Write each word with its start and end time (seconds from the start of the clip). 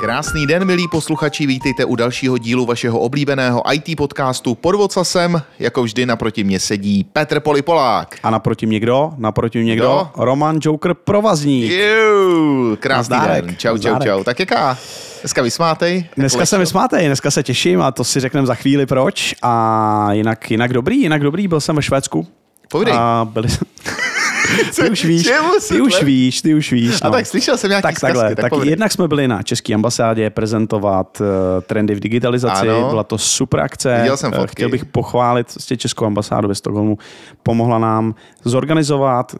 Krásný 0.00 0.46
den, 0.46 0.64
milí 0.64 0.88
posluchači, 0.88 1.46
vítejte 1.46 1.84
u 1.84 1.96
dalšího 1.96 2.38
dílu 2.38 2.66
vašeho 2.66 3.00
oblíbeného 3.00 3.62
IT 3.72 3.96
podcastu 3.96 4.54
Pod 4.54 4.74
vocasem. 4.74 5.42
Jako 5.58 5.82
vždy 5.82 6.06
naproti 6.06 6.44
mě 6.44 6.60
sedí 6.60 7.04
Petr 7.04 7.40
Polipolák. 7.40 8.16
A 8.22 8.30
naproti 8.30 8.66
mě 8.66 8.80
kdo? 8.80 9.12
Naproti 9.16 9.62
mě 9.62 9.76
kdo? 9.76 10.08
Kdo? 10.12 10.24
Roman 10.24 10.58
Joker 10.62 10.94
Provazník. 10.94 11.72
Juuu, 11.72 12.76
krásný 12.76 13.16
Nazdárek, 13.16 13.44
den. 13.44 13.56
Čau, 13.56 13.78
čau, 13.78 13.94
čau. 14.04 14.24
Tak 14.24 14.40
jaká? 14.40 14.78
Dneska 15.22 15.42
vysmátej? 15.42 16.04
Dneska 16.16 16.46
se 16.46 16.58
vysmátej, 16.58 17.06
dneska 17.06 17.30
se 17.30 17.42
těším 17.42 17.82
a 17.82 17.92
to 17.92 18.04
si 18.04 18.20
řekneme 18.20 18.46
za 18.46 18.54
chvíli 18.54 18.86
proč. 18.86 19.34
A 19.42 20.12
jinak, 20.12 20.50
jinak 20.50 20.72
dobrý, 20.72 21.00
jinak 21.00 21.22
dobrý, 21.22 21.48
byl 21.48 21.60
jsem 21.60 21.76
ve 21.76 21.82
Švédsku. 21.82 22.26
Povídej. 22.68 22.94
A 22.96 23.28
byli... 23.30 23.48
ty 24.76 24.90
už 24.90 25.04
víš, 25.04 25.30
ty 25.68 25.80
už 25.80 26.02
víš, 26.02 26.42
ty 26.42 26.54
už 26.54 26.72
víš. 26.72 26.98
A 27.02 27.06
no. 27.08 27.12
tak 27.12 27.26
slyšel 27.26 27.56
jsem 27.56 27.68
nějaký 27.70 27.82
tak 27.82 27.96
zkazky, 27.98 28.18
takhle, 28.18 28.34
tak 28.34 28.50
tak 28.50 28.64
jednak 28.64 28.92
jsme 28.92 29.08
byli 29.08 29.28
na 29.28 29.42
České 29.42 29.74
ambasádě 29.74 30.30
prezentovat 30.30 31.20
uh, 31.20 31.26
trendy 31.62 31.94
v 31.94 32.00
digitalizaci, 32.00 32.68
Ano. 32.68 32.88
byla 32.90 33.04
to 33.04 33.18
super 33.18 33.60
akce. 33.60 33.96
Viděl 33.98 34.16
jsem 34.16 34.32
Eh, 34.34 34.36
fotky. 34.36 34.52
Chtěl 34.52 34.68
bych 34.68 34.84
pochválit 34.84 35.54
vlastně 35.54 35.76
Českou 35.76 36.04
ambasádu 36.04 36.48
ve 36.48 36.54
Stockholmu. 36.54 36.98
Pomohla 37.42 37.78
nám 37.78 38.14
zorganizovat, 38.44 39.34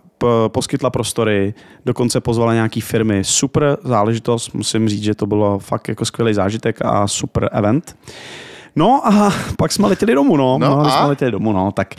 poskytla 0.49 0.91
prostory, 0.91 1.55
dokonce 1.87 2.21
pozvala 2.21 2.55
nějaký 2.55 2.81
firmy. 2.81 3.25
Super 3.25 3.77
záležitost, 3.85 4.55
musím 4.55 4.89
říct, 4.89 5.03
že 5.03 5.15
to 5.15 5.27
bylo 5.27 5.59
fakt 5.59 5.89
jako 5.89 6.05
skvělý 6.05 6.35
zážitek 6.35 6.77
a 6.85 7.09
super 7.09 7.49
event. 7.53 7.97
No 8.77 9.07
a 9.07 9.33
pak 9.57 9.73
jsme 9.73 9.89
letěli 9.89 10.15
domů, 10.15 10.37
no. 10.37 10.59
No 10.59 10.69
no, 10.69 10.81
a? 10.81 10.91
jsme 10.91 11.07
letěli 11.09 11.31
domů, 11.31 11.53
no. 11.53 11.73
Tak 11.73 11.95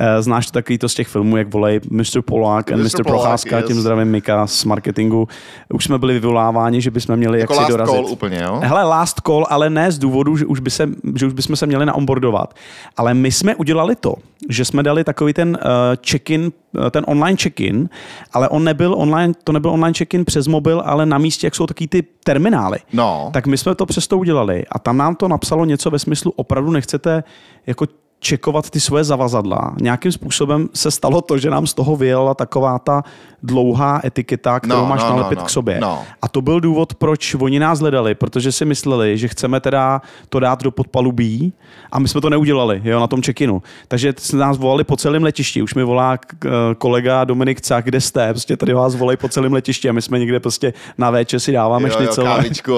uh, 0.00 0.22
znáš 0.22 0.46
to 0.46 0.52
takový 0.52 0.78
to 0.78 0.88
z 0.88 0.94
těch 0.94 1.08
filmů, 1.08 1.36
jak 1.36 1.52
volej 1.52 1.80
Mr. 1.90 2.22
Polák 2.24 2.72
a 2.72 2.76
Mr. 2.76 2.82
Mr. 2.82 3.04
Procházka, 3.04 3.56
yes. 3.56 3.66
tím 3.66 3.80
zdravím 3.80 4.08
Mika 4.08 4.46
z 4.46 4.64
marketingu. 4.64 5.28
Už 5.74 5.84
jsme 5.84 5.98
byli 5.98 6.14
vyvoláváni, 6.14 6.80
že 6.80 6.90
bychom 6.90 7.16
měli 7.16 7.40
Jako 7.40 7.52
jak 7.52 7.58
si 7.58 7.62
last 7.62 7.70
dorazit. 7.70 7.94
call 7.94 8.06
úplně, 8.06 8.40
jo? 8.44 8.60
Hele, 8.62 8.84
last 8.84 9.20
call, 9.26 9.46
ale 9.50 9.70
ne 9.70 9.92
z 9.92 9.98
důvodu, 9.98 10.36
že 10.36 10.46
už, 10.46 10.60
by 10.60 10.70
se, 10.70 10.88
že 11.14 11.26
už 11.26 11.32
bychom 11.32 11.56
se 11.56 11.66
měli 11.66 11.86
naonboardovat. 11.86 12.54
Ale 12.96 13.14
my 13.14 13.32
jsme 13.32 13.54
udělali 13.54 13.96
to, 13.96 14.14
že 14.48 14.64
jsme 14.64 14.82
dali 14.82 15.04
takový 15.04 15.32
ten 15.32 15.48
uh, 15.48 15.70
check-in, 16.10 16.52
uh, 16.78 16.90
ten 16.90 17.04
online 17.08 17.36
check-in, 17.42 17.88
ale 18.32 18.48
on 18.48 18.64
nebyl 18.64 18.94
online, 18.94 19.34
to 19.44 19.52
nebyl 19.52 19.70
online 19.70 19.94
check-in 19.98 20.24
přes 20.24 20.46
mobil, 20.46 20.82
ale 20.84 21.06
na 21.06 21.18
místě, 21.18 21.46
jak 21.46 21.54
jsou 21.54 21.66
taky 21.66 21.88
ty 21.88 22.02
terminály. 22.24 22.78
No. 22.92 23.30
Tak 23.32 23.46
my 23.46 23.58
jsme 23.58 23.74
to 23.74 23.86
přesto 23.86 24.18
udělali 24.18 24.64
a 24.70 24.78
tam 24.78 24.96
nám 24.96 25.14
to 25.14 25.28
napsalo 25.28 25.64
něco 25.64 25.90
ve 25.90 25.98
smyslu, 25.98 26.32
opravdu 26.36 26.70
nechcete 26.70 27.24
jako 27.66 27.86
čekovat 28.20 28.70
ty 28.70 28.80
svoje 28.80 29.04
zavazadla. 29.04 29.74
Nějakým 29.80 30.12
způsobem 30.12 30.68
se 30.74 30.90
stalo 30.90 31.20
to, 31.22 31.38
že 31.38 31.50
nám 31.50 31.66
z 31.66 31.74
toho 31.74 31.96
vyjela 31.96 32.34
taková 32.34 32.78
ta 32.78 33.02
dlouhá 33.42 34.00
etiketa, 34.04 34.60
kterou 34.60 34.76
No, 34.80 34.86
máš 34.86 35.00
no, 35.02 35.10
no, 35.10 35.16
nalepit 35.16 35.38
no, 35.38 35.44
k 35.44 35.50
sobě. 35.50 35.80
no. 35.80 36.02
A 36.22 36.28
to 36.28 36.42
byl 36.42 36.60
důvod, 36.60 36.94
proč 36.94 37.34
oni 37.34 37.58
nás 37.58 37.80
hledali, 37.80 38.14
protože 38.14 38.52
si 38.52 38.64
mysleli, 38.64 39.18
že 39.18 39.28
chceme 39.28 39.60
teda 39.60 40.02
to 40.28 40.40
dát 40.40 40.62
do 40.62 40.70
podpalubí 40.70 41.52
a 41.92 41.98
my 41.98 42.08
jsme 42.08 42.20
to 42.20 42.30
neudělali, 42.30 42.80
jo, 42.84 43.00
na 43.00 43.06
tom 43.06 43.22
check-inu. 43.22 43.62
Takže 43.88 44.14
se 44.18 44.36
nás 44.36 44.58
volali 44.58 44.84
po 44.84 44.96
celém 44.96 45.22
letišti. 45.22 45.62
Už 45.62 45.74
mi 45.74 45.84
volá 45.84 46.16
k- 46.18 46.74
kolega 46.78 47.24
Dominik 47.24 47.60
Cák, 47.60 47.84
kde 47.84 48.00
jste? 48.00 48.28
Prostě 48.32 48.56
tady 48.56 48.72
vás 48.74 48.94
volají 48.96 49.16
po 49.16 49.28
celém 49.28 49.52
letišti 49.52 49.88
a 49.88 49.92
my 49.92 50.02
jsme 50.02 50.18
někde 50.18 50.40
prostě 50.40 50.72
na 50.98 51.10
véče 51.10 51.40
si 51.40 51.52
dáváme 51.52 51.90
šnicel. 51.90 52.28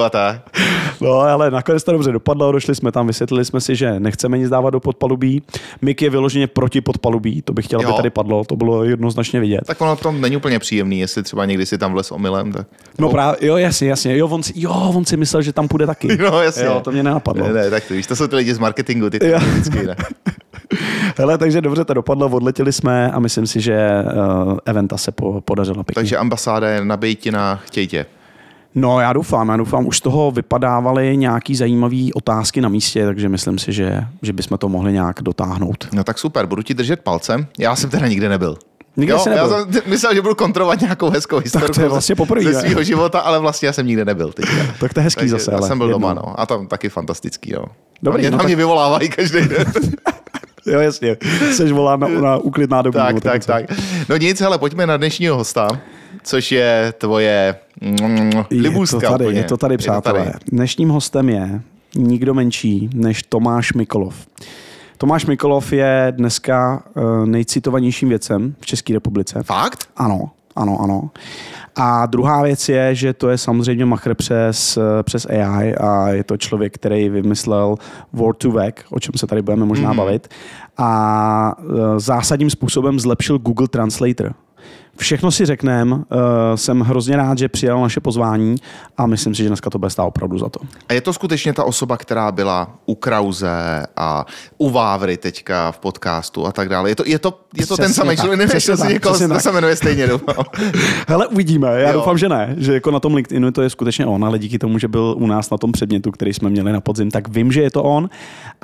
a 0.04 0.10
tak. 0.10 0.40
No, 1.00 1.12
ale 1.12 1.50
nakonec 1.50 1.84
to 1.84 1.92
dobře 1.92 2.12
dopadlo, 2.12 2.52
došli 2.52 2.74
jsme 2.74 2.92
tam, 2.92 3.06
vysvětlili 3.06 3.44
jsme 3.44 3.60
si, 3.60 3.76
že 3.76 4.00
nechceme 4.00 4.38
nic 4.38 4.48
dávat 4.50 4.70
do 4.70 4.80
podpalubí. 4.80 5.27
Mik 5.82 6.02
je 6.02 6.10
vyloženě 6.10 6.46
proti 6.46 6.80
podpalubí, 6.80 7.42
to 7.42 7.52
bych 7.52 7.64
chtěl, 7.64 7.80
aby 7.80 7.92
tady 7.92 8.10
padlo, 8.10 8.44
to 8.44 8.56
bylo 8.56 8.84
jednoznačně 8.84 9.40
vidět. 9.40 9.60
Tak 9.66 9.80
ono 9.80 9.96
to 9.96 10.12
není 10.12 10.36
úplně 10.36 10.58
příjemný, 10.58 11.00
jestli 11.00 11.22
třeba 11.22 11.44
někdy 11.44 11.66
si 11.66 11.78
tam 11.78 11.92
vles 11.92 12.12
omylem, 12.12 12.52
tak... 12.52 12.66
No 12.98 13.10
právě, 13.10 13.36
jo, 13.46 13.56
jasně, 13.56 13.88
jasně, 13.88 14.16
jo, 14.16 14.28
on 14.28 14.42
si, 14.42 14.52
jo, 14.56 14.92
on 14.94 15.04
si 15.04 15.16
myslel, 15.16 15.42
že 15.42 15.52
tam 15.52 15.68
půjde 15.68 15.86
taky. 15.86 16.08
No, 16.30 16.42
jasně. 16.42 16.64
Jo, 16.64 16.80
to 16.84 16.90
mě 16.90 17.02
nenapadlo. 17.02 17.46
Ne, 17.46 17.52
ne, 17.52 17.70
tak 17.70 17.84
to 17.84 17.94
víš, 17.94 18.06
to 18.06 18.16
jsou 18.16 18.26
ty 18.26 18.36
lidi 18.36 18.54
z 18.54 18.58
marketingu, 18.58 19.10
ty 19.10 19.18
to 19.18 19.38
vždycky, 19.38 19.86
ne? 19.86 19.96
Hele, 21.18 21.38
takže 21.38 21.60
dobře 21.60 21.84
to 21.84 21.94
dopadlo, 21.94 22.28
odletěli 22.28 22.72
jsme 22.72 23.10
a 23.10 23.18
myslím 23.18 23.46
si, 23.46 23.60
že 23.60 23.88
uh, 24.46 24.58
eventa 24.64 24.96
se 24.96 25.12
po, 25.12 25.40
podařila 25.40 25.84
pěkně. 25.84 25.94
Takže 25.94 26.16
ambasáda 26.16 26.68
je 26.68 26.84
na 26.84 26.96
Bejtina, 26.96 27.60
chtěj 27.64 27.86
tě. 27.86 28.06
No, 28.74 29.00
já 29.00 29.12
doufám, 29.12 29.48
já 29.48 29.56
doufám, 29.56 29.86
už 29.86 29.96
z 29.96 30.00
toho 30.00 30.30
vypadávaly 30.30 31.16
nějaký 31.16 31.56
zajímavé 31.56 31.96
otázky 32.14 32.60
na 32.60 32.68
místě, 32.68 33.06
takže 33.06 33.28
myslím 33.28 33.58
si, 33.58 33.72
že, 33.72 34.04
že 34.22 34.32
bychom 34.32 34.58
to 34.58 34.68
mohli 34.68 34.92
nějak 34.92 35.22
dotáhnout. 35.22 35.88
No 35.92 36.04
tak 36.04 36.18
super, 36.18 36.46
budu 36.46 36.62
ti 36.62 36.74
držet 36.74 37.00
palcem. 37.00 37.46
Já 37.58 37.76
jsem 37.76 37.90
teda 37.90 38.08
nikde 38.08 38.28
nebyl. 38.28 38.58
Nikde 38.96 39.12
jo, 39.12 39.18
jsi 39.18 39.28
já 39.28 39.34
nebyl? 39.46 39.72
jsem 39.72 39.82
myslel, 39.86 40.14
že 40.14 40.22
budu 40.22 40.34
kontrolovat 40.34 40.80
nějakou 40.80 41.10
hezkou 41.10 41.38
historii 41.38 41.68
to 41.68 41.80
je 41.80 41.88
vlastně 41.88 42.14
poprvé, 42.14 42.52
ze 42.52 42.60
svého 42.60 42.82
života, 42.82 43.20
ale 43.20 43.38
vlastně 43.38 43.66
já 43.66 43.72
jsem 43.72 43.86
nikde 43.86 44.04
nebyl. 44.04 44.32
Teďka. 44.32 44.54
Tak 44.80 44.94
to 44.94 45.00
je 45.00 45.04
hezký 45.04 45.18
Takže 45.18 45.30
zase, 45.32 45.50
já 45.50 45.58
ale 45.58 45.68
jsem 45.68 45.78
byl 45.78 45.86
jednou. 45.86 45.98
doma, 46.08 46.14
no. 46.14 46.40
A 46.40 46.46
tam 46.46 46.66
taky 46.66 46.88
fantastický, 46.88 47.52
jo. 47.52 47.64
Dobrý, 48.02 48.20
Mě 48.20 48.30
no 48.30 48.34
tam 48.34 48.38
tak- 48.38 48.46
mě 48.46 48.56
vyvolávají 48.56 49.08
každý 49.08 49.48
den. 49.48 49.72
Jo, 50.66 50.80
jasně, 50.80 51.16
jsi 51.52 51.72
volá 51.72 51.96
na, 51.96 52.08
na 52.08 52.36
uklidná 52.36 52.82
dobu. 52.82 52.98
tak, 52.98 53.20
tak, 53.20 53.44
tak. 53.44 53.64
No 54.08 54.16
nic, 54.16 54.40
hele, 54.40 54.58
pojďme 54.58 54.86
na 54.86 54.96
dnešního 54.96 55.36
hosta, 55.36 55.68
což 56.28 56.52
je 56.52 56.94
tvoje 56.98 57.56
mm, 57.80 58.30
Je 58.50 58.62
libůstka 58.62 59.00
to 59.00 59.12
tady, 59.12 59.24
úplně. 59.24 59.40
je 59.40 59.44
to 59.44 59.56
tady, 59.56 59.76
přátelé. 59.76 60.32
Dnešním 60.52 60.88
hostem 60.88 61.28
je 61.28 61.60
nikdo 61.94 62.34
menší 62.34 62.90
než 62.94 63.22
Tomáš 63.22 63.72
Mikolov. 63.72 64.26
Tomáš 64.98 65.26
Mikolov 65.26 65.72
je 65.72 66.12
dneska 66.16 66.82
uh, 66.94 67.26
nejcitovanějším 67.26 68.08
věcem 68.08 68.54
v 68.60 68.66
České 68.66 68.92
republice. 68.92 69.42
Fakt? 69.42 69.88
Ano, 69.96 70.30
ano, 70.56 70.80
ano. 70.80 71.10
A 71.76 72.06
druhá 72.06 72.42
věc 72.42 72.68
je, 72.68 72.94
že 72.94 73.12
to 73.12 73.28
je 73.28 73.38
samozřejmě 73.38 73.84
machr 73.84 74.14
přes, 74.14 74.76
eh, 74.76 75.02
přes 75.02 75.26
AI 75.26 75.74
a 75.74 76.08
je 76.08 76.24
to 76.24 76.36
člověk, 76.36 76.74
který 76.74 77.08
vymyslel 77.08 77.76
Word 78.12 78.38
to 78.38 78.50
Vec, 78.50 78.74
o 78.90 79.00
čem 79.00 79.12
se 79.16 79.26
tady 79.26 79.42
budeme 79.42 79.64
možná 79.64 79.90
mm. 79.90 79.96
bavit, 79.96 80.28
a 80.78 81.54
eh, 81.60 82.00
zásadním 82.00 82.50
způsobem 82.50 83.00
zlepšil 83.00 83.38
Google 83.38 83.68
Translator. 83.68 84.34
Všechno 84.98 85.30
si 85.30 85.46
řekneme, 85.46 85.96
uh, 85.96 86.02
jsem 86.54 86.80
hrozně 86.80 87.16
rád, 87.16 87.38
že 87.38 87.48
přijal 87.48 87.80
naše 87.80 88.00
pozvání 88.00 88.56
a 88.96 89.06
myslím 89.06 89.34
si, 89.34 89.42
že 89.42 89.48
dneska 89.48 89.70
to 89.70 89.78
bude 89.78 89.90
stát 89.90 90.04
opravdu 90.04 90.38
za 90.38 90.48
to. 90.48 90.60
A 90.88 90.92
je 90.92 91.00
to 91.00 91.12
skutečně 91.12 91.52
ta 91.52 91.64
osoba, 91.64 91.96
která 91.96 92.32
byla 92.32 92.70
u 92.86 92.94
Krauze 92.94 93.86
a 93.96 94.26
u 94.58 94.70
Vávry 94.70 95.16
teďka 95.16 95.72
v 95.72 95.78
podcastu 95.78 96.46
a 96.46 96.52
tak 96.52 96.68
dále. 96.68 96.90
Je 96.90 96.96
to, 96.96 97.02
je 97.06 97.18
to, 97.18 97.40
je 97.56 97.66
to 97.66 97.76
ten 97.76 97.92
samý 97.92 98.16
člověk, 98.16 98.38
nevím, 98.38 98.54
jestli 98.54 98.76
tak, 98.76 98.88
někoho, 98.88 99.18
to 99.28 99.40
se 99.40 99.52
jmenuje 99.52 99.76
stejně, 99.76 100.06
doufám. 100.06 100.44
Hele, 101.08 101.26
uvidíme. 101.26 101.68
Já 101.68 101.78
Jo. 101.78 101.86
jo. 101.86 101.92
doufám, 101.92 102.18
že 102.18 102.28
ne. 102.28 102.54
Že 102.58 102.74
jako 102.74 102.90
na 102.90 103.00
tom 103.00 103.14
LinkedInu 103.14 103.50
to 103.50 103.62
je 103.62 103.70
skutečně 103.70 104.06
on, 104.06 104.24
ale 104.24 104.38
díky 104.38 104.58
tomu, 104.58 104.78
že 104.78 104.88
byl 104.88 105.14
u 105.18 105.26
nás 105.26 105.50
na 105.50 105.58
tom 105.58 105.72
předmětu, 105.72 106.10
který 106.10 106.34
jsme 106.34 106.50
měli 106.50 106.72
na 106.72 106.80
podzim, 106.80 107.10
tak 107.10 107.28
vím, 107.28 107.52
že 107.52 107.62
je 107.62 107.70
to 107.70 107.82
on 107.82 108.10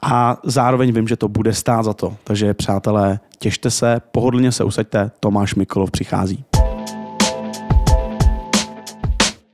a 0.02 0.36
zároveň 0.44 0.92
vím, 0.92 1.08
že 1.08 1.16
to 1.16 1.28
bude 1.28 1.52
stát 1.52 1.82
za 1.84 1.92
to. 1.92 2.16
Takže 2.24 2.54
přátelé, 2.54 3.18
těšte 3.38 3.70
se, 3.70 4.00
pohodlně 4.12 4.52
se 4.52 4.64
usaďte, 4.64 5.10
Tomáš 5.20 5.54
Mikolov 5.54 5.90
přichází. 5.90 6.23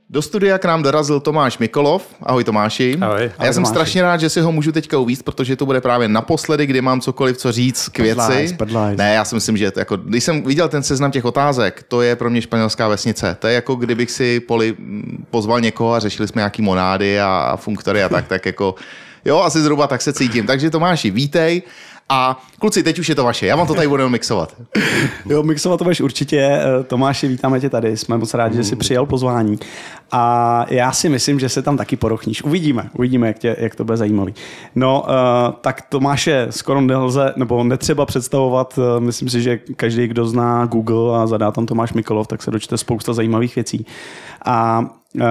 Do 0.09 0.21
studia 0.21 0.57
k 0.57 0.65
nám 0.65 0.83
dorazil 0.83 1.19
Tomáš 1.19 1.57
Mikolov. 1.57 2.03
Ahoj 2.23 2.43
Tomáši. 2.43 2.97
Ahoj. 3.01 3.17
A 3.17 3.21
já 3.23 3.29
Ahoj, 3.37 3.53
jsem 3.53 3.53
Tomáši. 3.53 3.69
strašně 3.69 4.01
rád, 4.01 4.17
že 4.19 4.29
si 4.29 4.41
ho 4.41 4.51
můžu 4.51 4.71
teďka 4.71 4.97
uvíct, 4.97 5.23
protože 5.23 5.55
to 5.55 5.65
bude 5.65 5.81
právě 5.81 6.07
naposledy, 6.07 6.65
kdy 6.65 6.81
mám 6.81 7.01
cokoliv 7.01 7.37
co 7.37 7.51
říct 7.51 7.89
k 7.89 7.99
věci. 7.99 8.55
Pedlajs. 8.57 8.97
Ne, 8.97 9.13
já 9.13 9.25
si 9.25 9.35
myslím, 9.35 9.57
že 9.57 9.71
to 9.71 9.79
jako, 9.79 9.97
když 9.97 10.23
jsem 10.23 10.43
viděl 10.43 10.69
ten 10.69 10.83
seznam 10.83 11.11
těch 11.11 11.25
otázek, 11.25 11.83
to 11.87 12.01
je 12.01 12.15
pro 12.15 12.29
mě 12.29 12.41
španělská 12.41 12.87
vesnice. 12.87 13.37
To 13.39 13.47
je 13.47 13.53
jako 13.53 13.75
kdybych 13.75 14.11
si 14.11 14.39
poli, 14.39 14.75
pozval 15.29 15.61
někoho 15.61 15.93
a 15.93 15.99
řešili 15.99 16.27
jsme 16.27 16.39
nějaký 16.39 16.61
monády 16.61 17.19
a, 17.19 17.27
a 17.27 17.57
funktory 17.57 18.03
a 18.03 18.09
tak, 18.09 18.27
tak 18.27 18.45
jako 18.45 18.75
Jo, 19.25 19.39
asi 19.39 19.61
zhruba 19.61 19.87
tak 19.87 20.01
se 20.01 20.13
cítím. 20.13 20.47
Takže 20.47 20.69
Tomáši, 20.69 21.11
vítej. 21.11 21.61
A 22.13 22.37
kluci, 22.59 22.83
teď 22.83 22.99
už 22.99 23.09
je 23.09 23.15
to 23.15 23.23
vaše. 23.23 23.47
Já 23.47 23.55
vám 23.55 23.67
to 23.67 23.73
tady 23.73 23.87
budu 23.87 24.09
mixovat. 24.09 24.55
Jo, 25.29 25.43
mixovat 25.43 25.77
to 25.77 25.83
budeš 25.83 26.01
určitě. 26.01 26.37
Eh, 26.39 26.83
Tomáši, 26.83 27.27
vítáme 27.27 27.59
tě 27.59 27.69
tady. 27.69 27.97
Jsme 27.97 28.17
moc 28.17 28.33
rádi, 28.33 28.57
že 28.57 28.63
jsi 28.63 28.75
přijal 28.75 29.05
pozvání. 29.05 29.59
A 30.11 30.65
já 30.69 30.91
si 30.91 31.09
myslím, 31.09 31.39
že 31.39 31.49
se 31.49 31.61
tam 31.61 31.77
taky 31.77 31.95
porochníš. 31.95 32.43
Uvidíme, 32.43 32.89
uvidíme, 32.93 33.27
jak, 33.27 33.39
tě, 33.39 33.55
jak 33.59 33.75
to 33.75 33.83
bude 33.83 33.97
zajímavý. 33.97 34.33
No, 34.75 35.01
uh, 35.01 35.09
tak 35.61 35.81
Tomáše 35.81 36.47
skoro 36.49 36.81
nelze, 36.81 37.33
nebo 37.35 37.63
netřeba 37.63 38.05
představovat. 38.05 38.77
Uh, 38.77 38.99
myslím 38.99 39.29
si, 39.29 39.41
že 39.41 39.59
každý, 39.75 40.07
kdo 40.07 40.25
zná 40.25 40.65
Google 40.65 41.23
a 41.23 41.27
zadá 41.27 41.51
tam 41.51 41.65
Tomáš 41.65 41.93
Mikolov, 41.93 42.27
tak 42.27 42.43
se 42.43 42.51
dočte 42.51 42.77
spousta 42.77 43.13
zajímavých 43.13 43.55
věcí. 43.55 43.85
A 44.45 44.85
Uh, 45.15 45.21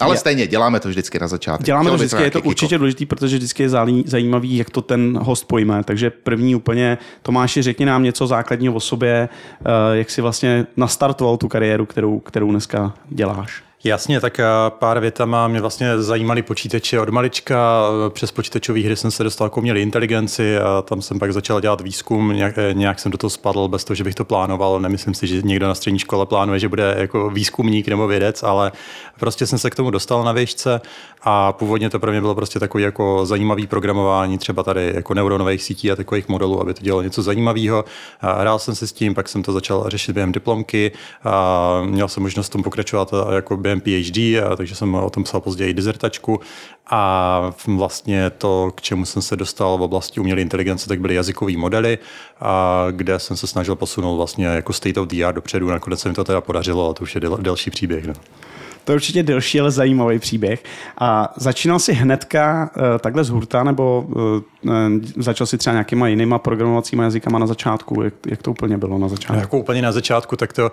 Ale 0.00 0.14
je- 0.14 0.18
stejně, 0.18 0.46
děláme 0.46 0.80
to 0.80 0.88
vždycky 0.88 1.18
na 1.18 1.28
začátku. 1.28 1.64
Děláme 1.64 1.82
Chtělo 1.84 1.98
to 1.98 2.04
vždycky, 2.04 2.22
je 2.22 2.30
to 2.30 2.38
nějaký 2.38 2.48
určitě 2.48 2.78
důležitý, 2.78 3.06
protože 3.06 3.36
vždycky 3.36 3.62
je 3.62 3.68
zajímavý, 4.06 4.56
jak 4.56 4.70
to 4.70 4.82
ten 4.82 5.18
host 5.22 5.44
pojme. 5.44 5.84
Takže 5.84 6.10
první 6.10 6.54
úplně, 6.54 6.98
Tomáši, 7.22 7.62
řekni 7.62 7.86
nám 7.86 8.02
něco 8.02 8.26
základního 8.26 8.74
o 8.74 8.80
sobě, 8.80 9.28
eh, 9.60 9.96
jak 9.96 10.10
si 10.10 10.20
vlastně 10.20 10.66
nastartoval 10.76 11.36
tu 11.36 11.48
kariéru, 11.48 11.86
kterou, 11.86 12.20
kterou 12.20 12.50
dneska 12.50 12.94
děláš. 13.08 13.65
Jasně, 13.86 14.20
tak 14.20 14.40
a 14.40 14.70
pár 14.70 15.00
větama 15.00 15.48
mě 15.48 15.60
vlastně 15.60 16.02
zajímaly 16.02 16.42
počítače 16.42 17.00
od 17.00 17.08
malička. 17.08 17.84
Přes 18.08 18.32
počítačové 18.32 18.80
hry 18.80 18.96
jsem 18.96 19.10
se 19.10 19.24
dostal 19.24 19.50
k 19.50 19.56
umělé 19.56 19.80
inteligenci 19.80 20.58
a 20.58 20.82
tam 20.82 21.02
jsem 21.02 21.18
pak 21.18 21.32
začal 21.32 21.60
dělat 21.60 21.80
výzkum. 21.80 22.32
Nějak, 22.32 22.54
nějak 22.72 22.98
jsem 23.00 23.12
do 23.12 23.18
toho 23.18 23.30
spadl 23.30 23.68
bez 23.68 23.84
toho, 23.84 23.94
že 23.94 24.04
bych 24.04 24.14
to 24.14 24.24
plánoval. 24.24 24.80
Nemyslím 24.80 25.14
si, 25.14 25.26
že 25.26 25.42
někdo 25.42 25.66
na 25.66 25.74
střední 25.74 25.98
škole 25.98 26.26
plánuje, 26.26 26.58
že 26.58 26.68
bude 26.68 26.94
jako 26.98 27.30
výzkumník 27.30 27.88
nebo 27.88 28.06
vědec, 28.06 28.42
ale 28.42 28.72
prostě 29.20 29.46
jsem 29.46 29.58
se 29.58 29.70
k 29.70 29.74
tomu 29.74 29.90
dostal 29.90 30.24
na 30.24 30.32
výšce 30.32 30.80
a 31.22 31.52
původně 31.52 31.90
to 31.90 31.98
pro 31.98 32.10
mě 32.10 32.20
bylo 32.20 32.34
prostě 32.34 32.60
takový 32.60 32.84
jako 32.84 33.26
zajímavý 33.26 33.66
programování, 33.66 34.38
třeba 34.38 34.62
tady 34.62 34.92
jako 34.94 35.14
neuronových 35.14 35.62
sítí 35.62 35.90
a 35.90 35.96
takových 35.96 36.28
modelů, 36.28 36.60
aby 36.60 36.74
to 36.74 36.82
dělalo 36.82 37.02
něco 37.02 37.22
zajímavého. 37.22 37.84
Hrál 38.20 38.58
jsem 38.58 38.74
se 38.74 38.86
s 38.86 38.92
tím, 38.92 39.14
pak 39.14 39.28
jsem 39.28 39.42
to 39.42 39.52
začal 39.52 39.84
řešit 39.88 40.12
během 40.12 40.32
diplomky 40.32 40.92
a 41.24 41.82
měl 41.84 42.08
jsem 42.08 42.22
možnost 42.22 42.48
tom 42.48 42.62
pokračovat 42.62 43.14
jako 43.34 43.56
během 43.56 43.75
PhD, 43.80 44.18
a 44.18 44.56
takže 44.56 44.74
jsem 44.74 44.94
o 44.94 45.10
tom 45.10 45.24
psal 45.24 45.40
později 45.40 45.74
dizertačku 45.74 46.40
a 46.90 47.52
vlastně 47.66 48.30
to, 48.30 48.72
k 48.74 48.80
čemu 48.80 49.04
jsem 49.04 49.22
se 49.22 49.36
dostal 49.36 49.78
v 49.78 49.82
oblasti 49.82 50.20
umělé 50.20 50.40
inteligence, 50.40 50.88
tak 50.88 51.00
byly 51.00 51.14
jazykové 51.14 51.56
modely, 51.56 51.98
a 52.40 52.86
kde 52.90 53.18
jsem 53.18 53.36
se 53.36 53.46
snažil 53.46 53.76
posunout 53.76 54.16
vlastně 54.16 54.46
jako 54.46 54.72
state 54.72 54.96
of 54.96 55.08
the 55.08 55.24
art 55.24 55.34
dopředu. 55.34 55.70
Nakonec 55.70 56.00
se 56.00 56.08
mi 56.08 56.14
to 56.14 56.24
teda 56.24 56.40
podařilo 56.40 56.90
a 56.90 56.94
to 56.94 57.02
už 57.02 57.14
je 57.14 57.20
del, 57.20 57.36
delší 57.36 57.70
příběh. 57.70 58.06
No. 58.06 58.14
To 58.86 58.92
je 58.92 58.96
určitě 58.96 59.22
delší, 59.22 59.60
ale 59.60 59.70
zajímavý 59.70 60.18
příběh. 60.18 60.64
A 60.98 61.32
začínal 61.36 61.78
si 61.78 61.92
hnedka 61.92 62.70
uh, 62.76 62.82
takhle 62.98 63.24
z 63.24 63.28
hurta, 63.28 63.64
nebo 63.64 64.06
uh, 64.08 64.22
začal 65.16 65.46
si 65.46 65.58
třeba 65.58 65.74
nějakýma 65.74 66.08
jinýma 66.08 66.38
programovacíma 66.38 67.02
jazykama 67.02 67.38
na 67.38 67.46
začátku? 67.46 68.02
Jak, 68.02 68.14
jak 68.26 68.42
to 68.42 68.50
úplně 68.50 68.78
bylo 68.78 68.98
na 68.98 69.08
začátku? 69.08 69.40
Jako 69.40 69.58
úplně 69.58 69.82
na 69.82 69.92
začátku, 69.92 70.36
tak 70.36 70.52
to 70.52 70.70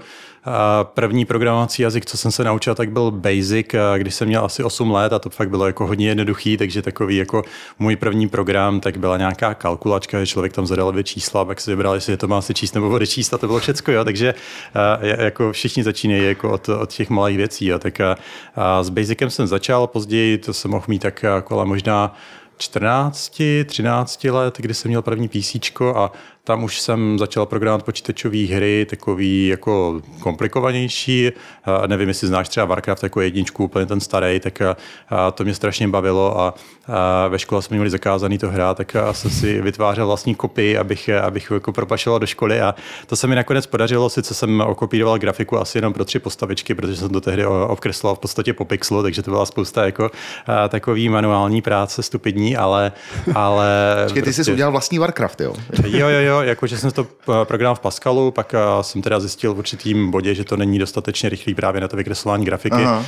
první 0.84 1.26
programovací 1.26 1.82
jazyk, 1.82 2.06
co 2.06 2.18
jsem 2.18 2.32
se 2.32 2.44
naučil, 2.44 2.76
tak 2.76 2.92
byl 2.92 3.12
Basic, 3.12 3.68
když 3.98 4.16
jsem 4.16 4.28
měl 4.28 4.46
asi 4.46 4.64
8 4.64 4.92
let 4.92 5.14
a 5.14 5.20
to 5.20 5.30
fakt 5.30 5.50
bylo 5.50 5.68
jako 5.68 5.88
hodně 5.88 6.08
jednoduchý, 6.08 6.58
takže 6.58 6.82
takový 6.82 7.18
jako 7.18 7.44
můj 7.80 7.96
první 7.96 8.30
program, 8.30 8.80
tak 8.80 8.98
byla 8.98 9.18
nějaká 9.18 9.54
kalkulačka, 9.54 10.20
že 10.20 10.28
člověk 10.28 10.54
tam 10.54 10.68
zadal 10.68 10.92
dvě 10.92 11.04
čísla 11.04 11.46
pak 11.46 11.62
si 11.62 11.72
vybral, 11.72 11.96
jestli 11.96 12.18
to 12.18 12.28
má 12.28 12.42
se 12.42 12.54
číst 12.54 12.74
nebo 12.74 12.90
odečíst 12.90 13.34
a 13.34 13.38
to 13.38 13.48
bylo 13.48 13.60
všecko, 13.60 13.92
jo, 13.92 14.04
takže 14.04 14.34
jako 15.02 15.52
všichni 15.52 15.84
začínají 15.84 16.24
jako 16.24 16.52
od, 16.52 16.70
od 16.70 16.94
těch 16.94 17.10
malých 17.10 17.38
věcí, 17.38 17.66
jo, 17.66 17.80
tak 17.80 18.00
s 18.82 18.90
Basicem 18.90 19.30
jsem 19.30 19.48
začal, 19.48 19.88
později 19.88 20.38
to 20.38 20.54
jsem 20.54 20.72
mohl 20.72 20.86
mít 20.88 21.00
tak 21.00 21.26
kolem 21.44 21.68
možná 21.68 22.16
14, 22.58 23.42
13 23.66 24.24
let, 24.24 24.58
kdy 24.58 24.74
jsem 24.74 24.90
měl 24.90 25.02
první 25.02 25.28
PC 25.28 25.56
a 25.96 26.12
tam 26.46 26.64
už 26.64 26.82
jsem 26.82 27.20
začal 27.20 27.46
programovat 27.46 27.86
počítačové 27.86 28.46
hry, 28.46 28.88
takový 28.90 29.48
jako 29.48 30.02
komplikovanější. 30.20 31.32
A 31.64 31.88
nevím, 31.88 32.08
jestli 32.08 32.28
znáš 32.28 32.50
třeba 32.50 32.66
Warcraft 32.66 33.04
jako 33.04 33.22
jedničku, 33.22 33.64
úplně 33.64 33.86
ten 33.86 34.00
starý, 34.00 34.40
tak 34.40 34.62
a, 34.62 34.76
to 35.32 35.44
mě 35.44 35.54
strašně 35.54 35.88
bavilo 35.88 36.42
a, 36.42 36.54
a 36.88 37.28
ve 37.28 37.40
škole 37.40 37.62
jsme 37.62 37.78
měli 37.78 37.90
zakázaný 37.90 38.38
to 38.38 38.50
hrát, 38.50 38.78
tak 38.78 38.96
a 38.96 39.14
jsem 39.14 39.32
si 39.32 39.62
vytvářel 39.62 40.08
vlastní 40.08 40.36
kopii, 40.36 40.78
abych, 40.78 41.10
abych 41.10 41.52
jako 41.54 41.74
propašoval 41.74 42.20
do 42.20 42.26
školy 42.26 42.62
a 42.62 42.76
to 43.08 43.16
se 43.16 43.28
mi 43.28 43.36
nakonec 43.36 43.66
podařilo, 43.66 44.10
sice 44.10 44.34
jsem 44.34 44.62
okopíroval 44.62 45.18
grafiku 45.18 45.60
asi 45.60 45.78
jenom 45.78 45.94
pro 45.94 46.06
tři 46.06 46.20
postavičky, 46.20 46.76
protože 46.76 46.96
jsem 46.96 47.10
to 47.10 47.22
tehdy 47.22 47.46
obkresloval 47.46 48.16
v 48.16 48.20
podstatě 48.20 48.54
po 48.54 48.66
pixelu, 48.66 49.04
takže 49.04 49.22
to 49.22 49.32
byla 49.32 49.46
spousta 49.46 49.86
jako 49.86 50.12
a, 50.48 50.68
takový 50.68 51.10
manuální 51.10 51.62
práce 51.62 52.04
stupidní, 52.04 52.58
ale... 52.58 52.92
ale 53.36 53.96
Počkej, 54.04 54.22
ty 54.22 54.26
prostě... 54.26 54.44
jsi 54.44 54.52
udělal 54.52 54.72
vlastní 54.72 55.00
Warcraft, 55.00 55.42
jo? 55.42 55.54
jo, 55.84 56.08
jo, 56.08 56.20
jo, 56.20 56.33
jakože 56.42 56.78
jsem 56.78 56.92
to 56.92 57.08
programoval 57.44 57.76
v 57.76 57.80
Pascalu, 57.80 58.32
pak 58.32 58.56
jsem 58.82 59.02
teda 59.02 59.20
zjistil 59.20 59.54
v 59.54 59.58
určitým 59.58 60.12
bodě, 60.12 60.36
že 60.36 60.44
to 60.44 60.58
není 60.58 60.80
dostatečně 60.80 61.30
rychlý 61.30 61.56
právě 61.56 61.82
na 61.82 61.88
to 61.88 61.98
vykreslování 61.98 62.46
grafiky 62.46 62.86
a, 62.86 63.00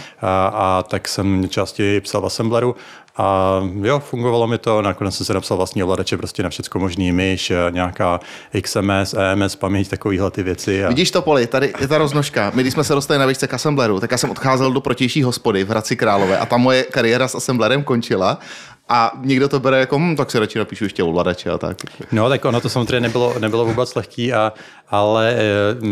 a 0.48 0.84
tak 0.88 1.08
jsem 1.08 1.50
části 1.50 2.02
psal 2.02 2.22
v 2.22 2.26
Assembleru 2.26 2.76
a 3.18 3.60
jo, 3.82 4.00
fungovalo 4.00 4.48
mi 4.48 4.58
to, 4.58 4.82
nakonec 4.82 5.16
jsem 5.16 5.26
se 5.26 5.34
napsal 5.34 5.58
vlastní 5.58 5.84
ovladače 5.84 6.18
prostě 6.18 6.44
na 6.44 6.50
všecko 6.50 6.80
možný, 6.80 7.12
myš, 7.12 7.52
nějaká 7.70 8.20
XMS, 8.62 9.16
EMS, 9.18 9.56
paměť, 9.56 9.90
takovýhle 9.90 10.32
ty 10.32 10.44
věci. 10.44 10.86
A... 10.86 10.88
Vidíš 10.88 11.12
to, 11.12 11.22
Poli, 11.22 11.48
tady 11.48 11.74
je 11.80 11.88
ta 11.88 11.98
roznožka. 11.98 12.52
My, 12.56 12.64
když 12.64 12.74
jsme 12.74 12.84
se 12.84 12.94
dostali 12.94 13.20
na 13.20 13.26
výšce 13.26 13.48
k 13.48 13.54
Assembleru, 13.54 14.00
tak 14.00 14.12
já 14.12 14.18
jsem 14.18 14.30
odcházel 14.30 14.72
do 14.72 14.82
protější 14.82 15.24
hospody 15.24 15.64
v 15.64 15.70
Hradci 15.70 15.96
Králové 15.96 16.38
a 16.38 16.46
tam 16.46 16.62
moje 16.62 16.84
kariéra 16.84 17.28
s 17.28 17.36
Assemblerem 17.36 17.84
končila 17.84 18.40
a 18.90 19.12
někdo 19.22 19.50
to 19.50 19.60
bere 19.60 19.80
jako, 19.80 20.00
hm, 20.00 20.16
tak 20.16 20.32
si 20.32 20.40
radši 20.40 20.60
napíšu 20.60 20.84
ještě 20.84 21.04
ovladače 21.04 21.50
a 21.50 21.58
tak. 21.58 21.78
No, 22.12 22.30
tak 22.30 22.46
ono 22.46 22.62
to 22.62 22.70
samozřejmě 22.70 23.00
nebylo, 23.00 23.40
nebylo 23.40 23.66
vůbec 23.66 23.96
lehký, 23.96 24.34
a, 24.34 24.54
ale 24.90 25.38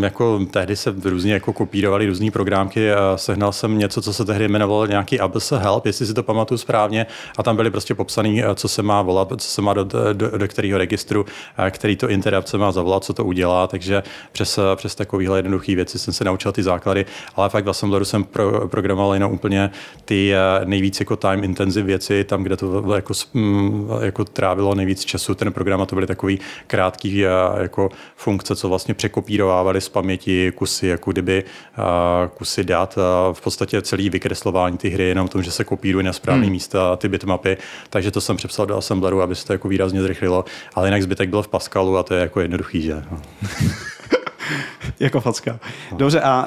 jako 0.01 0.39
tehdy 0.51 0.75
se 0.75 0.95
různě 1.03 1.33
jako 1.33 1.53
kopírovali 1.53 2.05
různé 2.05 2.31
programky 2.31 2.93
a 2.93 3.17
sehnal 3.17 3.51
jsem 3.51 3.77
něco, 3.77 4.01
co 4.01 4.13
se 4.13 4.25
tehdy 4.25 4.45
jmenovalo 4.45 4.85
nějaký 4.85 5.19
ABS 5.19 5.51
Help, 5.51 5.85
jestli 5.85 6.05
si 6.05 6.13
to 6.13 6.23
pamatuju 6.23 6.57
správně, 6.57 7.05
a 7.37 7.43
tam 7.43 7.55
byly 7.55 7.71
prostě 7.71 7.95
popsaný, 7.95 8.43
co 8.55 8.67
se 8.67 8.83
má 8.83 9.01
volat, 9.01 9.29
co 9.37 9.47
se 9.47 9.61
má 9.61 9.73
do, 9.73 9.83
do, 10.13 10.37
do 10.37 10.47
kterého 10.47 10.77
registru, 10.77 11.25
který 11.69 11.95
to 11.95 12.09
interakce 12.09 12.57
má 12.57 12.71
zavolat, 12.71 13.03
co 13.03 13.13
to 13.13 13.25
udělá, 13.25 13.67
takže 13.67 14.03
přes, 14.31 14.59
přes 14.75 14.95
takovéhle 14.95 15.37
jednoduché 15.37 15.75
věci 15.75 15.99
jsem 15.99 16.13
se 16.13 16.23
naučil 16.23 16.51
ty 16.51 16.63
základy, 16.63 17.05
ale 17.35 17.49
fakt 17.49 17.65
v 17.65 17.69
Assembleru 17.69 18.05
jsem 18.05 18.23
pro, 18.23 18.67
programoval 18.67 19.13
jenom 19.13 19.31
úplně 19.31 19.69
ty 20.05 20.33
nejvíc 20.65 20.99
jako 20.99 21.15
time 21.15 21.43
intensive 21.43 21.85
věci, 21.85 22.23
tam, 22.23 22.43
kde 22.43 22.57
to 22.57 22.82
jako, 22.95 23.13
jako 24.01 24.25
trávilo 24.25 24.75
nejvíc 24.75 25.05
času 25.05 25.35
ten 25.35 25.53
program 25.53 25.81
a 25.81 25.85
to 25.85 25.95
byly 25.95 26.07
takový 26.07 26.39
krátký 26.67 27.17
jako 27.57 27.89
funkce, 28.15 28.55
co 28.55 28.69
vlastně 28.69 28.93
překopírovávali 28.93 29.81
z 29.81 29.89
paměti 29.89 30.51
kusy, 30.51 30.87
jako 30.87 31.11
kdyby 31.11 31.43
kusy 32.37 32.63
dat. 32.63 32.97
V 33.33 33.41
podstatě 33.41 33.81
celý 33.81 34.09
vykreslování 34.09 34.77
ty 34.77 34.89
hry 34.89 35.03
jenom 35.03 35.27
tom, 35.27 35.43
že 35.43 35.51
se 35.51 35.63
kopírují 35.63 36.05
na 36.05 36.13
správné 36.13 36.43
hmm. 36.43 36.51
místa 36.51 36.95
ty 36.95 37.09
bitmapy, 37.09 37.57
takže 37.89 38.11
to 38.11 38.21
jsem 38.21 38.37
přepsal 38.37 38.65
do 38.65 38.77
Assembleru, 38.77 39.21
aby 39.21 39.35
se 39.35 39.45
to 39.45 39.53
jako 39.53 39.67
výrazně 39.67 40.01
zrychlilo, 40.01 40.45
ale 40.75 40.87
jinak 40.87 41.03
zbytek 41.03 41.29
byl 41.29 41.41
v 41.41 41.47
Pascalu 41.47 41.97
a 41.97 42.03
to 42.03 42.13
je 42.13 42.21
jako 42.21 42.41
jednoduchý, 42.41 42.81
že? 42.81 43.03
jako 44.99 45.21
facka. 45.21 45.59
Dobře, 45.91 46.21
a 46.21 46.45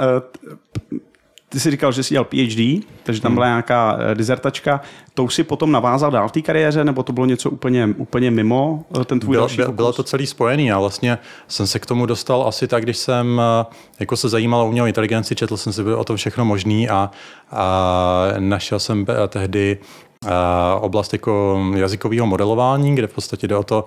ty 1.56 1.60
jsi 1.60 1.70
říkal, 1.70 1.92
že 1.92 2.02
jsi 2.02 2.14
dělal 2.14 2.24
PhD, 2.24 2.86
takže 3.02 3.20
tam 3.20 3.34
byla 3.34 3.46
nějaká 3.46 3.98
dizertačka. 4.14 4.80
To 5.14 5.24
už 5.24 5.34
si 5.34 5.44
potom 5.44 5.72
navázal 5.72 6.10
dál 6.10 6.28
v 6.28 6.32
té 6.32 6.42
kariéře, 6.42 6.84
nebo 6.84 7.02
to 7.02 7.12
bylo 7.12 7.26
něco 7.26 7.50
úplně, 7.50 7.88
úplně 7.96 8.30
mimo 8.30 8.84
ten 9.04 9.20
tvůj 9.20 9.34
bylo, 9.34 9.42
další 9.42 9.56
bylo, 9.56 9.72
bylo 9.72 9.92
to 9.92 10.02
celý 10.02 10.26
spojený. 10.26 10.72
A 10.72 10.78
vlastně 10.78 11.18
jsem 11.48 11.66
se 11.66 11.78
k 11.78 11.86
tomu 11.86 12.06
dostal 12.06 12.44
asi 12.48 12.68
tak, 12.68 12.82
když 12.82 12.96
jsem 12.96 13.40
jako 14.00 14.16
se 14.16 14.28
zajímal 14.28 14.60
o 14.60 14.68
umělou 14.68 14.86
inteligenci, 14.86 15.34
četl 15.34 15.56
jsem 15.56 15.72
si 15.72 15.82
o 15.82 16.04
tom 16.04 16.16
všechno 16.16 16.44
možný 16.44 16.88
a, 16.88 17.10
a 17.50 18.26
našel 18.38 18.78
jsem 18.78 19.06
tehdy 19.28 19.78
oblast 20.80 21.12
jako 21.12 21.64
jazykového 21.76 22.26
modelování, 22.26 22.94
kde 22.94 23.06
v 23.06 23.12
podstatě 23.12 23.48
jde 23.48 23.56
o 23.56 23.62
to 23.62 23.84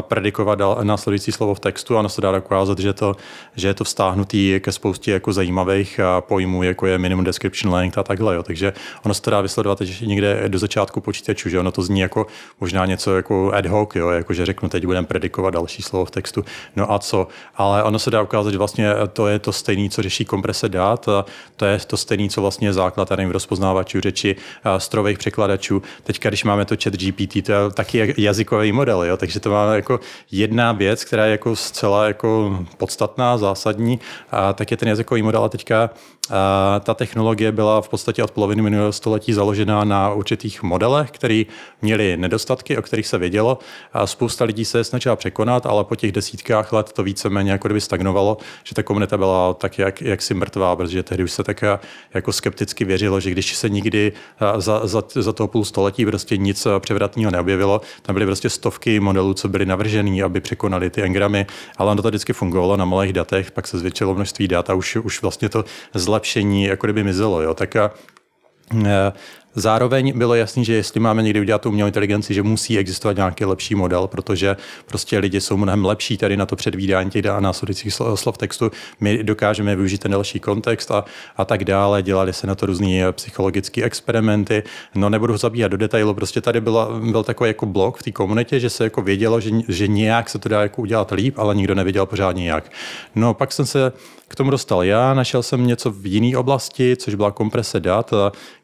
predikovat 0.00 0.58
následující 0.82 1.32
slovo 1.32 1.54
v 1.54 1.60
textu 1.60 1.96
a 1.96 1.98
ono 2.00 2.08
se 2.08 2.20
dá 2.20 2.32
dokázat, 2.32 2.78
že, 2.78 2.92
to, 2.92 3.16
že 3.56 3.68
je 3.68 3.74
to 3.74 3.84
vztáhnutý 3.84 4.60
ke 4.60 4.72
spoustě 4.72 5.12
jako 5.12 5.32
zajímavých 5.32 6.00
pojmů, 6.20 6.62
jako 6.62 6.86
je 6.86 6.98
minimum 6.98 7.24
description 7.24 7.74
length 7.74 7.98
a 7.98 8.02
takhle. 8.02 8.34
Jo. 8.34 8.42
Takže 8.42 8.72
ono 9.04 9.14
se 9.14 9.30
dá 9.30 9.40
vysledovat 9.40 9.80
že 9.80 10.06
někde 10.06 10.48
do 10.48 10.58
začátku 10.58 11.00
počítaču, 11.00 11.48
že 11.48 11.60
ono 11.60 11.72
to 11.72 11.82
zní 11.82 12.00
jako 12.00 12.26
možná 12.60 12.86
něco 12.86 13.16
jako 13.16 13.52
ad 13.54 13.66
hoc, 13.66 13.90
jo, 13.94 14.08
jako 14.08 14.34
že 14.34 14.46
řeknu, 14.46 14.68
teď 14.68 14.86
budeme 14.86 15.06
predikovat 15.06 15.54
další 15.54 15.82
slovo 15.82 16.04
v 16.04 16.10
textu. 16.10 16.44
No 16.76 16.92
a 16.92 16.98
co? 16.98 17.26
Ale 17.56 17.82
ono 17.82 17.98
se 17.98 18.10
dá 18.10 18.22
ukázat, 18.22 18.50
že 18.50 18.58
vlastně 18.58 18.88
to 19.12 19.26
je 19.26 19.38
to 19.38 19.52
stejné, 19.52 19.88
co 19.88 20.02
řeší 20.02 20.24
komprese 20.24 20.68
dat, 20.68 21.08
a 21.08 21.24
to 21.56 21.64
je 21.64 21.78
to 21.78 21.96
stejné, 21.96 22.28
co 22.28 22.40
vlastně 22.40 22.68
je 22.68 22.72
základ 22.72 23.10
nevím, 23.10 23.28
v 23.28 23.32
rozpoznávačů 23.32 24.00
řeči, 24.00 24.36
strojových 24.78 25.18
překladačů. 25.40 25.82
Teďka, 26.02 26.28
když 26.28 26.44
máme 26.44 26.64
to 26.64 26.76
chat 26.82 26.94
GPT, 26.94 27.46
to 27.46 27.52
je 27.52 27.70
taky 27.74 28.14
jazykový 28.18 28.72
model, 28.72 29.04
jo? 29.04 29.16
takže 29.16 29.40
to 29.40 29.50
má 29.50 29.74
jako 29.74 30.00
jedna 30.30 30.72
věc, 30.72 31.04
která 31.04 31.24
je 31.24 31.32
jako 31.32 31.56
zcela 31.56 32.06
jako 32.06 32.58
podstatná, 32.76 33.38
zásadní, 33.38 34.00
a 34.30 34.52
tak 34.52 34.70
je 34.70 34.76
ten 34.76 34.88
jazykový 34.88 35.22
model 35.22 35.44
a 35.44 35.48
teďka 35.48 35.90
a 36.30 36.80
ta 36.84 36.94
technologie 36.94 37.52
byla 37.52 37.80
v 37.80 37.88
podstatě 37.88 38.22
od 38.22 38.30
poloviny 38.30 38.62
minulého 38.62 38.92
století 38.92 39.32
založená 39.32 39.84
na 39.84 40.12
určitých 40.12 40.62
modelech, 40.62 41.10
které 41.10 41.42
měly 41.82 42.16
nedostatky, 42.16 42.78
o 42.78 42.82
kterých 42.82 43.06
se 43.06 43.18
vědělo. 43.18 43.58
A 43.92 44.06
spousta 44.06 44.44
lidí 44.44 44.64
se 44.64 44.78
je 44.78 44.84
snažila 44.84 45.16
překonat, 45.16 45.66
ale 45.66 45.84
po 45.84 45.96
těch 45.96 46.12
desítkách 46.12 46.72
let 46.72 46.92
to 46.92 47.02
víceméně 47.02 47.52
jako 47.52 47.68
kdyby 47.68 47.80
stagnovalo, 47.80 48.36
že 48.64 48.74
ta 48.74 48.82
komunita 48.82 49.18
byla 49.18 49.54
tak 49.54 49.78
jak, 49.78 50.02
jaksi 50.02 50.34
mrtvá, 50.34 50.76
protože 50.76 51.02
tehdy 51.02 51.24
už 51.24 51.32
se 51.32 51.44
tak 51.44 51.64
jako 52.14 52.32
skepticky 52.32 52.84
věřilo, 52.84 53.20
že 53.20 53.30
když 53.30 53.56
se 53.56 53.68
nikdy 53.68 54.12
za, 54.56 54.86
za, 54.86 55.02
za 55.14 55.29
toho 55.32 55.48
půl 55.48 55.64
století 55.64 56.06
prostě 56.06 56.36
nic 56.36 56.66
převratného 56.78 57.30
neobjevilo, 57.30 57.80
tam 58.02 58.14
byly 58.14 58.26
prostě 58.26 58.50
stovky 58.50 59.00
modelů, 59.00 59.34
co 59.34 59.48
byly 59.48 59.66
navržený, 59.66 60.22
aby 60.22 60.40
překonali 60.40 60.90
ty 60.90 61.02
engramy, 61.02 61.46
ale 61.76 61.90
ono 61.90 62.02
to 62.02 62.08
vždycky 62.08 62.32
fungovalo 62.32 62.76
na 62.76 62.84
malých 62.84 63.12
datech, 63.12 63.50
pak 63.50 63.66
se 63.66 63.78
zvětšilo 63.78 64.14
množství 64.14 64.48
dat 64.48 64.70
a 64.70 64.74
už, 64.74 64.96
už 64.96 65.22
vlastně 65.22 65.48
to 65.48 65.64
zlepšení 65.94 66.64
jako 66.64 66.86
kdyby 66.86 67.04
mizelo. 67.04 67.42
Jo. 67.42 67.54
Tak 67.54 67.76
a 67.76 67.90
Eh, 68.86 69.12
Zároveň 69.54 70.18
bylo 70.18 70.34
jasný, 70.34 70.64
že 70.64 70.74
jestli 70.74 71.00
máme 71.00 71.22
někdy 71.22 71.40
udělat 71.40 71.66
umělou 71.66 71.86
inteligenci, 71.86 72.34
že 72.34 72.42
musí 72.42 72.78
existovat 72.78 73.16
nějaký 73.16 73.44
lepší 73.44 73.74
model, 73.74 74.06
protože 74.06 74.56
prostě 74.86 75.18
lidi 75.18 75.40
jsou 75.40 75.56
mnohem 75.56 75.84
lepší 75.84 76.16
tady 76.16 76.36
na 76.36 76.46
to 76.46 76.56
předvídání 76.56 77.10
těch 77.10 77.26
a 77.26 77.40
následujících 77.40 77.94
slov 78.14 78.38
textu. 78.38 78.70
My 79.00 79.24
dokážeme 79.24 79.76
využít 79.76 79.98
ten 79.98 80.10
další 80.10 80.40
kontext 80.40 80.90
a, 80.90 81.04
a 81.36 81.44
tak 81.44 81.64
dále. 81.64 82.02
Dělali 82.02 82.32
se 82.32 82.46
na 82.46 82.54
to 82.54 82.66
různé 82.66 83.12
psychologické 83.12 83.82
experimenty. 83.82 84.62
No 84.94 85.10
nebudu 85.10 85.36
zabíhat 85.36 85.68
do 85.68 85.76
detailu, 85.76 86.14
prostě 86.14 86.40
tady 86.40 86.60
byla, 86.60 87.00
byl 87.10 87.24
takový 87.24 87.50
jako 87.50 87.66
blok 87.66 87.98
v 87.98 88.02
té 88.02 88.12
komunitě, 88.12 88.60
že 88.60 88.70
se 88.70 88.84
jako 88.84 89.02
vědělo, 89.02 89.40
že, 89.40 89.50
že 89.68 89.88
nějak 89.88 90.30
se 90.30 90.38
to 90.38 90.48
dá 90.48 90.62
jako 90.62 90.82
udělat 90.82 91.10
líp, 91.10 91.38
ale 91.38 91.54
nikdo 91.54 91.74
nevěděl 91.74 92.06
pořádně 92.06 92.50
jak. 92.50 92.72
No 93.14 93.34
pak 93.34 93.52
jsem 93.52 93.66
se 93.66 93.92
k 94.30 94.34
tomu 94.34 94.50
dostal 94.50 94.84
já, 94.84 95.14
našel 95.14 95.42
jsem 95.42 95.66
něco 95.66 95.90
v 95.90 96.06
jiné 96.06 96.38
oblasti, 96.38 96.96
což 96.96 97.14
byla 97.14 97.30
komprese 97.30 97.80
dat, 97.80 98.10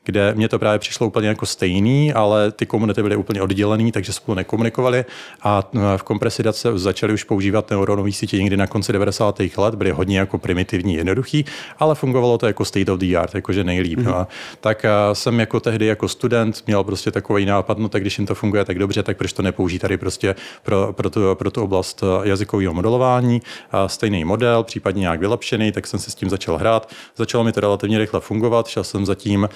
kde 0.05 0.35
mě 0.35 0.49
to 0.49 0.59
právě 0.59 0.79
přišlo 0.79 1.07
úplně 1.07 1.29
jako 1.29 1.47
stejný, 1.47 2.13
ale 2.13 2.51
ty 2.53 2.67
komunity 2.67 3.03
byly 3.03 3.17
úplně 3.17 3.43
oddělené, 3.43 3.93
takže 3.93 4.13
spolu 4.13 4.35
nekomunikovali 4.35 5.05
a 5.43 5.63
v 5.97 6.03
kompresi 6.03 6.43
dat 6.43 6.57
se 6.57 6.79
začaly 6.79 7.13
už 7.13 7.25
používat 7.25 7.71
neuronové 7.71 8.13
sítě 8.13 8.39
někdy 8.39 8.57
na 8.57 8.67
konci 8.67 8.93
90. 8.93 9.41
let, 9.57 9.75
byly 9.75 9.91
hodně 9.91 10.19
jako 10.19 10.39
primitivní, 10.39 10.95
jednoduchý, 10.95 11.45
ale 11.79 11.95
fungovalo 11.95 12.39
to 12.39 12.47
jako 12.47 12.65
state 12.65 12.89
of 12.89 13.01
the 13.01 13.17
art, 13.17 13.35
jakože 13.35 13.65
nejlíp. 13.65 13.99
Mm-hmm. 13.99 14.19
No. 14.19 14.27
Tak 14.61 14.87
jsem 15.13 15.41
jako 15.41 15.61
tehdy 15.61 15.87
jako 15.87 16.09
student 16.09 16.63
měl 16.67 16.85
prostě 16.85 17.11
takový 17.11 17.47
nápad, 17.47 17.79
no 17.79 17.89
tak 17.89 18.03
když 18.03 18.19
jim 18.19 18.27
to 18.27 18.35
funguje 18.35 18.65
tak 18.65 18.79
dobře, 18.79 19.03
tak 19.03 19.17
proč 19.17 19.33
to 19.33 19.43
nepoužít 19.43 19.83
tady 19.83 19.97
prostě 19.97 20.35
pro, 20.63 20.93
pro, 20.93 21.11
tu, 21.11 21.35
pro 21.35 21.51
tu 21.51 21.63
oblast 21.63 22.05
jazykového 22.23 22.75
modelování, 22.75 23.43
stejný 23.87 24.25
model, 24.25 24.63
případně 24.63 25.01
nějak 25.01 25.21
vylepšený 25.21 25.56
nadšený, 25.57 25.73
tak 25.73 25.87
jsem 25.87 26.01
si 26.01 26.11
s 26.11 26.15
tím 26.15 26.31
začal 26.31 26.59
hrát. 26.59 26.91
Začalo 27.17 27.45
mi 27.45 27.53
to 27.53 27.61
relativně 27.61 27.99
rychle 27.99 28.21
fungovat, 28.21 28.67
šel 28.67 28.85
jsem 28.85 29.07
zatím 29.07 29.49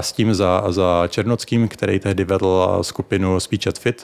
s 0.00 0.12
tím 0.12 0.34
za, 0.34 0.64
za 0.68 1.06
Černockým, 1.08 1.68
který 1.68 1.98
tehdy 1.98 2.24
vedl 2.24 2.78
skupinu 2.82 3.40
Speech 3.40 3.66
at 3.66 3.78
Fit 3.78 4.02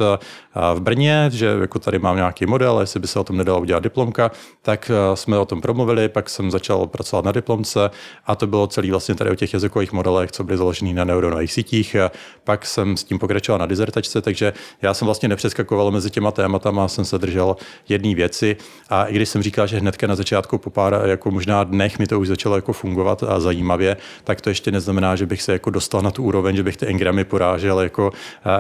v 0.74 0.80
Brně, 0.80 1.30
že 1.32 1.46
jako 1.60 1.78
tady 1.78 1.98
mám 1.98 2.16
nějaký 2.16 2.46
model, 2.46 2.80
jestli 2.80 3.00
by 3.00 3.06
se 3.06 3.18
o 3.18 3.24
tom 3.24 3.36
nedalo 3.36 3.60
udělat 3.60 3.82
diplomka, 3.82 4.30
tak 4.62 4.90
jsme 5.14 5.38
o 5.38 5.44
tom 5.44 5.60
promluvili, 5.60 6.08
pak 6.08 6.30
jsem 6.30 6.50
začal 6.50 6.86
pracovat 6.86 7.24
na 7.24 7.32
diplomce 7.32 7.90
a 8.26 8.36
to 8.36 8.46
bylo 8.46 8.66
celý 8.66 8.90
vlastně 8.90 9.14
tady 9.14 9.30
o 9.30 9.34
těch 9.34 9.54
jazykových 9.54 9.92
modelech, 9.92 10.32
co 10.32 10.44
byly 10.44 10.58
založený 10.58 10.94
na 10.94 11.04
neuronových 11.04 11.52
sítích. 11.52 11.96
Pak 12.44 12.66
jsem 12.66 12.96
s 12.96 13.04
tím 13.04 13.18
pokračoval 13.18 13.58
na 13.58 13.66
dizertačce, 13.66 14.20
takže 14.20 14.52
já 14.82 14.94
jsem 14.94 15.06
vlastně 15.06 15.28
nepřeskakoval 15.28 15.90
mezi 15.90 16.10
těma 16.10 16.30
tématama, 16.30 16.88
jsem 16.88 17.04
se 17.04 17.18
držel 17.18 17.56
jedné 17.88 18.14
věci 18.14 18.56
a 18.88 19.04
i 19.04 19.14
když 19.14 19.28
jsem 19.28 19.42
říkal, 19.42 19.66
že 19.66 19.78
hnedka 19.78 20.06
na 20.06 20.14
začátku 20.14 20.58
po 20.58 20.70
pár 20.70 21.02
jako 21.04 21.30
možná 21.40 21.64
dnech 21.64 21.98
mi 21.98 22.06
to 22.06 22.20
už 22.20 22.28
začalo 22.28 22.56
jako 22.56 22.72
fungovat 22.72 23.22
a 23.22 23.40
zajímavě, 23.40 23.96
tak 24.24 24.40
to 24.40 24.50
ještě 24.50 24.70
neznamená, 24.70 25.16
že 25.16 25.26
bych 25.26 25.42
se 25.42 25.52
jako 25.52 25.70
dostal 25.70 26.02
na 26.02 26.10
tu 26.10 26.22
úroveň, 26.22 26.56
že 26.56 26.62
bych 26.62 26.76
ty 26.76 26.86
engramy 26.86 27.24
porážel 27.24 27.80
jako, 27.80 28.12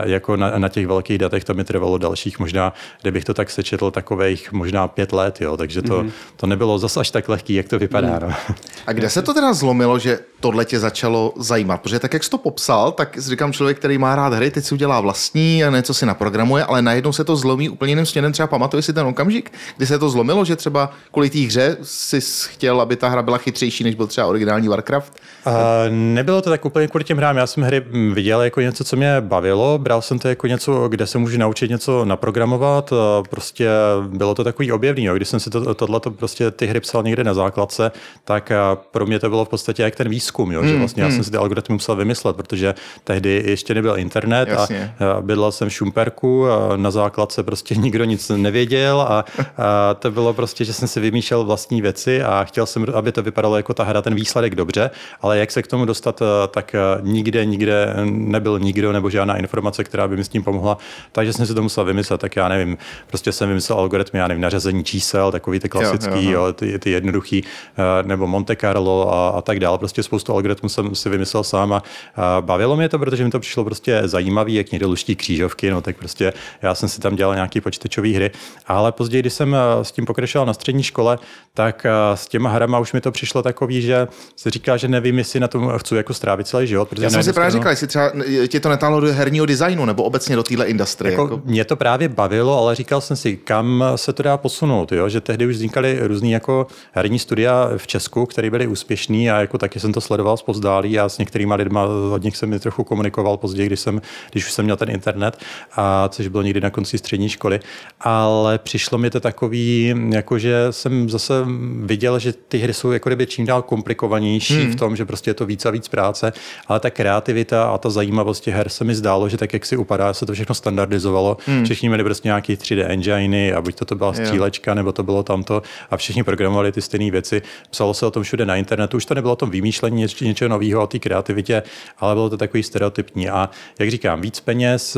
jako 0.04 0.36
na, 0.36 0.58
na 0.58 0.68
těch 0.68 0.86
velkých 0.86 1.18
datech, 1.18 1.44
to 1.44 1.54
mi 1.54 1.64
trvalo 1.64 1.98
dalších 1.98 2.38
možná, 2.38 2.72
kdybych 3.02 3.24
to 3.24 3.34
tak 3.34 3.50
sečetl, 3.50 3.90
takových 3.90 4.52
možná 4.52 4.88
pět 4.88 5.12
let, 5.12 5.40
jo, 5.40 5.56
takže 5.56 5.82
to, 5.82 6.02
mm-hmm. 6.02 6.10
to 6.36 6.46
nebylo 6.46 6.78
zase 6.78 7.00
až 7.00 7.10
tak 7.10 7.28
lehký, 7.28 7.54
jak 7.54 7.68
to 7.68 7.78
vypadá. 7.78 8.08
Mm. 8.08 8.20
No. 8.20 8.54
A 8.86 8.92
kde 8.92 9.10
se 9.10 9.22
to 9.22 9.34
teda 9.34 9.52
zlomilo, 9.52 9.98
že 9.98 10.18
tohle 10.40 10.64
tě 10.64 10.80
začalo 10.80 11.32
zajímat? 11.36 11.80
Protože 11.80 11.98
tak, 11.98 12.12
jak 12.12 12.24
jsi 12.24 12.30
to 12.30 12.38
popsal, 12.38 12.92
tak 12.92 13.18
říkám 13.18 13.52
člověk, 13.52 13.78
který 13.78 13.98
má 13.98 14.16
rád 14.16 14.32
hry, 14.32 14.50
teď 14.50 14.64
si 14.64 14.74
udělá 14.74 15.00
vlastní 15.00 15.64
a 15.64 15.70
něco 15.70 15.94
si 15.94 16.06
naprogramuje, 16.06 16.64
ale 16.64 16.82
najednou 16.82 17.12
se 17.12 17.24
to 17.24 17.36
zlomí 17.36 17.68
úplně 17.68 17.92
jiným 17.92 18.06
směrem. 18.06 18.32
Třeba 18.32 18.46
pamatuje 18.46 18.82
si 18.82 18.92
ten 18.92 19.06
okamžik, 19.06 19.52
kdy 19.76 19.86
se 19.86 19.98
to 19.98 20.10
zlomilo, 20.10 20.44
že 20.44 20.56
třeba 20.56 20.90
kvůli 21.12 21.30
té 21.30 21.38
hře 21.38 21.76
si 21.82 22.20
chtěl 22.48 22.69
chtěl, 22.70 22.80
aby 22.80 22.96
ta 22.96 23.08
hra 23.08 23.22
byla 23.22 23.38
chytřejší, 23.38 23.84
než 23.84 23.94
byl 23.94 24.06
třeba 24.06 24.26
originální 24.26 24.68
Warcraft? 24.68 25.12
Uh, 25.46 25.52
nebylo 25.90 26.42
to 26.42 26.50
tak 26.50 26.64
úplně 26.64 26.88
kvůli 26.88 27.04
těm 27.04 27.16
hrám. 27.16 27.36
Já 27.36 27.46
jsem 27.46 27.62
hry 27.62 27.82
viděl 28.12 28.42
jako 28.42 28.60
něco, 28.60 28.84
co 28.84 28.96
mě 28.96 29.16
bavilo. 29.20 29.78
Bral 29.78 30.02
jsem 30.02 30.18
to 30.18 30.28
jako 30.28 30.46
něco, 30.46 30.88
kde 30.88 31.06
se 31.06 31.18
můžu 31.18 31.38
naučit 31.38 31.70
něco 31.70 32.04
naprogramovat. 32.04 32.92
Prostě 33.30 33.68
bylo 34.08 34.34
to 34.34 34.44
takový 34.44 34.72
objevný. 34.72 35.04
Jo. 35.04 35.14
Když 35.14 35.28
jsem 35.28 35.40
si 35.40 35.50
to, 35.50 35.74
tohle 35.74 36.00
prostě 36.00 36.50
ty 36.50 36.66
hry 36.66 36.80
psal 36.80 37.02
někde 37.02 37.24
na 37.24 37.34
základce, 37.34 37.92
tak 38.24 38.52
pro 38.90 39.06
mě 39.06 39.18
to 39.18 39.28
bylo 39.28 39.44
v 39.44 39.48
podstatě 39.48 39.82
jak 39.82 39.96
ten 39.96 40.08
výzkum, 40.08 40.52
jo. 40.52 40.60
Hmm, 40.60 40.68
že 40.68 40.78
vlastně 40.78 41.02
hmm. 41.02 41.10
já 41.10 41.16
jsem 41.16 41.24
si 41.24 41.30
ty 41.30 41.36
algoritmy 41.36 41.72
musel 41.72 41.96
vymyslet, 41.96 42.36
protože 42.36 42.74
tehdy 43.04 43.42
ještě 43.46 43.74
nebyl 43.74 43.98
internet 43.98 44.48
Jasně. 44.48 44.94
a 45.16 45.20
bydlel 45.20 45.52
jsem 45.52 45.68
v 45.68 45.72
Šumperku 45.72 46.46
a 46.50 46.76
na 46.76 46.90
základce 46.90 47.42
prostě 47.42 47.74
nikdo 47.84 48.04
nic 48.04 48.28
nevěděl 48.28 49.00
a, 49.00 49.24
a 49.58 49.94
to 49.94 50.10
bylo 50.10 50.32
prostě, 50.32 50.64
že 50.64 50.72
jsem 50.72 50.88
si 50.88 51.00
vymýšlel 51.00 51.44
vlastní 51.44 51.82
věci 51.82 52.22
a 52.22 52.44
chtěl 52.44 52.59
jsem, 52.66 52.86
aby 52.94 53.12
to 53.12 53.22
vypadalo 53.22 53.56
jako 53.56 53.74
ta 53.74 53.84
hra, 53.84 54.02
ten 54.02 54.14
výsledek 54.14 54.54
dobře, 54.54 54.90
ale 55.20 55.38
jak 55.38 55.50
se 55.50 55.62
k 55.62 55.66
tomu 55.66 55.84
dostat, 55.84 56.22
eh, 56.22 56.48
tak 56.48 56.74
eh, 56.74 56.78
nikde, 57.00 57.44
nikde 57.44 57.94
nebyl 58.04 58.58
nikdo 58.58 58.92
nebo 58.92 59.10
žádná 59.10 59.36
informace, 59.36 59.84
která 59.84 60.08
by 60.08 60.16
mi 60.16 60.24
s 60.24 60.28
tím 60.28 60.42
pomohla, 60.42 60.78
takže 61.12 61.32
jsem 61.32 61.46
si 61.46 61.54
to 61.54 61.62
musel 61.62 61.84
vymyslet, 61.84 62.20
tak 62.20 62.36
já 62.36 62.48
nevím, 62.48 62.78
prostě 63.06 63.32
jsem 63.32 63.48
vymyslel 63.48 63.78
algoritmy, 63.78 64.18
já 64.18 64.28
nevím, 64.28 64.42
nařazení 64.42 64.84
čísel, 64.84 65.32
takový 65.32 65.60
ty 65.60 65.68
klasický, 65.68 66.24
jo, 66.24 66.30
jo, 66.30 66.46
jo. 66.46 66.52
ty, 66.52 66.78
ty 66.78 66.90
jednoduchý, 66.90 67.44
eh, 67.44 68.02
nebo 68.02 68.26
Monte 68.26 68.56
Carlo 68.56 69.14
a, 69.14 69.28
a 69.28 69.42
tak 69.42 69.60
dále, 69.60 69.78
prostě 69.78 70.02
spoustu 70.02 70.32
algoritmů 70.32 70.68
jsem 70.68 70.94
si 70.94 71.08
vymyslel 71.08 71.44
sám 71.44 71.72
a, 71.72 71.82
a 72.16 72.40
bavilo 72.40 72.76
mě 72.76 72.88
to, 72.88 72.98
protože 72.98 73.24
mi 73.24 73.30
to 73.30 73.40
přišlo 73.40 73.64
prostě 73.64 74.02
zajímavý, 74.04 74.54
jak 74.54 74.72
někdo 74.72 74.88
luští 74.88 75.16
křížovky, 75.16 75.70
no 75.70 75.80
tak 75.80 75.96
prostě 75.96 76.32
já 76.62 76.74
jsem 76.74 76.88
si 76.88 77.00
tam 77.00 77.16
dělal 77.16 77.34
nějaký 77.34 77.60
počítačové 77.60 78.08
hry, 78.08 78.30
ale 78.66 78.92
později, 78.92 79.22
když 79.22 79.32
jsem 79.32 79.56
s 79.82 79.92
tím 79.92 80.06
pokračoval 80.06 80.46
na 80.46 80.54
střední 80.54 80.82
škole, 80.82 81.18
tak 81.54 81.86
s 82.14 82.28
těma 82.28 82.49
hrama 82.50 82.78
už 82.78 82.92
mi 82.92 83.00
to 83.00 83.12
přišlo 83.12 83.42
takový, 83.42 83.82
že 83.82 84.08
se 84.36 84.50
říká, 84.50 84.76
že 84.76 84.88
nevím, 84.88 85.18
jestli 85.18 85.40
na 85.40 85.48
tom 85.48 85.72
chci 85.76 85.94
jako 85.94 86.14
strávit 86.14 86.46
celý 86.46 86.66
život. 86.66 86.88
Protože 86.88 87.04
Já 87.04 87.10
jsem 87.10 87.22
si 87.22 87.32
právě 87.32 87.50
říkal, 87.50 87.70
jestli 87.72 87.86
třeba 87.86 88.12
tě 88.48 88.60
to 88.60 88.68
netáhlo 88.68 89.00
do 89.00 89.12
herního 89.12 89.46
designu 89.46 89.84
nebo 89.84 90.02
obecně 90.02 90.36
do 90.36 90.42
téhle 90.42 90.66
industrie. 90.66 91.12
Jako, 91.12 91.22
jako... 91.22 91.42
Mě 91.44 91.64
to 91.64 91.76
právě 91.76 92.08
bavilo, 92.08 92.58
ale 92.58 92.74
říkal 92.74 93.00
jsem 93.00 93.16
si, 93.16 93.36
kam 93.36 93.84
se 93.96 94.12
to 94.12 94.22
dá 94.22 94.36
posunout, 94.36 94.92
jo? 94.92 95.08
že 95.08 95.20
tehdy 95.20 95.46
už 95.46 95.54
vznikaly 95.54 95.98
různý 96.02 96.30
jako 96.30 96.66
herní 96.92 97.18
studia 97.18 97.70
v 97.76 97.86
Česku, 97.86 98.26
které 98.26 98.50
byly 98.50 98.66
úspěšný 98.66 99.30
a 99.30 99.40
jako 99.40 99.58
taky 99.58 99.80
jsem 99.80 99.92
to 99.92 100.00
sledoval 100.00 100.36
zpozdálí 100.36 100.98
a 100.98 101.08
s 101.08 101.18
některými 101.18 101.54
lidmi 101.54 101.78
od 102.12 102.22
nich 102.22 102.36
jsem 102.36 102.48
mi 102.48 102.58
trochu 102.58 102.84
komunikoval 102.84 103.36
později, 103.36 103.66
když, 103.66 103.80
jsem, 103.80 104.00
když 104.30 104.46
už 104.46 104.52
jsem 104.52 104.64
měl 104.64 104.76
ten 104.76 104.90
internet, 104.90 105.38
a 105.76 106.08
což 106.08 106.28
bylo 106.28 106.42
někdy 106.42 106.60
na 106.60 106.70
konci 106.70 106.98
střední 106.98 107.28
školy, 107.28 107.60
ale 108.00 108.58
přišlo 108.58 108.98
mi 108.98 109.10
to 109.10 109.20
takový, 109.20 109.94
jako 110.12 110.38
že 110.38 110.66
jsem 110.70 111.10
zase 111.10 111.34
viděl, 111.82 112.18
že 112.18 112.29
ty 112.32 112.58
hry 112.58 112.74
jsou 112.74 112.90
jako 112.90 113.08
kdyby 113.08 113.26
čím 113.26 113.46
dál 113.46 113.62
komplikovanější 113.62 114.62
hmm. 114.62 114.72
v 114.72 114.76
tom, 114.76 114.96
že 114.96 115.04
prostě 115.04 115.30
je 115.30 115.34
to 115.34 115.46
víc 115.46 115.66
a 115.66 115.70
víc 115.70 115.88
práce, 115.88 116.32
ale 116.66 116.80
ta 116.80 116.90
kreativita 116.90 117.64
a 117.64 117.78
ta 117.78 117.90
zajímavost 117.90 118.40
těch 118.40 118.54
her 118.54 118.68
se 118.68 118.84
mi 118.84 118.94
zdálo, 118.94 119.28
že 119.28 119.36
tak, 119.36 119.52
jak 119.52 119.66
si 119.66 119.76
upadá, 119.76 120.14
se 120.14 120.26
to 120.26 120.32
všechno 120.32 120.54
standardizovalo. 120.54 121.36
Hmm. 121.46 121.64
Všichni 121.64 121.88
měli 121.88 122.04
prostě 122.04 122.28
nějaký 122.28 122.56
3D 122.56 122.84
engine 122.88 123.52
a 123.52 123.60
buď 123.60 123.74
to, 123.74 123.84
to 123.84 123.94
byla 123.94 124.12
střílečka, 124.12 124.74
nebo 124.74 124.92
to 124.92 125.02
bylo 125.02 125.22
tamto 125.22 125.62
a 125.90 125.96
všichni 125.96 126.24
programovali 126.24 126.72
ty 126.72 126.82
stejné 126.82 127.10
věci. 127.10 127.42
Psalo 127.70 127.94
se 127.94 128.06
o 128.06 128.10
tom 128.10 128.22
všude 128.22 128.46
na 128.46 128.56
internetu, 128.56 128.96
už 128.96 129.04
to 129.04 129.14
nebylo 129.14 129.32
o 129.32 129.36
tom 129.36 129.50
vymýšlení 129.50 129.96
něč, 129.96 130.20
něčeho 130.20 130.48
nového, 130.48 130.82
o 130.82 130.86
té 130.86 130.98
kreativitě, 130.98 131.62
ale 131.98 132.14
bylo 132.14 132.30
to 132.30 132.36
takový 132.36 132.62
stereotypní. 132.62 133.28
A 133.28 133.50
jak 133.78 133.90
říkám, 133.90 134.20
víc 134.20 134.40
peněz 134.40 134.96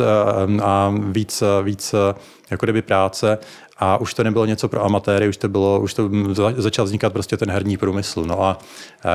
a 0.62 0.94
víc, 1.10 1.42
víc 1.62 1.94
jako 2.50 2.66
kdyby 2.66 2.82
práce 2.82 3.38
a 3.84 3.96
už 3.96 4.14
to 4.14 4.24
nebylo 4.24 4.46
něco 4.46 4.68
pro 4.68 4.84
amatéry, 4.84 5.28
už 5.28 5.36
to 5.36 5.48
bylo, 5.48 5.80
už 5.80 5.94
to 5.94 6.10
začal 6.56 6.84
vznikat 6.84 7.12
prostě 7.12 7.36
ten 7.36 7.50
herní 7.50 7.76
průmysl. 7.76 8.24
No 8.24 8.42
a, 8.42 8.58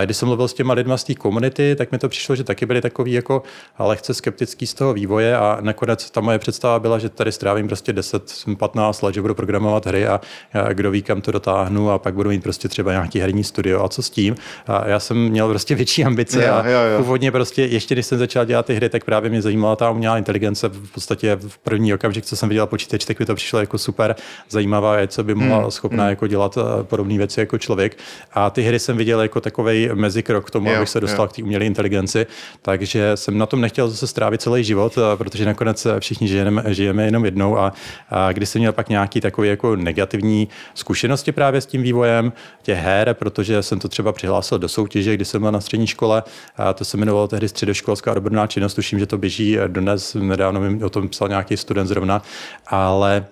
když 0.06 0.18
jsem 0.18 0.28
mluvil 0.28 0.48
s 0.48 0.54
těma 0.54 0.74
lidma 0.74 0.98
z 0.98 1.04
té 1.04 1.16
komunity, 1.16 1.76
tak 1.76 1.92
mi 1.92 1.98
to 1.98 2.10
přišlo, 2.10 2.36
že 2.36 2.44
taky 2.44 2.66
byli 2.66 2.82
takový 2.82 3.12
jako 3.12 3.44
lehce 3.80 4.14
skeptický 4.14 4.68
z 4.68 4.74
toho 4.74 4.94
vývoje 4.94 5.38
a 5.38 5.58
nakonec 5.62 6.12
ta 6.12 6.22
moje 6.22 6.40
představa 6.40 6.80
byla, 6.80 7.00
že 7.00 7.10
tady 7.10 7.32
strávím 7.32 7.68
prostě 7.68 7.94
10-15 7.94 9.06
let, 9.06 9.16
že 9.16 9.22
budu 9.22 9.36
programovat 9.36 9.86
hry 9.86 10.08
a, 10.08 10.22
a 10.54 10.74
kdo 10.74 10.92
ví, 10.92 11.02
kam 11.02 11.22
to 11.22 11.32
dotáhnu 11.32 11.92
a 11.92 12.00
pak 12.00 12.14
budu 12.14 12.30
mít 12.30 12.44
prostě 12.44 12.68
třeba 12.68 12.92
nějaký 12.92 13.20
herní 13.20 13.44
studio 13.44 13.84
a 13.84 13.90
co 13.90 14.02
s 14.04 14.10
tím. 14.10 14.36
A 14.68 14.88
já 14.88 15.00
jsem 15.00 15.18
měl 15.18 15.50
prostě 15.50 15.76
větší 15.76 16.06
ambice 16.06 16.46
jo, 16.46 16.54
a 16.54 16.68
jo, 16.68 16.80
jo. 16.80 16.98
původně 16.98 17.32
prostě 17.32 17.66
ještě 17.66 17.96
když 17.96 18.06
jsem 18.06 18.18
začal 18.18 18.46
dělat 18.46 18.66
ty 18.66 18.76
hry, 18.76 18.90
tak 18.90 19.04
právě 19.04 19.30
mě 19.30 19.42
zajímala 19.42 19.76
ta 19.76 19.90
umělá 19.90 20.18
inteligence 20.18 20.70
v 20.70 20.92
podstatě 20.92 21.36
v 21.36 21.58
první 21.58 21.94
okamžik, 21.94 22.26
co 22.26 22.36
jsem 22.36 22.50
viděl 22.50 22.68
počítač, 22.68 23.06
tak 23.06 23.20
mi 23.20 23.26
to 23.26 23.36
přišlo 23.36 23.60
jako 23.60 23.78
super 23.78 24.16
zajímavá 24.58 24.96
věc, 24.96 25.20
by 25.24 25.36
mohla 25.36 25.58
hmm. 25.58 25.72
schopná 25.72 26.04
hmm. 26.04 26.10
jako 26.10 26.28
dělat 26.28 26.58
eh, 26.58 26.84
podobné 26.84 27.18
věci 27.18 27.40
jako 27.40 27.58
člověk. 27.58 27.98
A 28.34 28.50
ty 28.50 28.62
hry 28.62 28.80
jsem 28.80 28.98
viděl 28.98 29.22
jako 29.22 29.42
takový 29.42 29.90
mezikrok 29.94 30.48
k 30.48 30.52
tomu, 30.52 30.70
jo, 30.70 30.76
abych 30.78 30.90
se 30.90 31.00
dostal 31.00 31.26
jo. 31.26 31.30
k 31.30 31.36
té 31.36 31.44
umělé 31.44 31.66
inteligenci. 31.66 32.26
Takže 32.62 33.12
jsem 33.16 33.38
na 33.38 33.46
tom 33.46 33.62
nechtěl 33.62 33.90
zase 33.90 34.08
strávit 34.08 34.42
celý 34.42 34.64
život, 34.64 34.98
eh, 34.98 35.18
protože 35.18 35.46
nakonec 35.46 35.86
eh, 35.86 36.00
všichni 36.00 36.28
žijeme, 36.28 36.64
žijeme 36.68 37.06
jenom 37.06 37.26
jednou. 37.26 37.58
A, 37.58 37.74
a 38.10 38.32
když 38.32 38.50
jsem 38.50 38.60
měl 38.60 38.74
pak 38.74 38.90
nějaký 38.90 39.22
takový 39.22 39.50
jako 39.50 39.76
negativní 39.76 40.48
zkušenosti 40.74 41.32
právě 41.32 41.62
s 41.62 41.66
tím 41.66 41.82
vývojem 41.82 42.34
těch 42.64 42.80
her, 42.80 43.14
protože 43.14 43.64
jsem 43.64 43.80
to 43.80 43.88
třeba 43.88 44.12
přihlásil 44.12 44.60
do 44.60 44.70
soutěže, 44.70 45.14
když 45.14 45.28
jsem 45.28 45.42
byl 45.42 45.52
na 45.52 45.62
střední 45.62 45.88
škole, 45.88 46.24
a 46.58 46.74
to 46.74 46.86
se 46.86 46.98
jmenovalo 46.98 47.28
tehdy 47.28 47.50
středoškolská 47.50 48.12
odborná 48.12 48.48
činnost, 48.48 48.74
tuším, 48.74 49.00
že 49.00 49.06
to 49.06 49.18
běží 49.18 49.58
dnes, 49.68 50.14
nedávno 50.14 50.60
mi 50.60 50.84
o 50.84 50.90
tom 50.90 51.10
psal 51.10 51.28
nějaký 51.28 51.58
student 51.58 51.88
zrovna, 51.88 52.22
ale 52.68 53.26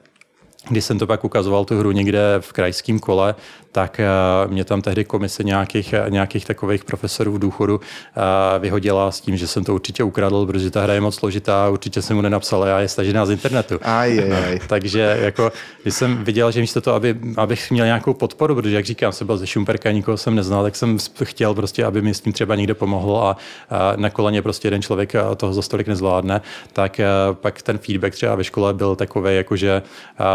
když 0.69 0.85
jsem 0.85 0.99
to 0.99 1.07
pak 1.07 1.23
ukazoval 1.23 1.65
tu 1.65 1.77
hru 1.77 1.91
někde 1.91 2.35
v 2.39 2.53
krajském 2.53 2.99
kole, 2.99 3.35
tak 3.75 3.99
eh, 3.99 4.07
mě 4.47 4.65
tam 4.65 4.81
tehdy 4.81 5.05
komise 5.05 5.43
nějakých, 5.43 5.93
nějakých 6.09 6.45
takových 6.45 6.83
profesorů 6.83 7.33
v 7.33 7.39
důchodu 7.39 7.81
eh, 7.81 8.59
vyhodila 8.59 9.11
s 9.11 9.21
tím, 9.21 9.37
že 9.37 9.47
jsem 9.47 9.63
to 9.63 9.75
určitě 9.75 10.03
ukradl, 10.03 10.45
protože 10.45 10.71
ta 10.71 10.81
hra 10.81 10.93
je 10.93 11.01
moc 11.01 11.15
složitá, 11.15 11.69
určitě 11.69 12.01
jsem 12.01 12.15
mu 12.15 12.21
nenapsal 12.21 12.63
a 12.63 12.67
já 12.67 12.79
je 12.79 12.87
stažená 12.87 13.25
z 13.25 13.29
internetu. 13.29 13.79
Aj, 13.81 14.19
aj, 14.19 14.31
aj. 14.31 14.59
Takže 14.67 15.17
jako, 15.21 15.51
když 15.83 15.95
jsem 15.95 16.23
viděl, 16.23 16.51
že 16.51 16.61
místo 16.61 16.81
toho, 16.81 16.95
aby, 16.95 17.15
abych 17.37 17.71
měl 17.71 17.85
nějakou 17.85 18.13
podporu, 18.13 18.55
protože 18.55 18.75
jak 18.75 18.85
říkám, 18.85 19.11
jsem 19.11 19.27
byl 19.27 19.37
ze 19.37 19.47
Šumperka, 19.47 19.91
nikoho 19.91 20.17
jsem 20.17 20.35
neznal, 20.35 20.63
tak 20.63 20.75
jsem 20.75 20.97
chtěl 21.23 21.53
prostě, 21.53 21.85
aby 21.85 22.01
mi 22.01 22.13
s 22.13 22.21
tím 22.21 22.33
třeba 22.33 22.55
někdo 22.55 22.75
pomohl 22.75 23.17
a, 23.17 23.37
a 23.69 23.93
na 23.95 24.09
koleně 24.09 24.41
prostě 24.41 24.67
jeden 24.67 24.81
člověk 24.81 25.13
toho 25.37 25.53
za 25.53 25.61
stolik 25.61 25.87
nezvládne, 25.87 26.41
tak 26.73 27.01
pak 27.31 27.61
ten 27.61 27.77
feedback 27.77 28.13
třeba 28.13 28.35
ve 28.35 28.43
škole 28.43 28.73
byl 28.73 28.95
takový 28.95 29.35
jakože 29.35 29.81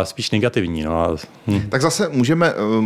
spíš 0.02 0.30
negativní. 0.30 0.82
No 0.82 1.16
hm. 1.47 1.61
Tak 1.68 1.82
zase 1.82 2.09
můžeme 2.09 2.49
eh, 2.49 2.80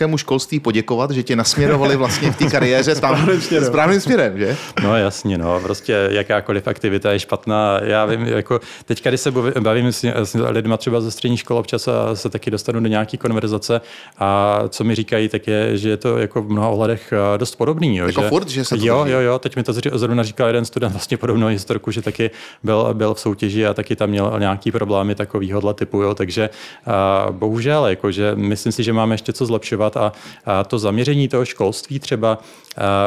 maloměstskému 0.00 0.18
školství 0.18 0.60
poděkovat, 0.60 1.10
že 1.10 1.22
tě 1.22 1.36
nasměrovali 1.36 1.96
vlastně 1.96 2.32
v 2.32 2.36
té 2.36 2.44
kariéře 2.50 2.94
tam 2.94 3.16
správným 3.16 3.40
směrem. 3.40 3.68
správným 3.68 4.00
směrem, 4.00 4.38
že? 4.38 4.56
No 4.82 4.96
jasně, 4.96 5.38
no, 5.38 5.60
prostě 5.60 6.08
jakákoliv 6.10 6.68
aktivita 6.68 7.12
je 7.12 7.18
špatná. 7.18 7.80
Já 7.82 8.04
vím, 8.06 8.26
jako 8.26 8.60
teďka, 8.84 9.10
když 9.10 9.20
se 9.20 9.30
bavím 9.60 9.92
s, 9.92 10.04
s 10.04 10.34
lidmi 10.34 10.74
třeba 10.78 11.00
ze 11.00 11.10
střední 11.10 11.36
školy 11.36 11.60
občas 11.60 11.88
a 11.88 12.14
se 12.14 12.28
taky 12.28 12.50
dostanu 12.50 12.80
do 12.80 12.88
nějaký 12.88 13.18
konverzace 13.18 13.80
a 14.18 14.60
co 14.68 14.84
mi 14.84 14.94
říkají, 14.94 15.28
tak 15.28 15.46
je, 15.46 15.76
že 15.76 15.88
je 15.88 15.96
to 15.96 16.18
jako 16.18 16.42
v 16.42 16.50
mnoha 16.50 16.68
ohledech 16.68 17.12
eh, 17.12 17.38
dost 17.38 17.56
podobný. 17.56 17.96
Jo, 17.96 18.06
jako 18.06 18.22
že, 18.22 18.28
furt, 18.28 18.48
že 18.48 18.64
se 18.64 18.76
to 18.76 18.84
Jo, 18.84 19.04
jo, 19.06 19.20
jo, 19.20 19.38
teď 19.38 19.56
mi 19.56 19.62
to 19.62 19.72
zrovna 19.72 20.22
říkal 20.22 20.46
jeden 20.46 20.64
student 20.64 20.92
vlastně 20.92 21.16
podobnou 21.16 21.46
historku, 21.46 21.90
že 21.90 22.02
taky 22.02 22.30
byl, 22.62 22.94
byl 22.94 23.14
v 23.14 23.20
soutěži 23.20 23.66
a 23.66 23.74
taky 23.74 23.96
tam 23.96 24.10
měl 24.10 24.32
nějaký 24.38 24.72
problémy 24.72 25.14
takovýhohle 25.14 25.74
typu, 25.74 26.02
jo, 26.02 26.14
takže 26.14 26.50
a, 26.86 27.26
bohužel, 27.30 27.86
jakože 27.86 28.32
myslím 28.34 28.72
si, 28.72 28.82
že 28.82 28.92
máme 28.92 29.14
ještě 29.14 29.32
co 29.32 29.46
zlepšovat 29.46 29.89
a, 29.96 30.12
a 30.44 30.64
to 30.64 30.78
zaměření 30.78 31.28
toho 31.28 31.44
školství 31.44 31.98
třeba, 31.98 32.38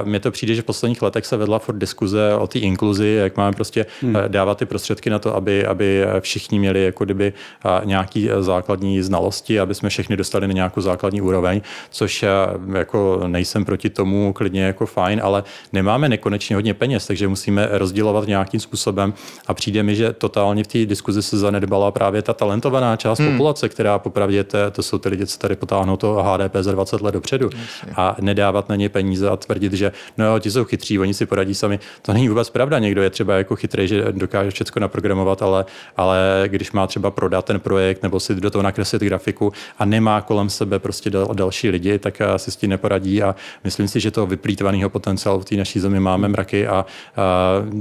mně 0.04 0.20
to 0.20 0.32
přijde, 0.32 0.56
že 0.56 0.62
v 0.62 0.66
posledních 0.66 1.02
letech 1.02 1.26
se 1.26 1.38
vedla 1.38 1.60
furt 1.60 1.78
diskuze 1.78 2.34
o 2.36 2.48
té 2.48 2.60
inkluzi, 2.60 3.08
jak 3.08 3.38
máme 3.38 3.52
prostě 3.52 3.86
hmm. 4.02 4.16
dávat 4.28 4.58
ty 4.58 4.66
prostředky 4.66 5.10
na 5.10 5.20
to, 5.20 5.36
aby, 5.36 5.66
aby 5.66 6.06
všichni 6.20 6.60
měli 6.60 6.84
jako 6.84 7.06
kdyby 7.06 7.34
a, 7.64 7.82
nějaký 7.84 8.30
základní 8.40 9.02
znalosti, 9.02 9.60
aby 9.60 9.76
jsme 9.76 9.90
všechny 9.90 10.18
dostali 10.18 10.48
na 10.48 10.54
nějakou 10.54 10.82
základní 10.82 11.22
úroveň, 11.22 11.62
což 11.90 12.26
jako 12.74 13.22
nejsem 13.28 13.66
proti 13.66 13.90
tomu, 13.90 14.34
klidně 14.34 14.64
jako 14.64 14.86
fajn, 14.86 15.22
ale 15.24 15.44
nemáme 15.74 16.10
nekonečně 16.10 16.56
hodně 16.56 16.74
peněz, 16.74 17.08
takže 17.08 17.28
musíme 17.28 17.68
rozdělovat 17.72 18.28
nějakým 18.28 18.60
způsobem 18.60 19.14
a 19.48 19.54
přijde 19.54 19.84
mi, 19.84 19.96
že 19.96 20.14
totálně 20.14 20.64
v 20.64 20.68
té 20.68 20.86
diskuzi 20.86 21.24
se 21.24 21.38
zanedbala 21.38 21.92
právě 21.92 22.22
ta 22.22 22.34
talentovaná 22.34 22.96
část 22.96 23.20
hmm. 23.20 23.32
populace, 23.32 23.70
která 23.70 24.00
popravdě 24.00 24.44
to, 24.44 24.58
to 24.72 24.84
jsou 24.84 24.98
ty 24.98 25.10
lidi, 25.10 25.26
co 25.26 25.38
tady 25.38 25.56
potáhnou 25.56 25.98
to 25.98 26.24
HDP 26.24 26.56
za 26.60 26.72
20 26.72 27.02
let 27.02 27.12
dopředu 27.12 27.50
a 27.96 28.16
nedávat 28.22 28.70
na 28.70 28.76
ně 28.76 28.90
peníze 28.90 29.30
a 29.30 29.38
tvrdit, 29.54 29.74
že 29.74 29.92
no 30.18 30.26
jo, 30.26 30.40
ti 30.40 30.52
jsou 30.52 30.66
chytří, 30.66 31.00
oni 31.00 31.14
si 31.14 31.26
poradí 31.26 31.56
sami. 31.56 31.80
To 32.02 32.14
není 32.14 32.30
vůbec 32.30 32.50
pravda. 32.50 32.80
Někdo 32.80 33.02
je 33.02 33.10
třeba 33.10 33.38
jako 33.38 33.56
chytrý, 33.56 33.88
že 33.88 34.06
dokáže 34.12 34.52
všechno 34.52 34.80
naprogramovat, 34.80 35.42
ale, 35.42 35.66
ale 35.98 36.44
když 36.48 36.72
má 36.72 36.88
třeba 36.88 37.12
prodat 37.12 37.46
ten 37.46 37.60
projekt 37.60 38.04
nebo 38.04 38.20
si 38.20 38.36
do 38.36 38.50
toho 38.50 38.64
nakreslit 38.64 39.02
grafiku 39.02 39.54
a 39.80 39.86
nemá 39.86 40.22
kolem 40.22 40.50
sebe 40.50 40.80
prostě 40.80 41.10
dal, 41.10 41.28
další 41.34 41.70
lidi, 41.70 42.00
tak 42.00 42.22
si 42.38 42.52
s 42.52 42.56
tím 42.56 42.70
neporadí 42.70 43.24
a 43.24 43.36
myslím 43.64 43.88
si, 43.88 44.00
že 44.00 44.12
to 44.12 44.26
vyplýtvaného 44.26 44.90
potenciálu 44.90 45.40
v 45.40 45.46
té 45.46 45.56
naší 45.56 45.80
zemi 45.80 46.00
máme 46.00 46.28
mraky 46.28 46.68
a, 46.68 46.74
a 46.74 46.86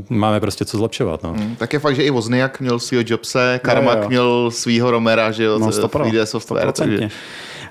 máme 0.08 0.40
prostě 0.40 0.64
co 0.64 0.76
zlepšovat. 0.76 1.22
No. 1.22 1.32
Hmm, 1.32 1.56
tak 1.56 1.72
je 1.72 1.78
fakt, 1.78 1.96
že 1.96 2.02
i 2.02 2.10
Wozniak 2.10 2.60
měl 2.60 2.78
svýho 2.78 3.02
Jobse, 3.06 3.60
Karmak 3.62 3.98
jo, 3.98 4.02
jo. 4.02 4.08
měl 4.08 4.50
svýho 4.50 4.90
Romera, 4.90 5.30
že 5.30 5.44
jo, 5.44 5.58
No, 5.58 5.72
z 5.72 5.80
100%, 5.80 5.88
3D 5.88 6.22
software. 6.22 6.68
100%. 6.68 6.72
Takže, 6.72 7.08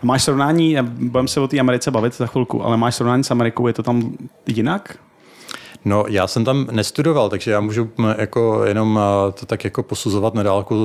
Máš 0.03 0.23
srovnání, 0.23 0.77
budeme 0.81 1.27
se 1.27 1.39
o 1.39 1.47
té 1.47 1.59
Americe 1.59 1.91
bavit 1.91 2.13
za 2.13 2.27
chvilku, 2.27 2.63
ale 2.63 2.77
máš 2.77 2.95
srovnání 2.95 3.23
s 3.23 3.31
Amerikou, 3.31 3.67
je 3.67 3.73
to 3.73 3.83
tam 3.83 4.17
jinak? 4.47 4.97
No, 5.85 6.05
já 6.07 6.27
jsem 6.27 6.45
tam 6.45 6.67
nestudoval, 6.71 7.29
takže 7.29 7.51
já 7.51 7.59
můžu 7.59 7.89
jako 8.17 8.63
jenom 8.65 8.99
to 9.39 9.45
tak 9.45 9.63
jako 9.63 9.83
posuzovat 9.83 10.33
na 10.33 10.43
dálku 10.43 10.75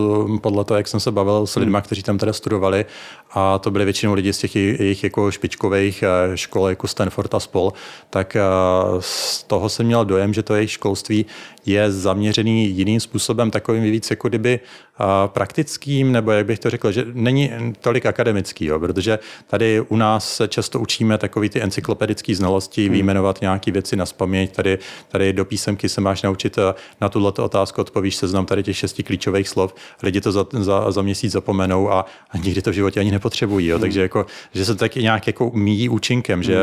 podle 0.42 0.64
toho, 0.64 0.78
jak 0.78 0.88
jsem 0.88 1.00
se 1.00 1.12
bavil 1.12 1.46
s 1.46 1.56
lidmi, 1.56 1.78
kteří 1.82 2.02
tam 2.02 2.18
teda 2.18 2.32
studovali. 2.32 2.84
A 3.30 3.58
to 3.58 3.70
byli 3.70 3.84
většinou 3.84 4.14
lidi 4.14 4.32
z 4.32 4.38
těch 4.38 4.56
jejich 4.56 5.04
jako 5.04 5.30
špičkových 5.30 6.04
a, 6.04 6.36
škol, 6.36 6.68
jako 6.68 6.88
Stanford 6.88 7.34
a 7.34 7.40
spol, 7.40 7.72
tak 8.10 8.36
a, 8.36 8.50
z 9.00 9.42
toho 9.42 9.68
jsem 9.68 9.86
měl 9.86 10.04
dojem, 10.04 10.34
že 10.34 10.42
to 10.42 10.54
jejich 10.54 10.70
školství 10.70 11.26
je 11.66 11.92
zaměřený 11.92 12.68
jiným 12.70 13.00
způsobem, 13.00 13.50
takovým 13.50 13.82
víc 13.82 14.10
jako 14.10 14.28
kdyby 14.28 14.60
praktickým, 15.26 16.12
nebo 16.12 16.30
jak 16.30 16.46
bych 16.46 16.58
to 16.58 16.70
řekl, 16.70 16.92
že 16.92 17.06
není 17.12 17.50
tolik 17.80 18.06
akademický, 18.06 18.64
jo, 18.64 18.80
protože 18.80 19.18
tady 19.46 19.80
u 19.80 19.96
nás 19.96 20.36
se 20.36 20.48
často 20.48 20.80
učíme 20.80 21.18
takový 21.18 21.48
ty 21.48 21.62
encyklopedické 21.62 22.34
znalosti, 22.34 22.84
hmm. 22.84 22.92
výjmenovat 22.92 23.40
nějaké 23.40 23.72
věci 23.72 23.96
na 23.96 24.06
spaměť, 24.06 24.52
tady, 24.52 24.78
tady 25.08 25.32
do 25.32 25.44
písemky 25.44 25.88
se 25.88 26.00
máš 26.00 26.22
naučit 26.22 26.58
a, 26.58 26.74
na 27.00 27.08
tuhle 27.08 27.32
otázku 27.32 27.80
odpovíš 27.80 28.16
seznam 28.16 28.46
tady 28.46 28.62
těch 28.62 28.76
šesti 28.76 29.02
klíčových 29.02 29.48
slov, 29.48 29.74
lidi 30.02 30.20
to 30.20 30.32
za, 30.32 30.46
za, 30.52 30.90
za 30.90 31.02
měsíc 31.02 31.32
zapomenou 31.32 31.92
a, 31.92 32.06
a 32.30 32.38
nikdy 32.38 32.62
to 32.62 32.70
v 32.70 32.74
životě 32.74 33.00
ani 33.00 33.10
nepotřebují, 33.10 33.66
jo, 33.66 33.78
takže 33.78 34.00
jako, 34.02 34.26
že 34.54 34.64
se 34.64 34.74
to 34.74 34.78
taky 34.78 35.02
nějak 35.02 35.26
jako 35.26 35.50
míjí 35.54 35.88
účinkem, 35.88 36.42
že, 36.42 36.56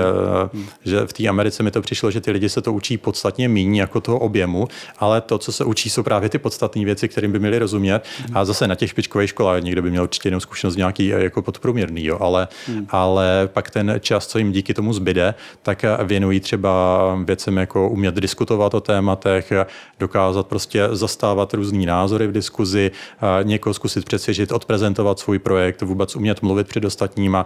že 0.85 1.05
v 1.05 1.13
té 1.13 1.27
Americe 1.27 1.63
mi 1.63 1.71
to 1.71 1.81
přišlo, 1.81 2.11
že 2.11 2.21
ty 2.21 2.31
lidi 2.31 2.49
se 2.49 2.61
to 2.61 2.73
učí 2.73 2.97
podstatně 2.97 3.49
míň 3.49 3.75
jako 3.75 4.01
toho 4.01 4.19
objemu, 4.19 4.67
ale 4.99 5.21
to, 5.21 5.37
co 5.37 5.51
se 5.51 5.65
učí, 5.65 5.89
jsou 5.89 6.03
právě 6.03 6.29
ty 6.29 6.37
podstatné 6.37 6.85
věci, 6.85 7.07
kterým 7.07 7.31
by 7.31 7.39
měli 7.39 7.59
rozumět. 7.59 8.05
A 8.33 8.45
zase 8.45 8.67
na 8.67 8.75
těch 8.75 8.89
špičkových 8.89 9.29
školách 9.29 9.63
někdo 9.63 9.81
by 9.81 9.89
měl 9.89 10.03
určitě 10.03 10.27
jenom 10.27 10.41
zkušenost 10.41 10.75
nějaký 10.75 11.07
jako 11.07 11.41
podprůměrný, 11.41 12.05
jo, 12.05 12.17
ale, 12.21 12.47
hmm. 12.67 12.85
ale 12.89 13.49
pak 13.53 13.69
ten 13.69 13.95
čas, 13.99 14.27
co 14.27 14.37
jim 14.37 14.51
díky 14.51 14.73
tomu 14.73 14.93
zbyde, 14.93 15.33
tak 15.61 15.85
věnují 16.03 16.39
třeba 16.39 16.73
věcem 17.25 17.57
jako 17.57 17.89
umět 17.89 18.15
diskutovat 18.15 18.73
o 18.73 18.81
tématech, 18.81 19.53
dokázat 19.99 20.47
prostě 20.47 20.87
zastávat 20.91 21.53
různý 21.53 21.85
názory 21.85 22.27
v 22.27 22.31
diskuzi, 22.31 22.91
někoho 23.43 23.73
zkusit 23.73 24.05
přesvědčit, 24.05 24.51
odprezentovat 24.51 25.19
svůj 25.19 25.39
projekt, 25.39 25.81
vůbec 25.81 26.15
umět 26.15 26.41
mluvit 26.41 26.67
před 26.67 26.85
ostatníma. 26.85 27.45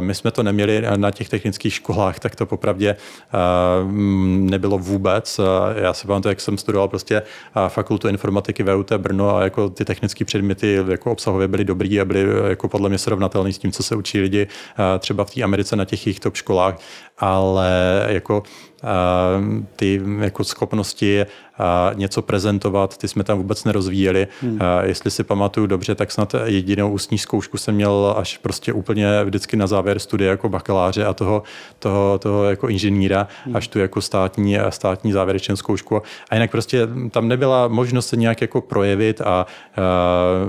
My 0.00 0.14
jsme 0.14 0.30
to 0.30 0.42
neměli 0.42 0.82
na 0.96 1.10
těch 1.10 1.28
technických 1.28 1.74
školách, 1.74 2.18
tak 2.18 2.36
to 2.36 2.46
popravdě 2.46 2.96
nebylo 4.26 4.78
vůbec. 4.78 5.40
Já 5.76 5.92
si 5.92 6.06
pamatuju, 6.06 6.30
jak 6.30 6.40
jsem 6.40 6.58
studoval 6.58 6.77
prostě 6.86 7.22
fakultu 7.68 8.08
informatiky 8.08 8.62
VUT 8.62 8.92
Brno 8.92 9.36
a 9.36 9.44
jako 9.44 9.68
ty 9.68 9.84
technické 9.84 10.24
předměty 10.24 10.78
jako 10.88 11.12
obsahově 11.12 11.48
byly 11.48 11.64
dobrý 11.64 12.00
a 12.00 12.04
byly 12.04 12.48
jako 12.48 12.68
podle 12.68 12.88
mě 12.88 12.98
srovnatelné 12.98 13.52
s 13.52 13.58
tím, 13.58 13.72
co 13.72 13.82
se 13.82 13.96
učí 13.96 14.20
lidi 14.20 14.46
třeba 14.98 15.24
v 15.24 15.30
té 15.30 15.42
Americe 15.42 15.76
na 15.76 15.84
těch 15.84 16.06
jejich 16.06 16.20
top 16.20 16.36
školách, 16.36 16.80
ale 17.18 18.04
jako 18.08 18.42
ty 19.76 20.02
jako 20.20 20.44
schopnosti 20.44 21.26
něco 21.94 22.22
prezentovat, 22.22 22.98
ty 22.98 23.08
jsme 23.08 23.24
tam 23.24 23.38
vůbec 23.38 23.64
nerozvíjeli. 23.64 24.28
Hmm. 24.42 24.58
Jestli 24.82 25.10
si 25.10 25.24
pamatuju 25.24 25.66
dobře, 25.66 25.94
tak 25.94 26.12
snad 26.12 26.34
jedinou 26.44 26.90
ústní 26.90 27.18
zkoušku 27.18 27.58
jsem 27.58 27.74
měl 27.74 28.14
až 28.18 28.38
prostě 28.38 28.72
úplně 28.72 29.24
vždycky 29.24 29.56
na 29.56 29.66
závěr 29.66 29.98
studia 29.98 30.30
jako 30.30 30.48
bakaláře 30.48 31.04
a 31.04 31.12
toho, 31.12 31.42
toho, 31.78 32.18
toho 32.18 32.44
jako 32.44 32.68
inženýra, 32.68 33.28
hmm. 33.44 33.56
až 33.56 33.68
tu 33.68 33.78
jako 33.78 34.00
státní, 34.00 34.58
státní 34.68 35.12
závěrečnou 35.12 35.56
zkoušku. 35.56 36.02
A 36.30 36.34
jinak 36.34 36.50
prostě 36.50 36.88
tam 37.10 37.28
nebyla 37.28 37.68
možnost 37.68 38.08
se 38.08 38.16
nějak 38.16 38.40
jako 38.40 38.60
projevit 38.60 39.20
a, 39.20 39.24
a 39.24 39.46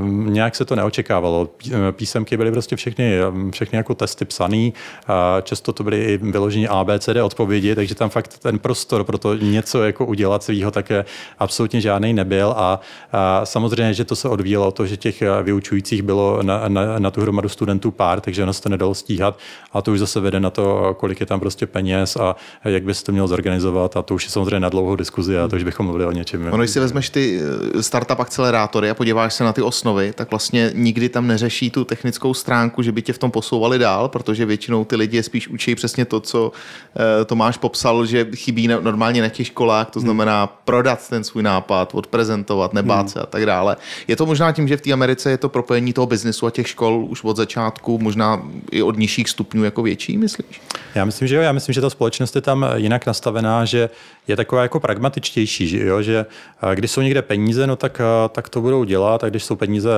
nějak 0.08 0.56
se 0.56 0.66
to 0.66 0.76
neočekávalo. 0.76 1.50
Písemky 1.92 2.38
byly 2.38 2.52
prostě 2.52 2.76
všechny, 2.76 3.14
všechny 3.52 3.78
jako 3.78 3.96
testy 3.96 4.26
psaný, 4.26 4.74
a 5.08 5.42
často 5.42 5.74
to 5.74 5.84
byly 5.84 6.04
i 6.04 6.18
vyloženě 6.60 6.68
ABCD 6.68 7.22
odpovědi, 7.24 7.76
takže 7.76 7.96
tam 7.96 8.10
fakt 8.10 8.38
ten 8.38 8.60
prostor 8.60 9.04
pro 9.04 9.18
to 9.18 9.36
něco 9.36 9.84
jako 9.84 10.06
udělat 10.06 10.44
svýho, 10.44 10.72
tak 10.72 10.92
absolutně 11.40 11.82
žádný 11.82 12.14
nebyl 12.14 12.54
a, 12.58 12.80
a 13.12 13.46
samozřejmě, 13.46 13.94
že 13.94 14.06
to 14.06 14.16
se 14.16 14.30
odvíjelo 14.30 14.68
od 14.68 14.76
toho, 14.76 14.88
že 14.88 14.98
těch 14.98 15.24
vyučujících 15.44 16.02
bylo 16.02 16.44
na, 16.44 16.68
na, 16.68 17.00
na 17.00 17.12
tu 17.12 17.22
hromadu 17.22 17.50
studentů 17.50 17.92
pár, 17.92 18.22
takže 18.22 18.44
ono 18.44 18.54
se 18.54 18.62
to 18.62 18.70
nedalo 18.70 18.96
stíhat 18.96 19.40
a 19.74 19.82
to 19.82 19.92
už 19.92 20.00
zase 20.00 20.20
vede 20.20 20.40
na 20.40 20.50
to, 20.50 20.96
kolik 21.00 21.20
je 21.20 21.26
tam 21.26 21.40
prostě 21.40 21.68
peněz 21.68 22.16
a 22.16 22.36
jak 22.64 22.84
by 22.84 22.94
se 22.94 23.04
to 23.04 23.12
mělo 23.12 23.28
zorganizovat 23.28 23.98
a 23.98 24.02
to 24.02 24.16
už 24.16 24.24
je 24.24 24.30
samozřejmě 24.30 24.60
na 24.60 24.70
dlouhou 24.70 24.96
diskuzi 24.96 25.38
a 25.38 25.48
to 25.48 25.56
už 25.56 25.64
bychom 25.64 25.86
mluvili 25.86 26.06
o 26.06 26.12
něčem. 26.12 26.48
Ono, 26.48 26.58
když 26.58 26.72
si 26.72 26.80
vezmeš 26.80 27.10
ty 27.10 27.40
eh, 27.78 27.84
startup 27.84 28.20
akcelerátory 28.20 28.90
a 28.90 28.94
podíváš 28.94 29.34
se 29.34 29.44
na 29.44 29.54
ty 29.54 29.62
osnovy, 29.62 30.14
tak 30.16 30.30
vlastně 30.30 30.72
nikdy 30.74 31.10
tam 31.10 31.28
neřeší 31.28 31.70
tu 31.70 31.86
technickou 31.86 32.34
stránku, 32.34 32.82
že 32.82 32.92
by 32.92 33.02
tě 33.02 33.14
v 33.14 33.18
tom 33.18 33.32
posouvali 33.32 33.78
dál, 33.80 34.08
protože 34.08 34.46
většinou 34.46 34.86
ty 34.86 34.96
lidi 34.96 35.18
je 35.18 35.24
spíš 35.24 35.48
učí 35.48 35.76
přesně 35.76 36.06
to, 36.06 36.20
co 36.20 36.49
eh, 36.52 37.26
Tomáš 37.26 37.58
popsal, 37.58 38.06
že 38.06 38.28
chybí 38.36 38.68
normálně 38.68 39.22
na 39.22 39.30
těch 39.30 39.48
školách, 39.48 39.90
to 39.90 40.00
znamená 40.00 40.48
prodat 40.48 41.10
ten 41.10 41.24
svůj 41.24 41.44
nápad, 41.44 41.96
odprezentovat, 41.96 42.74
nebát 42.74 43.10
se 43.10 43.20
a 43.20 43.26
tak 43.26 43.46
dále. 43.46 43.78
Je 44.08 44.16
to 44.16 44.26
možná 44.26 44.52
tím, 44.52 44.68
že 44.68 44.78
v 44.78 44.82
té 44.82 44.92
Americe 44.94 45.30
je 45.30 45.38
to 45.38 45.50
propojení 45.50 45.94
toho 45.94 46.08
biznesu 46.08 46.46
a 46.46 46.52
těch 46.52 46.68
škol 46.68 47.06
už 47.10 47.24
od 47.24 47.38
začátku, 47.38 48.00
možná 48.00 48.42
i 48.72 48.82
od 48.82 48.98
nižších 48.98 49.30
stupňů 49.30 49.64
jako 49.64 49.82
větší, 49.82 50.18
myslíš? 50.18 50.62
Já 50.96 51.06
myslím, 51.06 51.28
že 51.28 51.36
jo, 51.36 51.42
já 51.42 51.52
myslím, 51.52 51.74
že 51.74 51.82
ta 51.82 51.90
společnost 51.90 52.36
je 52.36 52.42
tam 52.42 52.66
jinak 52.76 53.06
nastavená, 53.06 53.66
že 53.66 53.90
je 54.30 54.36
taková 54.36 54.62
jako 54.62 54.80
pragmatičtější, 54.80 55.68
že, 55.68 55.86
jo, 55.86 56.02
že 56.02 56.26
a, 56.62 56.74
když 56.74 56.92
jsou 56.92 57.02
někde 57.02 57.22
peníze, 57.22 57.68
no 57.68 57.76
tak, 57.76 58.02
a, 58.02 58.28
tak 58.28 58.50
to 58.50 58.62
budou 58.62 58.84
dělat, 58.84 59.24
a 59.24 59.30
když 59.30 59.44
jsou 59.44 59.56
peníze 59.56 59.90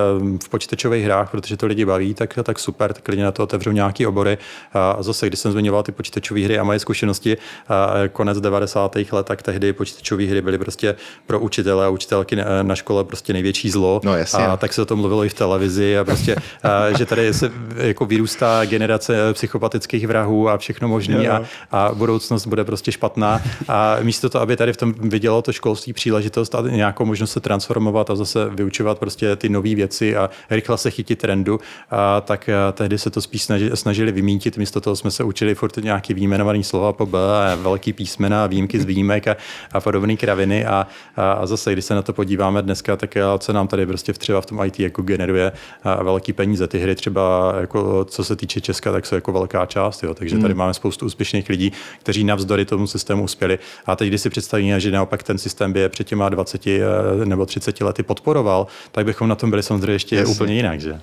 v 0.44 0.48
počítačových 0.48 1.04
hrách, 1.04 1.30
protože 1.30 1.56
to 1.56 1.66
lidi 1.66 1.84
baví, 1.84 2.14
tak, 2.14 2.38
tak 2.42 2.58
super, 2.58 2.92
tak 2.92 3.08
lidi 3.08 3.22
na 3.22 3.32
to 3.32 3.42
otevřou 3.42 3.70
nějaký 3.70 4.06
obory. 4.06 4.38
A 4.74 5.02
zase, 5.02 5.26
když 5.26 5.40
jsem 5.40 5.52
zmiňoval 5.52 5.82
ty 5.82 5.92
počítačové 5.92 6.40
hry 6.40 6.58
a 6.58 6.64
moje 6.64 6.78
zkušenosti, 6.78 7.36
a 7.68 7.94
konec 8.12 8.40
90. 8.40 8.96
let, 9.12 9.26
tak 9.26 9.42
tehdy 9.42 9.72
počítačové 9.72 10.24
hry 10.24 10.42
byly 10.42 10.58
prostě 10.58 10.96
pro 11.26 11.40
učitele 11.40 11.86
a 11.86 11.88
učitelky 11.88 12.36
na, 12.36 12.44
na 12.62 12.74
škole 12.74 13.04
prostě 13.04 13.32
největší 13.32 13.70
zlo. 13.70 14.00
No, 14.04 14.16
jasně. 14.16 14.46
A 14.46 14.56
tak 14.56 14.72
se 14.72 14.82
o 14.82 14.84
tom 14.84 14.98
mluvilo 14.98 15.24
i 15.24 15.28
v 15.28 15.34
televizi 15.34 15.98
a 15.98 16.04
prostě, 16.04 16.36
a, 16.62 16.92
že 16.98 17.06
tady 17.06 17.34
se 17.34 17.52
jako 17.76 18.06
vyrůstá 18.06 18.64
generace 18.64 19.32
psychopatických 19.32 20.06
vrahů 20.06 20.48
a 20.48 20.58
všechno 20.58 20.88
možné 20.88 21.28
a, 21.28 21.42
a 21.70 21.90
budoucnost 21.94 22.46
bude 22.46 22.64
prostě 22.64 22.92
špatná. 22.92 23.42
A 23.68 23.96
místo 24.02 24.21
to, 24.28 24.40
aby 24.40 24.56
tady 24.56 24.72
v 24.72 24.76
tom 24.76 24.94
vidělo 24.98 25.42
to 25.42 25.52
školství 25.52 25.92
příležitost 25.92 26.54
a 26.54 26.60
nějakou 26.60 27.04
možnost 27.04 27.32
se 27.32 27.40
transformovat 27.40 28.10
a 28.10 28.16
zase 28.16 28.48
vyučovat 28.50 28.98
prostě 28.98 29.36
ty 29.36 29.48
nové 29.48 29.74
věci 29.74 30.16
a 30.16 30.30
rychle 30.50 30.78
se 30.78 30.90
chytit 30.90 31.18
trendu, 31.18 31.60
a 31.90 32.20
tak 32.20 32.48
a 32.48 32.72
tehdy 32.72 32.98
se 32.98 33.10
to 33.10 33.20
spíš 33.20 33.48
snažili, 33.74 34.12
vymítit, 34.12 34.58
místo 34.58 34.80
toho 34.80 34.96
jsme 34.96 35.10
se 35.10 35.24
učili 35.24 35.54
furt 35.54 35.76
nějaký 35.76 36.14
výjmenovaný 36.14 36.64
slova 36.64 36.92
po 36.92 37.06
B 37.06 37.18
a 37.18 37.54
velký 37.54 37.92
písmena 37.92 38.44
a 38.44 38.46
výjimky 38.46 38.80
z 38.80 38.84
výjimek 38.84 39.28
a, 39.28 39.36
a 39.72 39.80
podobné 39.80 40.16
kraviny 40.16 40.66
a, 40.66 40.86
a, 41.16 41.32
a 41.32 41.46
zase, 41.46 41.72
když 41.72 41.84
se 41.84 41.94
na 41.94 42.02
to 42.02 42.12
podíváme 42.12 42.62
dneska, 42.62 42.96
tak 42.96 43.16
a 43.16 43.38
co 43.38 43.52
nám 43.52 43.68
tady 43.68 43.86
prostě 43.86 44.12
třeba 44.12 44.40
v 44.40 44.46
tom 44.46 44.64
IT 44.64 44.80
jako 44.80 45.02
generuje 45.02 45.52
a 45.82 46.02
velký 46.02 46.32
peníze. 46.32 46.68
Ty 46.68 46.78
hry 46.78 46.94
třeba, 46.94 47.54
jako, 47.60 48.04
co 48.04 48.24
se 48.24 48.36
týče 48.36 48.60
Česka, 48.60 48.92
tak 48.92 49.06
jsou 49.06 49.14
jako 49.14 49.32
velká 49.32 49.66
část. 49.66 50.02
Jo. 50.02 50.14
Takže 50.14 50.38
tady 50.38 50.54
máme 50.54 50.74
spoustu 50.74 51.06
úspěšných 51.06 51.48
lidí, 51.48 51.72
kteří 51.98 52.24
navzdory 52.24 52.64
tomu 52.64 52.86
systému 52.86 53.24
uspěli. 53.24 53.58
A 53.86 53.96
teď, 54.02 54.08
když 54.08 54.20
si 54.20 54.30
představíme, 54.30 54.80
že 54.80 54.90
naopak 54.90 55.22
ten 55.22 55.38
systém 55.38 55.72
by 55.72 55.80
je 55.80 55.88
před 55.88 56.06
těma 56.06 56.28
20 56.28 56.66
eh, 56.66 56.80
nebo 57.24 57.46
30 57.46 57.80
lety 57.80 58.02
podporoval, 58.02 58.66
tak 58.92 59.04
bychom 59.04 59.28
na 59.28 59.34
tom 59.34 59.50
byli 59.50 59.62
samozřejmě 59.62 59.92
ještě 59.92 60.16
Jasně. 60.16 60.34
úplně 60.34 60.54
jinak. 60.54 60.80
Že? 60.80 61.00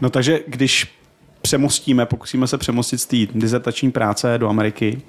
No 0.00 0.10
takže 0.10 0.40
když 0.46 0.94
přemostíme, 1.42 2.06
pokusíme 2.06 2.46
se 2.46 2.58
přemostit 2.58 3.00
z 3.00 3.06
té 3.06 3.16
dizertační 3.34 3.90
práce 3.90 4.38
do 4.38 4.48
Ameriky, 4.48 5.02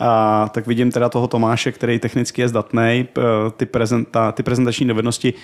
a, 0.00 0.48
tak 0.54 0.66
vidím 0.66 0.90
teda 0.90 1.08
toho 1.08 1.28
Tomáše, 1.28 1.72
který 1.72 1.98
technicky 1.98 2.42
je 2.42 2.48
zdatný, 2.48 3.08
ty, 3.56 3.66
prezenta, 3.66 4.32
ty 4.32 4.42
prezentační 4.42 4.86
dovednosti 4.86 5.34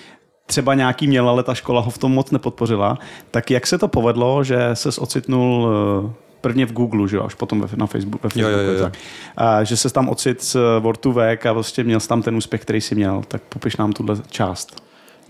třeba 0.45 0.73
nějaký 0.73 1.07
měl, 1.07 1.29
ale 1.29 1.43
ta 1.43 1.53
škola 1.53 1.81
ho 1.81 1.91
v 1.91 1.97
tom 1.97 2.11
moc 2.11 2.31
nepodpořila. 2.31 2.97
Tak 3.31 3.51
jak 3.51 3.67
se 3.67 3.77
to 3.77 3.87
povedlo, 3.87 4.43
že 4.43 4.69
se 4.73 4.89
ocitnul 4.89 5.69
eh, 6.09 6.23
prvně 6.43 6.65
v 6.65 6.73
Google, 6.73 7.07
že 7.07 7.17
jo, 7.17 7.23
až 7.23 7.35
potom 7.35 7.69
na 7.75 7.87
Facebook, 7.87 8.23
ve 8.23 8.29
Jo, 8.35 8.49
jo, 8.49 8.55
Facebooku, 8.55 8.71
jo, 8.71 8.77
jo. 8.77 8.83
tak. 8.83 8.97
A, 9.37 9.63
že 9.63 9.77
se 9.77 9.89
tam 9.89 10.09
ocit 10.09 10.43
s 10.43 10.79
Word 10.79 10.99
to 10.99 11.11
Vec 11.11 11.45
a 11.45 11.53
vlastně 11.53 11.83
měl 11.83 11.99
jsi 11.99 12.07
tam 12.07 12.21
ten 12.21 12.35
úspěch, 12.35 12.61
který 12.61 12.81
jsi 12.81 12.95
měl. 12.95 13.23
Tak 13.27 13.41
popiš 13.49 13.77
nám 13.77 13.93
tuhle 13.93 14.17
část. 14.29 14.82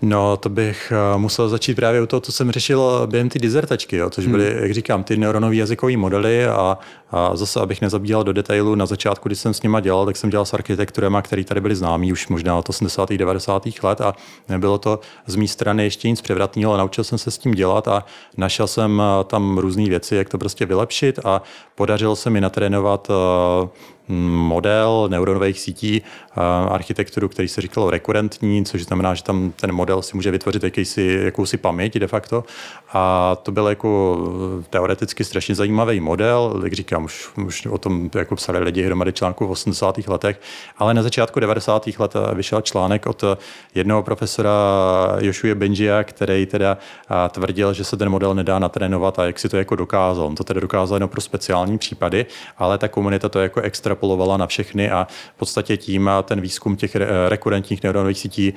No, 0.04 0.36
to 0.36 0.48
bych 0.48 0.92
eh, 0.92 1.18
musel 1.18 1.48
začít 1.48 1.74
právě 1.74 2.02
u 2.02 2.06
toho, 2.06 2.20
co 2.20 2.32
jsem 2.32 2.50
řešil 2.50 3.06
během 3.06 3.28
ty 3.28 3.38
dizertačky, 3.38 3.96
jo, 3.96 4.10
což 4.10 4.26
byly, 4.26 4.56
jak 4.60 4.74
říkám, 4.74 5.04
ty 5.04 5.16
neuronové 5.16 5.56
jazykové 5.56 5.96
modely 5.96 6.46
a, 6.46 6.78
a 7.10 7.36
zase, 7.36 7.60
abych 7.60 7.80
nezabíhal 7.80 8.24
do 8.24 8.32
detailu, 8.32 8.74
na 8.74 8.86
začátku, 8.86 9.28
když 9.28 9.38
jsem 9.38 9.54
s 9.54 9.62
nima 9.62 9.80
dělal, 9.80 10.06
tak 10.06 10.16
jsem 10.16 10.30
dělal 10.30 10.44
s 10.44 10.54
architekturama, 10.54 11.22
které 11.22 11.44
tady 11.44 11.60
byly 11.60 11.76
známí 11.76 12.12
už 12.12 12.28
možná 12.28 12.58
od 12.58 12.68
80. 12.68 13.12
90. 13.12 13.62
let 13.82 14.00
a 14.00 14.14
nebylo 14.48 14.78
to 14.78 15.00
z 15.26 15.36
mé 15.36 15.48
strany 15.48 15.84
ještě 15.84 16.08
nic 16.08 16.20
převratného, 16.20 16.72
ale 16.72 16.78
naučil 16.78 17.04
jsem 17.04 17.18
se 17.18 17.30
s 17.30 17.38
tím 17.38 17.52
dělat 17.52 17.88
a 17.88 18.04
našel 18.36 18.66
jsem 18.66 19.02
eh, 19.02 19.24
tam 19.24 19.58
různé 19.58 19.84
věci, 19.84 20.16
jak 20.16 20.28
to 20.28 20.38
prostě 20.38 20.66
vylepšit 20.66 21.18
a 21.24 21.42
podařilo 21.74 22.16
se 22.16 22.30
mi 22.30 22.40
natrénovat 22.40 23.10
eh, 23.10 23.68
model 24.08 25.06
neuronových 25.10 25.60
sítí, 25.60 26.02
eh, 26.02 26.40
architekturu, 26.68 27.28
který 27.28 27.48
se 27.48 27.60
říkalo 27.60 27.90
rekurentní, 27.90 28.64
což 28.64 28.84
znamená, 28.84 29.14
že 29.14 29.22
tam 29.22 29.52
ten 29.60 29.72
model 29.72 30.02
si 30.02 30.16
může 30.16 30.30
vytvořit 30.30 30.64
jakýsi, 30.64 31.20
jakousi 31.24 31.56
paměť 31.56 31.98
de 31.98 32.06
facto. 32.06 32.44
A 32.92 33.36
to 33.42 33.52
byl 33.52 33.68
jako 33.68 34.18
eh, 34.60 34.64
teoreticky 34.70 35.24
strašně 35.24 35.54
zajímavý 35.54 36.00
model, 36.00 36.60
jak 36.64 36.72
říkám, 36.72 37.04
už, 37.04 37.28
už 37.46 37.66
o 37.66 37.78
tom 37.78 38.10
jako 38.14 38.36
psali 38.36 38.58
lidi 38.58 38.82
hromady 38.82 39.12
článků 39.12 39.46
v 39.46 39.50
80. 39.50 40.08
letech, 40.08 40.40
ale 40.78 40.94
na 40.94 41.02
začátku 41.02 41.40
90. 41.40 41.86
let 41.98 42.12
eh, 42.16 42.34
vyšel 42.34 42.60
článek 42.60 43.06
od 43.06 43.24
jednoho 43.74 44.02
profesora 44.02 44.52
Joshua 45.20 45.54
Benjia, 45.54 46.04
který 46.04 46.46
teda 46.46 46.78
tvrdil, 47.30 47.72
že 47.72 47.84
se 47.84 47.96
ten 47.96 48.08
model 48.08 48.34
nedá 48.34 48.58
natrénovat 48.58 49.18
a 49.18 49.24
jak 49.24 49.38
si 49.38 49.48
to 49.48 49.56
jako 49.56 49.76
dokázal. 49.76 50.26
On 50.26 50.34
to 50.34 50.44
teda 50.44 50.60
dokázal 50.60 50.96
jenom 50.96 51.08
pro 51.08 51.20
speciální 51.20 51.78
případy, 51.78 52.26
ale 52.58 52.78
ta 52.78 52.88
komunita 52.88 53.28
to 53.28 53.40
jako 53.40 53.60
extrapolovala 53.94 54.36
na 54.36 54.46
všechny 54.46 54.90
a 54.90 55.06
v 55.34 55.38
podstatě 55.38 55.76
tím 55.76 56.10
ten 56.22 56.40
výzkum 56.40 56.76
těch 56.76 56.96
re- 56.96 57.28
rekurentních 57.28 57.82
neuronových 57.82 58.18
sítí 58.18 58.54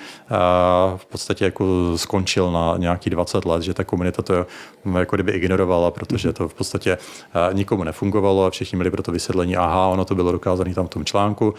v 0.97 1.06
podstatě 1.06 1.45
jako 1.45 1.65
skončil 1.95 2.52
na 2.52 2.78
nějaký 2.78 3.10
20 3.10 3.45
let, 3.45 3.63
že 3.63 3.73
ta 3.73 3.84
komunita 3.84 4.21
to 4.21 4.45
jako 4.97 5.15
kdyby 5.15 5.32
ignorovala, 5.32 5.91
protože 5.91 6.34
to 6.34 6.47
v 6.47 6.54
podstatě 6.54 6.97
nikomu 7.54 7.84
nefungovalo 7.84 8.45
a 8.45 8.50
všichni 8.50 8.76
měli 8.76 8.91
pro 8.91 9.04
to 9.04 9.12
vysvětlení, 9.12 9.58
aha, 9.58 9.88
ono 9.88 10.06
to 10.06 10.15
bylo 10.15 10.32
dokázané 10.32 10.73
tam 10.73 10.86
v 10.86 10.89
tom 10.89 11.06
článku, 11.06 11.54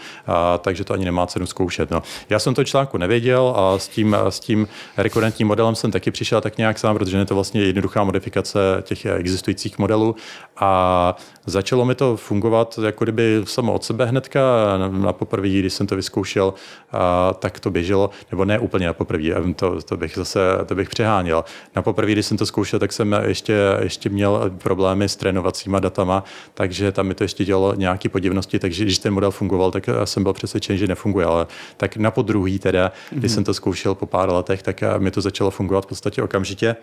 takže 0.59 0.83
to 0.83 0.93
ani 0.93 1.05
nemá 1.05 1.27
cenu 1.27 1.45
zkoušet. 1.45 1.91
No. 1.91 2.03
Já 2.29 2.39
jsem 2.39 2.53
to 2.53 2.63
článku 2.63 2.97
nevěděl 2.97 3.53
a 3.55 3.79
s 3.79 3.87
tím, 3.87 4.15
s 4.29 4.39
tím 4.39 4.67
rekurentním 4.97 5.47
modelem 5.47 5.75
jsem 5.75 5.91
taky 5.91 6.11
přišel 6.11 6.41
tak 6.41 6.57
nějak 6.57 6.79
sám, 6.79 6.97
protože 6.97 7.17
je 7.17 7.25
to 7.25 7.35
vlastně 7.35 7.61
jednoduchá 7.61 8.03
modifikace 8.03 8.59
těch 8.81 9.05
existujících 9.05 9.79
modelů 9.79 10.15
a 10.57 11.15
začalo 11.49 11.85
mi 11.85 11.95
to 11.95 12.17
fungovat 12.17 12.79
jako 12.85 13.05
kdyby 13.05 13.41
samo 13.43 13.73
od 13.73 13.83
sebe 13.83 14.05
hnedka. 14.05 14.39
Na, 14.87 15.13
poprvé, 15.13 15.47
když 15.47 15.73
jsem 15.73 15.87
to 15.87 15.95
vyzkoušel, 15.95 16.53
a, 16.91 17.33
tak 17.33 17.59
to 17.59 17.71
běželo, 17.71 18.09
nebo 18.31 18.45
ne 18.45 18.59
úplně 18.59 18.85
na 18.87 18.93
poprvé, 18.93 19.53
to, 19.55 19.81
to, 19.81 19.97
bych 19.97 20.15
zase 20.15 20.39
to 20.65 20.75
bych 20.75 20.89
přeháněl. 20.89 21.43
Na 21.75 21.81
poprvé, 21.81 22.11
když 22.11 22.25
jsem 22.25 22.37
to 22.37 22.45
zkoušel, 22.45 22.79
tak 22.79 22.93
jsem 22.93 23.15
ještě, 23.25 23.53
ještě 23.79 24.09
měl 24.09 24.51
problémy 24.57 25.09
s 25.09 25.15
trénovacíma 25.15 25.79
datama, 25.79 26.23
takže 26.53 26.91
tam 26.91 27.07
mi 27.07 27.15
to 27.15 27.23
ještě 27.23 27.45
dělalo 27.45 27.75
nějaké 27.75 28.09
podivnosti, 28.09 28.59
takže 28.59 28.83
když 28.83 28.97
ten 28.97 29.13
model 29.13 29.31
fungoval, 29.31 29.71
tak 29.71 29.89
jsem 30.03 30.23
byl 30.23 30.33
přesvědčen, 30.33 30.77
že 30.77 30.87
nefunguje, 30.87 31.25
ale 31.25 31.47
tak 31.77 31.97
na 31.97 32.11
podruhý 32.11 32.59
teda, 32.59 32.91
když 33.11 33.31
jsem 33.31 33.43
to 33.43 33.53
zkoušel 33.53 33.95
po 33.95 34.05
pár 34.05 34.29
letech, 34.29 34.63
tak 34.63 34.83
mi 34.97 35.11
to 35.11 35.21
začalo 35.21 35.51
fungovat 35.51 35.85
v 35.85 35.87
podstatě 35.87 36.23
okamžitě 36.23 36.75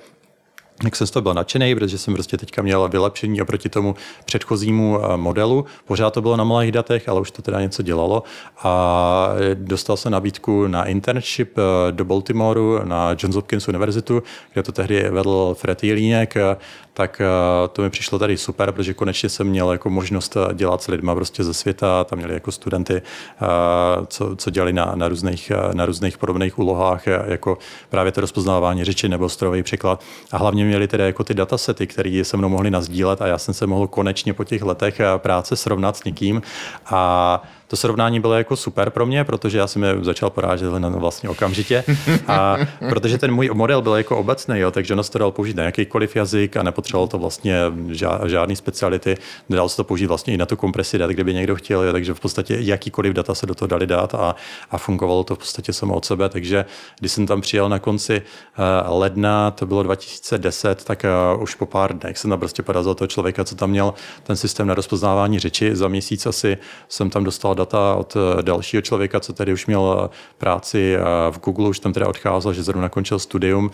jak 0.84 0.96
jsem 0.96 1.06
z 1.06 1.10
toho 1.10 1.22
byl 1.22 1.34
nadšený, 1.34 1.74
protože 1.74 1.98
jsem 1.98 2.14
prostě 2.14 2.36
teďka 2.36 2.62
měl 2.62 2.88
vylepšení 2.88 3.42
oproti 3.42 3.68
tomu 3.68 3.94
předchozímu 4.24 4.98
eh, 4.98 5.16
modelu. 5.16 5.64
Pořád 5.84 6.10
to 6.10 6.22
bylo 6.22 6.36
na 6.36 6.44
malých 6.44 6.72
datech, 6.72 7.08
ale 7.08 7.20
už 7.20 7.30
to 7.30 7.42
teda 7.42 7.60
něco 7.60 7.82
dělalo. 7.82 8.22
A 8.62 9.28
dostal 9.54 9.96
jsem 9.96 10.12
nabídku 10.12 10.66
na 10.66 10.84
internship 10.84 11.58
eh, 11.58 11.92
do 11.92 12.04
Baltimoreu 12.04 12.80
na 12.84 13.10
Johns 13.18 13.34
Hopkins 13.34 13.68
univerzitu, 13.68 14.22
kde 14.52 14.62
to 14.62 14.72
tehdy 14.72 15.10
vedl 15.10 15.56
Fred 15.58 15.84
Jelínek, 15.84 16.36
eh, 16.36 16.56
tak 16.96 17.22
to 17.72 17.82
mi 17.82 17.90
přišlo 17.90 18.18
tady 18.18 18.36
super, 18.36 18.72
protože 18.72 18.94
konečně 18.94 19.28
jsem 19.28 19.46
měl 19.46 19.72
jako 19.72 19.90
možnost 19.90 20.36
dělat 20.54 20.82
s 20.82 20.88
lidma 20.88 21.14
prostě 21.14 21.44
ze 21.44 21.54
světa, 21.54 22.04
tam 22.04 22.18
měli 22.18 22.34
jako 22.34 22.52
studenty, 22.52 23.02
co, 24.06 24.36
co 24.36 24.50
dělali 24.50 24.72
na, 24.72 24.92
na, 24.94 25.08
různých, 25.08 25.52
na 25.72 25.86
různých 25.86 26.18
podobných 26.18 26.58
úlohách, 26.58 27.06
jako 27.06 27.58
právě 27.88 28.12
to 28.12 28.20
rozpoznávání 28.20 28.84
řeči 28.84 29.08
nebo 29.08 29.28
strojový 29.28 29.62
překlad. 29.62 30.02
A 30.32 30.36
hlavně 30.36 30.64
měli 30.64 30.88
tedy 30.88 31.04
jako 31.04 31.24
ty 31.24 31.34
datasety, 31.34 31.86
které 31.86 32.22
se 32.24 32.36
mnou 32.36 32.48
mohli 32.48 32.70
nazdílet 32.70 33.22
a 33.22 33.26
já 33.26 33.38
jsem 33.38 33.54
se 33.54 33.66
mohl 33.66 33.86
konečně 33.86 34.34
po 34.34 34.44
těch 34.44 34.62
letech 34.62 35.00
práce 35.16 35.56
srovnat 35.56 35.96
s 35.96 36.04
někým 36.04 36.42
a 36.86 37.42
to 37.68 37.76
srovnání 37.76 38.20
bylo 38.20 38.34
jako 38.34 38.56
super 38.56 38.90
pro 38.90 39.06
mě, 39.06 39.24
protože 39.24 39.58
já 39.58 39.66
jsem 39.66 39.82
je 39.82 39.96
začal 40.02 40.30
porážet 40.30 40.70
na 40.78 40.88
vlastně 40.88 41.28
okamžitě. 41.28 41.84
A 42.26 42.56
protože 42.88 43.18
ten 43.18 43.34
můj 43.34 43.50
model 43.52 43.82
byl 43.82 43.94
jako 43.94 44.16
obecný, 44.16 44.58
jo, 44.58 44.70
takže 44.70 44.94
ono 44.94 45.02
se 45.02 45.12
to 45.12 45.18
dal 45.18 45.30
použít 45.30 45.56
na 45.56 45.62
jakýkoliv 45.62 46.16
jazyk 46.16 46.56
a 46.56 46.62
nepotřeboval 46.62 47.08
to 47.08 47.18
vlastně 47.18 47.56
žádný 48.26 48.56
speciality. 48.56 49.16
Dal 49.50 49.68
se 49.68 49.76
to 49.76 49.84
použít 49.84 50.06
vlastně 50.06 50.34
i 50.34 50.36
na 50.36 50.46
tu 50.46 50.56
kompresi 50.56 50.98
dat, 50.98 51.10
kdyby 51.10 51.34
někdo 51.34 51.56
chtěl, 51.56 51.82
jo, 51.82 51.92
takže 51.92 52.14
v 52.14 52.20
podstatě 52.20 52.56
jakýkoliv 52.60 53.12
data 53.12 53.34
se 53.34 53.46
do 53.46 53.54
toho 53.54 53.66
dali 53.66 53.86
dát 53.86 54.14
a, 54.14 54.34
a 54.70 54.78
fungovalo 54.78 55.24
to 55.24 55.34
v 55.34 55.38
podstatě 55.38 55.72
samo 55.72 55.94
od 55.94 56.04
sebe. 56.04 56.28
Takže 56.28 56.64
když 56.98 57.12
jsem 57.12 57.26
tam 57.26 57.40
přijel 57.40 57.68
na 57.68 57.78
konci 57.78 58.22
uh, 58.22 58.98
ledna, 58.98 59.50
to 59.50 59.66
bylo 59.66 59.82
2010, 59.82 60.84
tak 60.84 61.04
uh, 61.34 61.42
už 61.42 61.54
po 61.54 61.66
pár 61.66 61.98
dnech 61.98 62.18
jsem 62.18 62.30
tam 62.30 62.38
prostě 62.38 62.62
porazil 62.62 62.94
toho 62.94 63.08
člověka, 63.08 63.44
co 63.44 63.54
tam 63.54 63.70
měl 63.70 63.94
ten 64.22 64.36
systém 64.36 64.66
na 64.66 64.74
rozpoznávání 64.74 65.38
řeči. 65.38 65.76
Za 65.76 65.88
měsíc 65.88 66.26
asi 66.26 66.58
jsem 66.88 67.10
tam 67.10 67.24
dostal 67.24 67.55
data 67.56 67.94
od 67.94 68.16
eh, 68.16 68.42
dalšího 68.42 68.80
člověka, 68.80 69.20
co 69.20 69.32
tady 69.32 69.52
už 69.52 69.66
měl 69.66 70.00
eh, 70.04 70.16
práci 70.38 70.96
v 71.30 71.40
Google, 71.44 71.68
už 71.68 71.78
tam 71.78 71.92
teda 71.92 72.08
odcházel, 72.08 72.52
že 72.52 72.62
zrovna 72.62 72.88
končil 72.88 73.18
studium 73.18 73.70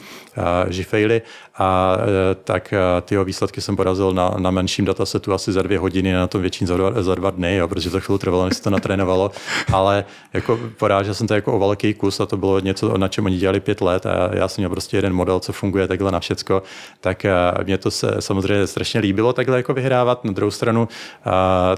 Žifejly 0.69 1.23
a 1.59 1.97
tak 2.45 2.75
ty 3.03 3.25
výsledky 3.25 3.61
jsem 3.61 3.77
porazil 3.77 4.13
na, 4.13 4.35
na 4.39 4.51
menším 4.51 4.85
datasetu 4.85 5.35
asi 5.35 5.53
za 5.53 5.63
dvě 5.63 5.79
hodiny, 5.79 6.13
na 6.13 6.27
tom 6.27 6.41
větším 6.41 6.67
za 6.67 6.77
dva, 6.77 7.03
za 7.03 7.15
dva 7.15 7.31
dny, 7.31 7.57
jo, 7.57 7.69
protože 7.69 7.91
to 7.91 8.01
chvíli 8.01 8.19
trvalo, 8.19 8.45
než 8.45 8.57
se 8.57 8.63
to 8.63 8.71
natrénovalo, 8.71 9.31
ale 9.73 10.05
jako 10.33 10.59
porážel 10.79 11.15
jsem 11.15 11.27
to 11.27 11.35
jako 11.35 11.53
o 11.53 11.59
velký 11.59 11.95
kus 11.95 12.21
a 12.21 12.27
to 12.27 12.37
bylo 12.37 12.61
něco, 12.61 12.99
na 12.99 13.09
čem 13.09 13.25
oni 13.25 13.37
dělali 13.37 13.61
pět 13.61 13.81
let 13.81 14.07
a 14.07 14.31
já 14.33 14.49
jsem 14.49 14.63
měl 14.63 14.71
prostě 14.71 14.97
jeden 14.97 15.13
model, 15.13 15.41
co 15.41 15.53
funguje 15.53 15.89
takhle 15.89 16.13
na 16.13 16.21
všecko, 16.21 16.63
tak 17.01 17.27
mě 17.65 17.79
to 17.79 17.91
se 17.91 18.17
samozřejmě 18.21 18.67
strašně 18.67 19.01
líbilo 19.01 19.33
takhle 19.33 19.57
jako 19.57 19.75
vyhrávat. 19.75 20.25
Na 20.25 20.33
druhou 20.33 20.51
stranu 20.51 20.89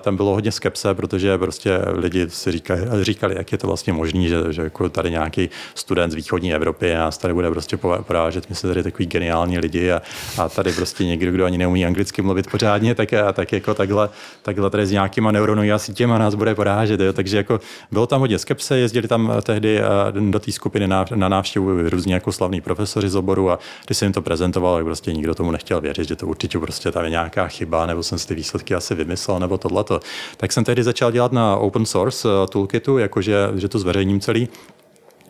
tam 0.00 0.16
bylo 0.16 0.34
hodně 0.34 0.52
skepse, 0.52 0.94
protože 0.94 1.38
prostě 1.38 1.80
lidi 1.94 2.30
si 2.30 2.52
říkali, 2.52 2.80
říkali 3.00 3.34
jak 3.38 3.52
je 3.52 3.58
to 3.58 3.66
vlastně 3.66 3.92
možné, 3.92 4.28
že, 4.28 4.36
že 4.50 4.62
jako 4.62 4.88
tady 4.88 5.10
nějaký 5.10 5.50
student 5.74 6.12
z 6.12 6.16
východní 6.16 6.54
Evropy 6.54 6.94
nás 6.94 7.18
tady 7.18 7.34
bude 7.34 7.50
prostě 7.50 7.76
porážet. 7.76 8.48
My 8.48 8.54
jsme 8.54 8.68
tady 8.68 8.82
takový 8.82 9.06
geniální 9.06 9.58
lidi 9.58 9.92
a, 9.92 10.02
a 10.38 10.48
tady 10.48 10.72
prostě 10.72 11.04
někdo, 11.04 11.32
kdo 11.32 11.44
ani 11.44 11.58
neumí 11.58 11.86
anglicky 11.86 12.22
mluvit 12.22 12.50
pořádně, 12.50 12.94
tak, 12.94 13.12
a 13.12 13.32
tak 13.32 13.52
jako 13.52 13.74
takhle, 13.74 14.08
takhle 14.42 14.70
tady 14.70 14.86
s 14.86 14.90
nějakýma 14.90 15.32
neuronovými 15.32 15.78
sítěma 15.78 16.18
nás 16.18 16.34
bude 16.34 16.54
porážet. 16.54 17.00
Jo. 17.00 17.12
Takže 17.12 17.36
jako 17.36 17.60
bylo 17.90 18.06
tam 18.06 18.20
hodně 18.20 18.38
skepse, 18.38 18.78
jezdili 18.78 19.08
tam 19.08 19.32
tehdy 19.42 19.80
do 20.30 20.40
té 20.40 20.52
skupiny 20.52 20.88
na, 20.88 21.04
na 21.14 21.28
návštěvu 21.28 21.88
různí 21.88 22.12
jako 22.12 22.32
slavní 22.32 22.60
profesoři 22.60 23.08
z 23.08 23.16
oboru 23.16 23.50
a 23.50 23.58
když 23.86 23.98
se 23.98 24.04
jim 24.04 24.12
to 24.12 24.22
prezentoval, 24.22 24.76
tak 24.76 24.84
prostě 24.84 25.12
nikdo 25.12 25.34
tomu 25.34 25.50
nechtěl 25.50 25.80
věřit, 25.80 26.08
že 26.08 26.16
to 26.16 26.26
určitě 26.26 26.58
prostě 26.58 26.92
tam 26.92 27.04
je 27.04 27.10
nějaká 27.10 27.48
chyba, 27.48 27.86
nebo 27.86 28.02
jsem 28.02 28.18
si 28.18 28.28
ty 28.28 28.34
výsledky 28.34 28.74
asi 28.74 28.94
vymyslel, 28.94 29.40
nebo 29.40 29.58
tohleto. 29.58 30.00
Tak 30.36 30.52
jsem 30.52 30.64
tehdy 30.64 30.82
začal 30.82 31.12
dělat 31.12 31.32
na 31.32 31.56
open 31.56 31.83
source 31.86 32.28
eh, 32.28 32.46
toolkitu, 32.46 32.98
jakože 32.98 33.36
že 33.54 33.68
to 33.68 33.78
zveřejním 33.78 34.20
celý 34.20 34.48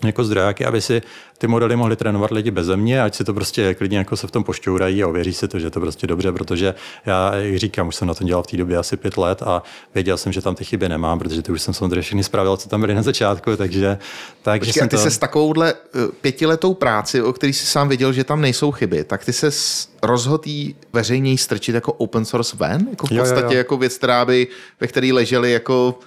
jako 0.06 0.24
zdrojáky, 0.24 0.64
aby 0.64 0.80
si 0.80 1.02
ty 1.38 1.46
modely 1.46 1.76
mohli 1.76 1.96
trénovat 1.96 2.30
lidi 2.30 2.50
bez 2.50 2.66
země, 2.66 3.02
ať 3.02 3.14
si 3.14 3.24
to 3.24 3.34
prostě 3.34 3.74
klidně 3.74 3.98
jako 3.98 4.16
se 4.16 4.26
v 4.26 4.30
tom 4.30 4.44
pošťourají 4.44 5.02
a 5.02 5.08
ověří 5.08 5.32
si 5.32 5.48
to, 5.48 5.58
že 5.58 5.70
to 5.70 5.80
prostě 5.80 6.06
dobře, 6.06 6.32
protože 6.32 6.74
já, 7.06 7.34
jak 7.34 7.56
říkám, 7.56 7.88
už 7.88 7.96
jsem 7.96 8.08
na 8.08 8.14
tom 8.14 8.26
dělal 8.26 8.42
v 8.42 8.46
té 8.46 8.56
době 8.56 8.76
asi 8.76 8.96
pět 8.96 9.16
let 9.16 9.42
a 9.42 9.62
věděl 9.94 10.16
jsem, 10.16 10.32
že 10.32 10.42
tam 10.42 10.54
ty 10.54 10.64
chyby 10.64 10.88
nemám, 10.88 11.18
protože 11.18 11.42
ty 11.42 11.52
už 11.52 11.62
jsem 11.62 11.74
samozřejmě 11.74 12.02
všechny 12.02 12.24
spravil, 12.24 12.56
co 12.56 12.68
tam 12.68 12.80
byly 12.80 12.94
na 12.94 13.02
začátku, 13.02 13.56
takže... 13.56 13.98
takže 14.42 14.58
Počkej, 14.66 14.80
jsem 14.80 14.88
ty 14.88 14.96
to... 14.96 15.02
se 15.02 15.10
s 15.10 15.18
takovouhle 15.18 15.74
eh, 15.74 15.98
pětiletou 16.20 16.74
práci, 16.74 17.22
o 17.22 17.32
který 17.32 17.52
si 17.52 17.66
sám 17.66 17.88
věděl, 17.88 18.12
že 18.12 18.24
tam 18.24 18.40
nejsou 18.40 18.72
chyby, 18.72 19.04
tak 19.04 19.24
ty 19.24 19.32
se 19.32 19.50
rozhodl 20.02 20.50
veřejně 20.92 21.38
strčit 21.38 21.74
jako 21.74 21.92
open 21.92 22.24
source 22.24 22.56
ven? 22.56 22.86
Jako 22.90 23.06
v 23.06 23.18
podstatě 23.18 23.40
jo, 23.40 23.50
jo, 23.50 23.52
jo. 23.52 23.58
jako 23.58 23.76
věc, 23.76 23.98
která 23.98 24.24
by, 24.24 24.46
ve 24.80 24.86
které 24.86 25.12
ležely 25.12 25.52
jako 25.52 25.98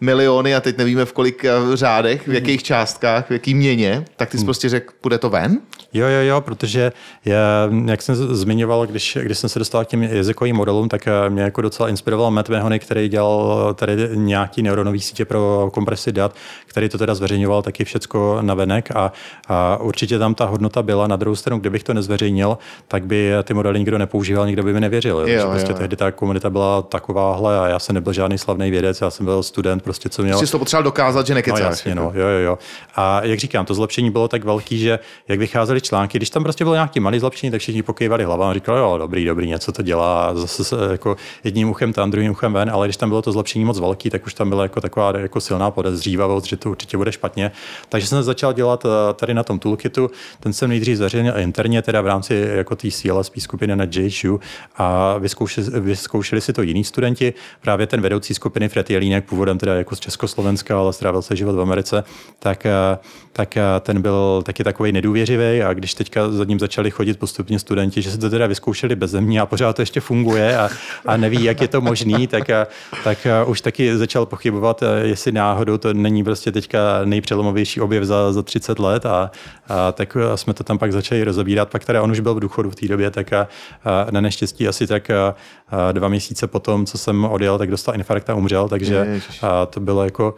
miliony 0.00 0.54
a 0.54 0.60
teď 0.60 0.78
nevíme 0.78 1.04
v 1.04 1.12
kolik 1.12 1.44
eh, 1.44 1.50
řádech, 1.74 2.28
v 2.28 2.32
jakých 2.32 2.62
částkách, 2.62 3.28
v 3.28 3.30
jaký 3.30 3.54
měně, 3.54 4.04
tak 4.16 4.30
ty 4.30 4.36
jsi 4.36 4.40
hmm. 4.40 4.46
prostě 4.46 4.68
řekl, 4.68 4.94
půjde 5.00 5.18
to 5.18 5.30
ven? 5.30 5.58
Jo, 5.92 6.06
jo, 6.06 6.20
jo, 6.20 6.40
protože 6.40 6.92
já, 7.24 7.70
jak 7.84 8.02
jsem 8.02 8.14
zmiňoval, 8.16 8.86
když, 8.86 9.18
když 9.22 9.38
jsem 9.38 9.50
se 9.50 9.58
dostal 9.58 9.84
k 9.84 9.88
těm 9.88 10.02
jazykovým 10.02 10.56
modelům, 10.56 10.88
tak 10.88 11.06
eh, 11.06 11.30
mě 11.30 11.42
jako 11.42 11.60
docela 11.60 11.88
inspiroval 11.88 12.30
Matt 12.30 12.48
Mahoney, 12.48 12.78
který 12.78 13.08
dělal 13.08 13.74
tady 13.74 13.96
nějaký 14.14 14.62
neuronový 14.62 15.00
sítě 15.00 15.24
pro 15.24 15.70
kompresi 15.72 16.12
dat, 16.12 16.34
který 16.66 16.88
to 16.88 16.98
teda 16.98 17.14
zveřejňoval 17.14 17.62
taky 17.62 17.84
všecko 17.84 18.38
na 18.40 18.54
venek 18.54 18.90
a, 18.94 19.12
a 19.48 19.76
určitě 19.76 20.18
tam 20.18 20.34
ta 20.34 20.44
hodnota 20.44 20.82
byla. 20.82 21.06
Na 21.06 21.16
druhou 21.16 21.36
stranu, 21.36 21.60
kdybych 21.60 21.82
to 21.82 21.94
nezveřejnil, 21.94 22.58
tak 22.88 23.06
by 23.06 23.32
ty 23.42 23.54
modely 23.54 23.78
nikdo 23.78 23.98
nepoužíval, 23.98 24.46
nikdo 24.46 24.62
by 24.62 24.72
mi 24.72 24.80
nevěřil. 24.80 25.18
Jo, 25.18 25.40
jo, 25.40 25.50
prostě 25.50 25.72
jo. 25.72 25.78
tehdy 25.78 25.96
ta 25.96 26.10
komunita 26.10 26.50
byla 26.50 26.82
takováhle 26.82 27.58
a 27.58 27.68
já 27.68 27.78
jsem 27.78 27.94
nebyl 27.94 28.12
žádný 28.12 28.38
slavný 28.38 28.70
vědec, 28.70 29.00
já 29.00 29.10
jsem 29.10 29.26
byl 29.26 29.42
student, 29.42 29.85
prostě 29.86 30.08
co 30.08 30.22
měl. 30.22 30.38
Jsi 30.38 30.52
to 30.52 30.58
potřeboval 30.58 30.84
dokázat, 30.84 31.26
že 31.26 31.34
nekecáš. 31.34 31.60
No, 31.60 31.66
jasně, 31.66 31.94
no, 31.94 32.02
jo, 32.14 32.26
jo, 32.26 32.38
jo. 32.38 32.58
A 32.96 33.24
jak 33.24 33.38
říkám, 33.38 33.66
to 33.66 33.74
zlepšení 33.74 34.10
bylo 34.10 34.28
tak 34.28 34.44
velký, 34.44 34.78
že 34.78 34.98
jak 35.28 35.38
vycházely 35.38 35.80
články, 35.80 36.18
když 36.18 36.30
tam 36.30 36.42
prostě 36.42 36.64
bylo 36.64 36.74
nějaký 36.74 37.00
malý 37.00 37.18
zlepšení, 37.18 37.50
tak 37.50 37.60
všichni 37.60 37.82
pokývali 37.82 38.24
hlavou 38.24 38.42
a 38.42 38.54
říkali, 38.54 38.78
jo, 38.78 38.98
dobrý, 38.98 39.24
dobrý, 39.24 39.46
něco 39.46 39.72
to 39.72 39.82
dělá, 39.82 40.26
a 40.26 40.34
zase 40.34 40.64
se, 40.64 40.76
jako 40.90 41.16
jedním 41.44 41.70
uchem 41.70 41.92
tam, 41.92 42.10
druhým 42.10 42.30
uchem 42.30 42.52
ven, 42.52 42.70
ale 42.70 42.86
když 42.86 42.96
tam 42.96 43.08
bylo 43.08 43.22
to 43.22 43.32
zlepšení 43.32 43.64
moc 43.64 43.80
velký, 43.80 44.10
tak 44.10 44.26
už 44.26 44.34
tam 44.34 44.48
byla 44.48 44.62
jako 44.62 44.80
taková 44.80 45.18
jako 45.18 45.40
silná 45.40 45.70
podezřívavost, 45.70 46.46
že 46.46 46.56
to 46.56 46.70
určitě 46.70 46.96
bude 46.96 47.12
špatně. 47.12 47.52
Takže 47.88 48.06
jsem 48.06 48.22
začal 48.22 48.52
dělat 48.52 48.84
eh, 48.84 49.14
tady 49.14 49.34
na 49.34 49.42
tom 49.42 49.58
toolkitu, 49.58 50.10
ten 50.40 50.52
jsem 50.52 50.68
nejdřív 50.68 50.96
zveřejnil 50.96 51.38
interně, 51.38 51.82
teda 51.82 52.00
v 52.00 52.06
rámci 52.06 52.48
jako 52.54 52.76
té 52.76 52.90
CLSP 52.90 53.38
skupiny 53.38 53.76
na 53.76 53.86
JHU 53.90 54.40
a 54.76 55.18
vyzkoušeli, 55.18 55.80
vyzkoušeli 55.80 56.40
si 56.40 56.52
to 56.52 56.62
jiní 56.62 56.84
studenti, 56.84 57.34
právě 57.60 57.86
ten 57.86 58.00
vedoucí 58.00 58.34
skupiny 58.34 58.68
Fred 58.68 58.90
Jelínek, 58.90 59.24
původem 59.24 59.58
teda 59.58 59.75
jako 59.76 59.96
z 59.96 60.00
Československa, 60.00 60.78
ale 60.78 60.92
strávil 60.92 61.22
se 61.22 61.36
život 61.36 61.52
v 61.52 61.60
Americe, 61.60 62.04
tak, 62.38 62.66
eh, 62.66 62.98
tak 63.32 63.56
eh, 63.56 63.62
ten 63.80 64.02
byl 64.02 64.42
taky 64.44 64.64
takový 64.64 64.92
nedůvěřivý 64.92 65.62
a 65.62 65.72
když 65.72 65.94
teďka 65.94 66.30
za 66.30 66.44
ním 66.44 66.58
začali 66.58 66.90
chodit 66.90 67.18
postupně 67.18 67.58
studenti, 67.58 68.02
že 68.02 68.10
se 68.10 68.18
to 68.18 68.30
teda 68.30 68.46
vyzkoušeli 68.46 68.96
bez 68.96 69.10
země 69.10 69.40
a 69.40 69.46
pořád 69.46 69.76
to 69.76 69.82
ještě 69.82 70.00
funguje 70.00 70.58
a, 70.58 70.68
a 71.06 71.16
neví, 71.16 71.44
jak 71.44 71.60
je 71.60 71.68
to 71.68 71.80
možný, 71.80 72.26
tak, 72.26 72.50
eh, 72.50 72.66
tak 73.04 73.26
už 73.46 73.60
taky 73.60 73.96
začal 73.96 74.26
pochybovat, 74.26 74.82
jestli 75.02 75.32
náhodou 75.32 75.78
to 75.78 75.94
není 75.94 76.24
prostě 76.24 76.52
teďka 76.52 76.78
nejpřelomovější 77.04 77.80
objev 77.80 78.04
za, 78.04 78.32
za 78.32 78.42
30 78.42 78.78
let. 78.78 79.06
A, 79.06 79.30
a 79.68 79.92
tak 79.92 80.16
jsme 80.34 80.54
to 80.54 80.64
tam 80.64 80.78
pak 80.78 80.92
začali 80.92 81.24
rozebírat. 81.24 81.68
Pak 81.68 81.84
teda 81.84 82.02
on 82.02 82.10
už 82.10 82.20
byl 82.20 82.34
v 82.34 82.40
důchodu 82.40 82.70
v 82.70 82.74
té 82.74 82.88
době, 82.88 83.10
tak 83.10 83.32
a, 83.32 83.48
a 83.84 84.06
na 84.10 84.20
neštěstí 84.20 84.68
asi 84.68 84.86
tak 84.86 85.10
a, 85.10 85.34
a 85.68 85.92
dva 85.92 86.08
měsíce 86.08 86.46
potom, 86.46 86.86
co 86.86 86.98
jsem 86.98 87.24
odjel, 87.24 87.58
tak 87.58 87.70
dostal 87.70 87.94
infarkt 87.94 88.30
a 88.30 88.34
umřel, 88.34 88.68
takže 88.68 89.20
a 89.42 89.65
to 89.66 89.80
bylo 89.80 90.04
jako 90.04 90.34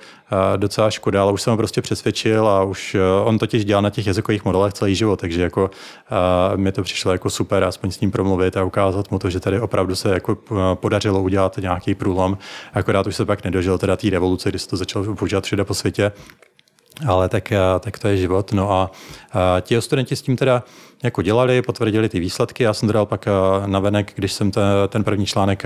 docela 0.56 0.90
škoda, 0.90 1.22
ale 1.22 1.32
už 1.32 1.42
jsem 1.42 1.50
ho 1.50 1.56
prostě 1.56 1.82
přesvědčil 1.82 2.48
a 2.48 2.62
už 2.62 2.96
on 3.24 3.38
totiž 3.38 3.64
dělal 3.64 3.82
na 3.82 3.90
těch 3.90 4.06
jazykových 4.06 4.44
modelech 4.44 4.72
celý 4.72 4.94
život, 4.94 5.20
takže 5.20 5.42
jako 5.42 5.70
mi 6.56 6.72
to 6.72 6.82
přišlo 6.82 7.12
jako 7.12 7.30
super 7.30 7.64
aspoň 7.64 7.90
s 7.90 8.00
ním 8.00 8.10
promluvit 8.10 8.56
a 8.56 8.64
ukázat 8.64 9.10
mu 9.10 9.18
to, 9.18 9.30
že 9.30 9.40
tady 9.40 9.60
opravdu 9.60 9.96
se 9.96 10.08
jako 10.14 10.38
podařilo 10.74 11.22
udělat 11.22 11.58
nějaký 11.58 11.94
průlom. 11.94 12.38
Akorát 12.74 13.06
už 13.06 13.16
se 13.16 13.24
pak 13.24 13.44
nedožil 13.44 13.78
teda 13.78 13.96
té 13.96 14.10
revoluce, 14.10 14.48
kdy 14.48 14.58
se 14.58 14.68
to 14.68 14.76
začalo 14.76 15.14
používat 15.14 15.44
všude 15.44 15.64
po 15.64 15.74
světě. 15.74 16.12
Ale 17.06 17.28
tak, 17.28 17.52
tak 17.80 17.98
to 17.98 18.08
je 18.08 18.16
život. 18.16 18.52
No 18.52 18.72
a, 18.72 18.90
a 19.32 19.60
ti 19.60 19.80
studenti 19.80 20.16
s 20.16 20.22
tím 20.22 20.36
teda 20.36 20.62
jako 21.02 21.22
dělali, 21.22 21.62
potvrdili 21.62 22.08
ty 22.08 22.20
výsledky. 22.20 22.62
Já 22.64 22.74
jsem 22.74 22.88
dal 22.88 23.06
pak 23.06 23.28
na 23.66 23.78
venek, 23.78 24.12
když 24.14 24.32
jsem 24.32 24.50
ten, 24.88 25.04
první 25.04 25.26
článek 25.26 25.64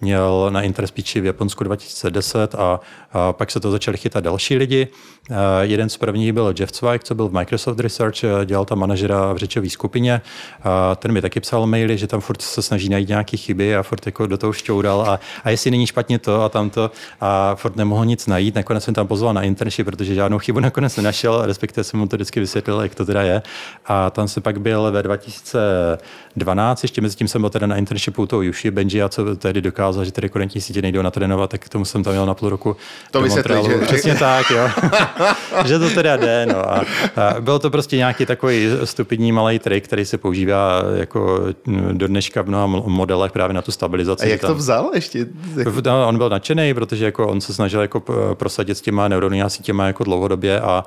měl 0.00 0.46
na 0.50 0.62
Interspeechi 0.62 1.20
v 1.20 1.24
Japonsku 1.24 1.64
2010 1.64 2.54
a, 2.54 2.80
a 3.12 3.32
pak 3.32 3.50
se 3.50 3.60
to 3.60 3.70
začali 3.70 3.96
chytat 3.96 4.24
další 4.24 4.56
lidi. 4.56 4.88
A 5.34 5.62
jeden 5.62 5.88
z 5.88 5.96
prvních 5.96 6.32
byl 6.32 6.54
Jeff 6.58 6.72
Zweig, 6.72 7.04
co 7.04 7.14
byl 7.14 7.28
v 7.28 7.32
Microsoft 7.32 7.80
Research, 7.80 8.16
dělal 8.44 8.64
tam 8.64 8.78
manažera 8.78 9.32
v 9.32 9.36
řečové 9.36 9.70
skupině. 9.70 10.20
A 10.62 10.94
ten 10.94 11.12
mi 11.12 11.22
taky 11.22 11.40
psal 11.40 11.66
maily, 11.66 11.98
že 11.98 12.06
tam 12.06 12.20
furt 12.20 12.42
se 12.42 12.62
snaží 12.62 12.88
najít 12.88 13.08
nějaké 13.08 13.36
chyby 13.36 13.76
a 13.76 13.82
furt 13.82 14.06
jako 14.06 14.26
do 14.26 14.38
toho 14.38 14.52
šťoural 14.52 15.02
a, 15.02 15.20
a 15.44 15.50
jestli 15.50 15.70
není 15.70 15.86
špatně 15.86 16.18
to 16.18 16.42
a 16.42 16.48
tamto 16.48 16.90
a 17.20 17.54
furt 17.54 17.76
nemohl 17.76 18.04
nic 18.04 18.26
najít. 18.26 18.54
Nakonec 18.54 18.84
jsem 18.84 18.94
tam 18.94 19.06
pozval 19.06 19.34
na 19.34 19.42
internship, 19.42 19.86
protože 19.86 20.14
žádnou 20.14 20.38
chybu 20.38 20.60
nakonec 20.60 20.96
nenašel, 20.96 21.46
respektive 21.46 21.84
jsem 21.84 22.00
mu 22.00 22.08
to 22.08 22.16
vždycky 22.16 22.40
vysvětlil, 22.40 22.80
jak 22.80 22.94
to 22.94 23.04
teda 23.04 23.22
je. 23.22 23.42
A 23.86 24.10
tam 24.10 24.28
se 24.28 24.40
pak 24.40 24.60
byl 24.66 24.92
ve 24.92 25.02
2012, 25.02 26.82
ještě 26.82 27.00
mezi 27.00 27.16
tím 27.16 27.28
jsem 27.28 27.40
byl 27.40 27.50
teda 27.50 27.66
na 27.66 27.76
internshipu 27.76 28.26
toho 28.26 28.42
Yushi 28.42 28.70
Benji, 28.70 29.02
a 29.02 29.08
co 29.08 29.36
tehdy 29.36 29.60
dokázal, 29.60 30.04
že 30.04 30.12
tedy 30.12 30.28
konentní 30.28 30.60
sítě 30.60 30.82
nejdou 30.82 31.02
natrénovat, 31.02 31.50
tak 31.50 31.64
k 31.64 31.68
tomu 31.68 31.84
jsem 31.84 32.02
tam 32.04 32.12
měl 32.12 32.26
na 32.26 32.34
půl 32.34 32.48
roku. 32.48 32.76
To 33.10 33.22
vysvětlí, 33.22 33.54
že... 33.66 33.78
Přesně 33.78 34.14
tak, 34.14 34.50
jo. 34.50 34.68
že 35.66 35.78
to 35.78 35.90
teda 35.90 36.16
jde, 36.16 36.46
no. 36.46 36.70
A, 36.70 36.84
a 37.16 37.40
byl 37.40 37.58
to 37.58 37.70
prostě 37.70 37.96
nějaký 37.96 38.26
takový 38.26 38.68
stupidní 38.84 39.32
malý 39.32 39.58
trik, 39.58 39.84
který 39.84 40.04
se 40.04 40.18
používá 40.18 40.82
jako 40.94 41.40
do 41.92 42.08
dneška 42.08 42.42
v 42.42 42.46
mnoha 42.46 42.66
modelech 42.66 43.32
právě 43.32 43.54
na 43.54 43.62
tu 43.62 43.72
stabilizaci. 43.72 44.26
A 44.26 44.28
jak 44.28 44.40
tam... 44.40 44.50
to 44.50 44.54
vzal 44.54 44.90
ještě? 44.94 45.26
No, 45.84 46.08
on 46.08 46.18
byl 46.18 46.28
nadšený, 46.28 46.74
protože 46.74 47.04
jako 47.04 47.28
on 47.28 47.40
se 47.40 47.54
snažil 47.54 47.80
jako 47.80 48.00
prosadit 48.34 48.78
s 48.78 48.80
těma 48.80 49.08
neuronými 49.08 49.50
sítěma 49.50 49.86
jako 49.86 50.04
dlouhodobě 50.04 50.60
a, 50.60 50.66
a 50.66 50.84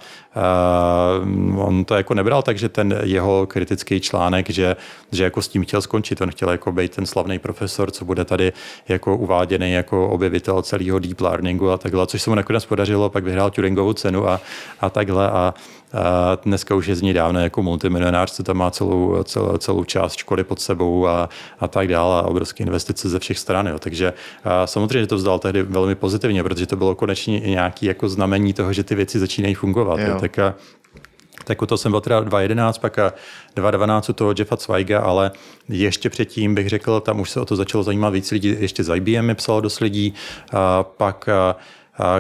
on 1.58 1.86
to 1.86 1.96
jako 1.96 2.14
nebral, 2.14 2.42
takže 2.42 2.70
ten 2.70 3.00
jeho 3.04 3.46
kritický 3.70 4.00
článek, 4.02 4.50
že, 4.50 4.76
že 5.12 5.24
jako 5.24 5.42
s 5.42 5.48
tím 5.48 5.64
chtěl 5.64 5.82
skončit. 5.82 6.22
On 6.22 6.32
chtěl 6.32 6.50
jako 6.50 6.72
být 6.72 6.96
ten 6.96 7.06
slavný 7.06 7.40
profesor, 7.40 7.92
co 7.92 8.06
bude 8.06 8.26
tady 8.26 8.54
jako 8.88 9.18
uváděný 9.18 9.72
jako 9.72 10.10
objevitel 10.10 10.62
celého 10.62 11.00
deep 11.00 11.22
learningu 11.22 11.70
a 11.70 11.78
takhle, 11.78 12.08
což 12.08 12.22
se 12.22 12.30
mu 12.30 12.36
nakonec 12.36 12.66
podařilo, 12.66 13.10
pak 13.10 13.24
vyhrál 13.24 13.52
Turingovou 13.52 13.94
cenu 13.94 14.30
a, 14.30 14.42
a 14.82 14.90
takhle 14.90 15.30
a, 15.30 15.54
a 15.94 16.38
dneska 16.46 16.76
už 16.76 16.88
je 16.88 16.96
z 16.96 17.02
ní 17.02 17.14
dávno 17.14 17.40
jako 17.40 17.64
multimilionář, 17.64 18.32
co 18.32 18.44
tam 18.44 18.58
má 18.58 18.72
celou, 18.72 19.24
celou, 19.24 19.58
celou 19.58 19.84
část 19.84 20.16
školy 20.16 20.44
pod 20.44 20.60
sebou 20.60 21.08
a, 21.08 21.30
a 21.60 21.68
tak 21.68 21.88
dále 21.88 22.22
a 22.22 22.26
obrovské 22.26 22.64
investice 22.64 23.10
ze 23.10 23.20
všech 23.20 23.40
stran. 23.40 23.68
Jo. 23.68 23.80
Takže 23.80 24.14
a 24.44 24.68
samozřejmě 24.68 25.08
to 25.08 25.16
vzdal 25.16 25.40
tehdy 25.40 25.64
velmi 25.64 25.96
pozitivně, 25.96 26.44
protože 26.44 26.66
to 26.66 26.76
bylo 26.76 26.96
konečně 26.96 27.42
i 27.42 27.50
nějaký 27.50 27.86
jako 27.86 28.10
znamení 28.10 28.54
toho, 28.54 28.74
že 28.74 28.84
ty 28.84 28.96
věci 28.96 29.20
začínají 29.20 29.54
fungovat. 29.54 30.00
Jo. 30.00 30.08
Jo. 30.08 30.18
Tak 30.20 30.40
a, 30.40 30.56
tak 31.50 31.62
u 31.62 31.66
toho 31.66 31.78
jsem 31.78 31.92
byl 31.92 32.02
teda 32.02 32.22
2.11, 32.22 32.80
pak 32.80 32.98
2.12 32.98 34.10
u 34.10 34.14
toho 34.14 34.34
Jeffa 34.38 34.56
Zweiga, 34.56 35.00
ale 35.00 35.32
ještě 35.70 36.10
předtím 36.10 36.56
bych 36.56 36.70
řekl, 36.70 37.00
tam 37.00 37.20
už 37.20 37.30
se 37.30 37.42
o 37.42 37.46
to 37.46 37.56
začalo 37.56 37.84
zajímat 37.84 38.10
víc 38.10 38.32
lidí, 38.32 38.56
ještě 38.60 38.84
z 38.84 38.96
IBM 38.96 39.26
mi 39.26 39.36
psalo 39.36 39.62
dost 39.62 39.80
lidí, 39.80 40.14
a 40.54 40.84
pak 40.84 41.30
A 41.30 41.56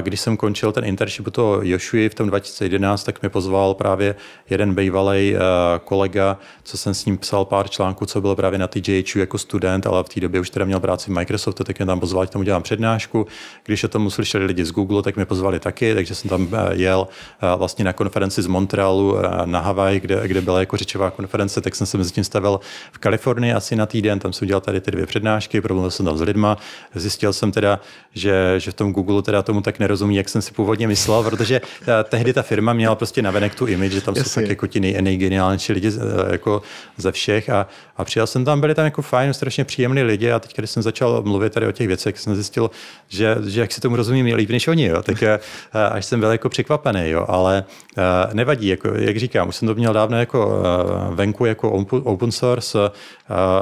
když 0.01 0.19
jsem 0.19 0.37
končil 0.37 0.71
ten 0.71 0.85
internship 0.85 1.27
u 1.27 1.31
toho 1.31 1.59
Joshua 1.63 2.09
v 2.09 2.15
tom 2.15 2.27
2011, 2.27 3.03
tak 3.03 3.23
mi 3.23 3.29
pozval 3.29 3.73
právě 3.73 4.15
jeden 4.49 4.75
bývalý 4.75 5.35
kolega, 5.83 6.37
co 6.63 6.77
jsem 6.77 6.93
s 6.93 7.05
ním 7.05 7.17
psal 7.17 7.45
pár 7.45 7.69
článků, 7.69 8.05
co 8.05 8.21
bylo 8.21 8.35
právě 8.35 8.59
na 8.59 8.67
TJHU 8.67 9.19
jako 9.19 9.37
student, 9.37 9.87
ale 9.87 10.03
v 10.03 10.09
té 10.09 10.19
době 10.19 10.39
už 10.39 10.49
teda 10.49 10.65
měl 10.65 10.79
práci 10.79 11.11
v 11.11 11.13
Microsoftu, 11.13 11.63
tak 11.63 11.79
mě 11.79 11.85
tam 11.85 11.99
pozval, 11.99 12.27
k 12.27 12.29
tomu 12.29 12.43
dělám 12.43 12.63
přednášku. 12.63 13.27
Když 13.65 13.83
o 13.83 13.87
tom 13.87 14.09
slyšeli 14.09 14.45
lidi 14.45 14.65
z 14.65 14.71
Google, 14.71 15.03
tak 15.03 15.15
mě 15.15 15.25
pozvali 15.25 15.59
taky, 15.59 15.95
takže 15.95 16.15
jsem 16.15 16.29
tam 16.29 16.47
jel 16.71 17.07
vlastně 17.55 17.85
na 17.85 17.93
konferenci 17.93 18.41
z 18.41 18.47
Montrealu 18.47 19.17
na 19.45 19.59
Havaj, 19.59 19.99
kde, 19.99 20.27
kde 20.27 20.41
byla 20.41 20.59
jako 20.59 20.77
řečová 20.77 21.11
konference, 21.11 21.61
tak 21.61 21.75
jsem 21.75 21.87
se 21.87 21.97
mezi 21.97 22.11
tím 22.11 22.23
stavil 22.23 22.59
v 22.91 22.97
Kalifornii 22.97 23.53
asi 23.53 23.75
na 23.75 23.85
týden, 23.85 24.19
tam 24.19 24.33
jsem 24.33 24.45
udělal 24.45 24.61
tady 24.61 24.81
ty 24.81 24.91
dvě 24.91 25.05
přednášky, 25.05 25.61
promluvil 25.61 25.91
jsem 25.91 26.05
tam 26.05 26.17
s 26.17 26.21
lidma, 26.21 26.57
zjistil 26.95 27.33
jsem 27.33 27.51
teda, 27.51 27.79
že, 28.13 28.55
že 28.57 28.71
v 28.71 28.73
tom 28.73 28.93
Google 28.93 29.21
teda 29.21 29.41
tomu 29.41 29.61
nerozumí, 29.79 30.15
jak 30.15 30.29
jsem 30.29 30.41
si 30.41 30.51
původně 30.51 30.87
myslel, 30.87 31.23
protože 31.23 31.61
ta, 31.85 32.03
tehdy 32.03 32.33
ta 32.33 32.41
firma 32.41 32.73
měla 32.73 32.95
prostě 32.95 33.21
navenek 33.21 33.55
tu 33.55 33.65
image, 33.65 33.91
že 33.91 34.01
tam 34.01 34.15
Jasně. 34.15 34.29
jsou 34.29 34.39
tak 34.39 34.49
jako 34.49 34.67
ti 34.67 34.79
nej, 34.79 35.01
nejgeniálnější 35.01 35.73
lidi 35.73 35.87
eh, 35.87 36.31
jako 36.31 36.61
ze 36.97 37.11
všech 37.11 37.49
a, 37.49 37.67
a 37.97 38.05
přijel 38.05 38.27
jsem 38.27 38.45
tam, 38.45 38.61
byli 38.61 38.75
tam 38.75 38.85
jako 38.85 39.01
fajn, 39.01 39.33
strašně 39.33 39.65
příjemní 39.65 40.03
lidi 40.03 40.31
a 40.31 40.39
teď, 40.39 40.57
když 40.57 40.69
jsem 40.69 40.83
začal 40.83 41.21
mluvit 41.25 41.53
tady 41.53 41.67
o 41.67 41.71
těch 41.71 41.87
věcech, 41.87 42.19
jsem 42.19 42.35
zjistil, 42.35 42.71
že, 43.07 43.35
že 43.47 43.61
jak 43.61 43.71
si 43.71 43.81
tomu 43.81 43.95
rozumím 43.95 44.35
líp 44.35 44.49
než 44.49 44.67
oni, 44.67 44.85
jo. 44.85 45.03
tak 45.03 45.23
eh, 45.23 45.39
až 45.73 46.05
jsem 46.05 46.19
byl 46.19 46.31
jako 46.31 46.49
překvapený, 46.49 47.09
jo. 47.09 47.25
ale 47.27 47.63
eh, 47.97 48.01
nevadí, 48.33 48.67
jako, 48.67 48.87
jak 48.95 49.17
říkám, 49.17 49.49
už 49.49 49.55
jsem 49.55 49.67
to 49.67 49.75
měl 49.75 49.93
dávno 49.93 50.19
jako 50.19 50.63
venku 51.11 51.45
jako 51.45 51.85
open 52.03 52.31
source, 52.31 52.79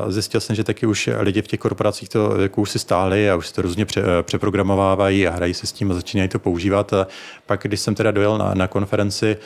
zjistil 0.08 0.42
jsem, 0.42 0.56
že 0.56 0.64
taky 0.64 0.86
už 0.86 1.10
lidi 1.20 1.42
v 1.42 1.48
těch 1.48 1.60
korporacích 1.60 2.10
to 2.10 2.42
jako 2.42 2.62
už 2.62 2.70
si 2.70 2.80
stáli 2.80 3.30
a 3.30 3.36
už 3.36 3.48
si 3.48 3.54
to 3.54 3.62
různě 3.62 3.86
pře, 3.86 4.02
přeprogramovávají 4.22 5.28
a 5.28 5.32
hrají 5.32 5.54
se 5.54 5.68
s 5.68 5.72
tím 5.72 5.87
a 5.92 5.94
začínají 5.94 6.30
to 6.30 6.40
používat. 6.40 6.94
A 6.94 7.08
pak, 7.46 7.62
když 7.64 7.80
jsem 7.80 7.96
teda 7.96 8.12
dojel 8.12 8.38
na, 8.38 8.54
na 8.54 8.68
konferenci, 8.68 9.38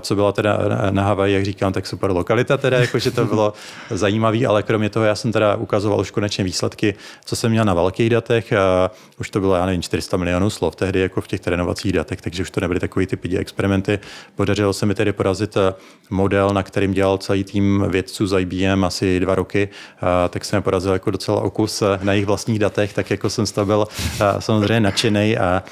co 0.00 0.14
byla 0.14 0.32
teda 0.32 0.58
na 0.90 1.02
Havaji, 1.02 1.34
jak 1.34 1.44
říkám, 1.44 1.72
tak 1.72 1.86
super 1.86 2.10
lokalita 2.10 2.56
teda, 2.56 2.78
jakože 2.78 3.10
to 3.10 3.24
bylo 3.24 3.52
zajímavé, 3.90 4.46
ale 4.46 4.62
kromě 4.62 4.90
toho 4.90 5.04
já 5.04 5.14
jsem 5.14 5.32
teda 5.32 5.56
ukazoval 5.56 6.00
už 6.00 6.10
konečně 6.10 6.44
výsledky, 6.44 6.94
co 7.24 7.36
jsem 7.36 7.50
měl 7.50 7.64
na 7.64 7.74
velkých 7.74 8.10
datech. 8.10 8.52
A 8.52 8.90
už 9.20 9.30
to 9.30 9.40
bylo, 9.40 9.54
já 9.54 9.66
nevím, 9.66 9.82
400 9.82 10.16
milionů 10.16 10.50
slov 10.50 10.76
tehdy 10.76 11.00
jako 11.00 11.20
v 11.20 11.28
těch 11.28 11.40
trénovacích 11.40 11.92
datech, 11.92 12.20
takže 12.20 12.42
už 12.42 12.50
to 12.50 12.60
nebyly 12.60 12.80
takový 12.80 13.06
ty 13.06 13.16
pidi 13.16 13.36
experimenty. 13.36 13.98
Podařilo 14.34 14.72
se 14.72 14.86
mi 14.86 14.94
tedy 14.94 15.12
porazit 15.12 15.56
model, 16.10 16.50
na 16.50 16.62
kterým 16.62 16.92
dělal 16.92 17.18
celý 17.18 17.44
tým 17.44 17.84
vědců 17.88 18.26
z 18.26 18.40
IBM 18.40 18.84
asi 18.84 19.20
dva 19.20 19.34
roky, 19.34 19.68
tak 20.30 20.44
jsem 20.44 20.62
porazil 20.62 20.92
jako 20.92 21.10
docela 21.10 21.40
okus 21.40 21.82
na 22.02 22.12
jejich 22.12 22.26
vlastních 22.26 22.58
datech, 22.58 22.92
tak 22.92 23.10
jako 23.10 23.30
jsem 23.30 23.46
z 23.46 23.52
toho 23.52 23.66
byl 23.66 23.86
samozřejmě 24.38 24.80
nadšený 24.80 25.38
a 25.38 25.62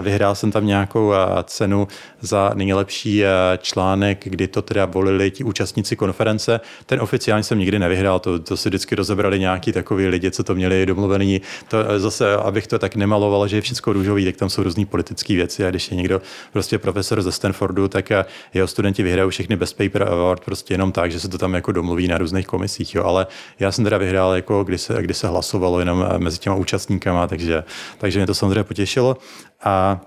vyhrál 0.00 0.34
jsem 0.34 0.52
tam 0.52 0.66
nějakou 0.66 1.12
cenu 1.44 1.88
za 2.20 2.50
nejlepší 2.54 3.22
článek, 3.58 4.18
kdy 4.24 4.48
to 4.48 4.62
teda 4.62 4.84
volili 4.84 5.30
ti 5.30 5.44
účastníci 5.44 5.96
konference. 5.96 6.60
Ten 6.86 7.00
oficiálně 7.00 7.42
jsem 7.42 7.58
nikdy 7.58 7.78
nevyhrál, 7.78 8.18
to, 8.18 8.38
to 8.38 8.56
si 8.56 8.68
vždycky 8.68 8.94
rozebrali 8.94 9.38
nějaký 9.38 9.72
takový 9.72 10.06
lidi, 10.06 10.30
co 10.30 10.44
to 10.44 10.54
měli 10.54 10.86
domluvený. 10.86 11.40
To 11.68 11.78
zase, 11.96 12.36
abych 12.36 12.66
to 12.66 12.78
tak 12.78 12.96
nemaloval, 12.96 13.48
že 13.48 13.56
je 13.56 13.60
všechno 13.60 13.92
růžový, 13.92 14.24
tak 14.24 14.36
tam 14.36 14.50
jsou 14.50 14.62
různé 14.62 14.86
politické 14.86 15.34
věci 15.34 15.66
a 15.66 15.70
když 15.70 15.90
je 15.90 15.96
někdo 15.96 16.22
prostě 16.52 16.78
profesor 16.78 17.22
ze 17.22 17.32
Stanfordu, 17.32 17.88
tak 17.88 18.12
jeho 18.54 18.68
studenti 18.68 19.02
vyhrajou 19.02 19.30
všechny 19.30 19.56
Best 19.56 19.76
Paper 19.76 20.02
Award 20.02 20.44
prostě 20.44 20.74
jenom 20.74 20.92
tak, 20.92 21.12
že 21.12 21.20
se 21.20 21.28
to 21.28 21.38
tam 21.38 21.54
jako 21.54 21.72
domluví 21.72 22.08
na 22.08 22.18
různých 22.18 22.46
komisích. 22.46 22.94
Jo. 22.94 23.04
Ale 23.04 23.26
já 23.58 23.72
jsem 23.72 23.84
teda 23.84 23.98
vyhrál, 23.98 24.34
jako 24.34 24.64
kdy 24.64 24.78
se, 24.78 25.02
kdy 25.02 25.14
se 25.14 25.28
hlasovalo 25.28 25.78
jenom 25.78 26.06
mezi 26.18 26.38
těma 26.38 26.56
účastníkama, 26.56 27.26
takže, 27.26 27.64
takže 27.98 28.18
mě 28.18 28.26
to 28.26 28.34
samozřejmě 28.34 28.64
potěšilo. 28.64 29.16
A 29.64 30.00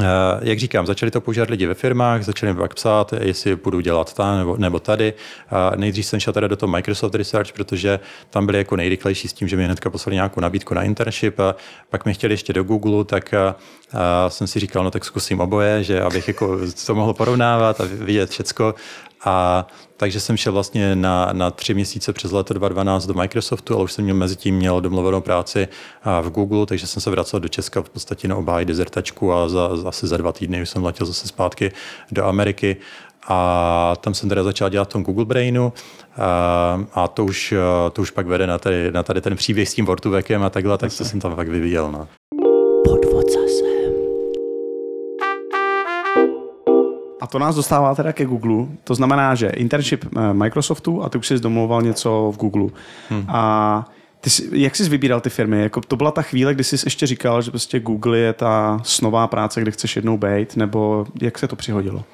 Eh, 0.00 0.04
jak 0.42 0.58
říkám, 0.58 0.86
začali 0.86 1.10
to 1.10 1.20
používat 1.20 1.50
lidi 1.50 1.66
ve 1.66 1.74
firmách, 1.74 2.22
začali 2.22 2.52
mi 2.52 2.58
pak 2.58 2.74
psát, 2.74 3.14
jestli 3.20 3.56
budu 3.56 3.80
dělat 3.80 4.14
tam 4.14 4.38
nebo, 4.38 4.56
nebo 4.56 4.78
tady. 4.78 5.14
A 5.50 5.72
nejdřív 5.76 6.06
jsem 6.06 6.20
šel 6.20 6.32
teda 6.32 6.48
do 6.48 6.56
toho 6.56 6.72
Microsoft 6.72 7.14
Research, 7.14 7.52
protože 7.52 8.00
tam 8.30 8.46
byli 8.46 8.58
jako 8.58 8.76
nejrychlejší 8.76 9.28
s 9.28 9.32
tím, 9.32 9.48
že 9.48 9.56
mi 9.56 9.64
hnedka 9.64 9.90
poslali 9.90 10.14
nějakou 10.14 10.40
nabídku 10.40 10.74
na 10.74 10.82
internship. 10.82 11.40
A 11.40 11.56
pak 11.90 12.04
mi 12.04 12.14
chtěli 12.14 12.32
ještě 12.32 12.52
do 12.52 12.64
Google, 12.64 13.04
tak 13.04 13.34
eh, 13.34 13.54
a 13.92 14.30
jsem 14.30 14.46
si 14.46 14.60
říkal, 14.60 14.84
no 14.84 14.90
tak 14.90 15.04
zkusím 15.04 15.40
oboje, 15.40 15.84
že 15.84 16.02
abych 16.02 16.28
jako 16.28 16.58
to 16.86 16.94
mohl 16.94 17.14
porovnávat 17.14 17.80
a 17.80 17.84
vidět 17.84 18.30
všecko. 18.30 18.74
A 19.24 19.66
takže 19.96 20.20
jsem 20.20 20.36
šel 20.36 20.52
vlastně 20.52 20.96
na, 20.96 21.28
na 21.32 21.50
tři 21.50 21.74
měsíce 21.74 22.12
přes 22.12 22.32
leto 22.32 22.54
2012 22.54 23.06
do 23.06 23.14
Microsoftu, 23.14 23.74
ale 23.74 23.84
už 23.84 23.92
jsem 23.92 24.04
měl 24.04 24.16
mezi 24.16 24.36
tím 24.36 24.56
měl 24.56 24.80
domluvenou 24.80 25.20
práci 25.20 25.68
v 26.22 26.30
Google, 26.30 26.66
takže 26.66 26.86
jsem 26.86 27.02
se 27.02 27.10
vracel 27.10 27.40
do 27.40 27.48
Česka 27.48 27.82
v 27.82 27.90
podstatě 27.90 28.28
na 28.28 28.36
obhájí 28.36 28.66
dezertačku 28.66 29.32
a 29.32 29.48
za, 29.48 29.70
asi 29.86 30.06
za 30.06 30.16
dva 30.16 30.32
týdny 30.32 30.62
už 30.62 30.70
jsem 30.70 30.84
letěl 30.84 31.06
zase 31.06 31.28
zpátky 31.28 31.72
do 32.10 32.24
Ameriky. 32.24 32.76
A 33.28 33.94
tam 34.00 34.14
jsem 34.14 34.28
teda 34.28 34.42
začal 34.42 34.68
dělat 34.68 34.88
v 34.88 34.92
tom 34.92 35.02
Google 35.02 35.24
Brainu 35.24 35.72
a, 36.16 36.84
a 36.94 37.08
to, 37.08 37.24
už, 37.24 37.54
to 37.92 38.02
už 38.02 38.10
pak 38.10 38.26
vede 38.26 38.46
na 38.46 38.58
tady, 38.58 38.92
na 38.92 39.02
tady 39.02 39.20
ten 39.20 39.36
příběh 39.36 39.68
s 39.68 39.74
tím 39.74 39.86
Vortuvekem 39.86 40.42
a 40.42 40.50
takhle, 40.50 40.78
tak 40.78 40.96
to 40.98 41.04
jsem 41.04 41.20
tam 41.20 41.36
pak 41.36 41.48
vyvíjel. 41.48 41.92
No. 41.92 42.08
To 47.32 47.38
nás 47.38 47.56
dostává 47.56 47.94
teda 47.94 48.12
ke 48.12 48.24
Google. 48.24 48.66
To 48.84 48.94
znamená, 48.94 49.34
že 49.34 49.48
internship 49.48 50.04
eh, 50.04 50.34
Microsoftu 50.34 51.02
a 51.02 51.08
ty 51.08 51.18
už 51.18 51.26
jsi 51.26 51.38
domluval 51.38 51.82
něco 51.82 52.32
v 52.34 52.36
Google. 52.36 52.68
Hmm. 53.08 53.24
A 53.28 53.84
ty 54.20 54.30
jsi, 54.30 54.48
jak 54.52 54.76
jsi 54.76 54.88
vybíral 54.88 55.20
ty 55.20 55.30
firmy? 55.30 55.62
Jako 55.62 55.80
to 55.80 55.96
byla 55.96 56.10
ta 56.10 56.22
chvíle, 56.22 56.54
kdy 56.54 56.64
jsi 56.64 56.76
ještě 56.86 57.06
říkal, 57.06 57.42
že 57.42 57.50
prostě 57.50 57.80
Google 57.80 58.18
je 58.18 58.32
ta 58.32 58.80
snová 58.82 59.26
práce, 59.26 59.60
kde 59.60 59.70
chceš 59.70 59.96
jednou 59.96 60.18
být, 60.18 60.56
nebo 60.56 61.06
jak 61.20 61.38
se 61.38 61.48
to 61.48 61.56
přihodilo? 61.56 62.04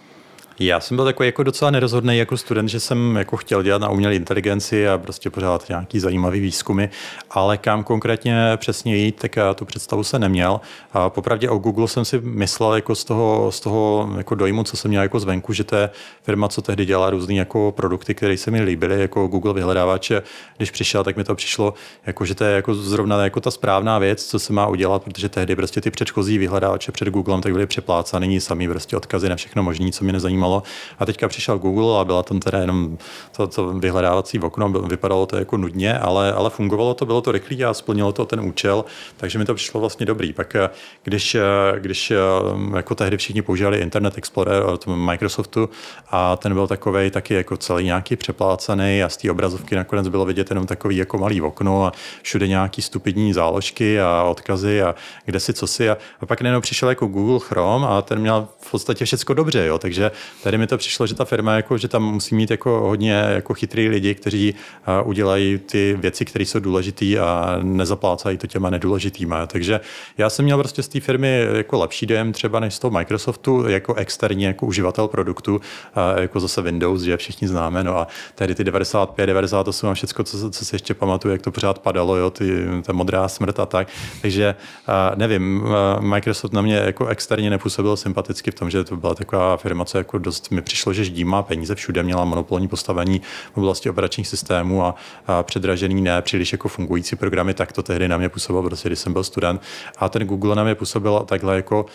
Já 0.61 0.81
jsem 0.81 0.97
byl 0.97 1.05
takový 1.05 1.27
jako 1.27 1.42
docela 1.42 1.71
nerozhodný 1.71 2.18
jako 2.18 2.37
student, 2.37 2.68
že 2.68 2.81
jsem 2.81 3.16
jako 3.16 3.37
chtěl 3.37 3.62
dělat 3.62 3.83
na 3.83 3.88
umělé 3.88 4.14
inteligenci 4.14 4.88
a 4.88 4.99
prostě 4.99 5.31
pořád 5.31 5.68
nějaký 5.68 6.01
zajímavý 6.01 6.40
výzkumy, 6.40 6.88
ale 7.31 7.59
kam 7.59 7.85
konkrétně 7.85 8.37
přesně 8.57 8.97
jít, 8.97 9.16
tak 9.16 9.37
já 9.37 9.55
tu 9.55 9.64
představu 9.64 10.05
se 10.05 10.18
neměl. 10.18 10.61
A 10.92 11.11
popravdě 11.11 11.51
o 11.51 11.59
Google 11.59 11.88
jsem 11.88 12.05
si 12.05 12.21
myslel 12.21 12.75
jako 12.75 12.94
z 12.94 13.05
toho, 13.05 13.53
z 13.53 13.61
toho 13.61 14.11
jako 14.16 14.35
dojmu, 14.35 14.64
co 14.64 14.77
jsem 14.77 14.88
měl 14.88 15.03
jako 15.03 15.21
zvenku, 15.21 15.53
že 15.53 15.64
to 15.64 15.77
je 15.77 15.90
firma, 16.23 16.49
co 16.49 16.62
tehdy 16.62 16.85
dělá 16.85 17.11
různé 17.11 17.35
jako 17.35 17.73
produkty, 17.77 18.14
které 18.14 18.37
se 18.37 18.51
mi 18.51 18.62
líbily, 18.62 19.01
jako 19.01 19.27
Google 19.27 19.55
vyhledávač. 19.55 20.12
Když 20.57 20.71
přišel, 20.71 21.05
tak 21.05 21.16
mi 21.16 21.25
to 21.25 21.35
přišlo, 21.35 21.75
jako, 22.07 22.25
že 22.25 22.35
to 22.35 22.44
je 22.44 22.55
jako 22.55 22.75
zrovna 22.75 23.25
jako 23.25 23.40
ta 23.40 23.51
správná 23.51 23.99
věc, 23.99 24.25
co 24.25 24.38
se 24.38 24.53
má 24.53 24.66
udělat, 24.66 25.03
protože 25.03 25.29
tehdy 25.29 25.57
prostě 25.57 25.81
ty 25.81 25.90
předchozí 25.90 26.38
vyhledávače 26.38 26.92
před 26.92 27.09
Googlem 27.09 27.40
tak 27.40 27.53
byly 27.53 27.66
přeplácaný, 27.66 28.40
samý 28.40 28.68
prostě 28.68 28.97
odkazy 28.97 29.29
na 29.29 29.37
všechno 29.37 29.62
možné, 29.62 29.90
co 29.90 30.05
mě 30.05 30.12
nezajímalo 30.12 30.48
zajímalo. 30.49 30.63
A 30.99 31.07
teďka 31.07 31.29
přišel 31.29 31.59
Google 31.59 32.01
a 32.01 32.05
byla 32.05 32.23
tam 32.23 32.41
teda 32.41 32.59
jenom 32.59 32.99
to, 33.37 33.47
to 33.47 33.67
vyhledávací 33.67 34.39
okno, 34.39 34.69
vypadalo 34.69 35.27
to 35.27 35.37
jako 35.37 35.57
nudně, 35.57 35.99
ale, 35.99 36.33
ale 36.33 36.51
fungovalo 36.51 36.95
to, 36.95 37.07
bylo 37.07 37.21
to 37.21 37.33
rychlé 37.33 37.65
a 37.65 37.75
splnilo 37.75 38.13
to 38.13 38.25
ten 38.25 38.41
účel, 38.41 38.85
takže 39.17 39.39
mi 39.39 39.45
to 39.45 39.55
přišlo 39.55 39.81
vlastně 39.81 40.07
dobrý. 40.07 40.33
Pak 40.33 40.55
eh, 40.55 40.71
když, 41.05 41.35
eh, 41.35 41.43
když 41.79 42.11
eh, 42.11 42.17
jako 42.77 42.95
tehdy 42.95 43.17
všichni 43.17 43.43
používali 43.43 43.79
Internet 43.79 44.19
Explorer 44.19 44.63
od 44.63 44.87
Microsoftu 44.87 45.69
a 46.11 46.37
ten 46.37 46.55
byl 46.55 46.67
takový 46.67 47.11
taky 47.11 47.35
jako 47.35 47.57
celý 47.57 47.85
nějaký 47.85 48.17
přeplácený 48.17 49.03
a 49.03 49.09
z 49.09 49.17
té 49.17 49.31
obrazovky 49.31 49.77
nakonec 49.77 50.09
bylo 50.09 50.25
vidět 50.25 50.51
jenom 50.51 50.67
takový 50.67 50.97
jako 50.97 51.19
malý 51.19 51.41
okno 51.41 51.87
a 51.87 51.93
všude 52.23 52.49
nějaký 52.49 52.83
stupidní 52.83 53.33
záložky 53.33 54.01
a 54.01 54.23
odkazy 54.23 54.83
a 54.83 54.95
kde 55.25 55.41
si 55.41 55.53
co 55.53 55.67
si. 55.67 55.91
A, 55.91 55.97
a 56.21 56.27
pak 56.27 56.41
najednou 56.41 56.61
přišel 56.61 56.89
jako 56.89 57.07
Google 57.07 57.39
Chrome 57.41 57.87
a 57.87 58.03
ten 58.03 58.19
měl 58.19 58.49
v 58.61 58.71
podstatě 58.71 59.05
všechno 59.05 59.35
dobře, 59.35 59.67
jo. 59.67 59.79
takže 59.79 60.11
tady 60.42 60.59
mi 60.59 60.66
to 60.66 60.79
přišlo, 60.79 61.07
že 61.07 61.14
ta 61.14 61.24
firma, 61.24 61.55
jako, 61.55 61.79
že 61.79 61.88
tam 61.88 62.03
musí 62.03 62.35
mít 62.35 62.51
jako 62.51 62.81
hodně 62.81 63.12
jako 63.12 63.55
chytrý 63.55 63.88
lidi, 63.88 64.14
kteří 64.14 64.55
udělají 65.05 65.59
ty 65.59 65.96
věci, 66.01 66.24
které 66.24 66.44
jsou 66.44 66.61
důležité 66.61 67.18
a 67.18 67.59
nezaplácají 67.62 68.38
to 68.38 68.46
těma 68.46 68.70
nedůležitýma. 68.70 69.46
Takže 69.46 69.81
já 70.18 70.31
jsem 70.31 70.44
měl 70.44 70.59
prostě 70.59 70.83
z 70.83 70.88
té 70.88 71.01
firmy 71.01 71.46
jako 71.53 71.79
lepší 71.79 72.07
dojem 72.07 72.33
třeba 72.33 72.61
než 72.61 72.74
z 72.74 72.79
toho 72.79 72.90
Microsoftu 72.90 73.68
jako 73.68 73.94
externí 73.94 74.44
jako 74.44 74.66
uživatel 74.66 75.09
produktu, 75.09 75.61
jako 76.16 76.40
zase 76.40 76.62
Windows, 76.62 77.03
že 77.03 77.16
všichni 77.16 77.48
známe, 77.48 77.85
no 77.85 77.98
a 77.98 78.07
tady 78.35 78.55
ty 78.55 78.64
95, 78.64 79.27
98 79.27 79.90
a 79.90 79.94
všechno, 79.94 80.24
co, 80.24 80.51
co 80.51 80.64
se 80.64 80.74
ještě 80.74 80.94
pamatuje, 80.94 81.33
jak 81.33 81.42
to 81.42 81.51
pořád 81.51 81.79
padalo, 81.79 82.16
jo, 82.16 82.31
ty, 82.31 82.51
ta 82.83 82.92
modrá 82.92 83.29
smrt 83.29 83.61
a 83.61 83.66
tak. 83.66 83.88
Takže 84.22 84.55
nevím, 85.14 85.64
Microsoft 86.01 86.53
na 86.53 86.62
mě 86.62 86.77
jako 86.77 87.07
externě 87.07 87.51
nepůsobil 87.51 87.96
sympaticky 87.96 88.51
v 88.51 88.55
tom, 88.55 88.70
že 88.70 88.85
to 88.85 88.96
byla 88.96 89.14
taková 89.14 89.57
firma, 89.57 89.85
co 89.85 89.98
jako 89.98 90.18
dost 90.29 90.51
mi 90.51 90.62
přišlo, 90.62 90.93
že 90.93 91.05
ždí 91.05 91.25
má 91.25 91.43
peníze 91.43 91.75
všude, 91.75 92.03
měla 92.03 92.25
monopolní 92.25 92.69
postavení 92.69 93.21
v 93.55 93.57
oblasti 93.57 93.91
operačních 93.91 94.29
systémů 94.29 94.85
a, 94.85 94.95
a 95.27 95.43
předražený 95.43 96.03
ne 96.03 96.23
příliš 96.23 96.53
jako 96.53 96.69
fungující 96.69 97.17
programy, 97.17 97.55
tak 97.55 97.73
to 97.73 97.83
tehdy 97.83 98.09
na 98.09 98.17
mě 98.17 98.29
působilo, 98.29 98.62
prostě, 98.62 98.88
když 98.88 98.99
jsem 98.99 99.12
byl 99.12 99.25
student. 99.25 99.62
A 99.99 100.09
ten 100.09 100.27
Google 100.27 100.57
na 100.57 100.64
mě 100.64 100.75
působil 100.75 101.25
takhle 101.27 101.57
jako, 101.57 101.87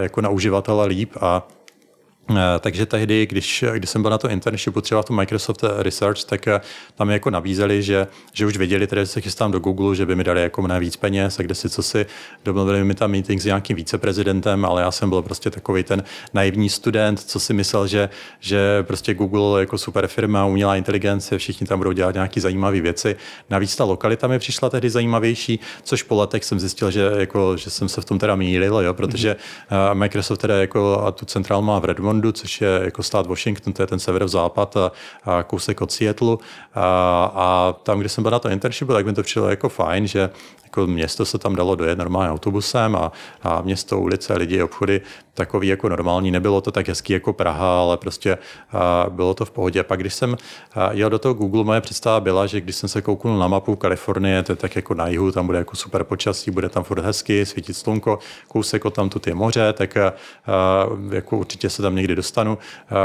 jako 0.00 0.20
na 0.20 0.28
uživatele 0.28 0.86
líp 0.86 1.12
a 1.20 1.46
takže 2.60 2.86
tehdy, 2.86 3.26
když, 3.26 3.64
když 3.74 3.90
jsem 3.90 4.02
byl 4.02 4.10
na 4.10 4.18
to 4.18 4.28
internshipu 4.28 4.80
třeba 4.80 5.02
v 5.02 5.04
tom 5.04 5.16
Microsoft 5.16 5.64
Research, 5.78 6.24
tak 6.24 6.48
eh, 6.48 6.60
tam 6.94 7.06
mi 7.06 7.12
jako 7.12 7.30
nabízeli, 7.30 7.82
že, 7.82 8.06
že 8.32 8.46
už 8.46 8.56
věděli, 8.56 8.86
tedy, 8.86 9.02
že 9.02 9.06
se 9.06 9.20
chystám 9.20 9.52
do 9.52 9.58
Google, 9.58 9.96
že 9.96 10.06
by 10.06 10.16
mi 10.16 10.24
dali 10.24 10.42
jako 10.42 10.62
mnohem 10.62 10.80
víc 10.80 10.96
peněz 10.96 11.40
a 11.40 11.42
kde 11.42 11.54
si 11.54 11.70
co 11.70 11.82
si 11.82 12.06
domluvili 12.44 12.84
mi 12.84 12.94
tam 12.94 13.10
meeting 13.10 13.40
s 13.40 13.44
nějakým 13.44 13.76
viceprezidentem, 13.76 14.64
ale 14.64 14.82
já 14.82 14.90
jsem 14.90 15.08
byl 15.08 15.22
prostě 15.22 15.50
takový 15.50 15.82
ten 15.82 16.04
naivní 16.34 16.68
student, 16.68 17.20
co 17.20 17.40
si 17.40 17.52
myslel, 17.52 17.86
že, 17.86 18.08
že 18.40 18.82
prostě 18.82 19.14
Google 19.14 19.60
jako 19.60 19.78
super 19.78 20.06
firma, 20.06 20.46
umělá 20.46 20.76
inteligence, 20.76 21.38
všichni 21.38 21.66
tam 21.66 21.78
budou 21.78 21.92
dělat 21.92 22.14
nějaké 22.14 22.40
zajímavé 22.40 22.80
věci. 22.80 23.16
Navíc 23.50 23.76
ta 23.76 23.84
lokalita 23.84 24.26
mi 24.26 24.38
přišla 24.38 24.70
tehdy 24.70 24.90
zajímavější, 24.90 25.60
což 25.82 26.02
po 26.02 26.14
letech 26.14 26.44
jsem 26.44 26.60
zjistil, 26.60 26.90
že, 26.90 27.10
jako, 27.18 27.56
že 27.56 27.70
jsem 27.70 27.88
se 27.88 28.00
v 28.00 28.04
tom 28.04 28.18
teda 28.18 28.36
mýlil, 28.36 28.80
jo, 28.80 28.94
protože 28.94 29.36
mm-hmm. 29.70 29.94
Microsoft 29.94 30.38
teda 30.38 30.60
jako 30.60 31.00
a 31.06 31.12
tu 31.12 31.26
centrál 31.26 31.62
má 31.62 31.78
v 31.78 31.84
Redmond, 31.84 32.13
Richmondu, 32.14 32.32
což 32.32 32.60
je 32.60 32.80
jako 32.84 33.02
stát 33.02 33.26
Washington, 33.26 33.72
to 33.72 33.82
je 33.82 33.86
ten 33.86 33.98
severozápad 33.98 34.76
a, 34.76 34.92
a 35.24 35.42
kousek 35.42 35.80
od 35.80 35.92
Seattle. 35.92 36.36
A, 36.74 36.84
a 37.34 37.74
tam, 37.82 37.98
kde 37.98 38.08
jsem 38.08 38.22
byl 38.22 38.30
na 38.30 38.38
to 38.38 38.48
internshipu, 38.48 38.92
tak 38.92 39.06
mi 39.06 39.12
to 39.12 39.22
přišlo 39.22 39.50
jako 39.50 39.68
fajn, 39.68 40.06
že 40.06 40.30
jako 40.64 40.86
město 40.86 41.24
se 41.24 41.38
tam 41.38 41.56
dalo 41.56 41.74
dojet 41.74 41.98
normálně 41.98 42.30
autobusem 42.30 42.96
a, 42.96 43.12
a 43.42 43.62
město, 43.62 44.00
ulice, 44.00 44.34
lidi, 44.34 44.62
obchody 44.62 45.00
takový 45.34 45.68
jako 45.68 45.88
normální. 45.88 46.30
Nebylo 46.30 46.60
to 46.60 46.70
tak 46.70 46.88
hezký 46.88 47.12
jako 47.12 47.32
Praha, 47.32 47.80
ale 47.80 47.96
prostě 47.96 48.38
bylo 49.08 49.34
to 49.34 49.44
v 49.44 49.50
pohodě. 49.50 49.82
Pak 49.82 50.00
když 50.00 50.14
jsem 50.14 50.36
jel 50.90 51.10
do 51.10 51.18
toho 51.18 51.34
Google, 51.34 51.64
moje 51.64 51.80
představa 51.80 52.20
byla, 52.20 52.46
že 52.46 52.60
když 52.60 52.76
jsem 52.76 52.88
se 52.88 53.02
kouknul 53.02 53.38
na 53.38 53.48
mapu 53.48 53.76
Kalifornie, 53.76 54.42
to 54.42 54.52
je 54.52 54.56
tak 54.56 54.76
jako 54.76 54.94
na 54.94 55.08
jihu, 55.08 55.32
tam 55.32 55.46
bude 55.46 55.58
jako 55.58 55.76
super 55.76 56.04
počasí, 56.04 56.50
bude 56.50 56.68
tam 56.68 56.84
furt 56.84 57.00
hezky, 57.00 57.46
svítit 57.46 57.74
slunko, 57.74 58.18
kousek 58.48 58.84
od 58.84 58.94
tam 58.94 59.08
tu 59.08 59.20
je 59.26 59.34
moře, 59.34 59.72
tak 59.72 59.98
jako 61.10 61.36
určitě 61.36 61.70
se 61.70 61.82
tam 61.82 61.96
někdy 61.96 62.14
dostanu 62.16 62.58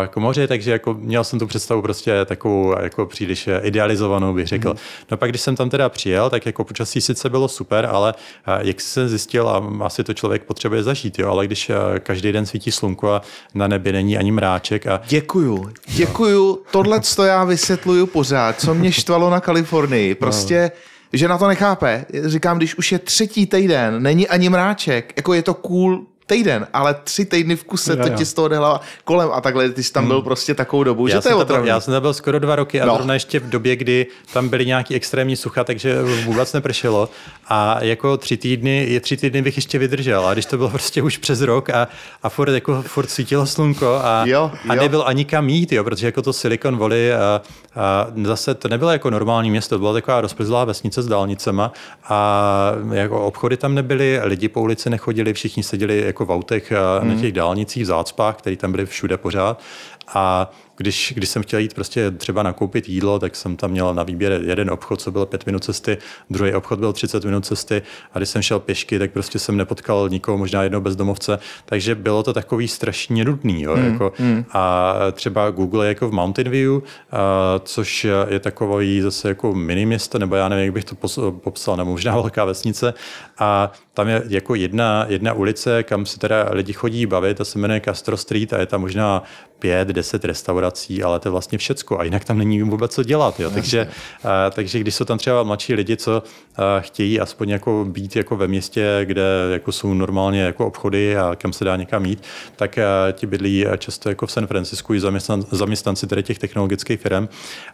k 0.08 0.18
moři, 0.18 0.48
takže 0.48 0.72
jako 0.72 0.94
měl 0.94 1.24
jsem 1.24 1.40
tu 1.40 1.48
představu 1.48 1.82
prostě 1.82 2.26
takovou 2.26 2.76
jako 2.82 3.06
příliš 3.06 3.50
idealizovanou, 3.62 4.34
bych 4.34 4.48
řekl. 4.48 4.70
Mm. 4.70 4.78
No 5.12 5.18
pak, 5.18 5.30
když 5.30 5.42
jsem 5.42 5.56
tam 5.56 5.70
teda 5.70 5.90
přijel, 5.90 6.30
tak 6.30 6.46
jako 6.46 6.64
počasí 6.64 7.02
sice 7.02 7.30
bylo 7.30 7.48
super, 7.48 7.86
ale 7.92 8.14
jak 8.62 8.82
se 8.82 9.08
zjistil, 9.08 9.50
a 9.50 9.86
asi 9.86 10.04
to 10.04 10.14
člověk 10.14 10.44
potřebuje 10.44 10.84
zažít, 10.84 11.20
jo, 11.20 11.32
ale 11.32 11.48
když 11.48 11.72
každý 12.00 12.19
den 12.22 12.46
svítí 12.46 12.72
slunko 12.72 13.10
a 13.10 13.22
na 13.54 13.68
nebi 13.68 13.92
není 13.92 14.18
ani 14.18 14.32
mráček. 14.32 14.88
A... 14.88 15.02
Děkuju, 15.08 15.72
děkuju. 15.88 16.62
Tohle 16.72 17.02
to 17.16 17.24
já 17.24 17.44
vysvětluju 17.44 18.06
pořád, 18.06 18.60
co 18.60 18.74
mě 18.74 18.92
štvalo 18.92 19.30
na 19.30 19.40
Kalifornii. 19.40 20.16
Prostě 20.16 20.72
že 21.14 21.28
na 21.28 21.38
to 21.38 21.48
nechápe. 21.48 22.06
Říkám, 22.26 22.58
když 22.58 22.76
už 22.76 22.92
je 22.92 23.00
třetí 23.00 23.46
týden, 23.46 24.04
není 24.04 24.28
ani 24.28 24.50
mráček, 24.50 25.14
jako 25.18 25.34
je 25.34 25.42
to 25.42 25.54
cool, 25.54 26.06
týden, 26.30 26.68
ale 26.74 26.96
tři 27.04 27.26
týdny 27.26 27.56
v 27.56 27.64
kuse, 27.64 27.98
jo, 27.98 28.04
co 28.04 28.10
ti 28.10 28.26
z 28.26 28.34
toho 28.34 28.46
odehla 28.46 28.82
kolem 29.04 29.30
a 29.34 29.42
takhle, 29.42 29.70
ty 29.70 29.84
jsi 29.84 29.94
tam 29.94 30.08
byl 30.08 30.16
hmm. 30.16 30.24
prostě 30.24 30.56
takovou 30.56 30.84
dobu, 30.84 31.08
já 31.08 31.16
že 31.16 31.22
to 31.22 31.30
je 31.30 31.36
otravný. 31.36 31.68
Já 31.68 31.80
jsem 31.80 31.92
tam 31.92 32.02
byl 32.02 32.14
skoro 32.14 32.40
dva 32.40 32.56
roky 32.56 32.82
a 32.82 32.86
no. 32.86 32.96
zrovna 32.96 33.14
ještě 33.14 33.40
v 33.40 33.50
době, 33.50 33.76
kdy 33.76 34.08
tam 34.34 34.50
byly 34.50 34.66
nějaký 34.66 34.96
extrémní 34.96 35.36
sucha, 35.36 35.64
takže 35.64 36.02
vůbec 36.26 36.54
nepršelo 36.54 37.10
a 37.48 37.84
jako 37.84 38.18
tři 38.18 38.38
týdny, 38.38 38.86
je 38.90 39.00
tři 39.00 39.18
týdny 39.18 39.42
bych 39.42 39.56
ještě 39.56 39.80
vydržel 39.80 40.28
a 40.28 40.34
když 40.34 40.46
to 40.46 40.58
bylo 40.58 40.70
prostě 40.70 41.02
už 41.02 41.18
přes 41.18 41.42
rok 41.42 41.70
a, 41.70 41.88
a 42.24 42.30
furt, 42.30 42.54
jako, 42.54 42.82
furt 42.82 43.10
svítilo 43.10 43.46
slunko 43.46 44.00
a, 44.04 44.24
jo, 44.26 44.52
jo. 44.66 44.72
a 44.72 44.76
nebyl 44.76 45.04
ani 45.08 45.26
kam 45.26 45.50
jít, 45.50 45.72
jo, 45.72 45.84
protože 45.84 46.06
jako 46.06 46.22
to 46.22 46.34
Silicon 46.34 46.78
Valley 46.78 47.14
a, 47.14 47.42
a 47.76 48.08
zase 48.24 48.56
to 48.56 48.68
nebylo 48.68 48.92
jako 48.92 49.10
normální 49.10 49.52
město, 49.52 49.76
to 49.76 49.80
byla 49.80 49.94
taková 49.94 50.22
rozplizlá 50.22 50.66
vesnice 50.66 51.02
s 51.02 51.08
dálnicema 51.08 51.72
a 52.04 52.72
jako 52.92 53.26
obchody 53.26 53.58
tam 53.58 53.76
nebyly, 53.76 54.20
lidi 54.24 54.50
po 54.50 54.62
ulici 54.62 54.90
nechodili, 54.90 55.34
všichni 55.34 55.64
seděli 55.64 56.04
jako 56.06 56.19
v 56.26 56.32
autech 56.32 56.74
hmm. 57.02 57.10
na 57.10 57.22
těch 57.22 57.32
dálnicích 57.32 57.84
v 57.84 57.86
zácpách, 57.86 58.36
které 58.36 58.56
tam 58.56 58.72
byly 58.72 58.86
všude 58.86 59.18
pořád 59.18 59.62
a 60.08 60.52
když, 60.80 61.14
když 61.16 61.30
jsem 61.30 61.44
chtěl 61.44 61.60
jít 61.60 61.74
prostě 61.74 62.12
třeba 62.12 62.44
nakoupit 62.44 62.90
jídlo, 62.90 63.20
tak 63.20 63.36
jsem 63.36 63.56
tam 63.56 63.72
měl 63.72 63.94
na 63.94 64.04
výběr 64.04 64.42
jeden 64.46 64.70
obchod, 64.70 65.02
co 65.02 65.12
byl 65.12 65.26
pět 65.26 65.46
minut 65.46 65.64
cesty, 65.64 65.98
druhý 66.30 66.54
obchod 66.54 66.80
byl 66.80 66.94
30 66.94 67.26
minut 67.26 67.46
cesty 67.46 67.82
a 68.14 68.20
když 68.20 68.30
jsem 68.30 68.42
šel 68.42 68.60
pěšky, 68.60 69.00
tak 69.00 69.12
prostě 69.12 69.40
jsem 69.40 69.58
nepotkal 69.58 70.10
nikoho, 70.10 70.38
možná 70.38 70.64
jednou 70.64 70.82
bezdomovce, 70.82 71.40
takže 71.66 71.96
bylo 71.96 72.24
to 72.24 72.34
takový 72.34 72.68
strašně 72.68 73.26
nudný. 73.26 73.62
Jo, 73.62 73.76
mm, 73.76 73.86
jako, 73.86 74.14
mm. 74.20 74.46
A 74.52 74.94
třeba 75.12 75.52
Google 75.52 75.86
je 75.86 75.90
jako 75.90 76.10
v 76.10 76.14
Mountain 76.14 76.50
View, 76.50 76.72
a, 77.12 77.60
což 77.60 78.08
je 78.30 78.40
takový 78.40 79.02
zase 79.02 79.28
jako 79.28 79.56
mini 79.56 79.86
město, 79.86 80.20
nebo 80.20 80.36
já 80.36 80.50
nevím, 80.50 80.66
jak 80.66 80.74
bych 80.74 80.86
to 80.86 80.96
popsal, 81.32 81.78
nebo 81.78 81.92
možná 81.92 82.14
velká 82.22 82.46
vesnice 82.46 82.94
a 83.40 83.72
tam 83.94 84.08
je 84.08 84.24
jako 84.28 84.56
jedna, 84.56 85.06
jedna 85.10 85.34
ulice, 85.34 85.84
kam 85.84 86.06
se 86.06 86.20
teda 86.20 86.48
lidi 86.52 86.74
chodí 86.74 87.06
bavit, 87.06 87.38
ta 87.38 87.46
se 87.46 87.60
jmenuje 87.60 87.82
Castro 87.86 88.18
Street 88.18 88.54
a 88.54 88.60
je 88.60 88.66
tam 88.66 88.82
možná 88.82 89.24
pět, 89.60 89.88
deset 89.88 90.26
restaurací, 90.26 90.69
ale 91.04 91.20
to 91.20 91.28
je 91.28 91.32
vlastně 91.32 91.58
všecko 91.58 92.00
a 92.00 92.04
jinak 92.04 92.26
tam 92.26 92.38
není 92.38 92.62
vůbec 92.62 92.94
co 92.94 93.04
dělat. 93.04 93.40
Jo. 93.40 93.52
Takže, 93.52 93.88
a, 94.24 94.50
takže 94.50 94.80
když 94.80 94.96
jsou 94.96 95.06
tam 95.06 95.18
třeba 95.18 95.44
mladší 95.44 95.74
lidi, 95.74 95.98
co 95.98 96.24
a, 96.56 96.80
chtějí 96.80 97.20
aspoň 97.20 97.50
jako 97.50 97.86
být 97.90 98.16
jako 98.16 98.36
ve 98.36 98.48
městě, 98.48 99.02
kde 99.04 99.24
jako 99.52 99.72
jsou 99.72 99.94
normálně 99.94 100.42
jako 100.42 100.68
obchody 100.68 101.18
a 101.18 101.36
kam 101.36 101.54
se 101.54 101.66
dá 101.66 101.76
někam 101.76 102.06
jít, 102.06 102.24
tak 102.56 102.78
a, 102.78 103.12
ti 103.12 103.28
bydlí 103.28 103.66
často 103.78 104.10
jako 104.10 104.28
v 104.28 104.32
San 104.32 104.48
Francisku 104.48 104.94
i 104.94 105.00
zaměstnan, 105.00 105.44
zaměstnanci 105.52 106.08
tedy 106.08 106.24
těch 106.24 106.40
technologických 106.40 107.00
firm, 107.02 107.28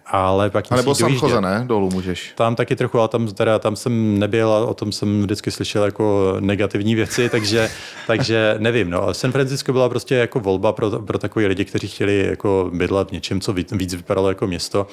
ale 0.05 0.49
pak 0.49 0.65
A 0.69 0.75
nebo 0.75 0.95
San 0.95 1.41
ne? 1.41 1.63
Dolů 1.67 1.89
můžeš. 1.93 2.33
Tam 2.35 2.55
taky 2.55 2.75
trochu, 2.75 2.99
ale 2.99 3.07
tam, 3.07 3.27
teda, 3.27 3.59
tam 3.59 3.75
jsem 3.75 4.19
nebyl 4.19 4.51
a 4.51 4.65
o 4.65 4.73
tom 4.73 4.91
jsem 4.91 5.21
vždycky 5.21 5.51
slyšel 5.51 5.83
jako 5.83 6.37
negativní 6.39 6.95
věci, 6.95 7.29
takže, 7.29 7.69
takže 8.07 8.55
nevím. 8.57 8.89
No. 8.89 9.13
San 9.13 9.31
Francisco 9.31 9.73
byla 9.73 9.89
prostě 9.89 10.15
jako 10.15 10.39
volba 10.39 10.73
pro, 10.73 10.89
pro 10.99 11.17
takové 11.17 11.45
lidi, 11.45 11.65
kteří 11.65 11.87
chtěli 11.87 12.25
jako 12.29 12.69
bydlet 12.85 13.09
v 13.09 13.11
něčem, 13.11 13.41
co 13.41 13.53
víc 13.53 13.93
vypadalo 13.93 14.29
jako 14.29 14.47
město, 14.47 14.87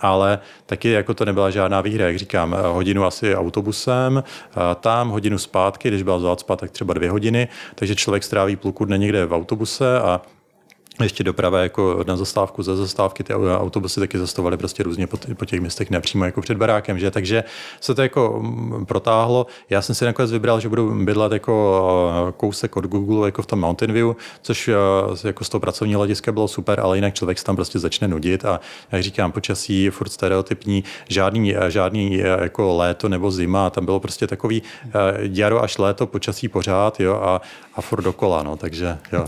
ale 0.00 0.38
taky 0.66 0.90
jako 0.90 1.14
to 1.14 1.24
nebyla 1.24 1.50
žádná 1.50 1.80
výhra, 1.80 2.06
jak 2.06 2.18
říkám, 2.18 2.56
hodinu 2.72 3.04
asi 3.04 3.36
autobusem, 3.36 4.24
tam 4.80 5.08
hodinu 5.08 5.38
zpátky, 5.38 5.88
když 5.88 6.02
byla 6.02 6.18
zácpa, 6.18 6.56
tak 6.56 6.70
třeba 6.70 6.94
dvě 6.94 7.10
hodiny, 7.10 7.48
takže 7.74 7.94
člověk 7.94 8.24
stráví 8.24 8.56
půlku 8.56 8.84
dne 8.84 8.98
někde 8.98 9.26
v 9.26 9.32
autobuse 9.32 10.00
a 10.00 10.20
ještě 11.04 11.24
doprava 11.24 11.60
jako 11.60 12.04
na 12.06 12.16
zastávku, 12.16 12.62
za 12.62 12.76
zastávky, 12.76 13.24
ty 13.24 13.34
autobusy 13.34 14.00
taky 14.00 14.18
zastavovaly 14.18 14.56
prostě 14.56 14.82
různě 14.82 15.06
po, 15.06 15.18
po 15.36 15.44
těch 15.44 15.60
městech, 15.60 15.90
nepřímo 15.90 16.24
jako 16.24 16.40
před 16.40 16.58
barákem, 16.58 16.98
že? 16.98 17.10
Takže 17.10 17.44
se 17.80 17.94
to 17.94 18.02
jako 18.02 18.38
mm, 18.42 18.86
protáhlo. 18.86 19.46
Já 19.70 19.82
jsem 19.82 19.94
si 19.94 20.04
nakonec 20.04 20.32
vybral, 20.32 20.60
že 20.60 20.68
budu 20.68 21.04
bydlet 21.04 21.32
jako 21.32 22.12
eh, 22.28 22.32
kousek 22.36 22.76
od 22.76 22.84
Google, 22.84 23.28
jako 23.28 23.42
v 23.42 23.46
tom 23.46 23.60
Mountain 23.60 23.92
View, 23.92 24.12
což 24.42 24.68
eh, 24.68 24.74
jako 25.28 25.44
z 25.44 25.48
toho 25.48 25.60
pracovního 25.60 25.98
hlediska 25.98 26.32
bylo 26.32 26.48
super, 26.48 26.80
ale 26.80 26.96
jinak 26.96 27.14
člověk 27.14 27.38
se 27.38 27.44
tam 27.44 27.56
prostě 27.56 27.78
začne 27.78 28.08
nudit 28.08 28.44
a 28.44 28.60
jak 28.92 29.02
říkám, 29.02 29.32
počasí 29.32 29.90
furt 29.90 30.08
stereotypní, 30.08 30.84
žádný, 31.08 31.56
eh, 31.56 31.70
žádný 31.70 32.18
jako 32.18 32.76
léto 32.76 33.08
nebo 33.08 33.30
zima, 33.30 33.70
tam 33.70 33.84
bylo 33.84 34.00
prostě 34.00 34.26
takový 34.26 34.62
jaro 35.20 35.62
až 35.62 35.78
léto, 35.78 36.06
počasí 36.06 36.48
pořád, 36.48 37.00
jo, 37.00 37.14
a, 37.14 37.40
a 37.74 37.80
furt 37.80 38.02
dokola, 38.02 38.42
no, 38.42 38.56
takže 38.56 38.98
jo. 39.12 39.26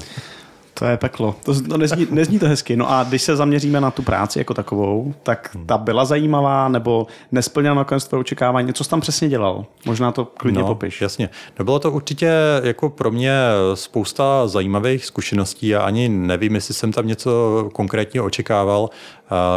To 0.80 0.86
je 0.86 0.96
peklo. 0.96 1.34
To, 1.44 1.60
to 1.60 1.76
nezní, 1.76 2.06
nezní 2.10 2.38
to 2.38 2.48
hezky. 2.48 2.76
No 2.76 2.90
a 2.90 3.04
když 3.04 3.22
se 3.22 3.36
zaměříme 3.36 3.80
na 3.80 3.90
tu 3.90 4.02
práci 4.02 4.38
jako 4.38 4.54
takovou, 4.54 5.14
tak 5.22 5.56
ta 5.66 5.78
byla 5.78 6.04
zajímavá 6.04 6.68
nebo 6.68 7.06
nesplněla 7.32 7.74
nakonec 7.74 8.08
tvoje 8.08 8.20
očekávání. 8.20 8.72
Co 8.72 8.84
jsi 8.84 8.90
tam 8.90 9.00
přesně 9.00 9.28
dělal? 9.28 9.64
Možná 9.86 10.12
to 10.12 10.24
klidně 10.24 10.60
no, 10.60 10.66
popiš. 10.66 11.00
Jasně. 11.00 11.30
No 11.58 11.64
bylo 11.64 11.78
to 11.78 11.90
určitě 11.90 12.32
jako 12.62 12.88
pro 12.88 13.10
mě 13.10 13.34
spousta 13.74 14.48
zajímavých 14.48 15.04
zkušeností 15.04 15.74
a 15.74 15.82
ani 15.82 16.08
nevím, 16.08 16.54
jestli 16.54 16.74
jsem 16.74 16.92
tam 16.92 17.06
něco 17.06 17.30
konkrétně 17.72 18.22
očekával. 18.22 18.90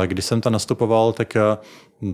Když 0.06 0.26
jsem 0.26 0.42
tam 0.42 0.54
nastupoval, 0.54 1.14
tak 1.14 1.38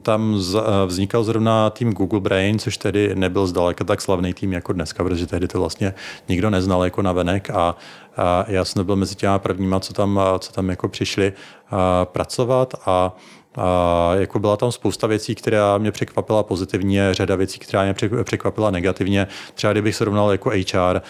tam 0.02 0.40
vznikal 0.86 1.24
zrovna 1.24 1.70
tým 1.70 1.94
Google 1.94 2.20
Brain, 2.20 2.60
což 2.60 2.78
tedy 2.78 3.16
nebyl 3.16 3.48
zdaleka 3.48 3.84
tak 3.84 4.02
slavný 4.02 4.34
tým 4.34 4.54
jako 4.54 4.74
dneska, 4.74 5.04
protože 5.04 5.28
tehdy 5.28 5.48
to 5.48 5.60
vlastně 5.60 5.94
nikdo 6.30 6.50
neznal 6.50 6.84
jako 6.84 7.02
navenek 7.02 7.50
a, 7.50 7.76
a 8.18 8.46
já 8.48 8.66
jsem 8.66 8.86
byl 8.86 8.96
mezi 8.96 9.16
těma 9.16 9.40
prvníma, 9.40 9.80
co 9.80 9.94
tam, 9.94 10.20
co 10.40 10.52
tam 10.52 10.70
jako 10.70 10.88
přišli 10.88 11.34
pracovat 12.04 12.74
a 12.86 13.16
a 13.56 14.12
jako 14.16 14.40
byla 14.40 14.58
tam 14.58 14.72
spousta 14.72 15.08
věcí, 15.08 15.36
která 15.36 15.78
mě 15.78 15.92
překvapila 15.92 16.44
pozitivně, 16.44 17.14
řada 17.14 17.36
věcí, 17.36 17.60
která 17.60 17.84
mě 17.84 17.96
překvapila 18.24 18.72
negativně. 18.72 19.28
Třeba 19.54 19.74
kdybych 19.74 19.96
srovnal 19.96 20.32
jako 20.32 20.50
HR 20.50 21.02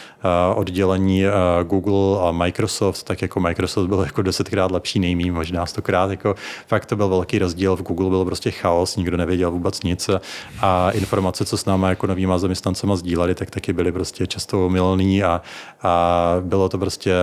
oddělení 0.56 1.24
Google 1.64 2.28
a 2.28 2.32
Microsoft, 2.32 3.04
tak 3.04 3.22
jako 3.22 3.40
Microsoft 3.40 3.88
byl 3.88 4.00
jako 4.00 4.22
desetkrát 4.22 4.72
lepší 4.72 5.00
nejmí, 5.00 5.32
možná 5.32 5.66
stokrát. 5.66 6.12
Jako 6.12 6.36
fakt 6.68 6.86
to 6.86 6.96
byl 6.96 7.10
velký 7.10 7.40
rozdíl. 7.40 7.76
V 7.76 7.82
Google 7.82 8.10
byl 8.10 8.26
prostě 8.26 8.52
chaos, 8.52 8.96
nikdo 8.96 9.18
nevěděl 9.18 9.52
vůbec 9.52 9.84
nic 9.84 10.10
a 10.62 10.92
informace, 10.92 11.46
co 11.46 11.58
s 11.58 11.66
náma 11.66 11.90
jako 11.90 12.08
novýma 12.08 12.38
zaměstnancema 12.38 12.96
sdíleli, 12.96 13.36
tak 13.36 13.50
taky 13.50 13.74
byly 13.74 13.92
prostě 13.92 14.28
často 14.28 14.66
omylný 14.66 15.24
a, 15.24 15.42
a 15.82 16.36
bylo 16.42 16.70
to 16.70 16.78
prostě 16.78 17.14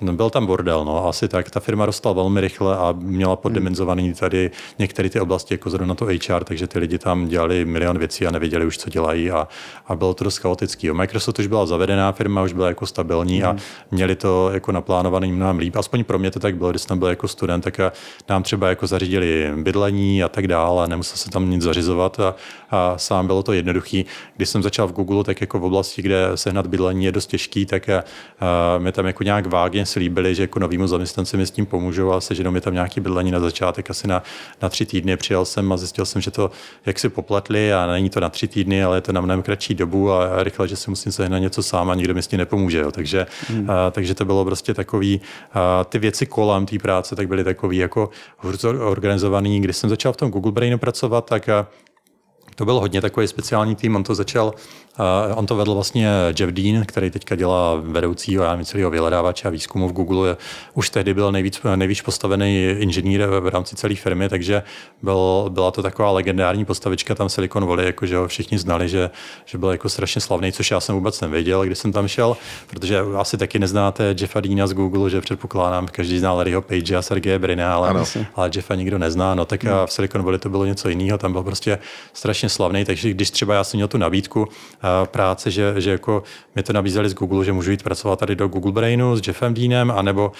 byl 0.00 0.30
tam 0.30 0.46
bordel, 0.46 0.84
no, 0.84 1.08
asi 1.08 1.28
tak. 1.28 1.50
Ta 1.50 1.60
firma 1.60 1.86
rostla 1.86 2.12
velmi 2.12 2.40
rychle 2.40 2.76
a 2.76 2.94
měla 2.98 3.36
poddimenzovaný 3.36 4.14
tady 4.14 4.50
některé 4.78 5.10
ty 5.10 5.20
oblasti, 5.20 5.54
jako 5.54 5.70
zrovna 5.70 5.94
to 5.94 6.04
HR, 6.04 6.44
takže 6.44 6.66
ty 6.66 6.78
lidi 6.78 6.98
tam 6.98 7.28
dělali 7.28 7.64
milion 7.64 7.98
věcí 7.98 8.26
a 8.26 8.30
nevěděli 8.30 8.66
už, 8.66 8.78
co 8.78 8.90
dělají 8.90 9.30
a, 9.30 9.48
a 9.86 9.96
bylo 9.96 10.14
to 10.14 10.24
dost 10.24 10.38
chaotický. 10.38 10.92
Microsoft 10.92 11.38
už 11.38 11.46
byla 11.46 11.66
zavedená 11.66 12.12
firma, 12.12 12.42
už 12.42 12.52
byla 12.52 12.68
jako 12.68 12.86
stabilní 12.86 13.38
mm. 13.38 13.46
a 13.46 13.56
měli 13.90 14.16
to 14.16 14.50
jako 14.52 14.72
naplánovaný 14.72 15.32
mnohem 15.32 15.58
líp. 15.58 15.76
Aspoň 15.76 16.04
pro 16.04 16.18
mě 16.18 16.30
to 16.30 16.40
tak 16.40 16.56
bylo, 16.56 16.70
když 16.70 16.82
jsem 16.82 16.98
byl 16.98 17.08
jako 17.08 17.28
student, 17.28 17.64
tak 17.64 17.80
nám 18.28 18.42
třeba 18.42 18.68
jako 18.68 18.86
zařídili 18.86 19.52
bydlení 19.56 20.22
a 20.24 20.28
tak 20.28 20.46
dále, 20.46 20.88
nemusel 20.88 21.16
se 21.16 21.30
tam 21.30 21.50
nic 21.50 21.62
zařizovat 21.62 22.20
a, 22.20 22.34
a 22.74 22.98
sám 22.98 23.26
bylo 23.26 23.42
to 23.42 23.52
jednoduchý. 23.52 24.06
Když 24.36 24.48
jsem 24.48 24.62
začal 24.62 24.88
v 24.88 24.92
Google, 24.92 25.24
tak 25.24 25.40
jako 25.40 25.58
v 25.58 25.64
oblasti, 25.64 26.02
kde 26.02 26.30
sehnat 26.34 26.66
bydlení 26.66 27.04
je 27.04 27.12
dost 27.12 27.26
těžký, 27.26 27.66
tak 27.66 27.88
a 27.88 28.04
mě 28.78 28.92
tam 28.92 29.06
jako 29.06 29.22
nějak 29.22 29.46
vágně 29.46 29.86
slíbili, 29.86 30.34
že 30.34 30.42
jako 30.42 30.58
novýmu 30.58 30.86
zaměstnanci 30.86 31.36
mi 31.36 31.46
s 31.46 31.50
tím 31.50 31.66
pomůžou 31.66 32.12
a 32.12 32.20
seženou 32.20 32.50
mi 32.50 32.60
tam 32.60 32.74
nějaký 32.74 33.00
bydlení 33.00 33.30
na 33.30 33.40
začátek 33.40 33.90
asi 33.90 34.08
na, 34.08 34.22
na 34.62 34.68
tři 34.68 34.86
týdny. 34.86 35.16
Přijel 35.16 35.44
jsem 35.44 35.72
a 35.72 35.76
zjistil 35.76 36.04
jsem, 36.04 36.22
že 36.22 36.30
to 36.30 36.50
jak 36.86 36.98
si 36.98 37.08
popletli 37.08 37.72
a 37.72 37.86
není 37.86 38.10
to 38.10 38.20
na 38.20 38.28
tři 38.28 38.48
týdny, 38.48 38.84
ale 38.84 38.96
je 38.96 39.00
to 39.00 39.12
na 39.12 39.20
mnohem 39.20 39.42
kratší 39.42 39.74
dobu 39.74 40.12
a 40.12 40.42
rychle, 40.42 40.68
že 40.68 40.76
si 40.76 40.90
musím 40.90 41.12
sehnat 41.12 41.42
něco 41.42 41.62
sám 41.62 41.90
a 41.90 41.94
nikdo 41.94 42.14
mi 42.14 42.22
s 42.22 42.26
tím 42.26 42.38
nepomůže. 42.38 42.78
Jo. 42.78 42.90
Takže, 42.90 43.26
hmm. 43.48 43.70
a, 43.70 43.90
takže 43.90 44.14
to 44.14 44.24
bylo 44.24 44.44
prostě 44.44 44.74
takový, 44.74 45.20
a, 45.52 45.84
ty 45.84 45.98
věci 45.98 46.26
kolem 46.26 46.66
té 46.66 46.78
práce 46.78 47.16
tak 47.16 47.28
byly 47.28 47.44
takový 47.44 47.76
jako 47.76 48.10
organizovaný. 48.80 49.60
Když 49.60 49.76
jsem 49.76 49.90
začal 49.90 50.12
v 50.12 50.16
tom 50.16 50.30
Google 50.30 50.52
Brainu 50.52 50.78
pracovat, 50.78 51.26
tak 51.26 51.48
a, 51.48 51.66
to 52.54 52.64
byl 52.64 52.80
hodně 52.80 53.00
takový 53.00 53.28
speciální 53.28 53.76
tým, 53.76 53.96
on 53.96 54.04
to 54.04 54.14
začal 54.14 54.54
Uh, 54.98 55.38
on 55.38 55.46
to 55.46 55.56
vedl 55.56 55.74
vlastně 55.74 56.08
Jeff 56.38 56.52
Dean, 56.52 56.84
který 56.84 57.10
teďka 57.10 57.34
dělá 57.34 57.74
vedoucího 57.74 58.44
já 58.44 58.50
nevím, 58.50 58.64
celého 58.64 58.90
vyhledávače 58.90 59.48
a 59.48 59.50
výzkumu 59.50 59.88
v 59.88 59.92
Google. 59.92 60.36
Už 60.74 60.90
tehdy 60.90 61.14
byl 61.14 61.32
nejvíc, 61.32 61.60
nejvíc 61.76 62.02
postavený 62.02 62.64
inženýr 62.78 63.26
v 63.26 63.48
rámci 63.48 63.76
celé 63.76 63.94
firmy, 63.94 64.28
takže 64.28 64.62
byl, 65.02 65.46
byla 65.48 65.70
to 65.70 65.82
taková 65.82 66.10
legendární 66.10 66.64
postavička 66.64 67.14
tam 67.14 67.28
Silicon 67.28 67.66
Valley, 67.66 67.86
jako 67.86 68.06
že 68.06 68.16
ho 68.16 68.28
všichni 68.28 68.58
znali, 68.58 68.88
že, 68.88 69.10
že 69.44 69.58
byl 69.58 69.70
jako 69.70 69.88
strašně 69.88 70.20
slavný, 70.20 70.52
což 70.52 70.70
já 70.70 70.80
jsem 70.80 70.94
vůbec 70.94 71.20
nevěděl, 71.20 71.64
když 71.64 71.78
jsem 71.78 71.92
tam 71.92 72.08
šel, 72.08 72.36
protože 72.66 73.00
asi 73.16 73.38
taky 73.38 73.58
neznáte 73.58 74.14
Jeffa 74.20 74.40
Deana 74.40 74.66
z 74.66 74.72
Google, 74.72 75.10
že 75.10 75.20
předpokládám, 75.20 75.88
každý 75.88 76.18
zná 76.18 76.32
Larryho 76.32 76.62
Page 76.62 76.96
a 76.96 77.02
Sergeje 77.02 77.38
Brina, 77.38 77.74
ale, 77.74 78.04
ale 78.34 78.50
Jeffa 78.54 78.74
nikdo 78.74 78.98
nezná. 78.98 79.34
No 79.34 79.44
tak 79.44 79.64
hmm. 79.64 79.72
v 79.86 79.92
Silicon 79.92 80.22
Valley 80.22 80.38
to 80.38 80.48
bylo 80.48 80.64
něco 80.64 80.88
jiného, 80.88 81.18
tam 81.18 81.32
byl 81.32 81.42
prostě 81.42 81.78
strašně 82.12 82.48
slavný, 82.48 82.84
takže 82.84 83.10
když 83.10 83.30
třeba 83.30 83.54
já 83.54 83.64
jsem 83.64 83.78
měl 83.78 83.88
tu 83.88 83.98
nabídku, 83.98 84.48
práce, 85.04 85.50
že, 85.50 85.74
že 85.76 85.90
jako 85.90 86.22
mi 86.54 86.62
to 86.62 86.72
nabízeli 86.72 87.08
z 87.08 87.14
Google, 87.14 87.44
že 87.44 87.52
můžu 87.52 87.70
jít 87.70 87.82
pracovat 87.82 88.18
tady 88.18 88.36
do 88.36 88.48
Google 88.48 88.72
Brainu 88.72 89.16
s 89.16 89.26
Jeffem 89.26 89.54
Deanem, 89.54 89.90
anebo 89.90 90.32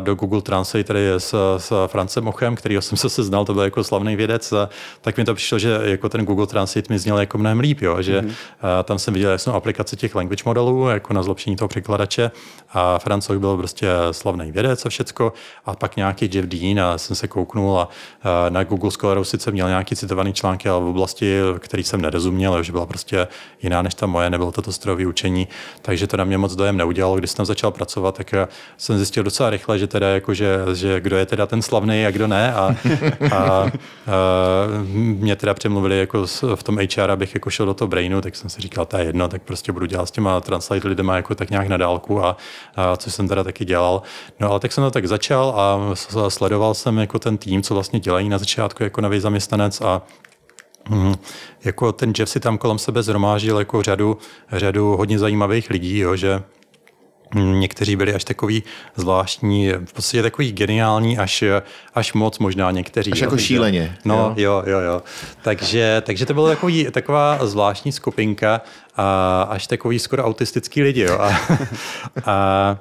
do 0.00 0.14
Google 0.14 0.42
Translate 0.42 0.84
tady 0.84 1.08
s, 1.18 1.56
s 1.58 1.86
Francem 1.86 2.24
Mochem, 2.24 2.56
který 2.56 2.76
jsem 2.80 2.98
se 2.98 3.10
seznal, 3.10 3.44
to 3.44 3.54
byl 3.54 3.62
jako 3.62 3.84
slavný 3.84 4.16
vědec, 4.16 4.54
tak 5.00 5.16
mi 5.16 5.24
to 5.24 5.34
přišlo, 5.34 5.58
že 5.58 5.78
jako 5.82 6.08
ten 6.08 6.24
Google 6.24 6.46
Translate 6.46 6.92
mi 6.92 6.98
zněl 6.98 7.18
jako 7.18 7.38
mnohem 7.38 7.60
líp, 7.60 7.80
jo, 7.80 8.02
že 8.02 8.20
mm-hmm. 8.20 8.84
tam 8.84 8.98
jsem 8.98 9.14
viděl 9.14 9.30
jasnou 9.30 9.54
aplikaci 9.54 9.96
těch 9.96 10.14
language 10.14 10.42
modelů, 10.46 10.88
jako 10.88 11.12
na 11.12 11.22
zlepšení 11.22 11.56
toho 11.56 11.68
překladače 11.68 12.30
a 12.72 12.98
Francouz 12.98 13.38
byl 13.38 13.56
prostě 13.56 13.88
slavný 14.10 14.52
vědec 14.52 14.86
a 14.86 14.88
všecko 14.88 15.32
a 15.66 15.76
pak 15.76 15.96
nějaký 15.96 16.30
Jeff 16.32 16.48
Dean 16.48 16.80
a 16.80 16.98
jsem 16.98 17.16
se 17.16 17.28
kouknul 17.28 17.80
a, 17.80 17.88
na 18.48 18.64
Google 18.64 18.90
Scholaru 18.90 19.24
sice 19.24 19.50
měl 19.50 19.68
nějaký 19.68 19.96
citovaný 19.96 20.32
články, 20.32 20.68
ale 20.68 20.84
v 20.84 20.88
oblasti, 20.88 21.38
který 21.58 21.84
jsem 21.84 22.00
nerozuměl, 22.02 22.62
že 22.62 22.72
byla 22.72 22.86
prostě 22.86 23.28
jiná 23.62 23.82
než 23.88 23.94
ta 23.94 24.06
moje, 24.06 24.30
nebylo 24.30 24.52
to 24.52 24.62
to 24.62 24.72
strojové 24.72 25.06
učení, 25.06 25.48
takže 25.82 26.06
to 26.06 26.16
na 26.16 26.24
mě 26.24 26.38
moc 26.38 26.54
dojem 26.54 26.76
neudělalo. 26.76 27.16
Když 27.16 27.30
jsem 27.30 27.44
začal 27.44 27.70
pracovat, 27.70 28.16
tak 28.16 28.34
jsem 28.76 28.96
zjistil 28.96 29.22
docela 29.22 29.50
rychle, 29.50 29.78
že 29.78 29.86
teda 29.86 30.08
jako, 30.08 30.34
že, 30.34 30.58
že 30.74 31.00
kdo 31.00 31.16
je 31.16 31.26
teda 31.26 31.46
ten 31.46 31.62
slavný 31.62 32.06
a 32.06 32.10
kdo 32.10 32.26
ne 32.26 32.54
a, 32.54 32.76
a, 33.32 33.36
a 33.36 33.70
mě 34.92 35.36
teda 35.36 35.54
přemluvili 35.54 35.98
jako 35.98 36.26
v 36.54 36.62
tom 36.62 36.78
HR, 36.78 37.10
abych 37.10 37.34
jako 37.34 37.50
šel 37.50 37.66
do 37.66 37.74
toho 37.74 37.88
brainu, 37.88 38.20
tak 38.20 38.36
jsem 38.36 38.50
si 38.50 38.60
říkal, 38.60 38.86
to 38.86 38.96
je 38.96 39.04
jedno, 39.04 39.28
tak 39.28 39.42
prostě 39.42 39.72
budu 39.72 39.86
dělat 39.86 40.06
s 40.06 40.10
těma 40.10 40.40
translate 40.40 40.88
lidema 40.88 41.16
jako 41.16 41.34
tak 41.34 41.50
nějak 41.50 41.68
na 41.68 41.76
dálku 41.76 42.24
a, 42.24 42.36
a 42.76 42.96
což 42.96 43.14
jsem 43.14 43.28
teda 43.28 43.44
taky 43.44 43.64
dělal. 43.64 44.02
No 44.40 44.50
ale 44.50 44.60
tak 44.60 44.72
jsem 44.72 44.84
to 44.84 44.90
tak 44.90 45.08
začal 45.08 45.54
a 45.56 45.94
sledoval 46.28 46.74
jsem 46.74 46.98
jako 46.98 47.18
ten 47.18 47.38
tým, 47.38 47.62
co 47.62 47.74
vlastně 47.74 48.00
dělají 48.00 48.28
na 48.28 48.38
začátku 48.38 48.82
jako 48.82 49.00
nový 49.00 49.20
zaměstnanec 49.20 49.80
a 49.80 50.02
Mm, 50.88 51.14
jako 51.64 51.92
ten 51.92 52.12
Jeff 52.18 52.30
si 52.30 52.40
tam 52.40 52.58
kolem 52.58 52.78
sebe 52.78 53.02
zhromážil 53.02 53.58
jako 53.58 53.82
řadu, 53.82 54.18
řadu 54.52 54.96
hodně 54.96 55.18
zajímavých 55.18 55.70
lidí, 55.70 55.98
jo, 55.98 56.16
že 56.16 56.42
Někteří 57.34 57.96
byli 57.96 58.14
až 58.14 58.24
takový 58.24 58.62
zvláštní, 58.96 59.72
v 59.84 59.92
podstatě 59.92 60.22
takový 60.22 60.52
geniální, 60.52 61.18
až, 61.18 61.44
až 61.94 62.12
moc 62.12 62.38
možná 62.38 62.70
někteří. 62.70 63.12
Až 63.12 63.20
jo, 63.20 63.24
jako 63.24 63.38
šíleně. 63.38 63.96
No, 64.04 64.34
jo, 64.36 64.62
jo, 64.66 64.80
jo. 64.80 65.02
Takže, 65.42 66.02
takže 66.06 66.26
to 66.26 66.34
byla 66.34 66.48
takový, 66.48 66.86
taková 66.90 67.46
zvláštní 67.46 67.92
skupinka 67.92 68.60
a 68.96 69.42
až 69.42 69.66
takový 69.66 69.98
skoro 69.98 70.24
autistický 70.24 70.82
lidi. 70.82 71.00
Jo. 71.00 71.18
A, 71.18 71.38
a 72.24 72.78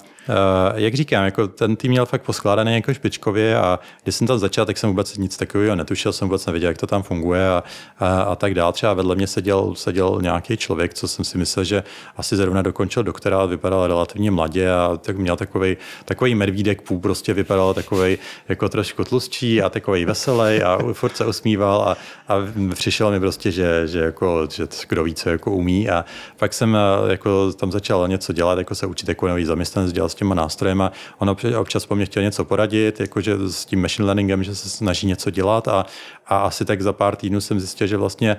jak 0.76 0.94
říkám, 0.94 1.26
jako 1.26 1.48
ten 1.48 1.76
tým 1.76 1.92
měl 1.92 2.06
fakt 2.06 2.22
poskládaný 2.22 2.74
jako 2.74 2.94
špičkově 2.94 3.58
a 3.58 3.80
když 4.04 4.16
jsem 4.16 4.28
tam 4.28 4.40
začal, 4.40 4.66
tak 4.66 4.78
jsem 4.78 4.90
vůbec 4.90 5.18
nic 5.18 5.38
takového 5.38 5.76
netušil, 5.76 6.14
jsem 6.14 6.28
vůbec 6.28 6.46
nevěděl, 6.46 6.70
jak 6.70 6.78
to 6.78 6.88
tam 6.88 7.04
funguje 7.04 7.50
a, 7.50 7.64
a, 8.00 8.22
a 8.22 8.36
tak 8.36 8.54
dál. 8.54 8.74
Třeba 8.74 8.94
vedle 8.94 9.16
mě 9.16 9.28
seděl, 9.28 9.76
seděl 9.76 10.18
nějaký 10.22 10.58
člověk, 10.58 10.94
co 10.94 11.08
jsem 11.08 11.26
si 11.26 11.38
myslel, 11.38 11.66
že 11.66 11.84
asi 12.18 12.36
zrovna 12.36 12.62
dokončil 12.62 13.04
doktorát, 13.04 13.50
vypadal 13.50 13.88
relativně 13.88 14.32
mladě 14.32 14.72
a 14.72 14.98
tak 15.02 15.18
měl 15.18 15.38
takový 15.38 15.78
takový 16.06 16.36
medvídek 16.36 16.82
půl, 16.82 17.00
prostě 17.00 17.34
vypadal 17.34 17.74
takový 17.74 18.18
jako 18.50 18.70
trošku 18.70 19.04
tlustší 19.04 19.62
a 19.62 19.70
takový 19.70 20.06
veselý 20.06 20.64
a 20.64 20.80
furt 20.94 21.18
se 21.18 21.26
usmíval 21.26 21.82
a, 21.82 21.98
a 22.28 22.36
přišel 22.74 23.12
mi 23.12 23.20
prostě, 23.20 23.52
že, 23.52 23.88
že, 23.88 24.00
jako, 24.00 24.48
že 24.54 24.68
kdo 24.90 25.04
ví, 25.04 25.16
co 25.16 25.30
jako 25.30 25.52
umí 25.52 25.90
a 25.90 26.06
pak 26.38 26.54
jsem 26.54 26.78
jako 27.08 27.52
tam 27.52 27.72
začal 27.72 28.08
něco 28.08 28.34
dělat, 28.34 28.58
jako 28.58 28.76
se 28.76 28.86
učit 28.86 29.10
jako 29.10 29.28
nový 29.28 29.46
zaměstnanec, 29.46 29.94
dělal 29.94 30.10
těma 30.18 30.36
nástrojem 30.36 30.82
a 30.82 30.92
on 31.18 31.36
občas 31.58 31.86
po 31.86 31.96
mně 31.96 32.06
chtěl 32.06 32.24
něco 32.24 32.46
poradit, 32.46 33.00
jakože 33.00 33.38
s 33.50 33.66
tím 33.66 33.82
machine 33.82 34.06
learningem, 34.06 34.44
že 34.44 34.56
se 34.56 34.70
snaží 34.70 35.08
něco 35.08 35.30
dělat 35.30 35.68
a, 35.68 35.86
a 36.28 36.38
asi 36.38 36.66
tak 36.66 36.82
za 36.82 36.94
pár 36.94 37.16
týdnů 37.16 37.42
jsem 37.42 37.60
zjistil, 37.60 37.88
že 37.88 37.98
vlastně, 37.98 38.38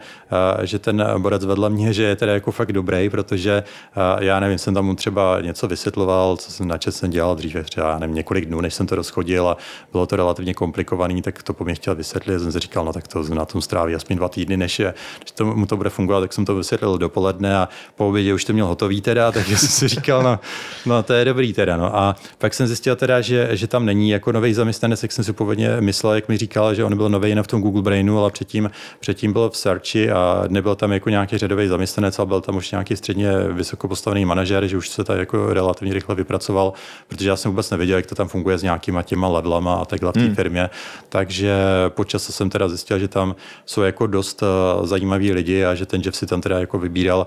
eh, 0.60 0.66
že 0.66 0.78
ten 0.78 1.04
borec 1.18 1.44
vedle 1.44 1.70
mě, 1.70 1.92
že 1.92 2.02
je 2.02 2.16
teda 2.16 2.32
jako 2.32 2.52
fakt 2.52 2.72
dobrý, 2.72 3.10
protože 3.10 3.62
eh, 3.62 4.24
já 4.24 4.40
nevím, 4.40 4.58
jsem 4.58 4.74
tam 4.74 4.86
mu 4.86 4.94
třeba 4.94 5.40
něco 5.40 5.68
vysvětloval, 5.68 6.36
co 6.36 6.52
jsem 6.52 6.68
načet 6.68 6.92
jsem 6.92 7.10
dělal 7.10 7.36
dříve, 7.36 7.62
třeba 7.62 7.98
nevím, 7.98 8.14
několik 8.16 8.44
dnů, 8.44 8.60
než 8.60 8.74
jsem 8.74 8.86
to 8.86 8.94
rozchodil 8.94 9.48
a 9.48 9.56
bylo 9.92 10.06
to 10.06 10.16
relativně 10.16 10.54
komplikovaný, 10.54 11.22
tak 11.22 11.42
to 11.42 11.52
po 11.52 11.64
mě 11.64 11.74
chtěl 11.74 11.94
vysvětlit. 11.94 12.38
Jsem 12.38 12.52
si 12.52 12.58
říkal, 12.58 12.84
no 12.84 12.92
tak 12.92 13.08
to 13.08 13.22
na 13.22 13.44
tom 13.44 13.62
stráví 13.62 13.94
aspoň 13.94 14.16
dva 14.16 14.28
týdny, 14.28 14.56
než, 14.56 14.78
je, 14.78 14.94
než 15.20 15.30
to, 15.30 15.44
mu 15.44 15.66
to 15.66 15.76
bude 15.76 15.90
fungovat, 15.90 16.20
tak 16.20 16.32
jsem 16.32 16.44
to 16.44 16.54
vysvětlil 16.54 16.98
dopoledne 16.98 17.56
a 17.56 17.68
po 17.94 18.08
obědě 18.08 18.34
už 18.34 18.44
to 18.44 18.52
měl 18.52 18.66
hotový 18.66 19.00
teda, 19.00 19.32
takže 19.38 19.58
jsem 19.58 19.68
si 19.68 19.88
říkal, 19.88 20.22
no, 20.22 20.40
no 20.86 21.02
to 21.02 21.12
je 21.12 21.24
dobrý 21.24 21.52
teda. 21.52 21.67
No. 21.76 21.96
A 21.96 22.16
pak 22.38 22.54
jsem 22.54 22.66
zjistil 22.66 22.96
teda, 22.96 23.20
že, 23.20 23.48
že 23.52 23.66
tam 23.66 23.86
není 23.86 24.10
jako 24.10 24.32
nový 24.32 24.54
zaměstnanec, 24.54 25.02
jak 25.02 25.12
jsem 25.12 25.24
si 25.24 25.32
původně 25.32 25.76
myslel, 25.80 26.14
jak 26.14 26.28
mi 26.28 26.36
říkal, 26.36 26.74
že 26.74 26.84
on 26.84 26.96
byl 26.96 27.08
nový 27.08 27.28
jen 27.28 27.42
v 27.42 27.46
tom 27.46 27.62
Google 27.62 27.82
Brainu, 27.82 28.18
ale 28.18 28.30
předtím, 28.30 28.70
předtím 29.00 29.32
byl 29.32 29.50
v 29.50 29.56
Searchi 29.56 30.10
a 30.10 30.44
nebyl 30.48 30.74
tam 30.74 30.92
jako 30.92 31.10
nějaký 31.10 31.38
řadový 31.38 31.68
zaměstnanec, 31.68 32.18
ale 32.18 32.26
byl 32.26 32.40
tam 32.40 32.56
už 32.56 32.70
nějaký 32.70 32.96
středně 32.96 33.32
vysoko 33.52 33.88
postavený 33.88 34.24
manažer, 34.24 34.66
že 34.66 34.76
už 34.76 34.88
se 34.88 35.04
to 35.04 35.12
jako 35.12 35.54
relativně 35.54 35.94
rychle 35.94 36.14
vypracoval, 36.14 36.72
protože 37.08 37.28
já 37.28 37.36
jsem 37.36 37.50
vůbec 37.50 37.70
nevěděl, 37.70 37.96
jak 37.96 38.06
to 38.06 38.14
tam 38.14 38.28
funguje 38.28 38.58
s 38.58 38.62
nějakýma 38.62 39.02
těma 39.02 39.28
levelama 39.28 39.74
a 39.74 39.84
takhle 39.84 40.10
v 40.10 40.14
té 40.14 40.20
hmm. 40.20 40.34
firmě. 40.34 40.70
Takže 41.08 41.54
počas 41.88 42.22
jsem 42.22 42.50
teda 42.50 42.68
zjistil, 42.68 42.98
že 42.98 43.08
tam 43.08 43.34
jsou 43.66 43.82
jako 43.82 44.06
dost 44.06 44.42
eh, 44.42 44.86
zajímaví 44.86 45.32
lidi 45.32 45.64
a 45.64 45.74
že 45.74 45.86
ten 45.86 46.02
Jeff 46.04 46.16
si 46.16 46.26
tam 46.26 46.40
teda 46.40 46.58
jako 46.58 46.78
vybíral 46.78 47.26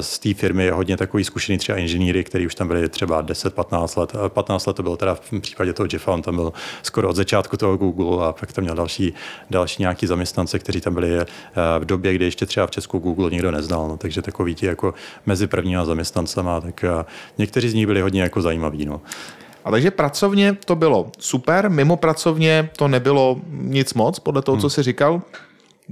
z 0.00 0.18
té 0.18 0.34
firmy 0.34 0.70
hodně 0.70 0.96
takový 0.96 1.24
zkušený 1.24 1.58
třeba 1.58 1.78
inženýry, 1.78 2.24
kteří 2.24 2.46
už 2.46 2.54
tam 2.54 2.68
byli 2.68 2.88
třeba 2.88 3.22
10-15 3.62 4.00
let. 4.00 4.12
15 4.28 4.66
let 4.66 4.76
to 4.76 4.82
bylo 4.82 4.96
teda 4.96 5.14
v 5.14 5.40
případě 5.40 5.72
toho 5.72 5.86
Jeffa, 5.92 6.12
on 6.12 6.22
tam 6.22 6.36
byl 6.36 6.52
skoro 6.82 7.08
od 7.08 7.16
začátku 7.16 7.56
toho 7.56 7.76
Google 7.76 8.28
a 8.28 8.32
pak 8.32 8.52
tam 8.52 8.64
měl 8.64 8.74
další, 8.74 9.14
další 9.50 9.70
další 9.70 9.82
nějaký 9.82 10.06
zaměstnance, 10.06 10.58
kteří 10.58 10.80
tam 10.80 10.94
byli 10.94 11.20
eh, 11.20 11.26
v 11.78 11.84
době, 11.84 12.14
kdy 12.14 12.24
ještě 12.24 12.46
třeba 12.46 12.66
v 12.66 12.70
Česku 12.70 12.98
Google 12.98 13.30
nikdo 13.30 13.50
neznal. 13.50 13.88
No, 13.88 13.96
takže 13.96 14.22
takový 14.22 14.54
ti 14.54 14.66
jako 14.66 14.94
mezi 15.26 15.46
prvníma 15.46 15.84
zaměstnancema, 15.84 16.60
tak 16.60 16.84
eh, 16.84 17.04
někteří 17.38 17.68
z 17.68 17.74
nich 17.74 17.86
byli 17.86 18.00
hodně 18.00 18.22
jako 18.22 18.42
zajímaví. 18.42 18.86
No. 18.86 19.00
A 19.64 19.70
takže 19.70 19.90
pracovně 19.90 20.56
to 20.64 20.76
bylo 20.76 21.10
super, 21.18 21.70
mimo 21.70 21.96
pracovně 21.96 22.70
to 22.76 22.88
nebylo 22.88 23.40
nic 23.50 23.94
moc, 23.94 24.18
podle 24.18 24.42
toho, 24.42 24.54
hmm. 24.54 24.60
co 24.60 24.70
jsi 24.70 24.82
říkal. 24.82 25.22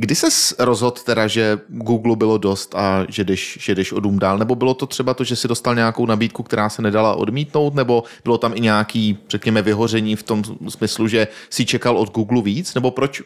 Kdy 0.01 0.15
se 0.15 0.55
rozhodl 0.59 0.97
teda, 1.05 1.27
že 1.27 1.59
Google 1.69 2.17
bylo 2.17 2.39
dost 2.39 2.75
a 2.75 3.07
že 3.09 3.25
jdeš, 3.25 3.59
že 3.61 3.75
jdeš 3.75 3.93
o 3.93 4.01
dům 4.01 4.19
dál? 4.19 4.39
Nebo 4.39 4.55
bylo 4.55 4.75
to 4.75 4.87
třeba 4.87 5.15
to, 5.15 5.25
že 5.25 5.37
si 5.37 5.49
dostal 5.49 5.75
nějakou 5.75 6.07
nabídku, 6.07 6.43
která 6.43 6.69
se 6.69 6.83
nedala 6.83 7.15
odmítnout? 7.15 7.75
Nebo 7.75 8.05
bylo 8.25 8.39
tam 8.39 8.53
i 8.55 8.61
nějaký, 8.61 9.19
řekněme, 9.29 9.63
vyhoření 9.63 10.17
v 10.17 10.23
tom 10.23 10.43
smyslu, 10.69 11.09
že 11.09 11.29
si 11.51 11.67
čekal 11.67 11.99
od 11.99 12.13
Google 12.13 12.43
víc? 12.43 12.75
Nebo 12.75 12.91
proč 12.91 13.23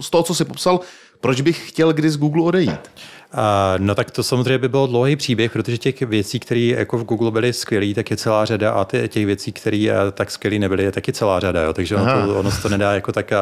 z 0.00 0.10
toho, 0.10 0.22
co 0.22 0.34
si 0.34 0.44
popsal, 0.44 0.80
proč 1.20 1.40
bych 1.40 1.68
chtěl 1.68 1.92
kdy 1.92 2.10
z 2.10 2.16
Google 2.16 2.42
odejít? 2.42 2.90
Uh, 3.34 3.40
no 3.78 3.94
tak 3.94 4.10
to 4.10 4.22
samozřejmě 4.22 4.58
by 4.58 4.68
byl 4.68 4.86
dlouhý 4.86 5.16
příběh, 5.16 5.52
protože 5.52 5.78
těch 5.78 6.02
věcí, 6.02 6.40
které 6.40 6.60
jako 6.60 6.98
v 6.98 7.04
Google 7.04 7.30
byly 7.30 7.52
skvělé, 7.52 7.94
tak 7.94 8.10
je 8.10 8.16
celá 8.16 8.44
řada 8.44 8.70
a 8.72 8.86
těch 9.08 9.26
věcí, 9.26 9.52
které 9.52 9.88
tak 10.12 10.30
skvělé 10.30 10.58
nebyly, 10.58 10.84
je 10.84 10.92
taky 10.92 11.12
celá 11.12 11.40
řada. 11.40 11.62
Jo. 11.62 11.72
Takže 11.72 11.96
ono 11.96 12.26
to, 12.26 12.38
ono 12.38 12.50
to 12.62 12.68
nedá 12.68 12.94
jako 12.94 13.12
tak 13.12 13.32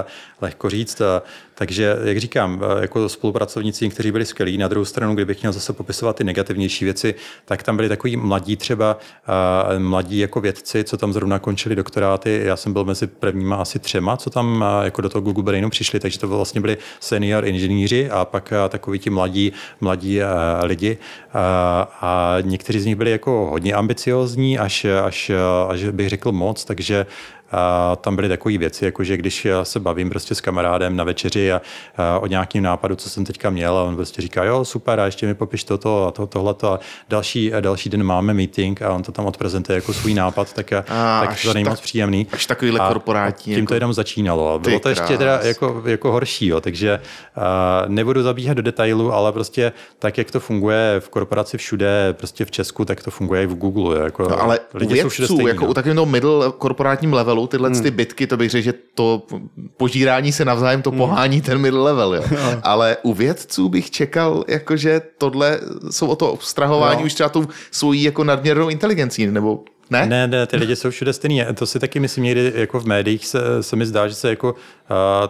lehko 0.40 0.70
říct. 0.70 1.02
Takže, 1.54 1.96
jak 2.04 2.18
říkám, 2.18 2.62
jako 2.80 3.08
spolupracovníci, 3.08 3.88
kteří 3.88 4.12
byli 4.12 4.24
skvělí, 4.24 4.58
na 4.58 4.68
druhou 4.68 4.84
stranu, 4.84 5.14
kdybych 5.14 5.42
měl 5.42 5.52
zase 5.52 5.72
popisovat 5.72 6.16
ty 6.16 6.24
negativnější 6.24 6.84
věci, 6.84 7.14
tak 7.44 7.62
tam 7.62 7.76
byli 7.76 7.88
takový 7.88 8.16
mladí 8.16 8.56
třeba, 8.56 8.98
mladí 9.78 10.18
jako 10.18 10.40
vědci, 10.40 10.84
co 10.84 10.96
tam 10.96 11.12
zrovna 11.12 11.38
končili 11.38 11.76
doktoráty. 11.76 12.40
Já 12.44 12.56
jsem 12.56 12.72
byl 12.72 12.84
mezi 12.84 13.06
prvníma 13.06 13.56
asi 13.56 13.78
třema, 13.78 14.16
co 14.16 14.30
tam 14.30 14.64
jako 14.82 15.00
do 15.00 15.08
toho 15.08 15.22
Google 15.22 15.44
Brainu 15.44 15.70
přišli, 15.70 16.00
takže 16.00 16.18
to 16.18 16.28
vlastně 16.28 16.60
byli 16.60 16.76
senior 17.00 17.44
inženýři 17.44 17.61
a 18.10 18.24
pak 18.24 18.52
uh, 18.52 18.68
takoví 18.68 18.98
ti 18.98 19.10
mladí 19.10 19.52
mladí 19.80 20.22
eh, 20.22 20.26
lidi. 20.62 20.98
Eh, 20.98 21.38
a 22.00 22.36
někteří 22.40 22.80
z 22.80 22.86
nich 22.86 22.96
byli 22.96 23.10
jako 23.10 23.48
hodně 23.50 23.74
ambiciozní, 23.74 24.58
až, 24.58 24.84
až, 24.84 25.30
až 25.68 25.84
bych 25.84 26.08
řekl 26.08 26.32
moc, 26.32 26.64
takže 26.64 27.06
a 27.52 27.96
tam 27.96 28.16
byly 28.16 28.28
takové 28.28 28.58
věci, 28.58 28.84
jako 28.84 29.04
že 29.04 29.16
když 29.16 29.44
já 29.44 29.64
se 29.64 29.80
bavím 29.80 30.10
prostě 30.10 30.34
s 30.34 30.40
kamarádem 30.40 30.96
na 30.96 31.04
večeři 31.04 31.52
a, 31.52 31.60
a 31.96 32.18
o 32.18 32.26
nějakým 32.26 32.62
nápadu, 32.62 32.96
co 32.96 33.10
jsem 33.10 33.24
teďka 33.24 33.50
měl, 33.50 33.76
a 33.76 33.82
on 33.82 33.96
prostě 33.96 34.22
říká, 34.22 34.44
jo, 34.44 34.64
super, 34.64 35.00
a 35.00 35.06
ještě 35.06 35.26
mi 35.26 35.34
popiš 35.34 35.64
toto 35.64 36.06
a 36.06 36.10
to, 36.10 36.26
tohleto. 36.26 36.72
A 36.72 36.80
další, 37.08 37.54
a 37.54 37.60
další 37.60 37.90
den 37.90 38.02
máme 38.02 38.34
meeting 38.34 38.82
a 38.82 38.92
on 38.92 39.02
to 39.02 39.12
tam 39.12 39.26
odprezentuje 39.26 39.76
jako 39.76 39.92
svůj 39.92 40.14
nápad, 40.14 40.52
tak, 40.52 40.72
a, 40.72 40.82
tak 41.26 41.42
to 41.42 41.54
není 41.54 41.68
moc 41.68 41.80
příjemný. 41.80 42.26
Až 42.32 42.46
takovýhle 42.46 42.80
a 42.80 42.88
korporátní. 42.88 43.44
Tím 43.44 43.54
jako... 43.54 43.68
to 43.68 43.74
jenom 43.74 43.92
začínalo. 43.92 44.58
Bylo 44.58 44.80
to 44.80 44.88
ještě 44.88 45.18
teda 45.18 45.40
jako, 45.42 45.82
jako 45.86 46.12
horší, 46.12 46.46
jo, 46.46 46.60
takže 46.60 47.00
a, 47.36 47.84
nebudu 47.88 48.22
zabíhat 48.22 48.54
do 48.54 48.62
detailu, 48.62 49.12
ale 49.12 49.32
prostě 49.32 49.72
tak, 49.98 50.18
jak 50.18 50.30
to 50.30 50.40
funguje 50.40 50.96
v 51.00 51.08
korporaci 51.08 51.58
všude, 51.58 52.12
prostě 52.12 52.44
v 52.44 52.50
Česku, 52.50 52.84
tak 52.84 53.02
to 53.02 53.10
funguje 53.10 53.42
i 53.42 53.46
v 53.46 53.54
Google. 53.54 54.04
Jako, 54.04 54.22
no, 54.22 54.42
ale 54.42 54.60
lidi 54.74 54.92
u 54.92 54.94
vědců, 54.94 55.08
jsou 55.08 55.08
všude 55.08 55.26
stejný, 55.26 55.48
jako 55.48 55.64
no. 55.64 55.70
u 55.70 55.74
takového 55.74 56.06
middle 56.06 56.52
korporátním 56.58 57.12
levelu, 57.12 57.41
levelu 57.42 57.46
tyhle 57.46 57.68
hmm. 57.68 57.82
ty 57.82 57.90
bitky, 57.90 58.26
to 58.26 58.36
bych 58.36 58.50
řekl, 58.50 58.64
že 58.64 58.74
to 58.94 59.22
požírání 59.76 60.32
se 60.32 60.44
navzájem 60.44 60.82
to 60.82 60.90
hmm. 60.90 60.98
pohání 60.98 61.40
ten 61.40 61.58
middle 61.58 61.82
level. 61.82 62.14
Jo. 62.14 62.22
Ale 62.62 62.96
u 63.02 63.14
vědců 63.14 63.68
bych 63.68 63.90
čekal, 63.90 64.44
jakože 64.48 65.00
tohle 65.18 65.60
jsou 65.90 66.06
o 66.06 66.16
to 66.16 66.32
abstrahování 66.32 67.00
no. 67.00 67.06
už 67.06 67.14
třeba 67.14 67.28
tou 67.28 67.46
svojí 67.70 68.02
jako 68.02 68.24
nadměrnou 68.24 68.68
inteligencí, 68.68 69.26
nebo 69.26 69.64
ne? 69.90 70.06
Ne, 70.06 70.26
ne, 70.26 70.46
ty 70.46 70.56
lidi 70.56 70.76
jsou 70.76 70.90
všude 70.90 71.12
stejný. 71.12 71.44
To 71.54 71.66
si 71.66 71.78
taky 71.78 72.00
myslím 72.00 72.24
někdy 72.24 72.52
jako 72.54 72.80
v 72.80 72.86
médiích 72.86 73.26
se, 73.26 73.62
se 73.62 73.76
mi 73.76 73.86
zdá, 73.86 74.08
že 74.08 74.14
se 74.14 74.30
jako 74.30 74.54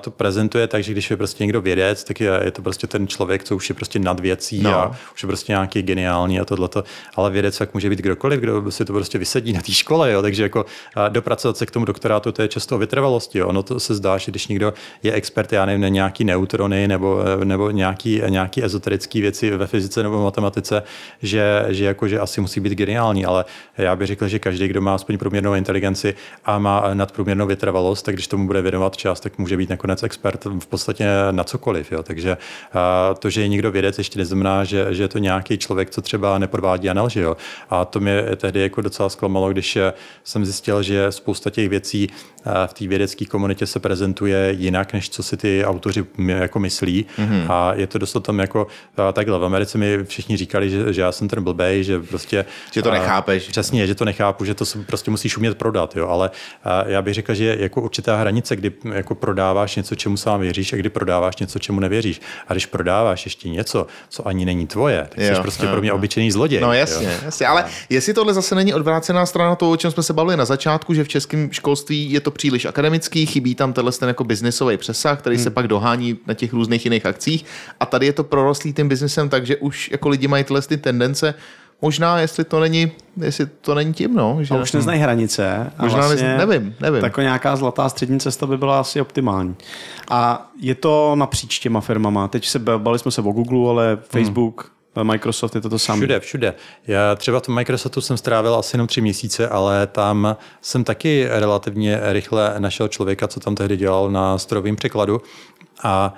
to 0.01 0.11
prezentuje 0.11 0.67
tak, 0.67 0.83
že 0.83 0.93
když 0.93 1.11
je 1.11 1.17
prostě 1.17 1.45
někdo 1.45 1.61
vědec, 1.61 2.05
tak 2.05 2.21
je, 2.21 2.41
je 2.45 2.51
to 2.51 2.63
prostě 2.63 2.87
ten 2.87 3.07
člověk, 3.07 3.45
co 3.45 3.57
už 3.57 3.69
je 3.69 3.75
prostě 3.75 3.99
nad 3.99 4.21
věcí 4.21 4.63
no. 4.63 4.79
a 4.79 4.97
už 5.15 5.23
je 5.23 5.27
prostě 5.27 5.53
nějaký 5.53 5.83
geniální 5.83 6.41
a 6.41 6.45
tohleto. 6.45 6.85
Ale 7.15 7.31
vědec 7.31 7.59
tak 7.59 7.75
může 7.75 7.91
být 7.91 7.99
kdokoliv, 7.99 8.41
kdo 8.41 8.71
si 8.71 8.85
to 8.85 8.93
prostě 8.93 9.19
vysedí 9.19 9.53
na 9.53 9.61
té 9.61 9.73
škole, 9.73 10.13
jo. 10.13 10.23
Takže 10.23 10.43
jako 10.43 10.67
dopracovat 11.09 11.57
se 11.57 11.67
k 11.67 11.71
tomu 11.71 11.85
doktorátu, 11.85 12.33
to 12.33 12.43
je 12.43 12.49
často 12.49 12.75
o 12.75 12.79
vytrvalosti. 12.79 13.39
Jo. 13.39 13.49
Ono 13.49 13.63
to 13.63 13.81
se 13.81 13.95
zdá, 13.95 14.19
že 14.19 14.33
když 14.33 14.47
někdo 14.49 14.75
je 15.03 15.13
expert, 15.13 15.53
já 15.53 15.67
nevím, 15.67 15.81
na 15.81 15.89
nějaký 15.89 16.25
neutrony 16.25 16.89
nebo, 16.89 17.25
nebo 17.45 17.71
nějaký, 17.71 18.23
nějaký 18.29 18.65
ezoterické 18.65 19.21
věci 19.21 19.51
ve 19.51 19.67
fyzice 19.67 20.03
nebo 20.03 20.25
matematice, 20.25 20.83
že, 21.23 21.65
že, 21.69 21.85
jako, 21.85 22.09
že 22.09 22.21
asi 22.21 22.41
musí 22.41 22.61
být 22.61 22.73
geniální, 22.73 23.25
ale 23.25 23.45
já 23.79 23.97
bych 23.97 24.07
řekl, 24.07 24.29
že 24.29 24.39
každý, 24.39 24.69
kdo 24.69 24.81
má 24.81 24.95
aspoň 24.95 25.19
průměrnou 25.19 25.55
inteligenci 25.55 26.15
a 26.45 26.59
má 26.59 26.95
nadprůměrnou 26.95 27.47
vytrvalost, 27.47 28.05
tak 28.05 28.15
když 28.15 28.27
tomu 28.27 28.47
bude 28.47 28.63
věnovat 28.63 28.97
čas, 28.97 29.21
tak 29.21 29.39
může 29.39 29.52
být 29.57 29.71
nakonec 29.71 30.03
expert 30.03 30.45
v 30.45 30.67
podstatě 30.67 31.07
na 31.31 31.45
cokoliv. 31.45 31.93
Jo. 31.93 32.03
Takže 32.03 32.37
to, 33.19 33.31
že 33.31 33.41
je 33.41 33.49
někdo 33.49 33.73
vědec, 33.73 33.99
ještě 33.99 34.19
neznamená, 34.19 34.65
že, 34.65 34.87
že 34.91 35.03
je 35.03 35.09
to 35.09 35.19
nějaký 35.19 35.59
člověk, 35.59 35.91
co 35.91 36.03
třeba 36.03 36.39
nepodvádí 36.39 36.91
a 36.91 36.95
nelže. 36.95 37.21
Jo. 37.21 37.37
A 37.71 37.85
to 37.85 38.01
mě 38.01 38.23
tehdy 38.37 38.61
jako 38.61 38.81
docela 38.81 39.09
zklamalo, 39.09 39.51
když 39.51 39.79
jsem 40.25 40.45
zjistil, 40.45 40.83
že 40.83 41.13
spousta 41.13 41.51
těch 41.51 41.69
věcí 41.69 42.09
v 42.67 42.73
té 42.73 42.87
vědecké 42.87 43.25
komunitě 43.25 43.67
se 43.67 43.81
prezentuje 43.81 44.55
jinak, 44.59 44.93
než 44.93 45.11
co 45.11 45.23
si 45.23 45.37
ty 45.37 45.65
autoři 45.65 46.05
jako 46.19 46.59
myslí. 46.59 47.07
Mm-hmm. 47.19 47.47
A 47.49 47.75
je 47.75 47.87
to 47.87 47.99
dost 47.99 48.17
tam 48.23 48.39
jako 48.39 48.67
takhle. 49.13 49.39
V 49.39 49.45
Americe 49.45 49.79
mi 49.79 50.05
všichni 50.05 50.37
říkali, 50.37 50.71
že, 50.71 50.93
že 50.93 51.01
já 51.01 51.13
jsem 51.13 51.29
ten 51.29 51.45
blbej, 51.45 51.85
že 51.85 52.01
prostě... 52.01 52.45
Že 52.73 52.83
to 52.83 52.91
nechápeš. 52.91 53.49
Přesně, 53.49 53.87
že 53.87 53.95
to 53.95 54.05
nechápu, 54.05 54.45
že 54.45 54.55
to 54.55 54.65
prostě 54.87 55.11
musíš 55.11 55.37
umět 55.37 55.59
prodat. 55.59 55.97
Jo. 55.97 56.09
Ale 56.09 56.31
já 56.87 57.03
bych 57.03 57.15
řekl, 57.15 57.35
že 57.35 57.45
je 57.45 57.63
jako 57.63 57.83
určitá 57.83 58.17
hranice, 58.17 58.57
kdy 58.57 58.73
jako 58.93 59.15
prodáváš 59.33 59.77
něco, 59.77 59.95
čemu 59.95 60.17
sám 60.17 60.41
věříš 60.41 60.73
a 60.73 60.77
kdy 60.77 60.89
prodáváš 60.89 61.37
něco, 61.37 61.59
čemu 61.59 61.81
nevěříš. 61.81 62.21
A 62.49 62.53
když 62.53 62.67
prodáváš 62.67 63.25
ještě 63.25 63.49
něco, 63.49 63.87
co 64.09 64.29
ani 64.29 64.45
není 64.45 64.67
tvoje, 64.67 65.09
tak 65.09 65.25
jsi 65.25 65.43
prostě 65.43 65.67
jo, 65.67 65.73
pro 65.73 65.81
mě 65.81 65.91
jo. 65.91 65.97
obyčejný 65.97 66.31
zloděj. 66.31 66.61
No 66.61 66.73
jasně, 66.73 67.07
jo. 67.07 67.13
jasně. 67.25 67.47
Ale 67.47 67.65
jestli 67.89 68.15
tohle 68.15 68.35
zase 68.35 68.55
není 68.55 68.75
odvrácená 68.75 69.27
strana 69.27 69.57
toho, 69.57 69.73
o 69.73 69.77
čem 69.77 69.91
jsme 69.91 70.03
se 70.03 70.13
bavili 70.13 70.37
na 70.37 70.45
začátku, 70.45 70.95
že 70.95 71.05
v 71.05 71.09
českém 71.09 71.53
školství 71.53 72.13
je 72.13 72.21
to 72.21 72.31
příliš 72.31 72.65
akademický, 72.65 73.27
chybí 73.27 73.55
tam 73.55 73.73
tenhle 73.73 73.93
ten 73.93 74.09
jako 74.09 74.25
biznisový 74.25 74.77
přesah, 74.77 75.19
který 75.19 75.37
hmm. 75.37 75.45
se 75.45 75.51
pak 75.51 75.69
dohání 75.69 76.19
na 76.27 76.35
těch 76.35 76.53
různých 76.53 76.85
jiných 76.85 77.07
akcích 77.07 77.45
a 77.81 77.87
tady 77.87 78.07
je 78.07 78.13
to 78.13 78.25
prorostlý 78.25 78.73
tím 78.73 78.89
biznesem, 78.89 79.29
takže 79.29 79.57
už 79.57 79.91
jako 79.93 80.09
lidi 80.09 80.29
mají 80.29 80.45
tyhle 80.45 80.63
ty 80.63 80.77
tendence 80.77 81.35
možná, 81.83 82.21
jestli 82.21 82.45
to 82.45 82.61
není, 82.61 82.93
jestli 83.17 83.47
to 83.47 83.75
není 83.75 83.95
tím, 83.95 84.15
no. 84.15 84.39
Že... 84.41 84.55
A 84.55 84.63
už 84.63 84.73
neznají 84.73 85.01
hranice. 85.01 85.73
A 85.79 85.83
možná 85.83 85.99
vlastně 85.99 86.37
nevím, 86.37 86.75
nevím. 86.81 87.01
Tako 87.01 87.21
nějaká 87.21 87.57
zlatá 87.57 87.89
střední 87.89 88.21
cesta 88.21 88.47
by 88.47 88.59
byla 88.59 88.81
asi 88.81 89.01
optimální. 89.01 89.57
A 90.11 90.51
je 90.61 90.75
to 90.75 91.17
napříč 91.17 91.59
těma 91.59 91.81
firmama. 91.81 92.29
Teď 92.29 92.47
se 92.47 92.59
bali 92.59 92.99
jsme 92.99 93.11
se 93.11 93.21
o 93.21 93.33
Google, 93.33 93.71
ale 93.71 93.89
hmm. 93.93 94.03
Facebook, 94.11 94.65
hmm 94.65 94.73
Microsoft 95.03 95.55
je 95.55 95.61
to 95.61 95.69
to 95.69 95.79
samé. 95.79 95.99
Všude, 95.99 96.21
všude. 96.21 96.55
Já 96.87 97.15
třeba 97.15 97.41
v 97.41 97.49
Microsoftu 97.49 98.01
jsem 98.01 98.17
strávil 98.17 98.55
asi 98.55 98.77
jenom 98.77 98.87
tři 98.87 99.01
měsíce, 99.01 99.49
ale 99.49 99.87
tam 99.87 100.37
jsem 100.61 100.85
taky 100.85 101.27
relativně 101.31 102.01
rychle 102.03 102.55
našel 102.59 102.89
člověka, 102.89 103.29
co 103.29 103.41
tam 103.41 103.55
tehdy 103.55 103.77
dělal 103.77 104.11
na 104.11 104.39
strojovém 104.39 104.77
překladu. 104.77 105.23
A 105.83 106.15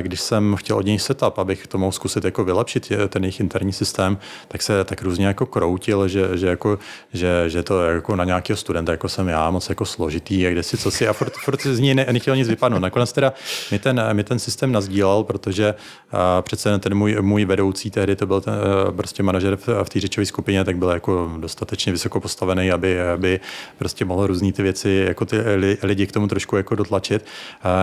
když 0.00 0.20
jsem 0.20 0.56
chtěl 0.56 0.76
od 0.76 0.86
něj 0.86 0.98
setup, 0.98 1.38
abych 1.38 1.66
to 1.66 1.78
mohl 1.78 1.92
zkusit 1.92 2.24
jako 2.24 2.44
vylepšit 2.44 2.92
ten 3.08 3.24
jejich 3.24 3.40
interní 3.40 3.72
systém, 3.72 4.18
tak 4.48 4.62
se 4.62 4.84
tak 4.84 5.02
různě 5.02 5.26
jako 5.26 5.46
kroutil, 5.46 6.08
že, 6.08 6.38
že, 6.38 6.46
jako, 6.46 6.78
že, 7.12 7.44
že 7.46 7.62
to 7.62 7.82
jako 7.82 8.16
na 8.16 8.24
nějakého 8.24 8.56
studenta, 8.56 8.92
jako 8.92 9.08
jsem 9.08 9.28
já, 9.28 9.50
moc 9.50 9.68
jako 9.68 9.84
složitý 9.84 10.46
a 10.46 10.50
kde 10.50 10.62
si 10.62 10.78
co 10.78 10.90
si 10.90 11.08
a 11.08 11.12
furt, 11.12 11.32
furt 11.44 11.60
z 11.62 11.78
ní 11.78 11.94
ne, 11.94 12.06
nechtěl 12.12 12.36
nic 12.36 12.48
vypadnout. 12.48 12.82
Nakonec 12.82 13.12
teda 13.12 13.32
mi 13.70 13.78
ten, 13.78 14.02
mi 14.12 14.24
ten 14.24 14.38
systém 14.38 14.72
nazdílel, 14.72 15.24
protože 15.24 15.74
a 16.12 16.42
přece 16.42 16.78
ten 16.78 16.94
můj, 16.94 17.16
můj 17.20 17.44
vedoucí 17.44 17.90
tehdy, 17.90 18.16
to 18.16 18.26
byl 18.26 18.40
ten, 18.40 18.54
prostě 18.96 19.22
manažer 19.22 19.56
v, 19.56 19.68
v 19.84 19.88
té 19.88 20.00
řečové 20.00 20.26
skupině, 20.26 20.64
tak 20.64 20.76
byl 20.76 20.88
jako 20.88 21.32
dostatečně 21.38 21.92
vysoko 21.92 22.20
postavený, 22.20 22.70
aby, 22.70 23.00
aby 23.00 23.40
prostě 23.78 24.04
mohl 24.04 24.26
různý 24.26 24.52
ty 24.52 24.62
věci, 24.62 25.04
jako 25.08 25.24
ty 25.24 25.36
lidi 25.82 26.06
k 26.06 26.12
tomu 26.12 26.28
trošku 26.28 26.56
jako 26.56 26.74
dotlačit. 26.74 27.24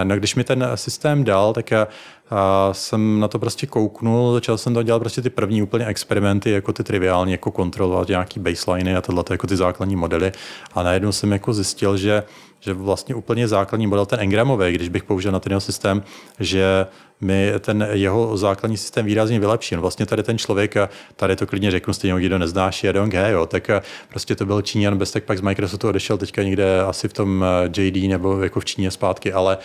No 0.03 0.15
když 0.15 0.35
mi 0.35 0.43
ten 0.43 0.67
systém 0.75 1.23
dal, 1.23 1.42
dělal, 1.43 1.53
tak 1.53 1.71
já 1.71 1.87
a 2.29 2.69
jsem 2.71 3.19
na 3.19 3.27
to 3.27 3.39
prostě 3.39 3.67
kouknul, 3.67 4.33
začal 4.33 4.57
jsem 4.57 4.73
to 4.73 4.83
dělat 4.83 4.99
prostě 4.99 5.21
ty 5.21 5.29
první 5.29 5.61
úplně 5.61 5.85
experimenty, 5.85 6.51
jako 6.51 6.73
ty 6.73 6.83
triviální, 6.83 7.31
jako 7.31 7.51
kontrolovat 7.51 8.07
nějaký 8.07 8.39
baseliny 8.39 8.95
a 8.95 9.01
tohle, 9.01 9.23
jako 9.31 9.47
ty 9.47 9.55
základní 9.55 9.95
modely. 9.95 10.31
A 10.75 10.83
najednou 10.83 11.11
jsem 11.11 11.31
jako 11.31 11.53
zjistil, 11.53 11.97
že 11.97 12.23
že 12.63 12.73
vlastně 12.73 13.15
úplně 13.15 13.47
základní 13.47 13.87
model, 13.87 14.05
ten 14.05 14.19
engramový, 14.19 14.71
když 14.71 14.89
bych 14.89 15.03
použil 15.03 15.31
na 15.31 15.39
ten 15.39 15.59
systém, 15.59 16.03
že 16.39 16.87
mi 17.23 17.53
ten 17.59 17.87
jeho 17.91 18.37
základní 18.37 18.77
systém 18.77 19.05
výrazně 19.05 19.39
vylepší. 19.39 19.75
No 19.75 19.81
vlastně 19.81 20.05
tady 20.05 20.23
ten 20.23 20.37
člověk, 20.37 20.75
tady 21.15 21.35
to 21.35 21.47
klidně 21.47 21.71
řeknu, 21.71 21.93
stejně 21.93 22.13
nikdo 22.13 22.37
neznáš, 22.37 22.83
je 22.83 22.93
Dong 22.93 23.13
He, 23.13 23.31
jo, 23.31 23.45
tak 23.45 23.71
prostě 24.09 24.35
to 24.35 24.45
byl 24.45 24.61
Číňan, 24.61 24.97
bez 24.97 25.11
tak 25.11 25.23
pak 25.23 25.37
z 25.37 25.41
Microsoftu 25.41 25.87
odešel 25.89 26.17
teďka 26.17 26.43
někde 26.43 26.81
asi 26.81 27.07
v 27.07 27.13
tom 27.13 27.45
eh, 27.45 27.81
JD 27.81 28.09
nebo 28.09 28.41
jako 28.41 28.59
v 28.59 28.65
Číně 28.65 28.91
zpátky, 28.91 29.33
ale 29.33 29.57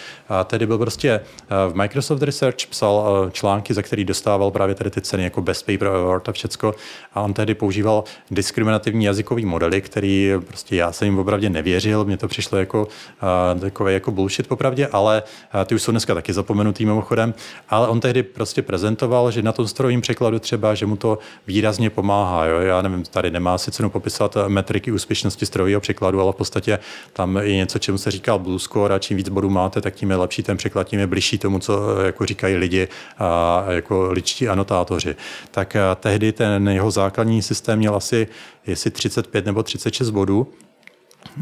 tedy 0.44 0.66
byl 0.66 0.78
prostě 0.78 1.10
eh, 1.10 1.20
v 1.68 1.74
Microsoft 1.74 2.22
Research 2.22 2.66
psal 2.70 3.24
eh, 3.26 3.30
články, 3.30 3.74
za 3.74 3.82
který 3.82 4.04
dostával 4.04 4.50
právě 4.50 4.74
tady 4.74 4.90
ty 4.90 5.00
ceny 5.00 5.24
jako 5.24 5.42
Best 5.42 5.66
Paper 5.66 5.88
Award 5.88 6.28
a 6.28 6.32
všecko 6.32 6.74
a 7.14 7.20
on 7.20 7.34
tehdy 7.34 7.54
používal 7.54 8.04
diskriminativní 8.30 9.04
jazykový 9.04 9.46
modely, 9.46 9.80
který 9.80 10.32
prostě 10.46 10.76
já 10.76 10.92
jsem 10.92 11.06
jim 11.06 11.18
opravdu 11.18 11.48
nevěřil, 11.48 12.04
mně 12.04 12.16
to 12.16 12.28
přišlo 12.28 12.58
jako 12.58 12.88
takový 13.60 13.94
jako 13.94 14.10
bullshit 14.10 14.46
popravdě, 14.46 14.86
ale 14.86 15.22
ty 15.64 15.74
už 15.74 15.82
jsou 15.82 15.90
dneska 15.90 16.14
taky 16.14 16.32
zapomenutý 16.32 16.86
mimochodem, 16.86 17.34
ale 17.68 17.88
on 17.88 18.00
tehdy 18.00 18.22
prostě 18.22 18.62
prezentoval, 18.62 19.30
že 19.30 19.42
na 19.42 19.52
tom 19.52 19.68
strojím 19.68 20.00
překladu 20.00 20.38
třeba, 20.38 20.74
že 20.74 20.86
mu 20.86 20.96
to 20.96 21.18
výrazně 21.46 21.90
pomáhá. 21.90 22.46
Jo? 22.46 22.60
Já 22.60 22.82
nevím, 22.82 23.04
tady 23.04 23.30
nemá 23.30 23.58
si 23.58 23.70
cenu 23.70 23.90
popisovat 23.90 24.36
metriky 24.48 24.92
úspěšnosti 24.92 25.46
strojového 25.46 25.80
překladu, 25.80 26.20
ale 26.20 26.32
v 26.32 26.36
podstatě 26.36 26.78
tam 27.12 27.36
je 27.36 27.56
něco, 27.56 27.78
čemu 27.78 27.98
se 27.98 28.10
říká 28.10 28.38
blue 28.38 28.58
score 28.58 28.94
a 28.94 28.98
čím 28.98 29.16
víc 29.16 29.28
bodů 29.28 29.50
máte, 29.50 29.80
tak 29.80 29.94
tím 29.94 30.10
je 30.10 30.16
lepší 30.16 30.42
ten 30.42 30.56
překlad, 30.56 30.86
tím 30.86 31.00
je 31.00 31.06
blížší 31.06 31.38
tomu, 31.38 31.58
co 31.58 32.00
jako 32.00 32.26
říkají 32.26 32.56
lidi 32.56 32.88
a 33.18 33.64
jako 33.68 34.08
ličtí 34.12 34.48
anotátoři. 34.48 35.16
Tak 35.50 35.76
tehdy 35.96 36.32
ten 36.32 36.68
jeho 36.68 36.90
základní 36.90 37.42
systém 37.42 37.78
měl 37.78 37.96
asi 37.96 38.28
jestli 38.66 38.90
35 38.90 39.46
nebo 39.46 39.62
36 39.62 40.10
bodů 40.10 40.52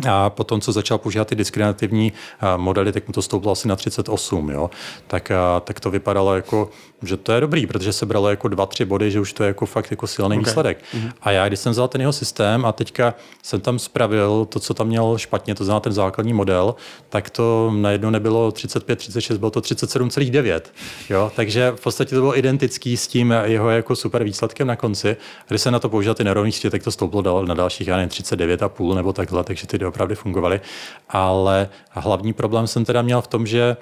A 0.09 0.30
potom, 0.30 0.61
co 0.61 0.72
začal 0.72 0.99
používat 0.99 1.28
ty 1.28 1.34
diskriminativní 1.34 2.12
a, 2.40 2.57
modely, 2.57 2.92
tak 2.92 3.09
mu 3.09 3.12
to 3.12 3.22
stouplo 3.22 3.53
asi 3.53 3.68
na 3.68 3.76
38, 3.76 4.51
jo. 4.51 4.70
Tak, 5.07 5.30
a, 5.30 5.61
tak 5.61 5.80
to 5.80 5.90
vypadalo 5.90 6.34
jako, 6.34 6.70
že 7.03 7.16
to 7.16 7.32
je 7.32 7.40
dobrý, 7.40 7.66
protože 7.66 7.92
se 7.92 8.07
bralo 8.07 8.30
jako 8.30 8.49
dva, 8.49 8.66
tři 8.66 8.84
body, 8.84 9.11
že 9.11 9.20
už 9.20 9.32
to 9.32 9.42
je 9.42 9.47
jako 9.47 9.66
fakt 9.66 9.90
jako 9.90 10.07
silný 10.07 10.36
okay. 10.36 10.44
výsledek. 10.44 10.78
Mm-hmm. 10.78 11.12
A 11.22 11.30
já, 11.30 11.49
když 11.49 11.61
jsem 11.61 11.72
vzal 11.72 11.88
ten 11.88 12.01
jeho 12.01 12.12
systém 12.12 12.64
a 12.66 12.72
teďka 12.72 13.14
jsem 13.42 13.61
tam 13.61 13.78
spravil 13.78 14.47
to, 14.49 14.61
co 14.61 14.74
tam 14.74 14.86
měl 14.86 15.18
špatně, 15.18 15.55
to 15.55 15.64
znamená 15.64 15.80
ten 15.80 15.92
základní 15.92 16.32
model, 16.32 16.74
tak 17.09 17.30
to 17.30 17.72
najednou 17.76 18.11
nebylo 18.11 18.53
35, 18.53 18.97
36, 18.97 19.38
bylo 19.38 19.51
to 19.51 19.61
37,9. 19.61 20.61
Jo? 21.11 21.32
Takže 21.36 21.72
v 21.76 21.80
podstatě 21.80 22.14
to 22.14 22.20
bylo 22.20 22.38
identický 22.38 22.97
s 22.97 23.07
tím 23.07 23.34
jeho 23.44 23.70
jako 23.70 23.97
super 23.97 24.24
výsledkem 24.24 24.66
na 24.66 24.76
konci. 24.76 25.16
Když 25.49 25.62
se 25.62 25.70
na 25.70 25.78
to 25.78 25.88
použil 25.88 26.14
ty 26.14 26.24
neuronní 26.24 26.53
sítě, 26.53 26.70
tak 26.70 26.82
to 26.82 26.90
stouplo 26.90 27.22
dal, 27.22 27.47
na 27.47 27.55
dalších, 27.55 27.88
já 27.88 27.97
nevím, 27.97 28.09
39,5 28.09 28.94
nebo 28.94 29.12
takhle, 29.12 29.44
takže 29.44 29.66
ty 29.66 29.78
opravdu 29.87 30.14
fungovaly. 30.14 30.61
Ale 31.09 31.68
hlavní 31.91 32.32
problém 32.32 32.66
jsem 32.66 32.84
teda 32.84 33.03
měl 33.03 33.22
v 33.22 33.26
tom, 33.26 33.47
že 33.47 33.76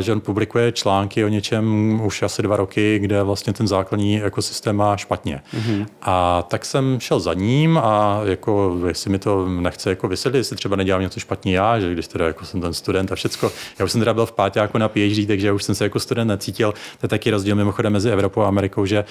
že 0.00 0.12
on 0.12 0.20
publikuje 0.20 0.72
články 0.72 1.24
o 1.24 1.28
něčem 1.28 2.00
už 2.04 2.22
asi 2.22 2.42
dva 2.42 2.56
roky, 2.56 2.98
kde 2.98 3.22
vlastně 3.22 3.52
ten 3.52 3.68
základní 3.68 4.22
ekosystém 4.22 4.76
má 4.76 4.96
špatně. 4.96 5.42
Mm-hmm. 5.54 5.86
A 6.02 6.42
tak 6.42 6.64
jsem 6.64 7.00
šel 7.00 7.20
za 7.20 7.34
ním 7.34 7.78
a 7.78 8.20
jako, 8.24 8.80
jestli 8.88 9.10
mi 9.10 9.18
to 9.18 9.48
nechce 9.48 9.90
jako 9.90 10.08
vysvětlit, 10.08 10.38
jestli 10.38 10.56
třeba 10.56 10.76
nedělám 10.76 11.02
něco 11.02 11.20
špatně 11.20 11.56
já, 11.56 11.80
že 11.80 11.92
když 11.92 12.08
teda 12.08 12.26
jako 12.26 12.44
jsem 12.44 12.60
ten 12.60 12.74
student 12.74 13.12
a 13.12 13.14
všecko. 13.14 13.52
Já 13.78 13.84
už 13.84 13.92
jsem 13.92 14.00
teda 14.00 14.14
byl 14.14 14.26
v 14.26 14.34
jako 14.54 14.78
na 14.78 14.88
PhD, 14.88 15.26
takže 15.26 15.52
už 15.52 15.62
jsem 15.62 15.74
se 15.74 15.84
jako 15.84 16.00
student 16.00 16.28
necítil. 16.28 16.72
To 16.72 17.04
je 17.04 17.08
taky 17.08 17.30
rozdíl 17.30 17.56
mimochodem 17.56 17.92
mezi 17.92 18.10
Evropou 18.10 18.40
a 18.40 18.48
Amerikou, 18.48 18.86
že 18.86 19.04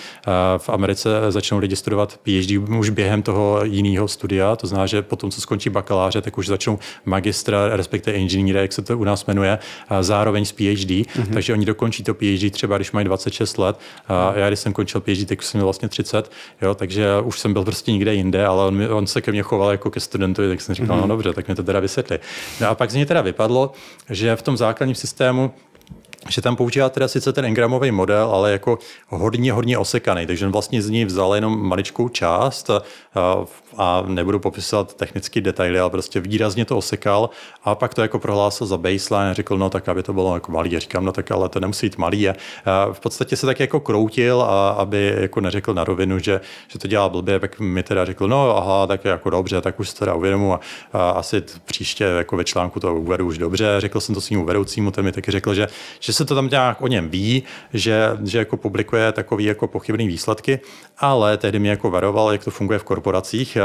v 0.57 0.69
Americe 0.69 1.09
začnou 1.29 1.57
lidi 1.57 1.75
studovat 1.75 2.19
PhD 2.23 2.51
už 2.79 2.89
během 2.89 3.21
toho 3.21 3.59
jiného 3.63 4.07
studia, 4.07 4.55
to 4.55 4.67
znamená, 4.67 4.85
že 4.85 5.01
potom, 5.01 5.31
co 5.31 5.41
skončí 5.41 5.69
bakaláře, 5.69 6.21
tak 6.21 6.37
už 6.37 6.47
začnou 6.47 6.79
magistra, 7.05 7.77
respektive 7.77 8.17
inženýra, 8.17 8.61
jak 8.61 8.73
se 8.73 8.81
to 8.81 8.97
u 8.97 9.03
nás 9.03 9.25
jmenuje, 9.25 9.59
zároveň 10.01 10.40
zároveň 10.41 10.45
s 10.45 10.51
PhD, 10.51 10.91
mm-hmm. 10.91 11.33
takže 11.33 11.53
oni 11.53 11.65
dokončí 11.65 12.03
to 12.03 12.13
PhD 12.13 12.51
třeba, 12.51 12.77
když 12.77 12.91
mají 12.91 13.05
26 13.05 13.57
let. 13.57 13.79
A 14.07 14.33
já, 14.35 14.47
když 14.47 14.59
jsem 14.59 14.73
končil 14.73 15.01
PhD, 15.01 15.27
tak 15.27 15.43
jsem 15.43 15.57
měl 15.57 15.65
vlastně 15.65 15.89
30, 15.89 16.31
jo, 16.61 16.75
takže 16.75 17.07
už 17.23 17.39
jsem 17.39 17.53
byl 17.53 17.63
prostě 17.63 17.91
někde 17.91 18.13
jinde, 18.13 18.45
ale 18.45 18.67
on, 18.67 18.87
on 18.91 19.07
se 19.07 19.21
ke 19.21 19.31
mně 19.31 19.41
choval 19.41 19.71
jako 19.71 19.91
ke 19.91 19.99
studentovi, 19.99 20.49
tak 20.49 20.61
jsem 20.61 20.75
říkal, 20.75 20.97
mm-hmm. 20.97 21.01
no 21.01 21.07
dobře, 21.07 21.33
tak 21.33 21.47
mi 21.47 21.55
to 21.55 21.63
teda 21.63 21.79
vysvětli. 21.79 22.19
No 22.61 22.69
a 22.69 22.75
pak 22.75 22.91
z 22.91 22.95
něj 22.95 23.05
teda 23.05 23.21
vypadlo, 23.21 23.71
že 24.09 24.35
v 24.35 24.41
tom 24.41 24.57
základním 24.57 24.95
systému 24.95 25.51
že 26.29 26.41
tam 26.41 26.55
používá 26.55 26.89
teda 26.89 27.07
sice 27.07 27.33
ten 27.33 27.45
engramový 27.45 27.91
model, 27.91 28.29
ale 28.29 28.51
jako 28.51 28.79
hodně, 29.07 29.53
hodně 29.53 29.77
osekaný, 29.77 30.25
takže 30.25 30.45
on 30.45 30.51
vlastně 30.51 30.81
z 30.81 30.89
ní 30.89 31.05
vzal 31.05 31.35
jenom 31.35 31.67
maličkou 31.67 32.09
část 32.09 32.69
a, 33.78 34.03
nebudu 34.07 34.39
popisovat 34.39 34.93
technické 34.93 35.41
detaily, 35.41 35.80
ale 35.80 35.89
prostě 35.89 36.19
výrazně 36.19 36.65
to 36.65 36.78
osekal 36.78 37.30
a 37.63 37.76
pak 37.76 37.93
to 37.93 38.01
jako 38.01 38.19
prohlásil 38.19 38.67
za 38.67 38.78
baseline 38.78 39.32
a 39.32 39.34
řekl, 39.34 39.57
no 39.57 39.69
tak 39.69 39.89
aby 39.89 40.03
to 40.03 40.13
bylo 40.13 40.34
jako 40.34 40.51
malý. 40.51 40.76
A 40.76 40.80
říkám, 40.80 41.05
no 41.05 41.11
tak 41.11 41.32
ale 41.32 41.49
to 41.49 41.59
nemusí 41.59 41.86
být 41.86 41.97
malý. 41.97 42.30
A 42.30 42.36
v 42.91 42.99
podstatě 42.99 43.36
se 43.36 43.45
tak 43.45 43.59
jako 43.59 43.80
kroutil, 43.80 44.41
a 44.41 44.69
aby 44.69 45.15
jako 45.19 45.41
neřekl 45.41 45.74
na 45.74 45.84
rovinu, 45.84 46.19
že, 46.19 46.41
že 46.67 46.80
to 46.80 46.88
dělá 46.88 47.09
blbě, 47.09 47.39
tak 47.39 47.59
mi 47.59 47.84
teda 47.84 48.05
řekl, 48.05 48.28
no 48.28 48.57
aha, 48.57 48.88
tak 48.88 49.05
jako 49.05 49.30
dobře, 49.30 49.61
tak 49.61 49.80
už 49.80 49.89
se 49.89 49.95
teda 49.95 50.13
uvědomu 50.13 50.53
a, 50.53 50.59
a 50.93 51.09
asi 51.09 51.43
příště 51.65 52.03
jako 52.03 52.38
ve 52.38 52.43
článku 52.43 52.80
to 52.80 52.95
uvedu 52.95 53.28
už 53.28 53.38
dobře. 53.38 53.76
Řekl 53.78 53.99
jsem 53.99 54.15
to 54.15 54.22
svým 54.22 54.45
vedoucímu, 54.45 54.91
ten 54.91 55.05
mi 55.05 55.11
taky 55.11 55.32
řekl, 55.32 55.53
že, 55.53 55.67
že 55.99 56.13
se 56.13 56.26
to 56.26 56.36
tam 56.36 56.47
nějak 56.49 56.82
o 56.82 56.88
něm 56.88 57.09
ví, 57.09 57.43
že, 57.74 58.09
že 58.24 58.38
jako 58.38 58.57
publikuje 58.57 59.11
takový 59.11 59.45
jako 59.45 59.67
pochybný 59.67 60.07
výsledky, 60.07 60.59
ale 60.97 61.38
tehdy 61.38 61.59
mě 61.59 61.69
jako 61.69 61.91
varoval, 61.91 62.32
jak 62.32 62.43
to 62.43 62.51
funguje 62.51 62.80
v 62.80 62.84
korporacích, 62.84 63.57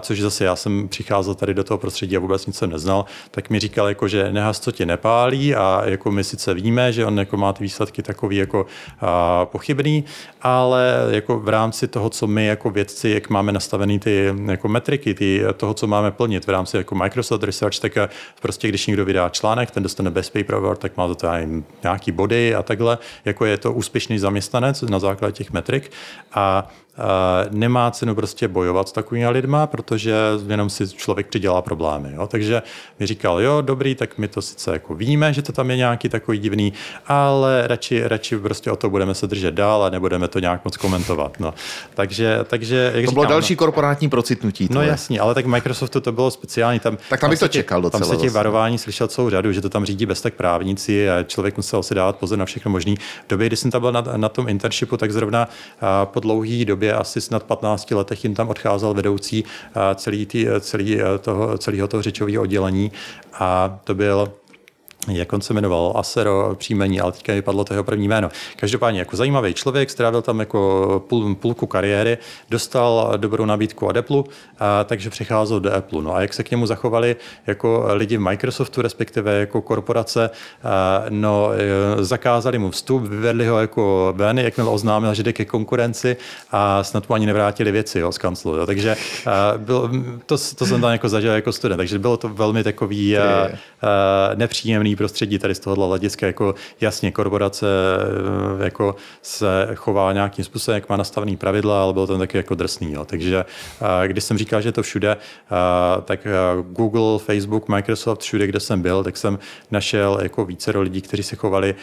což 0.00 0.20
zase 0.20 0.44
já 0.44 0.56
jsem 0.56 0.88
přicházel 0.88 1.34
tady 1.34 1.54
do 1.54 1.64
toho 1.64 1.78
prostředí 1.78 2.16
a 2.16 2.20
vůbec 2.20 2.46
nic 2.46 2.56
jsem 2.56 2.70
neznal, 2.70 3.04
tak 3.30 3.50
mi 3.50 3.58
říkal, 3.58 3.88
jako, 3.88 4.08
že 4.08 4.32
nehas, 4.32 4.60
co 4.60 4.72
tě 4.72 4.86
nepálí 4.86 5.54
a 5.54 5.82
jako 5.84 6.10
my 6.10 6.24
sice 6.24 6.54
víme, 6.54 6.92
že 6.92 7.06
on 7.06 7.18
jako 7.18 7.36
má 7.36 7.52
ty 7.52 7.64
výsledky 7.64 8.02
takový 8.02 8.36
jako 8.36 8.66
a, 9.00 9.44
pochybný, 9.44 10.04
ale 10.42 10.94
jako 11.10 11.40
v 11.40 11.48
rámci 11.48 11.88
toho, 11.88 12.10
co 12.10 12.26
my 12.26 12.46
jako 12.46 12.70
vědci, 12.70 13.08
jak 13.08 13.30
máme 13.30 13.52
nastavený 13.52 13.98
ty 13.98 14.34
jako 14.46 14.68
metriky, 14.68 15.14
ty, 15.14 15.42
toho, 15.56 15.74
co 15.74 15.86
máme 15.86 16.10
plnit 16.10 16.46
v 16.46 16.50
rámci 16.50 16.76
jako 16.76 16.94
Microsoft 16.94 17.42
Research, 17.42 17.78
tak 17.78 17.92
prostě 18.42 18.68
když 18.68 18.86
někdo 18.86 19.04
vydá 19.04 19.28
článek, 19.28 19.70
ten 19.70 19.82
dostane 19.82 20.10
Best 20.10 20.32
Paper 20.32 20.54
Award, 20.54 20.80
tak 20.80 20.96
má 20.96 21.06
to 21.06 21.14
tady 21.14 21.48
nějaký 21.82 22.12
body 22.12 22.54
a 22.54 22.62
takhle, 22.62 22.98
jako 23.24 23.44
je 23.44 23.58
to 23.58 23.72
úspěšný 23.72 24.18
zaměstnanec 24.18 24.82
na 24.82 24.98
základě 24.98 25.32
těch 25.32 25.52
metrik. 25.52 25.92
A 26.34 26.68
nemá 27.50 27.90
cenu 27.90 28.14
prostě 28.14 28.48
bojovat 28.48 28.88
s 28.88 28.92
takovými 28.92 29.28
lidma, 29.28 29.66
protože 29.66 30.14
jenom 30.48 30.70
si 30.70 30.88
člověk 30.88 31.26
přidělá 31.26 31.62
problémy. 31.62 32.12
Jo? 32.14 32.26
Takže 32.26 32.62
mi 32.98 33.06
říkal, 33.06 33.40
jo, 33.40 33.60
dobrý, 33.60 33.94
tak 33.94 34.18
my 34.18 34.28
to 34.28 34.42
sice 34.42 34.72
jako 34.72 34.94
víme, 34.94 35.32
že 35.32 35.42
to 35.42 35.52
tam 35.52 35.70
je 35.70 35.76
nějaký 35.76 36.08
takový 36.08 36.38
divný, 36.38 36.72
ale 37.06 37.66
radši, 37.66 38.02
radši 38.08 38.38
prostě 38.38 38.70
o 38.70 38.76
to 38.76 38.90
budeme 38.90 39.14
se 39.14 39.26
držet 39.26 39.54
dál 39.54 39.82
a 39.82 39.90
nebudeme 39.90 40.28
to 40.28 40.38
nějak 40.38 40.64
moc 40.64 40.76
komentovat. 40.76 41.40
No. 41.40 41.54
Takže, 41.94 42.38
takže, 42.44 42.92
jak 42.94 43.04
to 43.04 43.12
bylo 43.12 43.24
říkám, 43.24 43.30
další 43.30 43.54
no, 43.54 43.58
korporátní 43.58 44.08
procitnutí. 44.08 44.68
No 44.70 44.82
jasně, 44.82 45.20
ale 45.20 45.34
tak 45.34 45.46
Microsoftu 45.46 46.00
to 46.00 46.12
bylo 46.12 46.30
speciální. 46.30 46.80
Tam, 46.80 46.98
tak 47.10 47.20
tam 47.20 47.30
bych 47.30 47.38
to 47.38 47.48
čekal 47.48 47.82
docela. 47.82 48.00
Tam 48.00 48.08
se 48.08 48.16
těch 48.16 48.32
varování 48.32 48.78
slyšel 48.78 49.08
celou 49.08 49.30
řadu, 49.30 49.52
že 49.52 49.60
to 49.60 49.68
tam 49.68 49.84
řídí 49.84 50.06
bez 50.06 50.20
tak 50.20 50.34
právníci 50.34 51.10
a 51.10 51.22
člověk 51.22 51.56
musel 51.56 51.82
si 51.82 51.94
dávat 51.94 52.16
pozor 52.16 52.38
na 52.38 52.44
všechno 52.44 52.70
možný. 52.70 52.96
V 52.96 53.28
době, 53.28 53.46
kdy 53.46 53.56
jsem 53.56 53.70
tam 53.70 53.80
byl 53.80 53.92
na, 53.92 54.04
na 54.16 54.28
tom 54.28 54.48
internshipu, 54.48 54.96
tak 54.96 55.12
zrovna 55.12 55.48
po 56.04 56.20
dlouhé 56.20 56.64
době 56.64 56.89
asi 56.92 57.20
snad 57.20 57.42
15 57.42 57.90
letech 57.90 58.24
jim 58.24 58.34
tam 58.34 58.48
odcházel 58.48 58.94
vedoucí 58.94 59.44
celý, 59.94 60.26
tý, 60.26 60.46
celý 60.60 60.98
toho, 61.20 61.58
celého 61.58 61.88
toho 61.88 62.02
řečového 62.02 62.42
oddělení. 62.42 62.92
A 63.32 63.80
to 63.84 63.94
byl 63.94 64.32
jak 65.08 65.32
on 65.32 65.40
se 65.40 65.54
jmenoval, 65.54 65.92
Asero 65.96 66.54
příjmení, 66.54 67.00
ale 67.00 67.12
teďka 67.12 67.32
mi 67.32 67.42
padlo 67.42 67.64
to 67.64 67.74
jeho 67.74 67.84
první 67.84 68.08
jméno. 68.08 68.28
Každopádně 68.56 69.00
jako 69.00 69.16
zajímavý 69.16 69.54
člověk, 69.54 69.90
strávil 69.90 70.22
tam 70.22 70.40
jako 70.40 71.02
půl, 71.08 71.34
půlku 71.34 71.66
kariéry, 71.66 72.18
dostal 72.50 73.12
dobrou 73.16 73.44
nabídku 73.44 73.86
od 73.86 73.96
Apple, 73.96 74.22
a, 74.58 74.84
takže 74.84 75.10
přecházel 75.10 75.60
do 75.60 75.74
Apple. 75.74 76.02
No 76.02 76.14
a 76.14 76.20
jak 76.20 76.34
se 76.34 76.42
k 76.42 76.50
němu 76.50 76.66
zachovali 76.66 77.16
jako 77.46 77.86
lidi 77.92 78.16
v 78.16 78.20
Microsoftu, 78.20 78.82
respektive 78.82 79.40
jako 79.40 79.62
korporace, 79.62 80.30
a, 80.62 81.02
no 81.08 81.50
e, 81.52 82.04
zakázali 82.04 82.58
mu 82.58 82.70
vstup, 82.70 83.02
vyvedli 83.02 83.46
ho 83.46 83.60
jako 83.60 84.14
ven, 84.16 84.38
jakmile 84.38 84.70
oznámil, 84.70 85.14
že 85.14 85.22
jde 85.22 85.32
ke 85.32 85.44
konkurenci 85.44 86.16
a 86.50 86.84
snad 86.84 87.08
mu 87.08 87.14
ani 87.14 87.26
nevrátili 87.26 87.72
věci 87.72 87.98
jo, 87.98 88.12
z 88.12 88.18
kanclu. 88.18 88.56
Jo. 88.56 88.66
Takže 88.66 88.96
a, 89.26 89.52
byl, 89.56 89.90
to, 90.26 90.36
to 90.56 90.66
jsem 90.66 90.80
tam 90.80 90.92
jako 90.92 91.08
zažil 91.08 91.32
jako 91.32 91.52
student, 91.52 91.78
takže 91.78 91.98
bylo 91.98 92.16
to 92.16 92.28
velmi 92.28 92.64
takový 92.64 93.18
a, 93.18 93.22
a, 93.22 93.48
nepříjemný 94.34 94.89
jiný 94.90 94.96
prostředí 94.96 95.38
tady 95.38 95.54
z 95.54 95.58
tohohle 95.58 95.86
hlediska, 95.86 96.26
jako 96.26 96.54
jasně 96.80 97.12
korporace 97.12 97.66
eh, 98.60 98.64
jako 98.64 98.96
se 99.22 99.68
chová 99.74 100.12
nějakým 100.12 100.44
způsobem, 100.44 100.74
jak 100.74 100.88
má 100.88 100.96
nastavený 100.96 101.36
pravidla, 101.36 101.82
ale 101.82 101.92
bylo 101.92 102.06
to 102.06 102.18
taky 102.18 102.36
jako 102.36 102.54
drsný. 102.54 102.92
Jo. 102.92 103.04
Takže 103.04 103.44
eh, 103.44 104.08
když 104.08 104.24
jsem 104.24 104.38
říkal, 104.38 104.60
že 104.60 104.72
to 104.72 104.82
všude, 104.82 105.16
eh, 105.16 106.02
tak 106.04 106.26
Google, 106.62 107.18
Facebook, 107.18 107.68
Microsoft, 107.68 108.20
všude, 108.20 108.46
kde 108.46 108.60
jsem 108.60 108.82
byl, 108.82 109.04
tak 109.04 109.16
jsem 109.16 109.38
našel 109.70 110.18
jako 110.22 110.44
více 110.44 110.78
lidí, 110.78 111.00
kteří 111.00 111.22
se 111.22 111.36
chovali 111.36 111.74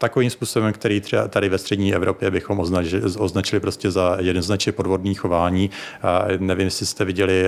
takovým 0.00 0.30
způsobem, 0.30 0.72
který 0.72 1.00
třeba 1.00 1.28
tady 1.28 1.48
ve 1.48 1.58
střední 1.58 1.94
Evropě 1.94 2.30
bychom 2.30 2.60
označili, 2.60 3.02
označili 3.02 3.60
prostě 3.60 3.90
za 3.90 4.16
jednoznačně 4.20 4.72
podvodný 4.72 5.14
chování. 5.14 5.70
A 6.02 6.24
nevím, 6.38 6.64
jestli 6.64 6.86
jste 6.86 7.04
viděli 7.04 7.44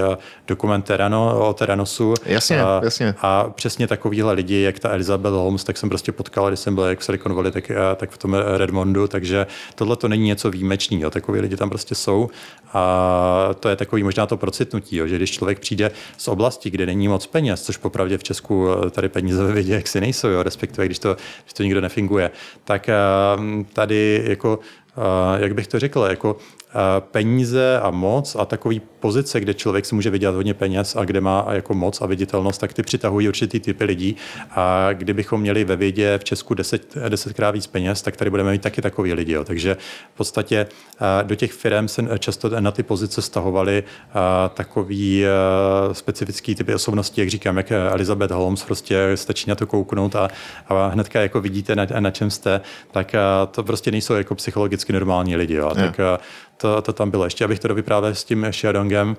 dokument 0.46 0.82
Terano, 0.82 1.48
o 1.48 1.54
Teranosu. 1.54 2.14
Jasně, 2.26 2.62
a, 2.62 2.80
jasně. 2.84 3.14
A 3.22 3.50
přesně 3.50 3.86
takovýhle 3.86 4.32
lidi, 4.32 4.60
jak 4.60 4.78
ta 4.78 4.90
Elizabeth 4.90 5.34
Holmes, 5.34 5.64
tak 5.64 5.76
jsem 5.76 5.88
prostě 5.88 6.12
potkal, 6.12 6.48
když 6.48 6.60
jsem 6.60 6.74
byl 6.74 6.84
jak 6.84 6.98
v 6.98 7.04
Silicon 7.04 7.34
Valley, 7.34 7.52
tak, 7.52 7.70
tak 7.96 8.10
v 8.10 8.18
tom 8.18 8.34
Redmondu, 8.56 9.08
takže 9.08 9.46
tohle 9.74 9.96
to 9.96 10.08
není 10.08 10.26
něco 10.26 10.50
výjimečného. 10.50 11.10
Takový 11.10 11.40
lidi 11.40 11.56
tam 11.56 11.70
prostě 11.70 11.94
jsou 11.94 12.30
a 12.72 13.50
to 13.60 13.68
je 13.68 13.76
takový 13.76 14.02
možná 14.02 14.26
to 14.26 14.36
procitnutí, 14.36 14.96
jo, 14.96 15.06
že 15.06 15.16
když 15.16 15.30
člověk 15.30 15.60
přijde 15.60 15.90
z 16.16 16.28
oblasti, 16.28 16.70
kde 16.70 16.86
není 16.86 17.08
moc 17.08 17.26
peněz, 17.26 17.62
což 17.62 17.76
popravdě 17.76 18.18
v 18.18 18.22
Česku 18.22 18.68
tady 18.90 19.08
peníze 19.08 19.44
ve 19.44 19.52
vědě 19.52 19.74
jaksi 19.74 20.00
nejsou, 20.00 20.28
jo, 20.28 20.42
respektive 20.42 20.86
když 20.86 20.98
to, 20.98 21.16
když 21.44 21.52
to 21.52 21.62
nikdo 21.62 21.80
nefinguje, 21.80 22.30
tak 22.64 22.88
eh, 22.88 22.94
tady 23.72 24.24
jako 24.26 24.58
eh, 24.96 25.42
jak 25.42 25.54
bych 25.54 25.66
to 25.66 25.78
řekl, 25.78 26.06
jako 26.10 26.36
peníze 27.00 27.80
a 27.80 27.90
moc 27.90 28.36
a 28.36 28.44
takový 28.44 28.80
pozice, 29.00 29.40
kde 29.40 29.54
člověk 29.54 29.86
si 29.86 29.94
může 29.94 30.10
vydělat 30.10 30.34
hodně 30.34 30.54
peněz 30.54 30.96
a 30.96 31.04
kde 31.04 31.20
má 31.20 31.46
jako 31.50 31.74
moc 31.74 32.00
a 32.00 32.06
viditelnost, 32.06 32.60
tak 32.60 32.72
ty 32.72 32.82
přitahují 32.82 33.28
určitý 33.28 33.60
typy 33.60 33.84
lidí. 33.84 34.16
A 34.50 34.88
kdybychom 34.92 35.40
měli 35.40 35.64
ve 35.64 35.76
vědě 35.76 36.18
v 36.18 36.24
Česku 36.24 36.54
deset, 36.54 36.96
desetkrát 37.08 37.54
víc 37.54 37.66
peněz, 37.66 38.02
tak 38.02 38.16
tady 38.16 38.30
budeme 38.30 38.50
mít 38.52 38.62
taky 38.62 38.82
takový 38.82 39.12
lidi. 39.12 39.32
Jo. 39.32 39.44
Takže 39.44 39.76
v 40.14 40.16
podstatě 40.16 40.66
do 41.22 41.34
těch 41.34 41.52
firm 41.52 41.88
se 41.88 42.18
často 42.18 42.60
na 42.60 42.70
ty 42.70 42.82
pozice 42.82 43.22
stahovali 43.22 43.84
takový 44.54 45.24
specifický 45.92 46.54
typy 46.54 46.74
osobností, 46.74 47.20
jak 47.20 47.30
říkám, 47.30 47.56
jak 47.56 47.72
Elizabeth 47.72 48.30
Holmes, 48.30 48.64
prostě 48.64 49.10
stačí 49.14 49.50
na 49.50 49.54
to 49.54 49.66
kouknout 49.66 50.16
a, 50.16 50.28
a 50.68 50.86
hnedka 50.86 51.20
jako 51.20 51.40
vidíte, 51.40 51.76
na, 51.76 51.86
na 52.00 52.10
čem 52.10 52.30
jste, 52.30 52.60
tak 52.90 53.14
to 53.50 53.62
prostě 53.62 53.90
nejsou 53.90 54.14
jako 54.14 54.34
psychologicky 54.34 54.92
normální 54.92 55.36
lidi. 55.36 55.54
Jo. 55.54 55.70
Tak 55.74 56.00
to, 56.62 56.82
to 56.82 56.92
tam 56.92 57.10
bylo. 57.10 57.24
Ještě 57.24 57.44
abych 57.44 57.58
to 57.58 57.68
dovyprávěl 57.68 58.14
s 58.14 58.24
tím 58.24 58.46
Shadongem, 58.52 59.16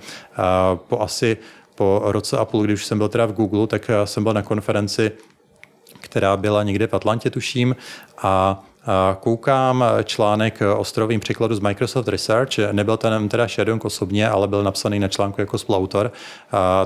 po 0.76 1.02
asi 1.02 1.38
po 1.76 2.02
roce 2.06 2.38
a 2.38 2.46
půl, 2.46 2.64
když 2.64 2.86
jsem 2.86 2.98
byl 2.98 3.10
teda 3.10 3.26
v 3.26 3.34
Google, 3.34 3.68
tak 3.68 3.92
jsem 4.06 4.24
byl 4.24 4.34
na 4.34 4.42
konferenci, 4.42 5.12
která 6.02 6.38
byla 6.38 6.64
někde 6.64 6.88
v 6.88 6.94
Atlantě, 6.94 7.30
tuším, 7.30 7.76
a 8.18 8.64
Koukám 9.20 9.84
článek 10.04 10.60
o 10.78 10.84
strojovém 10.84 11.20
překladu 11.20 11.56
z 11.56 11.60
Microsoft 11.60 12.08
Research, 12.08 12.52
nebyl 12.72 12.98
ten 12.98 13.30
teda 13.30 13.48
Shadong 13.48 13.86
osobně, 13.86 14.30
ale 14.30 14.48
byl 14.48 14.64
napsaný 14.64 15.00
na 15.00 15.08
článku 15.08 15.42
jako 15.42 15.58
spoluautor, 15.58 16.12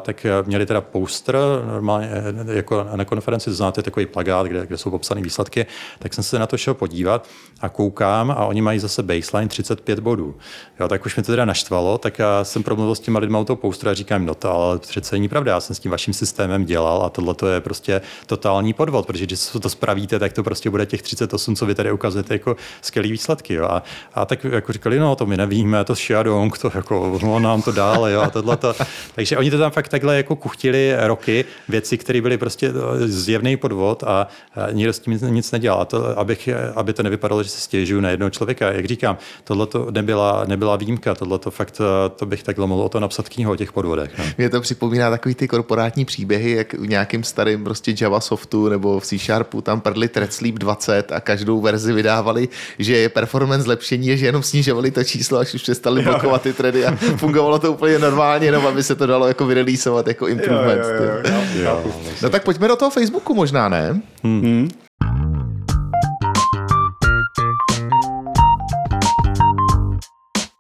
tak 0.02 0.26
měli 0.46 0.66
teda 0.66 0.82
poster, 0.82 1.36
normálně 1.72 2.10
jako 2.52 2.88
na 2.96 3.06
konferenci, 3.06 3.52
znáte 3.52 3.82
takový 3.82 4.06
plagát, 4.06 4.48
kde, 4.48 4.66
kde 4.68 4.78
jsou 4.78 4.90
popsané 4.92 5.22
výsledky, 5.22 5.66
tak 6.00 6.14
jsem 6.14 6.24
se 6.24 6.40
na 6.40 6.48
to 6.48 6.58
šel 6.58 6.74
podívat 6.74 7.28
a 7.62 7.70
koukám 7.70 8.32
a 8.32 8.46
oni 8.46 8.62
mají 8.62 8.80
zase 8.80 9.04
baseline 9.04 9.50
35 9.50 10.00
bodů. 10.00 10.36
Jo, 10.80 10.88
tak 10.88 11.06
už 11.06 11.16
mi 11.16 11.24
to 11.24 11.32
teda 11.32 11.46
naštvalo, 11.46 11.98
tak 11.98 12.20
já 12.20 12.44
jsem 12.44 12.64
promluvil 12.64 12.96
s 12.96 13.00
těma 13.00 13.20
lidmi 13.20 13.38
o 13.38 13.46
toho 13.46 13.60
a 13.90 13.94
říkám, 13.94 14.26
no 14.26 14.36
to 14.36 14.52
ale 14.52 14.80
přece 14.80 15.16
není 15.16 15.30
pravda, 15.30 15.52
já 15.52 15.60
jsem 15.60 15.76
s 15.76 15.80
tím 15.80 15.92
vaším 15.92 16.14
systémem 16.14 16.66
dělal 16.66 17.04
a 17.04 17.10
tohle 17.10 17.34
to 17.34 17.48
je 17.48 17.62
prostě 17.62 18.02
totální 18.26 18.74
podvod, 18.74 19.06
protože 19.06 19.26
když 19.26 19.40
to 19.62 19.70
spravíte, 19.70 20.20
tak 20.20 20.34
to 20.34 20.44
prostě 20.44 20.70
bude 20.70 20.86
těch 20.86 21.02
38, 21.02 21.56
co 21.56 21.66
vy 21.66 21.76
tady 21.76 21.87
tady 21.88 21.94
ukazujete 21.94 22.34
jako 22.34 22.56
skvělý 22.82 23.12
výsledky. 23.12 23.54
Jo. 23.54 23.66
A, 23.66 23.84
a, 24.14 24.26
tak 24.26 24.44
jako 24.44 24.74
říkali, 24.74 25.00
no 25.00 25.16
to 25.16 25.26
my 25.26 25.38
nevíme, 25.38 25.84
to 25.84 25.94
Xiaodong, 25.94 26.58
to 26.58 26.72
jako, 26.76 27.12
on 27.12 27.44
nám 27.44 27.62
to 27.62 27.72
dále, 27.72 28.12
jo, 28.12 28.22
a 28.22 28.30
tohleto. 28.30 28.74
Takže 29.16 29.38
oni 29.38 29.52
to 29.52 29.58
tam 29.58 29.72
fakt 29.72 29.88
takhle 29.88 30.18
jako 30.18 30.36
kuchtili 30.36 30.94
roky, 31.00 31.46
věci, 31.70 31.98
které 31.98 32.22
byly 32.22 32.38
prostě 32.38 32.70
eh, 32.70 33.08
zjevný 33.08 33.58
podvod 33.58 34.04
a, 34.04 34.28
a 34.56 34.72
nikdo 34.72 34.94
s 34.94 35.00
tím 35.00 35.20
nic, 35.28 35.52
nedělal. 35.52 35.82
A 35.82 35.86
to, 35.86 36.20
abych, 36.20 36.50
aby 36.76 36.94
to 36.94 37.04
nevypadalo, 37.04 37.44
že 37.44 37.50
se 37.50 37.62
stěžuju 37.62 38.02
na 38.02 38.10
jednoho 38.10 38.30
člověka. 38.30 38.72
Jak 38.72 38.86
říkám, 38.86 39.18
tohle 39.44 39.68
to 39.68 39.92
nebyla, 39.92 40.46
nebyla 40.48 40.76
výjimka, 40.76 41.16
tohle 41.16 41.40
to 41.40 41.52
fakt, 41.52 41.82
eh, 41.82 42.10
to 42.10 42.26
bych 42.26 42.44
takhle 42.44 42.68
mohl 42.68 42.82
o 42.82 42.90
to 42.90 43.00
napsat 43.00 43.30
knihu 43.30 43.52
o 43.52 43.56
těch 43.56 43.72
podvodech. 43.72 44.18
No. 44.18 44.26
Mě 44.38 44.50
to 44.50 44.62
připomíná 44.62 45.10
takový 45.10 45.36
ty 45.36 45.48
korporátní 45.48 46.06
příběhy, 46.06 46.52
jak 46.52 46.74
v 46.74 46.88
nějakým 46.88 47.24
starým 47.24 47.64
prostě 47.64 47.96
Java 48.02 48.20
softu 48.20 48.70
nebo 48.70 49.00
v 49.00 49.06
C 49.06 49.18
Sharpu 49.18 49.62
tam 49.62 49.82
prdli 49.82 50.08
Thread 50.08 50.34
Sleep 50.34 50.56
20 50.56 51.12
a 51.12 51.20
každou 51.20 51.62
verzi 51.62 51.77
verzi 51.78 51.94
vydávali, 51.94 52.50
že 52.80 52.98
je 52.98 53.10
performance 53.10 53.64
zlepšení, 53.64 54.08
je, 54.08 54.18
že 54.18 54.26
jenom 54.26 54.44
snižovali 54.44 54.92
to 54.92 55.04
číslo, 55.04 55.38
až 55.38 55.54
už 55.54 55.62
přestali 55.62 56.02
blokovat 56.02 56.42
ty 56.42 56.54
tredy 56.54 56.86
a 56.86 56.96
fungovalo 56.96 57.60
to 57.60 57.74
úplně 57.74 58.00
normálně, 58.00 58.48
jenom 58.48 58.68
aby 58.68 58.84
se 58.84 58.96
to 58.96 59.06
dalo 59.06 59.28
jako 59.28 59.46
vyreleaseovat 59.46 60.08
jako 60.08 60.28
improvement. 60.28 60.82
Jo, 60.82 60.90
jo, 60.90 61.04
jo, 61.04 61.42
jo, 61.56 61.82
jo. 61.86 61.92
No 62.22 62.30
tak 62.30 62.44
pojďme 62.44 62.68
do 62.68 62.76
toho 62.76 62.92
Facebooku 62.92 63.34
možná, 63.34 63.70
ne? 63.70 64.02
Hmm. 64.24 64.70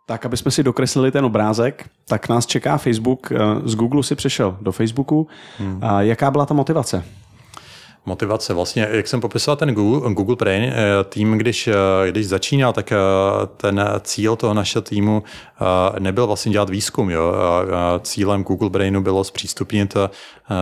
Tak, 0.05 0.25
aby 0.25 0.37
jsme 0.37 0.51
si 0.51 0.63
dokreslili 0.63 1.11
ten 1.11 1.25
obrázek, 1.25 1.89
tak 2.07 2.29
nás 2.29 2.45
čeká 2.45 2.77
Facebook. 2.77 3.31
Eh, 3.31 3.37
z 3.65 3.75
Google 3.75 4.03
si 4.03 4.15
přešel 4.15 4.57
do 4.61 4.71
Facebooku. 4.71 5.27
Hmm. 5.59 5.81
Jaká 5.99 6.31
byla 6.31 6.45
ta 6.45 6.53
motivace? 6.53 7.03
Motivace. 8.07 8.53
Vlastně, 8.53 8.87
jak 8.91 9.07
jsem 9.07 9.21
popisoval 9.21 9.57
ten 9.57 9.73
Google, 9.73 10.13
Google 10.13 10.35
Brain 10.35 10.63
eh, 10.63 10.73
tým, 11.03 11.37
když, 11.37 11.67
eh, 11.67 11.73
když 12.11 12.27
začínal, 12.27 12.73
tak 12.73 12.91
eh, 12.91 12.97
ten 13.57 13.85
cíl 14.01 14.35
toho 14.35 14.53
našeho 14.53 14.81
týmu 14.81 15.23
nebyl 15.99 16.27
vlastně 16.27 16.51
dělat 16.51 16.69
výzkum. 16.69 17.09
Jo. 17.09 17.33
Cílem 18.01 18.43
Google 18.43 18.69
Brainu 18.69 19.01
bylo 19.01 19.23
zpřístupnit 19.23 19.97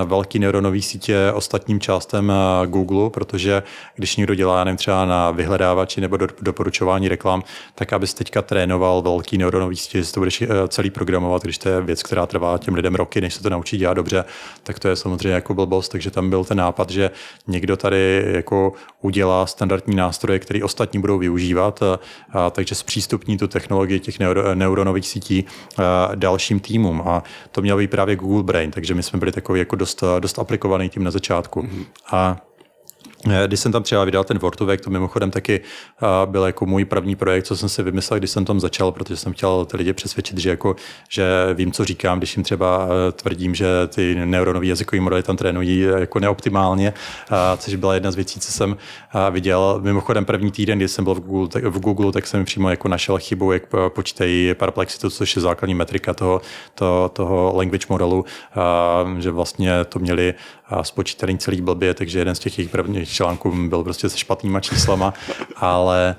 velký 0.06 0.40
neuronový 0.40 0.82
sítě 0.82 1.32
ostatním 1.34 1.80
částem 1.80 2.34
Google, 2.66 3.10
protože 3.10 3.64
když 3.96 4.16
někdo 4.16 4.36
dělá, 4.36 4.64
nevím, 4.64 4.78
třeba 4.78 5.06
na 5.06 5.32
vyhledávači 5.32 6.02
nebo 6.02 6.18
do, 6.18 6.28
doporučování 6.42 7.08
reklam, 7.08 7.44
tak 7.76 7.94
abys 7.94 8.14
teďka 8.14 8.42
trénoval 8.42 9.02
velký 9.02 9.38
neuronový 9.38 9.76
sítě, 9.76 10.04
že 10.04 10.14
to 10.14 10.20
budeš 10.20 10.44
celý 10.68 10.90
programovat, 10.90 11.44
když 11.44 11.58
to 11.58 11.70
je 11.70 11.82
věc, 11.82 12.04
která 12.04 12.26
trvá 12.26 12.58
těm 12.58 12.74
lidem 12.74 12.96
roky, 12.96 13.22
než 13.22 13.34
se 13.34 13.44
to 13.44 13.50
naučí 13.50 13.78
dělat 13.78 13.94
dobře, 13.94 14.26
tak 14.64 14.80
to 14.80 14.88
je 14.88 14.96
samozřejmě 14.96 15.36
jako 15.36 15.54
blbost, 15.54 15.90
takže 15.90 16.12
tam 16.12 16.30
byl 16.30 16.44
ten 16.44 16.58
nápad, 16.58 16.90
že 16.90 17.12
někdo 17.48 17.78
tady 17.78 18.24
jako 18.28 18.74
udělá 19.02 19.46
standardní 19.46 19.96
nástroje, 19.96 20.40
které 20.40 20.64
ostatní 20.64 21.00
budou 21.00 21.18
využívat, 21.18 21.84
a, 21.84 22.00
a, 22.30 22.50
takže 22.50 22.76
zpřístupní 22.76 23.38
tu 23.38 23.48
technologii 23.48 24.00
těch 24.00 24.20
neuro, 24.20 24.56
neuronových 24.56 25.08
sítí 25.08 25.46
a, 25.78 26.16
dalším 26.16 26.60
týmům. 26.60 27.02
A 27.06 27.24
to 27.52 27.62
měl 27.62 27.78
být 27.78 27.92
právě 27.92 28.16
Google 28.16 28.44
Brain, 28.44 28.72
takže 28.72 28.94
my 28.94 29.04
jsme 29.04 29.20
byli 29.20 29.32
takový 29.32 29.60
jako 29.60 29.76
dost, 29.76 30.04
dost 30.20 30.40
aplikovaný 30.40 30.90
tím 30.90 31.04
na 31.04 31.12
začátku. 31.12 31.62
Mm-hmm. 31.62 31.86
A 32.12 32.38
když 33.48 33.60
jsem 33.60 33.72
tam 33.72 33.84
třeba 33.84 34.06
vydal 34.06 34.24
ten 34.24 34.40
Vortovek, 34.40 34.82
to 34.82 34.90
mimochodem 34.90 35.32
taky 35.32 35.60
eh, 35.60 36.06
byl 36.26 36.44
jako 36.44 36.66
můj 36.66 36.86
první 36.86 37.16
projekt, 37.16 37.46
co 37.46 37.58
jsem 37.58 37.70
si 37.70 37.84
vymyslel, 37.84 38.20
když 38.20 38.32
jsem 38.32 38.46
tam 38.46 38.60
začal, 38.60 38.92
protože 38.92 39.18
jsem 39.18 39.34
chtěl 39.34 39.66
ty 39.66 39.78
lidi 39.78 39.94
přesvědčit, 39.94 40.38
že, 40.38 40.50
jako, 40.50 40.76
že 41.10 41.26
vím, 41.54 41.72
co 41.72 41.86
říkám, 41.86 42.18
když 42.18 42.38
jim 42.38 42.44
třeba 42.44 42.88
eh, 42.88 43.12
tvrdím, 43.12 43.56
že 43.56 43.68
ty 43.88 44.16
neuronové 44.16 44.66
jazykové 44.66 45.02
modely 45.02 45.24
tam 45.24 45.38
trénují 45.38 45.80
jako 45.80 46.20
neoptimálně, 46.20 46.94
což 47.58 47.76
byla 47.76 47.94
jedna 47.94 48.12
z 48.12 48.16
věcí, 48.16 48.40
co 48.40 48.52
jsem 48.52 48.78
viděl. 49.32 49.80
Mimochodem 49.84 50.26
první 50.26 50.52
týden, 50.52 50.78
kdy 50.78 50.88
jsem 50.88 51.04
byl 51.04 51.16
v 51.16 51.20
Google, 51.20 51.48
tak, 51.48 51.64
v 51.64 51.80
Google, 51.80 52.12
tak 52.12 52.28
jsem 52.28 52.46
přímo 52.46 52.70
jako 52.70 52.88
našel 52.88 53.18
chybu, 53.18 53.52
jak 53.52 53.64
počítají 53.90 54.54
paraplexitu, 54.54 55.10
což 55.10 55.36
je 55.36 55.42
základní 55.42 55.76
metrika 55.76 56.14
toho, 56.14 56.42
to, 56.76 57.12
toho 57.14 57.54
language 57.56 57.86
modelu, 57.90 58.26
že 59.20 59.32
vlastně 59.32 59.86
to 59.86 60.00
měli 60.00 60.34
spočítaný 60.82 61.38
celý 61.38 61.62
blbě, 61.62 61.94
takže 61.94 62.20
jeden 62.20 62.36
z 62.36 62.40
těch 62.40 62.60
jejich 62.60 62.72
prvních 62.72 63.15
článků 63.16 63.54
byl 63.68 63.84
prostě 63.84 64.10
se 64.10 64.18
špatnýma 64.18 64.60
číslama, 64.60 65.14
ale 65.56 66.16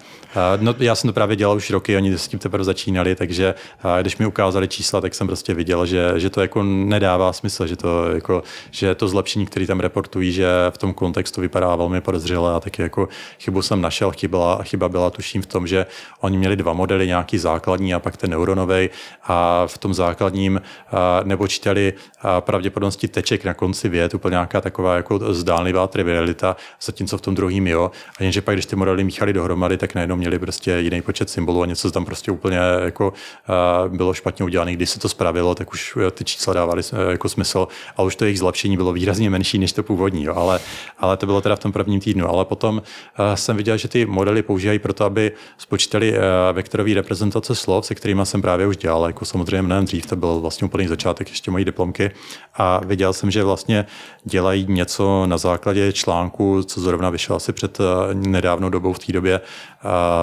No, 0.61 0.75
já 0.79 0.95
jsem 0.95 1.09
to 1.09 1.13
právě 1.15 1.37
dělal 1.37 1.57
už 1.57 1.71
roky, 1.71 1.97
oni 1.97 2.19
s 2.19 2.29
tím 2.29 2.39
teprve 2.39 2.65
začínali, 2.65 3.15
takže 3.15 3.55
když 4.01 4.17
mi 4.17 4.27
ukázali 4.27 4.69
čísla, 4.69 5.01
tak 5.01 5.15
jsem 5.15 5.27
prostě 5.27 5.55
viděl, 5.55 5.87
že, 5.87 6.13
že 6.17 6.31
to 6.31 6.41
jako 6.41 6.63
nedává 6.63 7.33
smysl, 7.33 7.67
že 7.67 7.77
to, 7.77 8.11
jako, 8.11 8.43
že 8.71 8.95
to 8.95 9.09
zlepšení, 9.09 9.47
které 9.47 9.67
tam 9.67 9.81
reportují, 9.81 10.33
že 10.33 10.49
v 10.71 10.79
tom 10.79 10.95
kontextu 10.95 11.41
vypadá 11.41 11.77
velmi 11.77 12.01
podezřele 12.01 12.55
a 12.55 12.61
taky 12.61 12.83
jako 12.83 13.09
chybu 13.41 13.63
jsem 13.63 13.81
našel. 13.81 14.11
Chyba, 14.11 14.63
chyba 14.63 14.89
byla 14.89 15.11
tuším 15.11 15.43
v 15.43 15.47
tom, 15.47 15.67
že 15.67 15.87
oni 16.21 16.39
měli 16.39 16.57
dva 16.57 16.73
modely, 16.73 17.07
nějaký 17.07 17.39
základní 17.39 17.95
a 17.95 18.01
pak 18.01 18.17
ten 18.17 18.31
neuronový 18.31 18.91
a 19.23 19.67
v 19.67 19.79
tom 19.79 19.95
základním 19.95 20.61
nebočítali 21.25 21.93
pravděpodobnosti 22.41 23.09
teček 23.09 23.45
na 23.45 23.55
konci 23.55 23.89
vět, 23.89 24.15
úplně 24.15 24.35
nějaká 24.35 24.61
taková 24.61 24.97
jako 24.97 25.35
zdánlivá 25.35 25.87
trivialita, 25.87 26.57
zatímco 26.83 27.19
v 27.19 27.21
tom 27.21 27.35
druhým 27.35 27.67
jo. 27.67 27.91
A 28.19 28.23
jenže 28.23 28.43
pak, 28.43 28.55
když 28.55 28.67
ty 28.67 28.77
modely 28.77 29.05
míchali 29.05 29.33
dohromady, 29.33 29.77
tak 29.77 29.95
najednou 29.95 30.17
měli 30.27 30.39
prostě 30.39 30.79
jiný 30.79 31.03
počet 31.03 31.31
symbolů 31.31 31.63
a 31.63 31.67
něco 31.67 31.91
tam 31.91 32.05
prostě 32.05 32.31
úplně 32.31 32.59
jako 32.85 33.13
uh, 33.89 33.97
bylo 33.97 34.15
špatně 34.15 34.45
udělané. 34.45 34.73
Když 34.73 34.91
se 34.91 35.01
to 35.01 35.09
spravilo, 35.09 35.55
tak 35.55 35.73
už 35.73 35.99
ty 36.11 36.25
čísla 36.25 36.55
dávaly 36.55 36.83
uh, 36.93 37.11
jako 37.11 37.29
smysl, 37.29 37.69
a 37.97 38.03
už 38.03 38.17
to 38.17 38.25
jejich 38.25 38.39
zlepšení 38.39 38.77
bylo 38.77 38.93
výrazně 38.93 39.31
menší 39.31 39.59
než 39.59 39.73
to 39.73 39.83
původní. 39.83 40.25
Jo. 40.25 40.35
Ale, 40.35 40.61
ale 40.99 41.17
to 41.17 41.27
bylo 41.27 41.41
teda 41.41 41.57
v 41.57 41.59
tom 41.59 41.73
prvním 41.73 42.01
týdnu. 42.01 42.29
Ale 42.29 42.45
potom 42.45 42.83
jsem 43.35 43.57
viděl, 43.57 43.77
že 43.77 43.89
ty 43.89 44.07
modely 44.07 44.43
používají 44.43 44.79
proto, 44.79 45.05
aby 45.05 45.33
spočítali 45.59 46.15
vektorové 46.53 46.95
reprezentace 46.95 47.55
slov, 47.55 47.87
se 47.87 47.95
kterými 47.95 48.23
jsem 48.25 48.43
právě 48.43 48.67
už 48.67 48.77
dělal. 48.77 49.07
Jako 49.07 49.25
samozřejmě 49.25 49.63
mnohem 49.63 49.85
dřív, 49.85 50.07
to 50.07 50.17
byl 50.17 50.41
vlastně 50.41 50.65
úplný 50.65 50.87
začátek 50.87 51.29
ještě 51.29 51.51
mojí 51.51 51.65
diplomky. 51.65 52.11
A 52.55 52.81
viděl 52.85 53.13
jsem, 53.13 53.31
že 53.31 53.45
vlastně 53.45 53.87
dělají 54.25 54.67
něco 54.69 55.27
na 55.27 55.39
základě 55.39 55.93
článku, 55.93 56.63
co 56.63 56.81
zrovna 56.81 57.11
vyšel 57.11 57.37
asi 57.37 57.53
před 57.53 57.79
nedávnou 58.13 58.69
dobou 58.69 58.93
v 58.93 58.99
té 58.99 59.13
době 59.13 59.41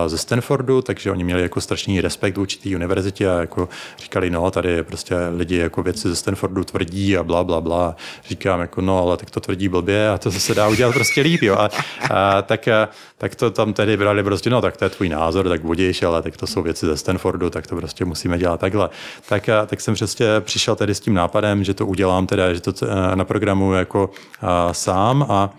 ze 0.08 0.18
Stanfordu, 0.18 0.82
takže 0.82 1.12
oni 1.12 1.24
měli 1.24 1.42
jako 1.42 1.62
strašný 1.62 2.02
respekt 2.02 2.38
vůči 2.38 2.58
té 2.60 2.76
univerzitě 2.76 3.30
a 3.30 3.40
jako 3.40 3.70
říkali, 3.98 4.30
no, 4.30 4.52
tady 4.52 4.84
prostě 4.84 5.16
lidi 5.36 5.58
jako 5.58 5.84
věci 5.84 6.10
ze 6.10 6.16
Stanfordu 6.16 6.64
tvrdí 6.64 7.18
a 7.18 7.24
bla, 7.24 7.44
bla, 7.44 7.62
bla. 7.62 7.96
Říkám, 8.28 8.60
jako 8.60 8.82
no, 8.82 9.02
ale 9.02 9.18
tak 9.18 9.30
to 9.30 9.40
tvrdí 9.40 9.68
blbě 9.68 10.10
a 10.10 10.18
to 10.18 10.32
se 10.32 10.56
dá 10.56 10.68
udělat 10.68 10.94
prostě 10.94 11.22
líp, 11.22 11.42
jo. 11.42 11.56
A, 11.56 11.70
a 12.10 12.42
tak, 12.42 12.68
a, 12.68 12.90
tak 13.18 13.36
to 13.36 13.52
tam 13.52 13.74
tedy 13.74 13.98
brali 13.98 14.24
prostě, 14.24 14.50
no, 14.50 14.62
tak 14.62 14.78
to 14.78 14.86
je 14.86 14.90
tvůj 14.90 15.10
názor, 15.10 15.50
tak 15.50 15.62
budíš, 15.62 16.04
ale 16.04 16.22
tak 16.22 16.38
to 16.38 16.48
jsou 16.48 16.62
věci 16.62 16.86
ze 16.86 16.98
Stanfordu, 16.98 17.50
tak 17.50 17.68
to 17.68 17.76
prostě 17.76 18.06
musíme 18.06 18.38
dělat 18.38 18.60
takhle. 18.60 18.90
Tak, 19.30 19.50
a, 19.50 19.66
tak 19.66 19.82
jsem 19.82 19.94
přesně 19.94 20.26
přišel 20.40 20.76
tedy 20.76 20.96
s 20.96 21.00
tím 21.00 21.14
nápadem, 21.14 21.64
že 21.64 21.74
to 21.74 21.86
udělám 21.86 22.28
teda, 22.28 22.54
že 22.54 22.62
to 22.62 22.74
na 23.16 23.26
programu 23.26 23.74
jako 23.74 24.10
a, 24.42 24.74
sám 24.74 25.26
a 25.30 25.50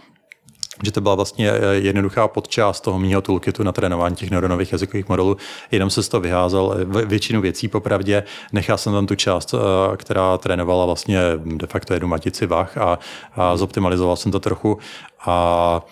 že 0.83 0.93
to 0.93 1.01
byla 1.01 1.15
vlastně 1.15 1.51
eh, 1.51 1.75
jednoduchá 1.75 2.29
podčást 2.29 2.81
toho 2.81 2.99
mýho 2.99 3.23
toolkitu 3.23 3.63
na 3.63 3.73
trénování 3.73 4.17
těch 4.17 4.31
neuronových 4.31 4.73
jazykových 4.73 5.09
modelů. 5.09 5.37
Jenom 5.71 5.91
se 5.91 6.03
z 6.03 6.09
toho 6.09 6.21
vyházel 6.21 6.77
většinu 7.07 7.41
věcí 7.41 7.69
popravdě. 7.69 8.25
Nechal 8.53 8.79
jsem 8.79 8.93
tam 8.93 9.07
tu 9.07 9.15
část, 9.15 9.55
eh, 9.55 9.97
která 9.97 10.39
trénovala 10.39 10.87
vlastně 10.87 11.21
de 11.37 11.67
facto 11.67 11.95
jednu 11.95 12.09
matici 12.09 12.47
vach 12.47 12.79
a, 12.79 12.99
a 13.37 13.57
zoptimalizoval 13.57 14.17
jsem 14.17 14.33
to 14.33 14.41
trochu 14.41 14.79
a, 15.27 15.31
a 15.31 15.83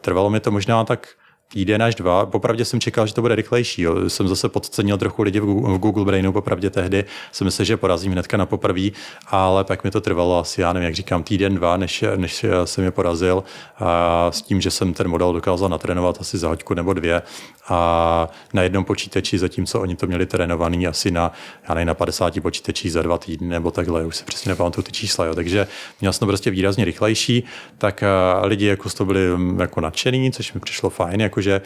trvalo 0.00 0.30
mi 0.30 0.40
to 0.40 0.50
možná 0.50 0.84
tak 0.84 1.08
týden 1.52 1.82
až 1.82 1.94
dva. 1.94 2.26
Popravdě 2.26 2.64
jsem 2.64 2.80
čekal, 2.80 3.06
že 3.06 3.14
to 3.14 3.20
bude 3.20 3.34
rychlejší. 3.34 3.82
Jo. 3.82 4.10
Jsem 4.10 4.28
zase 4.28 4.48
podcenil 4.48 4.98
trochu 4.98 5.22
lidi 5.22 5.40
v 5.40 5.44
Google, 5.44 5.74
v 5.74 5.78
Google 5.78 6.04
Brainu, 6.04 6.32
popravdě 6.32 6.70
tehdy 6.70 7.04
jsem 7.32 7.44
myslel, 7.44 7.64
že 7.64 7.76
porazím 7.76 8.12
hnedka 8.12 8.36
na 8.36 8.46
poprvé, 8.46 8.88
ale 9.26 9.64
pak 9.64 9.84
mi 9.84 9.90
to 9.90 10.00
trvalo 10.00 10.38
asi, 10.38 10.60
já 10.60 10.72
nevím, 10.72 10.84
jak 10.84 10.94
říkám, 10.94 11.22
týden, 11.22 11.54
dva, 11.54 11.76
než, 11.76 12.04
než 12.16 12.44
jsem 12.64 12.84
je 12.84 12.90
porazil 12.90 13.44
a 13.78 14.30
s 14.32 14.42
tím, 14.42 14.60
že 14.60 14.70
jsem 14.70 14.94
ten 14.94 15.08
model 15.08 15.32
dokázal 15.32 15.68
natrénovat 15.68 16.20
asi 16.20 16.38
za 16.38 16.48
hoďku 16.48 16.74
nebo 16.74 16.92
dvě 16.92 17.22
a 17.68 18.28
na 18.54 18.62
jednom 18.62 18.84
počítači, 18.84 19.38
zatímco 19.38 19.80
oni 19.80 19.96
to 19.96 20.06
měli 20.06 20.26
trénovaný 20.26 20.86
asi 20.86 21.10
na, 21.10 21.32
já 21.68 21.74
nevím, 21.74 21.86
na 21.86 21.94
50 21.94 22.40
počítačích 22.40 22.92
za 22.92 23.02
dva 23.02 23.18
týdny 23.18 23.48
nebo 23.48 23.70
takhle, 23.70 24.04
už 24.04 24.16
si 24.16 24.24
přesně 24.24 24.48
nepamatuju 24.48 24.84
ty 24.84 24.92
čísla, 24.92 25.24
jo. 25.24 25.34
takže 25.34 25.66
měl 26.00 26.12
jsem 26.12 26.20
to 26.20 26.26
prostě 26.26 26.50
výrazně 26.50 26.84
rychlejší, 26.84 27.44
tak 27.78 28.04
lidi 28.42 28.66
jako 28.66 28.88
toho 28.90 29.06
byli 29.06 29.36
mm, 29.36 29.60
jako 29.60 29.80
nadšený, 29.80 30.32
což 30.32 30.52
mi 30.52 30.60
přišlo 30.60 30.90
fajn, 30.90 31.20
jakože 31.48 31.62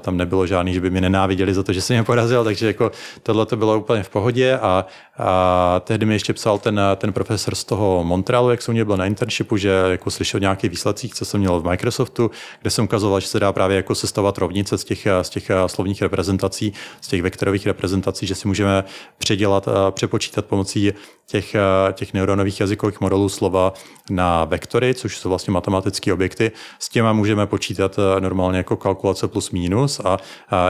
tam 0.00 0.16
nebylo 0.16 0.46
žádný, 0.46 0.74
že 0.74 0.80
by 0.80 0.90
mě 0.90 1.00
nenáviděli 1.00 1.54
za 1.54 1.62
to, 1.62 1.72
že 1.72 1.80
jsem 1.80 1.96
je 1.96 2.02
porazil, 2.02 2.44
takže 2.44 2.66
jako 2.66 2.92
tohle 3.22 3.46
to 3.46 3.56
bylo 3.56 3.78
úplně 3.78 4.02
v 4.02 4.08
pohodě 4.08 4.58
a, 4.58 4.86
a 5.18 5.80
tehdy 5.84 6.06
mi 6.06 6.14
ještě 6.14 6.32
psal 6.32 6.58
ten, 6.58 6.80
ten 6.96 7.12
profesor 7.12 7.54
z 7.54 7.64
toho 7.64 8.04
Montrealu, 8.04 8.50
jak 8.50 8.62
jsem 8.62 8.72
měl 8.72 8.84
byl 8.84 8.96
na 8.96 9.06
internshipu, 9.06 9.56
že 9.56 9.70
jako 9.90 10.10
slyšel 10.10 10.40
nějaký 10.40 10.68
výsledcích, 10.68 11.14
co 11.14 11.24
jsem 11.24 11.40
měl 11.40 11.60
v 11.60 11.70
Microsoftu, 11.70 12.30
kde 12.60 12.70
jsem 12.70 12.84
ukazoval, 12.84 13.20
že 13.20 13.26
se 13.26 13.40
dá 13.40 13.52
právě 13.52 13.76
jako 13.76 13.94
sestavovat 13.94 14.38
rovnice 14.38 14.78
z 14.78 14.84
těch, 14.84 15.06
z 15.22 15.30
těch 15.30 15.50
slovních 15.66 16.02
reprezentací, 16.02 16.72
z 17.00 17.08
těch 17.08 17.22
vektorových 17.22 17.66
reprezentací, 17.66 18.26
že 18.26 18.34
si 18.34 18.48
můžeme 18.48 18.84
předělat, 19.18 19.68
přepočítat 19.90 20.46
pomocí 20.46 20.92
těch, 21.26 21.56
těch 21.92 22.14
neuronových 22.14 22.60
jazykových 22.60 23.00
modelů 23.00 23.28
slova 23.28 23.72
na 24.10 24.44
vektory, 24.44 24.94
což 24.94 25.18
jsou 25.18 25.28
vlastně 25.28 25.52
matematické 25.52 26.12
objekty. 26.12 26.52
S 26.78 26.88
těma 26.88 27.12
můžeme 27.12 27.46
počítat 27.46 27.96
normálně 28.18 28.58
jako 28.58 28.76
kalkulace 28.76 29.28
plus 29.28 29.50
minus 29.50 30.00
a, 30.04 30.18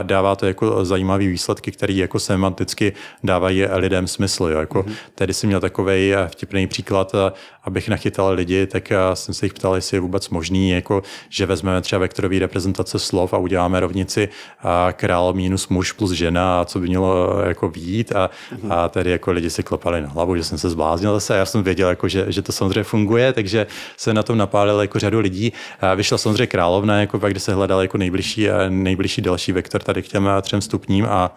dává 0.03 0.35
to 0.35 0.45
jako 0.45 0.85
zajímavé 0.85 1.27
výsledky, 1.27 1.71
které 1.71 1.93
jako 1.93 2.19
semanticky 2.19 2.93
dávají 3.23 3.65
lidem 3.65 4.07
smysl. 4.07 4.43
Jo. 4.43 4.59
Jako, 4.59 4.81
mm-hmm. 4.83 4.93
Tedy 5.15 5.33
jsem 5.33 5.47
měl 5.47 5.59
takový 5.59 6.13
vtipný 6.27 6.67
příklad, 6.67 7.15
abych 7.63 7.89
nachytal 7.89 8.33
lidi, 8.33 8.67
tak 8.67 8.91
jsem 9.13 9.33
se 9.33 9.45
jich 9.45 9.53
ptal, 9.53 9.75
jestli 9.75 9.97
je 9.97 10.01
vůbec 10.01 10.29
možný, 10.29 10.69
jako, 10.69 11.03
že 11.29 11.45
vezmeme 11.45 11.81
třeba 11.81 11.99
vektorové 11.99 12.39
reprezentace 12.39 12.99
slov 12.99 13.33
a 13.33 13.37
uděláme 13.37 13.79
rovnici 13.79 14.29
a 14.59 14.91
král 14.91 15.33
minus 15.33 15.67
muž 15.67 15.91
plus 15.91 16.11
žena 16.11 16.61
a 16.61 16.65
co 16.65 16.79
by 16.79 16.87
mělo 16.87 17.39
jako 17.45 17.69
vít 17.69 18.11
a, 18.11 18.29
mm-hmm. 18.29 18.73
a 18.73 18.89
tedy 18.89 19.11
jako 19.11 19.31
lidi 19.31 19.49
si 19.49 19.63
klopali 19.63 20.01
na 20.01 20.09
hlavu, 20.09 20.35
že 20.35 20.43
jsem 20.47 20.57
se 20.57 20.69
zbláznil 20.69 21.13
zase 21.13 21.33
a 21.33 21.37
já 21.37 21.45
jsem 21.45 21.63
věděl, 21.63 21.89
jako, 21.89 22.07
že, 22.07 22.25
že 22.27 22.41
to 22.41 22.51
samozřejmě 22.51 22.83
funguje, 22.83 23.33
takže 23.33 23.67
se 23.97 24.13
na 24.13 24.23
tom 24.23 24.37
napálil 24.37 24.81
jako 24.81 24.99
řadu 24.99 25.19
lidí. 25.19 25.53
A 25.81 25.93
vyšla 25.93 26.17
samozřejmě 26.17 26.47
královna, 26.47 26.99
jako 26.99 27.17
kde 27.17 27.39
se 27.39 27.53
hledal 27.53 27.81
jako 27.81 27.97
nejbližší, 27.97 28.47
nejbližší 28.69 29.21
další 29.21 29.51
vektor 29.51 29.83
tady 29.83 30.03
k 30.03 30.07
těm 30.07 30.29
třem 30.41 30.61
stupním 30.61 31.05
a 31.05 31.35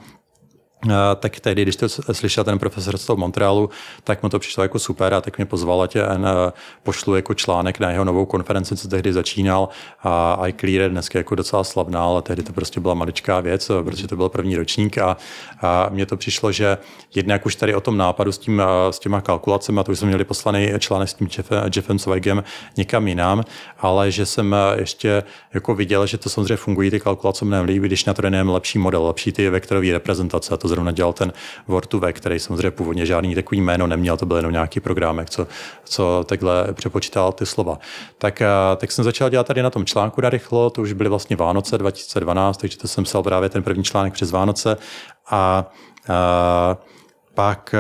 tak 1.17 1.41
tehdy, 1.41 1.63
když 1.63 1.77
to 1.77 1.89
slyšel 1.89 2.45
ten 2.45 2.59
profesor 2.59 2.99
z 2.99 3.07
toho 3.07 3.17
Montrealu, 3.17 3.71
tak 4.05 4.23
mu 4.23 4.29
to 4.29 4.39
přišlo 4.39 4.63
jako 4.63 4.79
super 4.79 5.15
a 5.15 5.21
tak 5.21 5.39
mě 5.39 5.47
pozval, 5.47 5.83
ať 5.83 5.97
pošlu 6.83 7.17
jako 7.17 7.35
článek 7.35 7.81
na 7.81 7.91
jeho 7.91 8.05
novou 8.05 8.27
konferenci, 8.27 8.77
co 8.77 8.89
tehdy 8.89 9.13
začínal. 9.13 9.69
A 10.03 10.47
iClear 10.47 10.83
je 10.83 10.89
dneska 10.89 11.19
jako 11.19 11.35
docela 11.35 11.65
slavná, 11.65 12.03
ale 12.03 12.23
tehdy 12.23 12.43
to 12.43 12.53
prostě 12.53 12.81
byla 12.81 12.95
maličká 12.95 13.41
věc, 13.41 13.71
protože 13.85 14.09
to 14.09 14.17
byl 14.17 14.29
první 14.29 14.57
ročník. 14.57 14.99
A, 14.99 15.17
a 15.63 15.89
mně 15.91 16.07
to 16.07 16.17
přišlo, 16.17 16.53
že 16.53 16.79
jednak 17.15 17.47
už 17.47 17.57
tady 17.57 17.75
o 17.75 17.81
tom 17.81 17.97
nápadu 17.97 18.33
s, 18.33 18.39
tím, 18.39 18.63
s 18.91 18.99
těma 18.99 19.21
kalkulacemi, 19.21 19.81
a 19.81 19.83
to 19.83 19.93
už 19.93 19.99
jsme 19.99 20.09
měli 20.09 20.25
poslaný 20.25 20.69
článek 20.79 21.09
s 21.09 21.15
tím 21.15 21.29
Jeffem, 21.37 21.71
Jeffem 21.77 21.99
Zweigem 21.99 22.45
někam 22.77 23.09
jinam, 23.09 23.45
ale 23.79 24.11
že 24.11 24.27
jsem 24.27 24.57
ještě 24.77 25.23
jako 25.55 25.75
viděl, 25.75 26.07
že 26.07 26.19
to 26.19 26.29
samozřejmě 26.29 26.57
fungují 26.57 26.91
ty 26.91 27.01
kalkulace 27.01 27.45
mnohem 27.45 27.67
líp, 27.67 27.83
když 27.83 28.05
na 28.05 28.15
to 28.15 28.23
lepší 28.45 28.79
model, 28.79 29.07
lepší 29.07 29.33
ty 29.33 29.51
vektorové 29.51 29.93
reprezentace, 29.93 30.57
to 30.57 30.70
zrovna 30.71 30.93
dělal 30.93 31.13
ten 31.13 31.33
Word2Vec, 31.69 32.13
který 32.13 32.39
samozřejmě 32.39 32.71
původně 32.71 33.07
žádný 33.07 33.35
takový 33.35 33.61
jméno 33.61 33.87
neměl, 33.87 34.17
to 34.17 34.27
byl 34.27 34.37
jenom 34.37 34.53
nějaký 34.53 34.81
programek, 34.81 35.31
co, 35.31 35.47
co 35.85 36.25
takhle 36.29 36.73
přepočítal 36.73 37.33
ty 37.33 37.47
slova. 37.47 37.79
Tak, 38.19 38.43
eh, 38.43 38.47
tak 38.77 38.93
jsem 38.93 39.05
začal 39.05 39.31
dělat 39.31 39.47
tady 39.47 39.63
na 39.63 39.71
tom 39.71 39.85
článku 39.85 40.21
narychlo, 40.21 40.71
to 40.71 40.83
už 40.83 40.93
byly 40.93 41.09
vlastně 41.09 41.37
Vánoce 41.37 41.79
2012, 41.79 42.57
takže 42.57 42.79
to 42.79 42.89
jsem 42.89 43.05
psal 43.05 43.23
právě 43.23 43.49
ten 43.49 43.63
první 43.63 43.85
článek 43.85 44.13
přes 44.13 44.31
Vánoce 44.31 44.77
a, 45.31 45.71
a 46.09 46.77
pak 47.35 47.75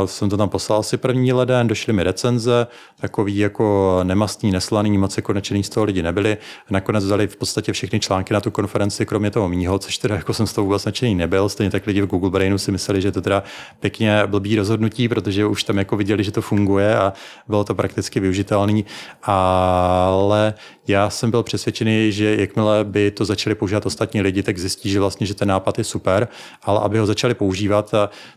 uh, 0.00 0.06
jsem 0.06 0.30
to 0.30 0.36
tam 0.36 0.48
poslal 0.48 0.80
asi 0.80 0.96
první 0.96 1.32
leden, 1.32 1.68
došly 1.68 1.92
mi 1.92 2.02
recenze, 2.02 2.66
takový 3.00 3.38
jako 3.38 4.00
nemastný, 4.02 4.50
neslaný, 4.50 4.98
moc 4.98 5.16
jako 5.16 5.32
nadšený 5.32 5.62
z 5.62 5.68
toho 5.68 5.84
lidi 5.84 6.02
nebyli. 6.02 6.36
Nakonec 6.70 7.04
dali 7.04 7.26
v 7.26 7.36
podstatě 7.36 7.72
všechny 7.72 8.00
články 8.00 8.34
na 8.34 8.40
tu 8.40 8.50
konferenci, 8.50 9.06
kromě 9.06 9.30
toho 9.30 9.48
mýho, 9.48 9.78
což 9.78 9.98
teda 9.98 10.14
jako 10.14 10.34
jsem 10.34 10.46
z 10.46 10.52
toho 10.52 10.64
vůbec 10.64 10.84
nadšený 10.84 11.14
nebyl. 11.14 11.48
Stejně 11.48 11.70
tak 11.70 11.86
lidi 11.86 12.02
v 12.02 12.06
Google 12.06 12.30
Brainu 12.30 12.58
si 12.58 12.72
mysleli, 12.72 13.00
že 13.00 13.12
to 13.12 13.22
teda 13.22 13.42
pěkně 13.80 14.22
blbý 14.26 14.56
rozhodnutí, 14.56 15.08
protože 15.08 15.46
už 15.46 15.64
tam 15.64 15.78
jako 15.78 15.96
viděli, 15.96 16.24
že 16.24 16.32
to 16.32 16.42
funguje 16.42 16.98
a 16.98 17.12
bylo 17.48 17.64
to 17.64 17.74
prakticky 17.74 18.20
využitelný. 18.20 18.84
Ale 19.22 20.54
já 20.88 21.10
jsem 21.10 21.30
byl 21.30 21.42
přesvědčený, 21.42 22.12
že 22.12 22.36
jakmile 22.36 22.84
by 22.84 23.10
to 23.10 23.24
začali 23.24 23.54
používat 23.54 23.86
ostatní 23.86 24.22
lidi, 24.22 24.42
tak 24.42 24.58
zjistí, 24.58 24.90
že 24.90 25.00
vlastně, 25.00 25.26
že 25.26 25.34
ten 25.34 25.48
nápad 25.48 25.78
je 25.78 25.84
super, 25.84 26.28
ale 26.62 26.80
aby 26.80 26.98
ho 26.98 27.06
začali 27.06 27.34
používat, 27.34 27.94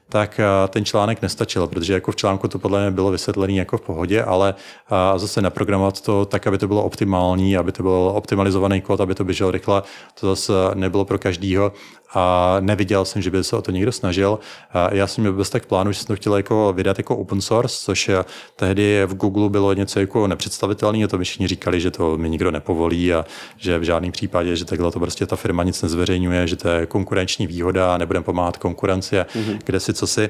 tak 0.09 0.39
ten 0.67 0.85
článek 0.85 1.21
nestačil, 1.21 1.67
protože 1.67 1.93
jako 1.93 2.11
v 2.11 2.15
článku 2.15 2.47
to 2.47 2.59
podle 2.59 2.81
mě 2.81 2.91
bylo 2.91 3.11
vysvětlené 3.11 3.53
jako 3.53 3.77
v 3.77 3.81
pohodě, 3.81 4.23
ale 4.23 4.55
zase 5.15 5.41
naprogramovat 5.41 6.01
to 6.01 6.25
tak, 6.25 6.47
aby 6.47 6.57
to 6.57 6.67
bylo 6.67 6.83
optimální, 6.83 7.57
aby 7.57 7.71
to 7.71 7.83
byl 7.83 8.11
optimalizovaný 8.15 8.81
kód, 8.81 9.01
aby 9.01 9.15
to 9.15 9.23
běželo 9.23 9.51
rychle, 9.51 9.83
to 10.19 10.27
zase 10.27 10.53
nebylo 10.73 11.05
pro 11.05 11.19
každýho 11.19 11.71
a 12.13 12.55
neviděl 12.59 13.05
jsem, 13.05 13.21
že 13.21 13.31
by 13.31 13.43
se 13.43 13.55
o 13.55 13.61
to 13.61 13.71
někdo 13.71 13.91
snažil. 13.91 14.39
A 14.73 14.93
já 14.93 15.07
jsem 15.07 15.21
měl 15.21 15.33
bez 15.33 15.49
tak 15.49 15.65
plánu, 15.65 15.91
že 15.91 15.99
jsem 15.99 16.07
to 16.07 16.15
chtěl 16.15 16.37
jako 16.37 16.73
vydat 16.73 16.97
jako 16.97 17.17
open 17.17 17.41
source, 17.41 17.85
což 17.85 18.11
tehdy 18.55 19.05
v 19.05 19.15
Google 19.15 19.49
bylo 19.49 19.73
něco 19.73 19.99
jako 19.99 20.27
nepředstavitelné, 20.27 21.07
to 21.07 21.17
mi 21.17 21.23
všichni 21.23 21.47
říkali, 21.47 21.81
že 21.81 21.91
to 21.91 22.17
mi 22.17 22.29
nikdo 22.29 22.51
nepovolí 22.51 23.13
a 23.13 23.25
že 23.57 23.79
v 23.79 23.83
žádném 23.83 24.11
případě, 24.11 24.55
že 24.55 24.65
takhle 24.65 24.91
to 24.91 24.99
prostě 24.99 25.25
ta 25.25 25.35
firma 25.35 25.63
nic 25.63 25.81
nezveřejňuje, 25.81 26.47
že 26.47 26.55
to 26.55 26.69
je 26.69 26.85
konkurenční 26.85 27.47
výhoda 27.47 27.93
a 27.93 27.97
nebudeme 27.97 28.23
pomáhat 28.23 28.57
konkurenci 28.57 29.15
mm-hmm. 29.15 29.59
kde 29.65 29.79
si 29.79 29.93
co 29.93 30.07
si 30.07 30.29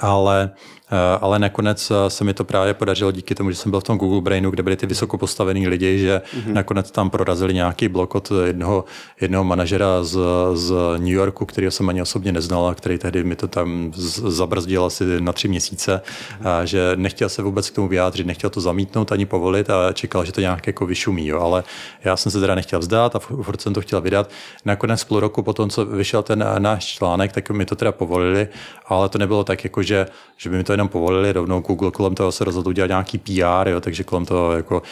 ale 0.00 0.50
Eh, 0.50 0.79
ale 1.20 1.38
nakonec 1.38 1.90
eh, 1.90 2.10
se 2.10 2.24
mi 2.24 2.34
to 2.34 2.44
právě 2.44 2.74
podařilo 2.74 3.12
díky 3.12 3.34
tomu, 3.34 3.50
že 3.50 3.56
jsem 3.56 3.70
byl 3.70 3.80
v 3.80 3.84
tom 3.84 3.98
Google 3.98 4.20
Brainu, 4.20 4.50
kde 4.50 4.62
byli 4.62 4.76
ty 4.76 4.86
vysoko 4.86 5.18
postavení 5.18 5.68
lidi, 5.68 5.98
že 5.98 6.22
mm-hmm. 6.24 6.52
nakonec 6.52 6.90
tam 6.90 7.10
prorazili 7.10 7.54
nějaký 7.54 7.88
blok 7.88 8.14
od 8.14 8.32
jednoho, 8.44 8.84
jednoho 9.20 9.44
manažera 9.44 10.04
z, 10.04 10.18
z 10.54 10.74
New 10.98 11.12
Yorku, 11.12 11.46
kterého 11.46 11.70
jsem 11.70 11.88
ani 11.88 12.02
osobně 12.02 12.32
neznal 12.32 12.66
a 12.66 12.74
který 12.74 12.98
tehdy 12.98 13.24
mi 13.24 13.36
to 13.36 13.48
tam 13.48 13.92
zabrzdil 14.26 14.84
asi 14.84 15.20
na 15.20 15.32
tři 15.32 15.48
měsíce, 15.48 16.00
a 16.44 16.64
že 16.64 16.92
nechtěl 16.96 17.28
se 17.28 17.42
vůbec 17.42 17.70
k 17.70 17.74
tomu 17.74 17.88
vyjádřit, 17.88 18.26
nechtěl 18.26 18.50
to 18.50 18.60
zamítnout 18.60 19.12
ani 19.12 19.26
povolit 19.26 19.70
a 19.70 19.92
čekal, 19.92 20.24
že 20.24 20.32
to 20.32 20.40
nějak 20.40 20.66
jako 20.66 20.86
vyšumí. 20.86 21.26
Jo. 21.26 21.40
Ale 21.40 21.64
já 22.04 22.16
jsem 22.16 22.32
se 22.32 22.40
teda 22.40 22.54
nechtěl 22.54 22.78
vzdát 22.78 23.16
a 23.16 23.18
furt 23.18 23.60
jsem 23.60 23.74
to 23.74 23.80
chtěl 23.80 24.00
vydat. 24.00 24.30
Nakonec 24.64 25.04
půl 25.04 25.20
roku 25.20 25.42
potom, 25.42 25.70
co 25.70 25.86
vyšel 25.86 26.22
ten 26.22 26.44
náš 26.58 26.84
článek, 26.84 27.32
tak 27.32 27.50
mi 27.50 27.64
to 27.64 27.76
teda 27.76 27.92
povolili, 27.92 28.48
ale 28.86 29.08
to 29.08 29.18
nebylo 29.18 29.44
tak, 29.44 29.64
jako 29.64 29.82
že, 29.82 30.06
že 30.36 30.50
by 30.50 30.56
mi 30.56 30.64
to 30.64 30.79
jenom 30.80 30.88
povolili, 30.88 31.32
rovnou 31.32 31.60
Google 31.60 31.90
kolem 31.90 32.14
toho 32.14 32.32
se 32.32 32.44
rozhodl 32.44 32.68
udělat 32.68 32.86
nějaký 32.86 33.18
PR, 33.18 33.68
jo, 33.68 33.80
takže 33.80 34.04
kolem 34.04 34.26
toho 34.26 34.52
jako, 34.52 34.82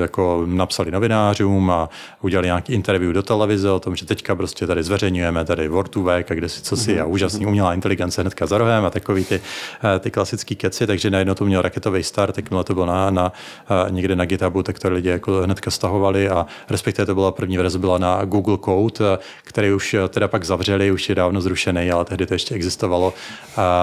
jako 0.00 0.44
napsali 0.46 0.90
novinářům 0.90 1.70
a 1.70 1.88
udělali 2.22 2.46
nějaký 2.46 2.72
interview 2.72 3.12
do 3.12 3.22
televize 3.22 3.70
o 3.70 3.80
tom, 3.80 3.96
že 3.96 4.06
teďka 4.06 4.34
prostě 4.34 4.66
tady 4.66 4.82
zveřejňujeme 4.82 5.44
tady 5.44 5.70
Word2Vec 5.70 6.24
a 6.30 6.34
kde 6.34 6.48
si 6.48 6.62
co 6.62 6.76
si 6.76 7.00
a 7.00 7.04
mhm. 7.04 7.12
úžasný 7.12 7.46
umělá 7.46 7.74
inteligence 7.74 8.20
hnedka 8.20 8.46
za 8.46 8.58
rohem 8.58 8.84
a 8.84 8.90
takový 8.90 9.24
ty, 9.24 9.40
ty 10.00 10.10
klasické 10.10 10.54
keci, 10.54 10.86
takže 10.86 11.10
najednou 11.10 11.34
to 11.34 11.44
měl 11.44 11.62
raketový 11.62 12.02
start, 12.02 12.34
tak 12.34 12.48
to 12.64 12.74
bylo 12.74 12.86
na, 12.86 13.10
na, 13.10 13.32
někde 13.90 14.16
na 14.16 14.24
GitHubu, 14.24 14.62
tak 14.62 14.78
to 14.78 14.90
lidi 14.90 15.08
jako 15.08 15.32
hnedka 15.32 15.70
stahovali 15.70 16.28
a 16.28 16.46
respektive 16.70 17.06
to 17.06 17.14
byla 17.14 17.32
první 17.32 17.56
verze 17.56 17.78
byla 17.78 17.98
na 17.98 18.24
Google 18.24 18.58
Code, 18.64 19.18
který 19.44 19.72
už 19.72 19.96
teda 20.08 20.28
pak 20.28 20.44
zavřeli, 20.44 20.90
už 20.90 21.08
je 21.08 21.14
dávno 21.14 21.40
zrušený, 21.40 21.90
ale 21.90 22.04
tehdy 22.04 22.26
to 22.26 22.34
ještě 22.34 22.54
existovalo. 22.54 23.14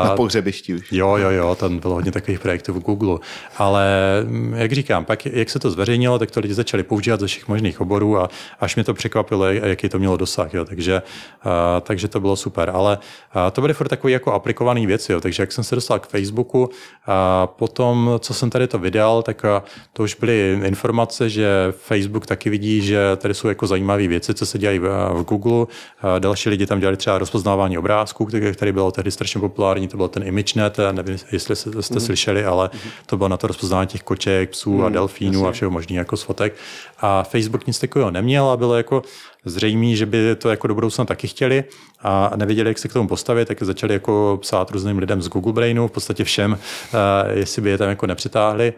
Na 0.03 0.13
pohřebišti 0.15 0.74
už. 0.75 0.91
Jo, 0.91 1.17
jo, 1.17 1.29
jo, 1.29 1.55
tam 1.55 1.79
bylo 1.79 1.93
hodně 1.93 2.11
takových 2.11 2.39
projektů 2.39 2.73
v 2.73 2.79
Google. 2.79 3.19
Ale 3.57 3.85
mm, 4.23 4.53
jak 4.53 4.71
říkám, 4.71 5.05
pak 5.05 5.25
jak 5.25 5.49
se 5.49 5.59
to 5.59 5.71
zveřejnilo, 5.71 6.19
tak 6.19 6.31
to 6.31 6.39
lidi 6.39 6.53
začali 6.53 6.83
používat 6.83 7.19
ze 7.19 7.27
všech 7.27 7.47
možných 7.47 7.81
oborů 7.81 8.19
a 8.19 8.29
až 8.59 8.75
mě 8.75 8.83
to 8.83 8.93
překvapilo, 8.93 9.45
jaký 9.45 9.89
to 9.89 9.99
mělo 9.99 10.17
dosah. 10.17 10.53
Jo. 10.53 10.65
Takže, 10.65 11.01
a, 11.43 11.79
takže 11.79 12.07
to 12.07 12.19
bylo 12.19 12.35
super. 12.35 12.71
Ale 12.73 12.97
a, 13.31 13.51
to 13.51 13.61
byly 13.61 13.73
furt 13.73 13.87
takové 13.87 14.11
jako 14.11 14.33
aplikované 14.33 14.87
věci. 14.87 15.11
Jo. 15.11 15.21
Takže 15.21 15.43
jak 15.43 15.51
jsem 15.51 15.63
se 15.63 15.75
dostal 15.75 15.99
k 15.99 16.07
Facebooku, 16.07 16.69
a 17.07 17.47
potom, 17.47 18.11
co 18.19 18.33
jsem 18.33 18.49
tady 18.49 18.67
to 18.67 18.79
vydal, 18.79 19.23
tak 19.23 19.45
a, 19.45 19.63
to 19.93 20.03
už 20.03 20.15
byly 20.15 20.59
informace, 20.63 21.29
že 21.29 21.47
Facebook 21.69 22.25
taky 22.25 22.49
vidí, 22.49 22.81
že 22.81 22.99
tady 23.17 23.33
jsou 23.33 23.47
jako 23.47 23.67
zajímavé 23.67 24.07
věci, 24.07 24.33
co 24.33 24.45
se 24.45 24.57
dělají 24.57 24.79
v, 24.79 24.87
v 25.13 25.23
Google. 25.23 25.65
A 26.01 26.19
další 26.19 26.49
lidi 26.49 26.65
tam 26.65 26.79
dělali 26.79 26.97
třeba 26.97 27.17
rozpoznávání 27.17 27.77
obrázků, 27.77 28.27
které 28.53 28.71
bylo 28.71 28.91
tehdy 28.91 29.11
strašně 29.11 29.41
populární 29.41 29.87
to 29.87 29.97
byl 29.97 30.07
ten 30.07 30.23
ImageNet, 30.23 30.64
nevím, 30.91 31.17
jestli 31.31 31.55
jste, 31.55 31.81
jste 31.83 31.93
Mhm. 31.95 32.05
slyšeli, 32.05 32.45
ale 32.45 32.69
to 33.05 33.17
bylo 33.17 33.29
na 33.29 33.37
to 33.37 33.47
rozpoznání 33.47 33.87
těch 33.87 34.03
koček, 34.03 34.49
psů 34.49 34.85
a 34.85 34.89
delfínů 34.89 35.47
a 35.47 35.51
všeho 35.51 35.71
možného 35.71 36.01
jako 36.01 36.15
fotek. 36.17 36.53
A 36.99 37.23
Facebook 37.23 37.67
nic 37.67 37.79
takového 37.79 38.11
neměl 38.11 38.49
a 38.49 38.57
bylo 38.57 38.75
jako 38.77 39.01
zřejmé, 39.45 39.95
že 39.95 40.05
by 40.05 40.35
to 40.35 40.49
jako 40.49 40.67
do 40.67 40.73
budoucna 40.75 41.05
taky 41.05 41.27
chtěli 41.27 41.63
a 42.01 42.31
nevěděli, 42.35 42.69
jak 42.69 42.77
se 42.77 42.87
k 42.87 42.93
tomu 42.93 43.07
postavit, 43.07 43.47
tak 43.47 43.63
začali 43.63 43.93
jako 43.93 44.39
psát 44.41 44.71
různým 44.71 44.97
lidem 44.97 45.21
z 45.21 45.27
Google 45.27 45.53
Brainu, 45.53 45.87
v 45.87 45.91
podstatě 45.91 46.23
všem, 46.23 46.57
eh, 46.93 47.39
jestli 47.39 47.61
by 47.61 47.69
je 47.69 47.77
tam 47.77 47.89
jako 47.89 48.07
nepřitáhli. 48.07 48.73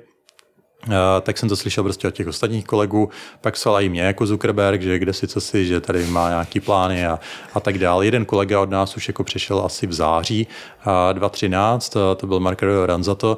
Uh, 0.87 0.93
tak 1.21 1.37
jsem 1.37 1.49
to 1.49 1.55
slyšel 1.55 1.83
prostě 1.83 2.07
od 2.07 2.13
těch 2.13 2.27
ostatních 2.27 2.65
kolegů, 2.65 3.09
pak 3.41 3.53
psal 3.53 3.81
i 3.81 3.89
mě 3.89 4.01
jako 4.01 4.25
Zuckerberg, 4.25 4.81
že 4.81 4.99
kde 4.99 5.13
si 5.13 5.27
co 5.27 5.41
si, 5.41 5.65
že 5.65 5.81
tady 5.81 6.05
má 6.05 6.29
nějaký 6.29 6.59
plány 6.59 7.07
a, 7.07 7.19
a 7.53 7.59
tak 7.59 7.77
dále. 7.77 8.05
Jeden 8.05 8.25
kolega 8.25 8.59
od 8.59 8.69
nás 8.69 8.97
už 8.97 9.07
jako 9.07 9.23
přešel 9.23 9.59
asi 9.65 9.87
v 9.87 9.93
září 9.93 10.47
uh, 10.47 11.13
2013, 11.13 11.95
uh, 11.95 12.01
to 12.15 12.27
byl 12.27 12.39
Mark 12.39 12.61
Ranzato, 12.85 13.37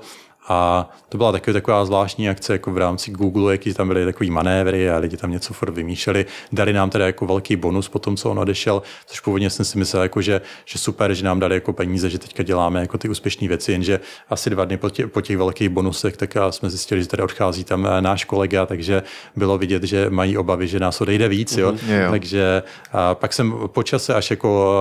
a 0.49 0.89
to 1.09 1.17
byla 1.17 1.31
taková, 1.31 1.53
taková 1.53 1.85
zvláštní 1.85 2.29
akce 2.29 2.53
jako 2.53 2.71
v 2.71 2.77
rámci 2.77 3.11
Google, 3.11 3.51
jaký 3.51 3.73
tam 3.73 3.87
byly 3.87 4.05
takový 4.05 4.31
manévry 4.31 4.89
a 4.89 4.97
lidi 4.97 5.17
tam 5.17 5.31
něco 5.31 5.53
furt 5.53 5.71
vymýšleli. 5.71 6.25
Dali 6.51 6.73
nám 6.73 6.89
teda 6.89 7.05
jako 7.05 7.25
velký 7.25 7.55
bonus 7.55 7.89
po 7.89 7.99
tom, 7.99 8.17
co 8.17 8.29
on 8.29 8.39
odešel, 8.39 8.81
což 9.05 9.19
původně 9.19 9.49
jsem 9.49 9.65
si 9.65 9.77
myslel, 9.77 10.03
jako, 10.03 10.21
že, 10.21 10.41
že 10.65 10.79
super, 10.79 11.13
že 11.13 11.25
nám 11.25 11.39
dali 11.39 11.55
jako 11.55 11.73
peníze, 11.73 12.09
že 12.09 12.19
teďka 12.19 12.43
děláme 12.43 12.79
jako 12.79 12.97
ty 12.97 13.09
úspěšné 13.09 13.47
věci, 13.47 13.71
jenže 13.71 13.99
asi 14.29 14.49
dva 14.49 14.65
dny 14.65 14.77
po, 14.77 14.89
tě, 14.89 15.07
po 15.07 15.21
těch 15.21 15.37
velkých 15.37 15.69
bonusech, 15.69 16.17
tak 16.17 16.37
jsme 16.49 16.69
zjistili, 16.69 17.01
že 17.01 17.07
tady 17.07 17.23
odchází 17.23 17.63
tam 17.63 17.87
eh, 17.87 18.01
náš 18.01 18.25
kolega, 18.25 18.65
takže 18.65 19.03
bylo 19.35 19.57
vidět, 19.57 19.83
že 19.83 20.09
mají 20.09 20.37
obavy, 20.37 20.67
že 20.67 20.79
nás 20.79 21.01
odejde 21.01 21.27
víc. 21.27 21.57
Jo? 21.57 21.71
Mm-hmm. 21.71 22.03
Jo. 22.03 22.11
Takže 22.11 22.63
a 22.91 23.15
pak 23.15 23.33
jsem 23.33 23.53
po 23.67 23.83
čase 23.83 24.13
až 24.13 24.31
jako, 24.31 24.79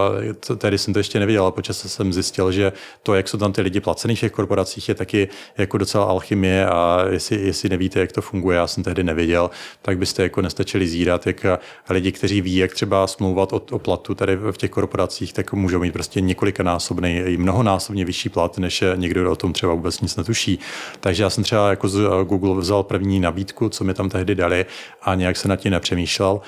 tady 0.58 0.78
jsem 0.78 0.94
to 0.94 1.00
ještě 1.00 1.20
neviděl, 1.20 1.42
ale 1.42 1.52
po 1.52 1.62
čase 1.62 1.88
jsem 1.88 2.12
zjistil, 2.12 2.52
že 2.52 2.72
to, 3.02 3.14
jak 3.14 3.28
jsou 3.28 3.38
tam 3.38 3.52
ty 3.52 3.60
lidi 3.60 3.80
placený 3.80 4.16
v 4.16 4.20
těch 4.20 4.32
korporacích, 4.32 4.88
je 4.88 4.94
taky 4.94 5.28
jako 5.58 5.78
docela 5.78 6.04
alchymie 6.04 6.66
a 6.66 7.04
jestli, 7.10 7.36
jestli 7.46 7.68
nevíte, 7.68 8.00
jak 8.00 8.12
to 8.12 8.22
funguje, 8.22 8.56
já 8.56 8.66
jsem 8.66 8.84
tehdy 8.84 9.04
nevěděl, 9.04 9.50
tak 9.82 9.98
byste 9.98 10.22
jako 10.22 10.42
nestačili 10.42 10.88
zírat, 10.88 11.26
jak 11.26 11.46
lidi, 11.90 12.12
kteří 12.12 12.40
ví, 12.40 12.56
jak 12.56 12.74
třeba 12.74 13.06
smlouvat 13.06 13.52
o, 13.52 13.62
o 13.70 13.78
platu 13.78 14.14
tady 14.14 14.36
v 14.36 14.56
těch 14.56 14.70
korporacích, 14.70 15.32
tak 15.32 15.52
můžou 15.52 15.78
mít 15.78 15.92
prostě 15.92 16.20
několikanásobný, 16.20 17.16
i 17.16 17.36
mnohonásobně 17.36 18.04
vyšší 18.04 18.28
plat, 18.28 18.58
než 18.58 18.84
někdo, 18.96 19.20
kdo 19.20 19.32
o 19.32 19.36
tom 19.36 19.52
třeba 19.52 19.74
vůbec 19.74 20.00
nic 20.00 20.16
netuší. 20.16 20.58
Takže 21.00 21.22
já 21.22 21.30
jsem 21.30 21.44
třeba 21.44 21.70
jako 21.70 21.88
z 21.88 22.08
Google 22.24 22.54
vzal 22.54 22.82
první 22.82 23.20
nabídku, 23.20 23.68
co 23.68 23.84
mi 23.84 23.94
tam 23.94 24.08
tehdy 24.08 24.34
dali 24.34 24.66
a 25.02 25.14
nějak 25.14 25.36
se 25.36 25.48
nad 25.48 25.56
tím 25.56 25.72
nepřemýšlel. 25.72 26.40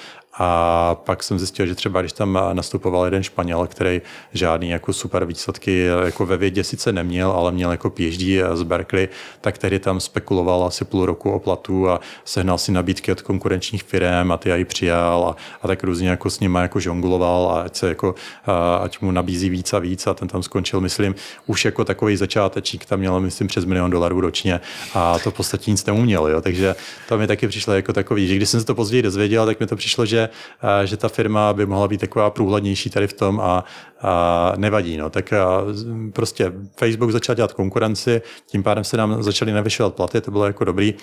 A 0.42 0.94
pak 0.94 1.22
jsem 1.22 1.38
zjistil, 1.38 1.66
že 1.66 1.74
třeba 1.74 2.00
když 2.00 2.12
tam 2.12 2.38
nastupoval 2.52 3.04
jeden 3.04 3.22
Španěl, 3.22 3.66
který 3.66 4.02
žádný 4.32 4.70
jako 4.70 4.92
super 4.92 5.24
výsledky 5.24 5.84
jako 6.04 6.26
ve 6.26 6.36
vědě 6.36 6.64
sice 6.64 6.92
neměl, 6.92 7.30
ale 7.30 7.52
měl 7.52 7.70
jako 7.70 7.90
PhD 7.90 8.22
z 8.54 8.62
Berkeley, 8.62 9.08
tak 9.40 9.58
tehdy 9.58 9.78
tam 9.78 10.00
spekuloval 10.00 10.64
asi 10.64 10.84
půl 10.84 11.06
roku 11.06 11.30
o 11.30 11.38
platu 11.38 11.88
a 11.88 12.00
sehnal 12.24 12.58
si 12.58 12.72
nabídky 12.72 13.12
od 13.12 13.22
konkurenčních 13.22 13.82
firm 13.82 14.32
a 14.32 14.36
ty 14.36 14.52
aj 14.52 14.64
přijal 14.64 15.24
a, 15.28 15.36
a 15.62 15.68
tak 15.68 15.84
různě 15.84 16.08
jako 16.08 16.30
s 16.30 16.40
nima 16.40 16.62
jako 16.62 16.80
žongloval 16.80 17.50
a 17.50 17.62
ať, 17.62 17.76
se 17.76 17.88
jako, 17.88 18.14
a, 18.46 18.76
ať 18.76 19.00
mu 19.00 19.10
nabízí 19.10 19.50
víc 19.50 19.72
a 19.72 19.78
víc 19.78 20.06
a 20.06 20.14
ten 20.14 20.28
tam 20.28 20.42
skončil, 20.42 20.80
myslím, 20.80 21.14
už 21.46 21.64
jako 21.64 21.84
takový 21.84 22.16
začátečník, 22.16 22.84
tam 22.84 22.98
měl, 22.98 23.20
myslím, 23.20 23.48
přes 23.48 23.64
milion 23.64 23.90
dolarů 23.90 24.20
ročně 24.20 24.60
a 24.94 25.18
to 25.18 25.30
v 25.30 25.34
podstatě 25.34 25.70
nic 25.70 25.86
neuměl, 25.86 26.26
jo? 26.26 26.40
takže 26.40 26.74
to 27.08 27.18
mi 27.18 27.26
taky 27.26 27.48
přišlo 27.48 27.74
jako 27.74 27.92
takový, 27.92 28.28
že 28.28 28.36
když 28.36 28.48
jsem 28.48 28.60
se 28.60 28.66
to 28.66 28.74
později 28.74 29.02
dozvěděl, 29.02 29.46
tak 29.46 29.60
mi 29.60 29.66
to 29.66 29.76
přišlo, 29.76 30.06
že, 30.06 30.28
že 30.84 30.96
ta 30.96 31.08
firma 31.08 31.52
by 31.52 31.66
mohla 31.66 31.88
být 31.88 32.00
taková 32.00 32.30
průhlednější 32.30 32.90
tady 32.90 33.06
v 33.06 33.12
tom 33.12 33.40
a, 33.40 33.64
a 34.02 34.52
nevadí. 34.56 34.96
No. 34.96 35.10
Tak 35.10 35.32
a, 35.32 35.62
z- 35.70 35.86
prostě 36.12 36.52
Facebook 36.76 37.10
začal 37.10 37.34
dělat 37.34 37.52
konkurenci, 37.52 38.22
tím 38.46 38.62
pádem 38.62 38.84
se 38.84 38.96
nám 38.96 39.22
začaly 39.22 39.52
navyšovat 39.52 39.94
platy, 39.94 40.20
to 40.20 40.30
bylo 40.30 40.46
jako 40.46 40.64
dobrý. 40.64 40.94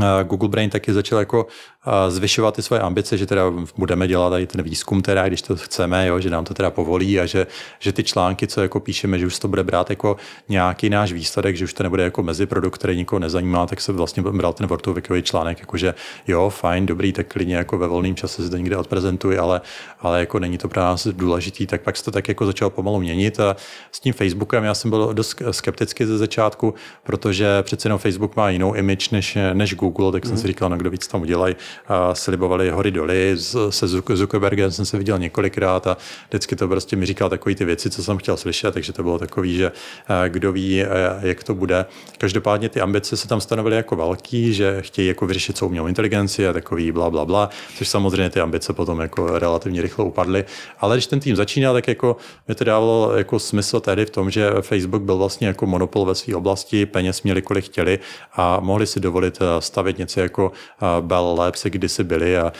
A 0.00 0.22
Google 0.22 0.48
Brain 0.48 0.70
taky 0.70 0.92
začal 0.92 1.18
jako 1.18 1.46
a, 1.84 2.10
zvyšovat 2.10 2.54
ty 2.54 2.62
svoje 2.62 2.80
ambice, 2.80 3.16
že 3.16 3.26
teda 3.26 3.42
budeme 3.76 4.08
dělat 4.08 4.30
tady 4.30 4.46
ten 4.46 4.62
výzkum, 4.62 5.02
teda, 5.02 5.28
když 5.28 5.42
to 5.42 5.56
chceme, 5.56 6.06
jo, 6.06 6.20
že 6.20 6.30
nám 6.30 6.44
to 6.44 6.54
teda 6.54 6.70
povolí 6.70 7.20
a 7.20 7.26
že, 7.26 7.46
že 7.78 7.92
ty 7.92 8.04
články, 8.04 8.46
co 8.46 8.60
jako 8.60 8.80
píšeme, 8.80 9.18
že 9.18 9.26
už 9.26 9.38
to 9.38 9.48
bude 9.48 9.64
brát 9.64 9.90
jako 9.90 10.16
nějaký 10.48 10.90
náš 10.90 11.12
výsledek, 11.12 11.56
že 11.56 11.64
už 11.64 11.72
to 11.72 11.82
nebude 11.82 12.02
jako 12.02 12.22
meziprodukt, 12.22 12.78
který 12.78 12.96
nikoho 12.96 13.20
nezajímá, 13.20 13.66
tak 13.66 13.80
se 13.80 13.92
vlastně 13.92 14.22
bral 14.22 14.52
ten 14.52 14.66
Wortovikový 14.66 15.22
článek, 15.22 15.60
jakože 15.60 15.94
jo, 16.26 16.50
fajn, 16.50 16.86
dobrý, 16.86 17.12
tak 17.12 17.26
klidně 17.26 17.56
jako 17.56 17.78
ve 17.78 17.86
volném 17.86 18.14
čase 18.14 18.42
se 18.42 18.50
to 18.50 18.56
někde 18.56 18.76
odprezentuj, 18.76 19.38
ale, 19.38 19.60
ale 20.00 20.20
jako 20.20 20.38
není 20.38 20.58
to 20.58 20.68
pro 20.68 20.80
nás 20.80 21.06
důležitý, 21.06 21.66
tak 21.66 21.82
pak 21.82 21.96
se 21.96 22.04
to 22.04 22.10
tak 22.10 22.28
jako 22.28 22.46
začalo 22.46 22.70
pomalu 22.70 23.00
měnit 23.00 23.40
a 23.40 23.56
s 23.92 24.00
tím 24.00 24.12
Facebookem 24.12 24.64
já 24.64 24.74
jsem 24.74 24.90
byl 24.90 25.14
dost 25.14 25.42
skeptický 25.50 26.04
ze 26.04 26.18
začátku, 26.18 26.74
protože 27.04 27.62
přece 27.62 27.86
jenom 27.86 27.98
Facebook 27.98 28.36
má 28.36 28.50
jinou 28.50 28.74
image 28.74 29.10
než, 29.10 29.38
než 29.52 29.74
Google, 29.78 30.12
tak 30.12 30.26
jsem 30.26 30.36
si 30.36 30.46
říkal, 30.46 30.68
no 30.68 30.76
kdo 30.76 30.90
víc 30.90 31.06
tam 31.06 31.22
udělají. 31.22 31.56
A 31.88 32.14
slibovali 32.14 32.70
hory 32.70 32.90
doly, 32.90 33.36
se 33.70 33.86
Zuck- 33.86 34.16
Zuckerbergem 34.16 34.70
jsem 34.70 34.84
se 34.86 34.98
viděl 34.98 35.18
několikrát 35.18 35.86
a 35.86 35.96
vždycky 36.28 36.56
to 36.56 36.68
prostě 36.68 36.96
mi 36.96 37.06
říkal 37.06 37.28
takové 37.28 37.54
ty 37.54 37.64
věci, 37.64 37.90
co 37.90 38.04
jsem 38.04 38.18
chtěl 38.18 38.36
slyšet, 38.36 38.74
takže 38.74 38.92
to 38.92 39.02
bylo 39.02 39.18
takový, 39.18 39.56
že 39.56 39.72
eh, 40.08 40.28
kdo 40.28 40.52
ví, 40.52 40.82
eh, 40.82 40.88
jak 41.20 41.44
to 41.44 41.54
bude. 41.54 41.86
Každopádně 42.18 42.68
ty 42.68 42.80
ambice 42.80 43.16
se 43.16 43.28
tam 43.28 43.40
stanovily 43.40 43.76
jako 43.76 43.96
velký, 43.96 44.54
že 44.54 44.76
chtějí 44.80 45.08
jako 45.08 45.26
vyřešit 45.26 45.56
celou 45.56 45.68
umělou 45.68 45.86
inteligenci 45.86 46.48
a 46.48 46.52
takový 46.52 46.92
bla, 46.92 47.10
bla, 47.10 47.24
bla, 47.24 47.50
což 47.76 47.88
samozřejmě 47.88 48.30
ty 48.30 48.40
ambice 48.40 48.72
potom 48.72 49.00
jako 49.00 49.38
relativně 49.38 49.82
rychle 49.82 50.04
upadly. 50.04 50.44
Ale 50.78 50.96
když 50.96 51.06
ten 51.06 51.20
tým 51.20 51.36
začínal, 51.36 51.74
tak 51.74 51.88
jako 51.88 52.16
mi 52.48 52.54
to 52.54 52.64
dávalo 52.64 53.16
jako 53.16 53.38
smysl 53.38 53.80
tehdy 53.80 54.06
v 54.06 54.10
tom, 54.10 54.30
že 54.30 54.50
Facebook 54.60 55.02
byl 55.02 55.16
vlastně 55.16 55.46
jako 55.46 55.66
monopol 55.66 56.04
ve 56.04 56.14
své 56.14 56.34
oblasti, 56.34 56.86
peněz 56.86 57.22
měli 57.22 57.42
kolik 57.42 57.64
chtěli 57.64 57.98
a 58.32 58.60
mohli 58.60 58.86
si 58.86 59.00
dovolit 59.00 59.38
stavit 59.68 59.98
něco 59.98 60.20
jako 60.20 60.52
Bell 61.00 61.34
Labs, 61.38 61.66
kdysi 61.66 62.04
byli. 62.04 62.38
A, 62.38 62.52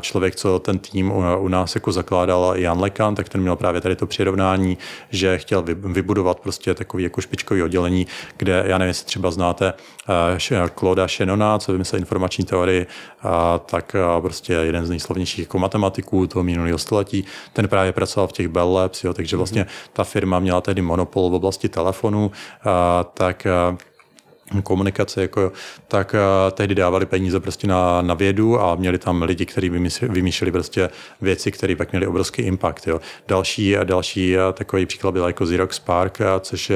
člověk, 0.00 0.36
co 0.36 0.58
ten 0.58 0.78
tým 0.78 1.12
u, 1.38 1.48
nás 1.48 1.74
jako 1.74 1.92
zakládal, 1.92 2.52
Jan 2.56 2.80
Lekan, 2.80 3.14
tak 3.14 3.28
ten 3.28 3.40
měl 3.40 3.56
právě 3.56 3.80
tady 3.80 3.96
to 3.96 4.06
přirovnání, 4.06 4.78
že 5.10 5.38
chtěl 5.38 5.62
vy- 5.62 5.74
vybudovat 5.74 6.40
prostě 6.40 6.74
takový 6.74 7.04
jako 7.04 7.20
špičkový 7.20 7.62
oddělení, 7.62 8.06
kde, 8.36 8.64
já 8.66 8.78
nevím, 8.78 8.88
jestli 8.88 9.06
třeba 9.06 9.30
znáte 9.30 9.74
Clauda 10.78 11.08
Shannona, 11.08 11.58
co 11.58 11.72
vymyslel 11.72 12.00
informační 12.00 12.44
teorii, 12.44 12.86
tak 13.66 13.96
prostě 14.20 14.52
jeden 14.52 14.86
z 14.86 14.90
nejslavnějších 14.90 15.38
jako 15.38 15.58
matematiků 15.58 16.26
toho 16.26 16.42
minulého 16.42 16.78
století, 16.78 17.24
ten 17.52 17.68
právě 17.68 17.92
pracoval 17.92 18.28
v 18.28 18.32
těch 18.32 18.48
Bell 18.48 18.72
Labs, 18.72 19.04
jo, 19.04 19.12
takže 19.14 19.36
vlastně 19.36 19.66
ta 19.92 20.04
firma 20.04 20.38
měla 20.38 20.60
tehdy 20.60 20.82
monopol 20.82 21.30
v 21.30 21.34
oblasti 21.34 21.68
telefonu, 21.68 22.30
a, 22.64 23.04
tak 23.04 23.46
komunikace, 24.62 25.22
jako, 25.22 25.52
tak 25.88 26.14
uh, 26.14 26.50
tehdy 26.52 26.74
dávali 26.74 27.06
peníze 27.06 27.40
prostě 27.40 27.66
na, 27.66 28.02
na 28.02 28.14
vědu 28.14 28.60
a 28.60 28.74
měli 28.74 28.98
tam 28.98 29.22
lidi, 29.22 29.46
kteří 29.46 29.70
vymýšleli 30.02 30.52
prostě 30.52 30.90
věci, 31.20 31.50
které 31.50 31.76
pak 31.76 31.92
měly 31.92 32.06
obrovský 32.06 32.42
impact. 32.42 32.86
Jo. 32.86 33.00
Další, 33.28 33.76
další 33.84 34.36
uh, 34.36 34.42
takový 34.52 34.86
příklad 34.86 35.12
byl 35.12 35.26
jako 35.26 35.44
Xerox 35.44 35.78
Park, 35.78 36.18
což 36.40 36.72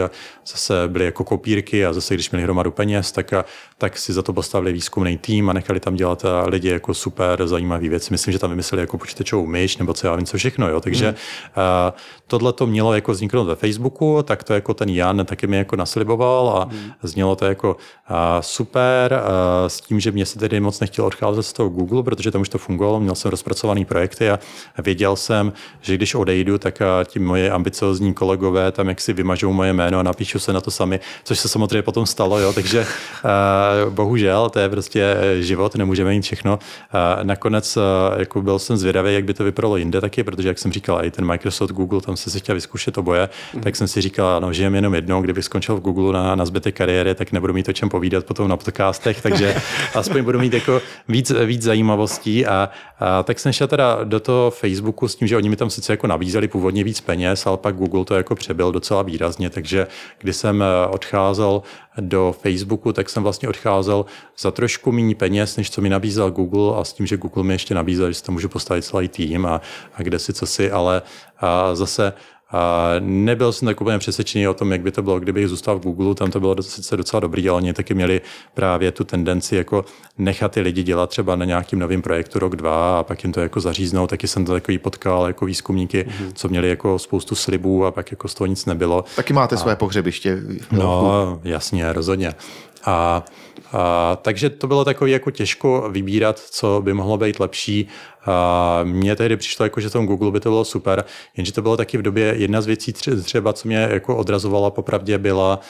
zase 0.47 0.89
byly 0.89 1.05
jako 1.05 1.24
kopírky 1.24 1.87
a 1.87 1.93
zase, 1.93 2.14
když 2.14 2.31
měli 2.31 2.43
hromadu 2.43 2.70
peněz, 2.70 3.12
tak, 3.12 3.33
tak 3.79 3.99
si 3.99 4.12
za 4.12 4.22
to 4.22 4.33
postavili 4.33 4.72
výzkumný 4.72 5.18
tým 5.18 5.51
a 5.51 5.53
nechali 5.53 5.81
tam 5.81 5.95
dělat 5.95 6.24
uh, 6.24 6.49
lidi 6.49 6.68
jako 6.68 6.95
super 6.95 7.47
zajímavé 7.47 7.89
věci. 7.89 8.09
Myslím, 8.11 8.33
že 8.33 8.39
tam 8.39 8.51
vymysleli 8.51 8.83
jako 8.83 8.99
počítačovou 8.99 9.47
myš 9.47 9.77
nebo 9.77 9.95
co 9.95 10.07
já 10.07 10.16
vím, 10.16 10.27
co 10.27 10.37
všechno. 10.37 10.68
Jo. 10.68 10.81
Takže 10.81 11.09
uh, 11.11 11.99
tohle 12.27 12.53
to 12.53 12.66
mělo 12.66 12.95
jako 12.95 13.12
vzniknout 13.12 13.45
ve 13.45 13.55
Facebooku, 13.55 14.22
tak 14.22 14.45
to 14.45 14.55
jako 14.55 14.74
ten 14.74 14.89
Jan 14.89 15.27
taky 15.27 15.47
mi 15.47 15.57
jako 15.57 15.77
nasliboval 15.77 16.49
a 16.49 16.68
znělo 17.03 17.37
to 17.37 17.45
jako 17.45 17.77
uh, 18.11 18.16
super 18.41 19.12
uh, 19.12 19.68
s 19.68 19.81
tím, 19.81 20.01
že 20.01 20.12
mě 20.12 20.27
se 20.27 20.39
tedy 20.39 20.61
moc 20.61 20.81
nechtělo 20.81 21.07
odcházet 21.07 21.43
z 21.43 21.53
toho 21.53 21.68
Google, 21.68 22.03
protože 22.03 22.31
tam 22.31 22.41
už 22.41 22.49
to 22.49 22.59
fungovalo, 22.59 23.01
měl 23.01 23.14
jsem 23.14 23.31
rozpracované 23.31 23.85
projekty 23.85 24.31
a 24.31 24.39
věděl 24.83 25.16
jsem, 25.16 25.53
že 25.81 25.95
když 25.95 26.14
odejdu, 26.14 26.59
tak 26.59 26.79
uh, 26.81 27.05
ti 27.05 27.18
moje 27.18 27.51
ambiciozní 27.51 28.14
kolegové 28.14 28.72
tam 28.72 28.89
jak 28.89 29.01
si 29.01 29.12
vymažou 29.12 29.53
moje 29.53 29.72
jméno 29.72 29.99
a 29.99 30.03
napíšu 30.03 30.39
se 30.39 30.53
na 30.53 30.61
to 30.61 30.70
sami, 30.70 31.01
což 31.24 31.39
se 31.39 31.49
samozřejmě 31.49 31.83
potom 31.83 32.07
stalo, 32.07 32.39
jo, 32.39 32.53
takže 32.53 32.81
uh, 32.81 32.87
bohužel, 33.91 34.51
to 34.51 34.59
je 34.59 34.69
prostě 34.69 35.17
život, 35.41 35.75
nemůžeme 35.75 36.11
mít 36.11 36.23
všechno. 36.23 36.59
Nakonec 37.23 37.77
uh, 37.77 37.83
jako 38.19 38.43
byl 38.43 38.59
jsem 38.59 38.77
zvědavý, 38.77 39.14
jak 39.14 39.25
by 39.25 39.35
to 39.35 39.45
vypadalo 39.45 39.77
jinde 39.77 40.01
taky, 40.01 40.25
protože 40.25 40.49
jak 40.49 40.59
jsem 40.59 40.73
říkal, 40.73 41.05
i 41.05 41.11
ten 41.11 41.27
Microsoft, 41.27 41.71
Google, 41.71 42.01
tam 42.01 42.17
jsem 42.17 42.33
si 42.33 42.39
chtěl 42.39 42.55
vyzkoušet 42.55 42.99
oboje, 42.99 43.29
mm. 43.55 43.61
tak 43.61 43.77
jsem 43.77 43.89
si 43.89 44.01
říkal, 44.01 44.41
no, 44.41 44.53
žijem 44.53 44.75
jenom 44.75 44.95
jednou, 44.95 45.23
kdybych 45.23 45.45
skončil 45.45 45.77
v 45.77 45.81
Google 45.81 46.12
na, 46.12 46.35
na 46.35 46.45
zbytek 46.45 46.77
kariéry, 46.77 47.14
tak 47.14 47.33
nebudu 47.33 47.53
mít 47.53 47.69
o 47.69 47.73
čem 47.73 47.89
povídat 47.89 48.25
potom 48.25 48.49
na 48.49 48.57
podcastech, 48.57 49.23
takže 49.23 49.55
aspoň 49.95 50.23
budu 50.25 50.39
mít 50.39 50.53
jako 50.53 50.83
víc, 51.09 51.33
víc 51.45 51.62
zajímavostí 51.62 52.47
a, 52.47 52.69
a, 52.99 53.23
tak 53.23 53.41
jsem 53.41 53.53
šel 53.53 53.69
teda 53.69 54.05
do 54.05 54.21
toho 54.21 54.51
Facebooku 54.51 55.09
s 55.09 55.17
tím, 55.17 55.29
že 55.29 55.37
oni 55.37 55.49
mi 55.49 55.57
tam 55.57 55.71
sice 55.71 55.93
jako 55.93 56.07
nabízeli 56.07 56.49
původně 56.49 56.85
víc 56.85 57.01
peněz, 57.01 57.47
ale 57.47 57.57
pak 57.57 57.77
Google 57.77 58.05
to 58.05 58.14
jako 58.14 58.35
přebyl 58.35 58.73
docela 58.73 59.03
výrazně, 59.03 59.51
takže 59.51 59.87
když 60.19 60.37
jsem 60.37 60.62
eh, 60.62 60.87
odcházel 60.87 61.62
do 62.01 62.34
Facebooku, 62.42 62.92
tak 62.92 63.11
jsem 63.11 63.22
vlastně 63.22 63.49
odcházel 63.49 64.05
za 64.38 64.51
trošku 64.51 64.92
méně 64.92 65.14
peněz, 65.14 65.57
než 65.57 65.70
co 65.70 65.80
mi 65.80 65.88
nabízel 65.88 66.30
Google 66.30 66.80
a 66.80 66.84
s 66.84 66.92
tím, 66.92 67.07
že 67.07 67.16
Google 67.16 67.44
mi 67.44 67.55
ještě 67.55 67.74
nabízel, 67.74 68.09
že 68.09 68.14
si 68.14 68.22
tam 68.22 68.32
můžu 68.32 68.49
postavit 68.49 68.82
celý 68.82 69.09
tým 69.09 69.47
a, 69.47 69.61
a 69.94 70.03
kde 70.03 70.18
si 70.18 70.32
co 70.32 70.47
si, 70.47 70.70
ale 70.70 71.03
a 71.40 71.74
zase 71.74 72.12
a 72.51 72.90
nebyl 73.01 73.53
jsem 73.53 73.66
tak 73.66 73.80
úplně 73.80 73.99
přesvědčený 73.99 74.49
o 74.49 74.55
tom, 74.55 74.72
jak 74.72 74.80
by 74.80 74.92
to 74.92 75.03
bylo, 75.03 75.20
kdybych 75.20 75.49
zůstal 75.49 75.78
v 75.78 75.82
Google, 75.82 76.14
tam 76.14 76.30
to 76.30 76.40
bylo 76.40 76.62
sice 76.62 76.97
docela 76.97 77.20
dobrý, 77.20 77.49
ale 77.49 77.57
oni 77.57 77.72
taky 77.72 77.94
měli 77.94 78.20
právě 78.55 78.92
tu 78.92 79.05
tendenci 79.05 79.57
jako 79.57 79.84
nechat 80.18 80.53
ty 80.53 80.61
lidi 80.61 80.82
dělat 80.82 81.11
třeba 81.11 81.36
na 81.36 81.44
nějakým 81.44 81.78
novým 81.78 82.03
projektu 82.03 82.38
rok, 82.38 82.57
dva 82.57 82.99
a 82.99 83.03
pak 83.03 83.24
jim 83.24 83.32
to 83.32 83.40
jako 83.40 83.61
zaříznou. 83.61 84.07
Taky 84.07 84.28
jsem 84.28 84.44
to 84.44 84.53
takový 84.53 84.78
potkal 84.78 85.26
jako 85.26 85.47
výzkumníky, 85.47 86.05
mm-hmm. 86.05 86.32
co 86.34 86.49
měli 86.49 86.68
jako 86.68 86.99
spoustu 86.99 87.34
slibů 87.34 87.84
a 87.84 87.90
pak 87.90 88.11
jako 88.11 88.28
z 88.28 88.34
toho 88.34 88.47
nic 88.47 88.66
nebylo. 88.66 89.05
Taky 89.16 89.32
máte 89.32 89.55
a... 89.55 89.59
své 89.59 89.76
pohřebiště. 89.76 90.42
No, 90.72 91.40
jasně, 91.44 91.92
rozhodně. 91.92 92.32
A, 92.84 93.24
a, 93.72 94.16
takže 94.22 94.51
to 94.51 94.66
bylo 94.66 94.84
takový 94.84 95.12
jako 95.12 95.30
těžko 95.30 95.88
vybírat, 95.90 96.38
co 96.38 96.80
by 96.84 96.94
mohlo 96.94 97.18
být 97.18 97.40
lepší. 97.40 97.88
A 98.27 98.81
mně 98.85 99.16
tehdy 99.16 99.37
přišlo, 99.37 99.64
jako, 99.64 99.81
že 99.81 99.91
tom 99.91 100.07
Google 100.07 100.31
by 100.31 100.41
to 100.41 100.49
bylo 100.49 100.64
super, 100.64 101.05
jenže 101.37 101.53
to 101.53 101.62
bylo 101.62 101.77
taky 101.77 101.99
v 101.99 102.03
době 102.03 102.35
jedna 102.37 102.61
z 102.61 102.66
věcí 102.66 102.93
třeba, 103.22 103.53
co 103.53 103.68
mě 103.68 103.89
jako 103.91 104.16
odrazovala 104.16 104.70
popravdě 104.70 105.18
byla, 105.18 105.61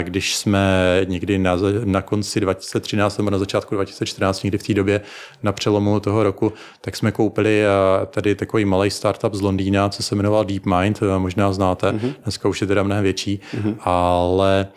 když 0.00 0.36
jsme 0.36 1.00
někdy 1.04 1.38
na, 1.38 1.56
na 1.84 2.02
konci 2.02 2.40
2013 2.40 3.18
nebo 3.18 3.30
na 3.30 3.38
začátku 3.38 3.74
2014, 3.74 4.42
někdy 4.42 4.58
v 4.58 4.62
té 4.62 4.74
době 4.74 5.00
na 5.42 5.52
přelomu 5.52 6.00
toho 6.00 6.22
roku, 6.22 6.52
tak 6.80 6.96
jsme 6.96 7.12
koupili 7.12 7.62
tady 8.10 8.34
takový 8.34 8.64
malý 8.64 8.90
startup 8.90 9.34
z 9.34 9.40
Londýna, 9.40 9.88
co 9.88 10.02
se 10.02 10.14
jmenoval 10.14 10.44
DeepMind, 10.44 11.00
možná 11.18 11.52
znáte, 11.52 11.92
mm-hmm. 11.92 12.14
dneska 12.22 12.48
už 12.48 12.60
je 12.60 12.66
teda 12.66 12.82
mnohem 12.82 13.02
větší, 13.02 13.40
mm-hmm. 13.54 13.76
ale 13.80 14.68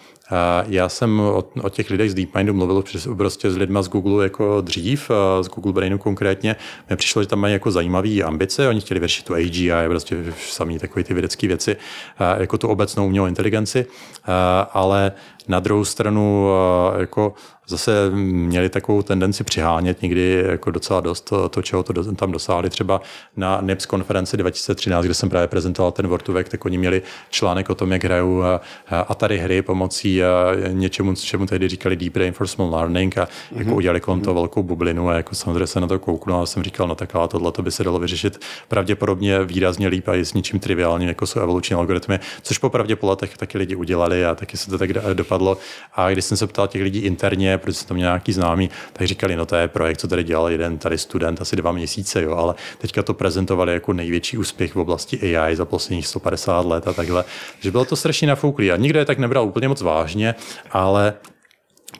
já 0.67 0.89
jsem 0.89 1.19
o, 1.19 1.43
o 1.61 1.69
těch 1.69 1.89
lidech 1.89 2.11
z 2.11 2.13
DeepMindu 2.13 2.53
mluvil 2.53 2.83
prostě 3.17 3.51
s 3.51 3.57
lidma 3.57 3.81
z 3.81 3.89
Google 3.89 4.23
jako 4.23 4.61
dřív, 4.61 5.11
z 5.41 5.47
Google 5.47 5.73
Brainu 5.73 5.97
konkrétně. 5.97 6.55
Mně 6.89 6.95
přišlo, 7.05 7.21
že 7.21 7.27
tam 7.27 7.39
mají 7.39 7.53
jako 7.53 7.71
zajímavé 7.71 8.21
ambice, 8.23 8.67
oni 8.67 8.81
chtěli 8.81 8.99
vyřešit 8.99 9.25
tu 9.25 9.33
AGI, 9.33 9.71
prostě 9.87 10.17
samý 10.49 10.79
takové 10.79 11.03
ty 11.03 11.13
vědecké 11.13 11.47
věci, 11.47 11.77
jako 12.37 12.57
tu 12.57 12.67
obecnou 12.67 13.05
umělou 13.05 13.27
inteligenci, 13.27 13.85
ale 14.71 15.11
na 15.47 15.59
druhou 15.59 15.85
stranu 15.85 16.47
jako 16.97 17.33
zase 17.67 18.09
měli 18.13 18.69
takovou 18.69 19.01
tendenci 19.01 19.43
přihánět 19.43 20.01
někdy 20.01 20.43
jako 20.47 20.71
docela 20.71 21.01
dost 21.01 21.21
to, 21.21 21.49
to 21.49 21.61
čeho 21.61 21.83
to 21.83 22.13
tam 22.13 22.31
dosáhli. 22.31 22.69
Třeba 22.69 23.01
na 23.37 23.61
NIPS 23.61 23.85
konferenci 23.85 24.37
2013, 24.37 25.05
kde 25.05 25.13
jsem 25.13 25.29
právě 25.29 25.47
prezentoval 25.47 25.91
ten 25.91 26.07
Vortuvek, 26.07 26.49
tak 26.49 26.65
oni 26.65 26.77
měli 26.77 27.01
článek 27.29 27.69
o 27.69 27.75
tom, 27.75 27.91
jak 27.91 28.03
hrajou 28.03 28.43
Atari 29.07 29.37
hry 29.37 29.61
pomocí 29.61 30.21
něčemu, 30.71 31.15
čemu 31.15 31.45
tehdy 31.45 31.67
říkali 31.67 31.95
Deep 31.95 32.15
Reinforcement 32.15 32.73
Learning 32.73 33.17
a 33.17 33.25
mm-hmm. 33.25 33.57
jako 33.57 33.75
udělali 33.75 33.99
kolem 33.99 34.21
toho 34.21 34.33
mhm. 34.33 34.41
velkou 34.41 34.63
bublinu 34.63 35.09
a 35.09 35.13
jako 35.13 35.35
samozřejmě 35.35 35.67
se 35.67 35.79
na 35.79 35.87
to 35.87 35.99
kouknul 35.99 36.41
a 36.41 36.45
jsem 36.45 36.63
říkal, 36.63 36.87
no 36.87 36.95
tak 36.95 37.15
ale 37.15 37.27
tohle 37.27 37.51
to 37.51 37.61
by 37.61 37.71
se 37.71 37.83
dalo 37.83 37.99
vyřešit 37.99 38.39
pravděpodobně 38.67 39.43
výrazně 39.43 39.87
líp 39.87 40.07
a 40.07 40.15
i 40.15 40.25
s 40.25 40.33
ničím 40.33 40.59
triviálním, 40.59 41.07
jako 41.07 41.27
jsou 41.27 41.39
evoluční 41.39 41.75
algoritmy, 41.75 42.19
což 42.41 42.57
po 42.57 42.69
pravdě 42.69 42.95
po 42.95 43.07
letech 43.07 43.37
taky 43.37 43.57
lidi 43.57 43.75
udělali 43.75 44.25
a 44.25 44.35
taky 44.35 44.57
se 44.57 44.69
to 44.69 44.77
tak 44.77 44.93
dopadlo. 44.93 45.34
A 45.93 46.09
když 46.09 46.25
jsem 46.25 46.37
se 46.37 46.47
ptal 46.47 46.67
těch 46.67 46.81
lidí 46.81 46.99
interně, 46.99 47.57
protože 47.57 47.73
jsem 47.77 47.87
tam 47.87 47.97
měl 47.97 48.07
nějaký 48.07 48.33
známý, 48.33 48.69
tak 48.93 49.07
říkali, 49.07 49.35
no 49.35 49.45
to 49.45 49.55
je 49.55 49.67
projekt, 49.67 49.97
co 49.97 50.07
tady 50.07 50.23
dělal 50.23 50.49
jeden 50.49 50.77
tady 50.77 50.97
student 50.97 51.41
asi 51.41 51.55
dva 51.55 51.71
měsíce, 51.71 52.23
jo, 52.23 52.35
ale 52.35 52.55
teďka 52.77 53.03
to 53.03 53.13
prezentovali 53.13 53.73
jako 53.73 53.93
největší 53.93 54.37
úspěch 54.37 54.75
v 54.75 54.79
oblasti 54.79 55.37
AI 55.37 55.55
za 55.55 55.65
posledních 55.65 56.07
150 56.07 56.65
let 56.65 56.87
a 56.87 56.93
takhle. 56.93 57.25
že 57.59 57.71
bylo 57.71 57.85
to 57.85 57.95
strašně 57.95 58.27
nafouklý 58.27 58.71
a 58.71 58.75
nikdo 58.75 58.99
je 58.99 59.05
tak 59.05 59.17
nebral 59.17 59.45
úplně 59.45 59.67
moc 59.67 59.81
vážně, 59.81 60.35
ale 60.71 61.13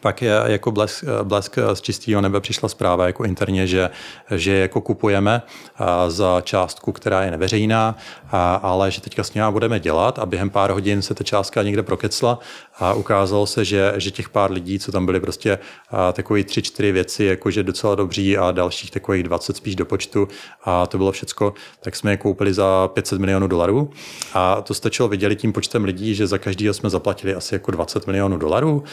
pak 0.02 0.22
je 0.22 0.34
jako 0.46 0.72
blesk, 0.72 1.04
blesk 1.24 1.58
z 1.74 1.82
čistého 1.82 2.22
nebe 2.22 2.42
přišla 2.42 2.70
zpráva 2.70 3.06
jako 3.06 3.24
interně, 3.24 3.68
že, 3.68 3.90
že 4.36 4.54
jako 4.58 4.82
kupujeme 4.82 5.42
za 6.08 6.42
částku, 6.42 6.92
která 6.92 7.24
je 7.24 7.32
neveřejná, 7.32 7.98
ale 8.62 8.92
že 8.92 9.02
teďka 9.02 9.24
s 9.24 9.34
ní 9.34 9.42
budeme 9.50 9.80
dělat 9.80 10.20
a 10.20 10.26
během 10.26 10.50
pár 10.50 10.72
hodin 10.72 11.02
se 11.02 11.14
ta 11.14 11.24
částka 11.24 11.64
někde 11.64 11.84
prokecla 11.84 12.40
a 12.80 12.94
ukázalo 12.94 13.46
se, 13.46 13.66
že, 13.66 13.94
že 13.98 14.12
těch 14.12 14.30
pár 14.30 14.52
lidí, 14.52 14.80
co 14.80 14.92
tam 14.92 15.06
byli 15.06 15.20
prostě 15.20 15.60
takové 16.14 16.44
tři, 16.44 16.62
čtyři 16.62 16.92
věci, 16.92 17.24
jakože 17.24 17.64
docela 17.64 17.96
dobří 17.96 18.38
a 18.38 18.52
dalších 18.52 18.92
takových 18.92 19.24
20 19.24 19.58
spíš 19.58 19.76
do 19.76 19.86
počtu 19.86 20.28
a 20.64 20.88
to 20.88 20.98
bylo 20.98 21.12
všecko, 21.12 21.54
tak 21.80 21.96
jsme 21.96 22.12
je 22.12 22.18
koupili 22.18 22.54
za 22.54 22.88
500 22.94 23.20
milionů 23.20 23.48
dolarů. 23.48 23.90
A 24.34 24.62
to 24.62 24.74
stačilo 24.74 25.10
vydělit 25.10 25.36
tím 25.36 25.54
počtem 25.54 25.84
lidí, 25.84 26.16
že 26.16 26.28
za 26.28 26.38
každého 26.38 26.74
jsme 26.74 26.90
zaplatili 26.90 27.36
asi 27.36 27.56
jako 27.56 27.72
20 27.72 28.08
milionů 28.08 28.38
dolarů, 28.38 28.84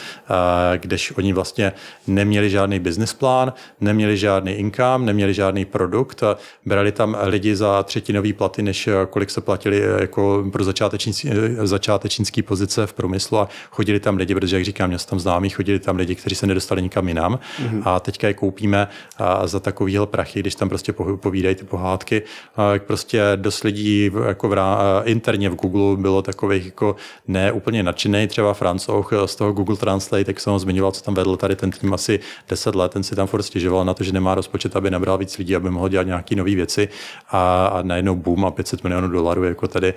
když 0.93 1.17
oni 1.17 1.33
vlastně 1.33 1.73
neměli 2.07 2.49
žádný 2.49 2.79
business 2.79 3.13
plán, 3.13 3.53
neměli 3.81 4.17
žádný 4.17 4.51
income, 4.51 5.05
neměli 5.05 5.33
žádný 5.33 5.65
produkt, 5.65 6.23
brali 6.65 6.91
tam 6.91 7.17
lidi 7.23 7.55
za 7.55 7.83
třetinový 7.83 8.33
platy, 8.33 8.61
než 8.61 8.89
kolik 9.09 9.29
se 9.29 9.41
platili 9.41 9.83
jako 9.99 10.45
pro 10.51 10.63
začátečnický, 10.63 11.29
začátečnický 11.63 12.41
pozice 12.41 12.87
v 12.87 12.93
průmyslu 12.93 13.37
a 13.37 13.49
chodili 13.71 13.99
tam 13.99 14.17
lidi, 14.17 14.35
protože 14.35 14.55
jak 14.55 14.65
říkám, 14.65 14.87
měl 14.87 14.99
jsem 14.99 15.09
tam 15.09 15.19
známý, 15.19 15.49
chodili 15.49 15.79
tam 15.79 15.95
lidi, 15.95 16.15
kteří 16.15 16.35
se 16.35 16.47
nedostali 16.47 16.81
nikam 16.81 17.07
jinam 17.07 17.39
mm-hmm. 17.63 17.81
a 17.85 17.99
teďka 17.99 18.27
je 18.27 18.33
koupíme 18.33 18.87
za 19.43 19.59
takovýhle 19.59 20.07
prachy, 20.07 20.39
když 20.39 20.55
tam 20.55 20.69
prostě 20.69 20.93
povídají 21.15 21.55
ty 21.55 21.63
pohádky, 21.63 22.21
jak 22.73 22.83
prostě 22.83 23.21
dost 23.35 23.63
lidí 23.63 24.11
jako 24.27 24.49
v, 24.49 24.55
interně 25.03 25.49
v 25.49 25.55
Google 25.55 26.01
bylo 26.01 26.21
takových 26.21 26.65
jako 26.65 26.95
ne 27.27 27.51
úplně 27.51 27.83
nadšený, 27.83 28.27
třeba 28.27 28.53
francouz 28.53 29.05
z 29.25 29.35
toho 29.35 29.53
Google 29.53 29.77
Translate, 29.77 30.23
jak 30.27 30.39
jsem 30.39 30.53
ho 30.53 30.59
zmiňoval, 30.73 30.91
co 30.91 31.03
tam 31.03 31.13
vedl 31.13 31.37
tady 31.37 31.55
ten 31.55 31.71
tým 31.71 31.93
asi 31.93 32.19
10 32.49 32.75
let, 32.75 32.91
ten 32.91 33.03
si 33.03 33.15
tam 33.15 33.27
furt 33.27 33.43
stěžoval 33.43 33.85
na 33.85 33.93
to, 33.93 34.03
že 34.03 34.11
nemá 34.11 34.35
rozpočet, 34.35 34.75
aby 34.75 34.91
nabral 34.91 35.17
víc 35.17 35.37
lidí, 35.37 35.55
aby 35.55 35.69
mohl 35.69 35.89
dělat 35.89 36.07
nějaké 36.07 36.35
nové 36.35 36.55
věci 36.55 36.89
a, 37.29 37.65
a 37.67 37.81
najednou 37.81 38.15
boom 38.15 38.45
a 38.45 38.51
500 38.51 38.83
milionů 38.83 39.07
dolarů 39.07 39.43
jako 39.43 39.67
tady 39.67 39.93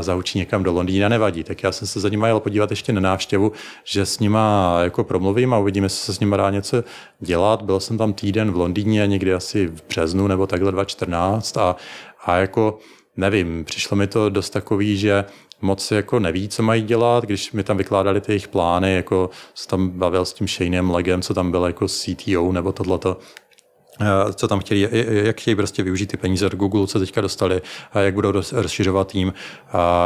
zahučí 0.00 0.38
někam 0.38 0.62
do 0.62 0.72
Londýna 0.72 1.08
nevadí. 1.08 1.44
Tak 1.44 1.62
já 1.62 1.72
jsem 1.72 1.88
se 1.88 2.00
za 2.00 2.08
jel 2.26 2.40
podívat 2.40 2.70
ještě 2.70 2.92
na 2.92 3.00
návštěvu, 3.00 3.52
že 3.84 4.06
s 4.06 4.18
nima 4.18 4.78
jako 4.82 5.04
promluvím 5.04 5.54
a 5.54 5.58
uvidíme, 5.58 5.84
jestli 5.84 6.04
se 6.06 6.14
s 6.14 6.20
nima 6.20 6.36
dá 6.36 6.50
něco 6.50 6.84
dělat. 7.20 7.62
Byl 7.62 7.80
jsem 7.80 7.98
tam 7.98 8.12
týden 8.12 8.50
v 8.50 8.56
Londýně, 8.56 9.06
někdy 9.06 9.34
asi 9.34 9.66
v 9.66 9.82
březnu 9.88 10.26
nebo 10.26 10.46
takhle 10.46 10.72
2014 10.72 11.56
a, 11.56 11.76
a 12.24 12.36
jako 12.36 12.78
nevím, 13.16 13.64
přišlo 13.64 13.96
mi 13.96 14.06
to 14.06 14.28
dost 14.28 14.50
takový, 14.50 14.96
že 14.96 15.24
moc 15.62 15.90
jako 15.90 16.18
neví, 16.18 16.48
co 16.48 16.62
mají 16.62 16.82
dělat, 16.82 17.24
když 17.24 17.52
mi 17.52 17.62
tam 17.62 17.76
vykládali 17.76 18.20
ty 18.20 18.32
jejich 18.32 18.48
plány, 18.48 18.94
jako 18.94 19.30
se 19.54 19.68
tam 19.68 19.88
bavil 19.88 20.24
s 20.24 20.32
tím 20.32 20.48
Shaneem 20.48 20.90
Legem, 20.90 21.22
co 21.22 21.34
tam 21.34 21.50
byl 21.50 21.64
jako 21.64 21.88
CTO 21.88 22.52
nebo 22.52 22.72
tohleto, 22.72 23.16
Eh, 24.00 24.32
co 24.32 24.48
tam 24.48 24.60
chtěli, 24.60 24.88
jak 25.24 25.40
chtějí 25.40 25.54
prostě 25.54 25.82
využít 25.82 26.06
ty 26.06 26.16
peníze 26.16 26.46
od 26.46 26.54
Google, 26.54 26.86
co 26.86 26.98
teďka 26.98 27.20
dostali, 27.20 27.62
jak 27.94 28.14
budou 28.14 28.32
rozšiřovat 28.52 29.12
tým, 29.12 29.32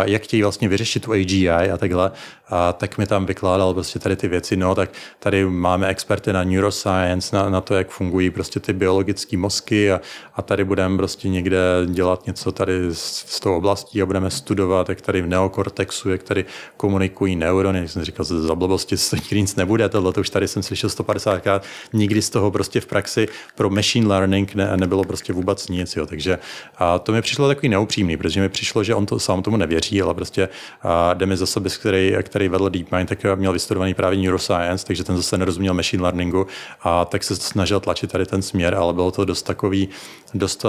jak 0.05 0.23
chtějí 0.23 0.43
vlastně 0.43 0.69
vyřešit 0.69 1.03
tu 1.03 1.13
AGI 1.13 1.49
a 1.49 1.77
takhle, 1.77 2.11
a 2.49 2.73
tak 2.73 2.99
mi 2.99 3.07
tam 3.07 3.27
vykládal 3.27 3.75
prostě 3.75 3.99
tady 3.99 4.17
ty 4.17 4.29
věci, 4.29 4.57
no 4.57 4.75
tak 4.75 4.91
tady 5.19 5.45
máme 5.45 5.87
experty 5.87 6.33
na 6.33 6.45
neuroscience, 6.45 7.37
na, 7.37 7.51
na 7.51 7.61
to, 7.61 7.75
jak 7.75 7.91
fungují 7.91 8.31
prostě 8.31 8.61
ty 8.61 8.73
biologické 8.73 9.37
mozky 9.37 9.93
a, 9.93 10.01
a 10.35 10.43
tady 10.43 10.65
budeme 10.65 10.97
prostě 10.97 11.29
někde 11.29 11.59
dělat 11.87 12.27
něco 12.27 12.53
tady 12.53 12.73
z, 12.93 13.25
z 13.27 13.41
toho 13.41 13.57
oblastí 13.57 14.03
a 14.03 14.07
budeme 14.07 14.31
studovat, 14.31 14.89
jak 14.89 15.01
tady 15.01 15.23
v 15.23 15.27
neokortexu, 15.27 16.11
jak 16.11 16.23
tady 16.23 16.45
komunikují 16.77 17.37
neurony, 17.37 17.79
jak 17.79 17.91
jsem 17.91 18.05
říkal, 18.05 18.25
za 18.25 18.55
blbosti 18.55 18.97
z 18.97 19.15
nic 19.33 19.57
nebude, 19.57 19.89
tohle 19.89 20.13
to 20.13 20.21
už 20.21 20.31
tady 20.31 20.49
jsem 20.49 20.63
slyšel 20.63 20.91
150 20.91 21.41
krát, 21.41 21.63
nikdy 21.93 22.23
z 22.23 22.31
toho 22.31 22.51
prostě 22.51 22.81
v 22.81 22.87
praxi 22.87 23.29
pro 23.55 23.71
machine 23.71 24.09
learning 24.09 24.55
ne, 24.55 24.77
nebylo 24.77 25.05
prostě 25.05 25.33
vůbec 25.33 25.69
nic. 25.69 25.97
Jo. 25.97 26.07
Takže 26.07 26.39
a 26.79 26.99
to 26.99 27.13
mi 27.13 27.23
přišlo 27.23 27.49
takový 27.49 27.69
neupřímný, 27.69 28.17
protože 28.17 28.41
mi 28.41 28.49
přišlo, 28.49 28.85
že 28.85 28.95
on 28.95 29.07
to 29.07 29.19
sám 29.19 29.43
tomu 29.43 29.57
nevěří, 29.57 30.03
ale 30.03 30.15
prostě 30.15 30.49
a 30.83 31.15
jde 31.15 31.27
mi 31.27 31.37
zase, 31.37 31.61
který, 31.79 32.15
který 32.23 32.36
vedl 32.49 32.69
DeepMind, 32.69 33.09
tak 33.09 33.19
měl 33.35 33.53
vystudovaný 33.53 33.95
právě 33.95 34.19
neuroscience, 34.19 34.87
takže 34.87 35.05
ten 35.05 35.17
zase 35.17 35.39
nerozuměl 35.39 35.75
machine 35.75 36.03
learningu 36.03 36.47
a 36.83 37.05
tak 37.05 37.25
se 37.25 37.37
snažil 37.37 37.81
tlačit 37.81 38.13
tady 38.13 38.27
ten 38.27 38.43
směr, 38.43 38.75
ale 38.75 38.93
bylo 38.93 39.11
to 39.11 39.25
dost 39.25 39.43
takový, 39.43 39.89
dost, 40.35 40.67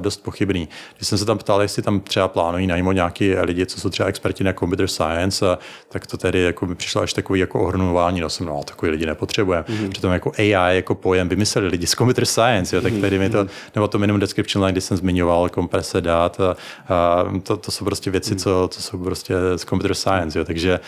dost 0.00 0.22
pochybný. 0.22 0.68
Když 0.96 1.08
jsem 1.08 1.18
se 1.18 1.24
tam 1.24 1.38
ptal, 1.38 1.62
jestli 1.62 1.82
tam 1.82 2.00
třeba 2.00 2.28
plánují 2.28 2.66
najmout 2.66 2.94
nějaký 2.94 3.34
lidi, 3.34 3.66
co 3.66 3.80
jsou 3.80 3.90
třeba 3.90 4.08
experti 4.08 4.44
na 4.44 4.52
computer 4.52 4.88
science, 4.88 5.58
tak 5.88 6.06
to 6.06 6.16
tedy 6.16 6.42
jako 6.42 6.66
mi 6.66 6.74
přišlo 6.74 7.02
až 7.02 7.12
takový 7.12 7.40
jako 7.40 7.60
ohrnování, 7.60 8.20
no 8.20 8.30
jsem, 8.30 8.46
no, 8.46 8.60
takový 8.64 8.92
lidi 8.92 9.06
nepotřebujeme. 9.06 9.64
Mm-hmm. 9.68 9.88
Přitom 9.88 10.12
jako 10.12 10.32
AI 10.38 10.76
jako 10.76 10.94
pojem 10.94 11.28
vymysleli 11.28 11.68
lidi 11.68 11.86
z 11.86 11.94
computer 11.94 12.26
science, 12.26 12.48
science, 12.48 12.76
jo, 12.76 12.82
tak 12.82 12.92
tady 13.00 13.18
mi 13.18 13.30
to, 13.30 13.46
nebo 13.74 13.88
to 13.88 13.98
minimum 13.98 14.20
description 14.20 14.64
line, 14.64 14.72
kdy 14.72 14.80
jsem 14.80 14.96
zmiňoval 14.96 15.48
komprese 15.48 16.00
dát, 16.00 16.40
a, 16.40 16.56
a 16.94 17.24
to, 17.42 17.56
to, 17.56 17.70
jsou 17.70 17.84
prostě 17.84 18.10
věci, 18.10 18.36
co, 18.36 18.68
co 18.72 18.82
jsou 18.82 18.98
prostě 18.98 19.34
z 19.56 19.64
computer 19.64 19.94
science, 19.94 20.38
jo, 20.38 20.44
takže 20.44 20.80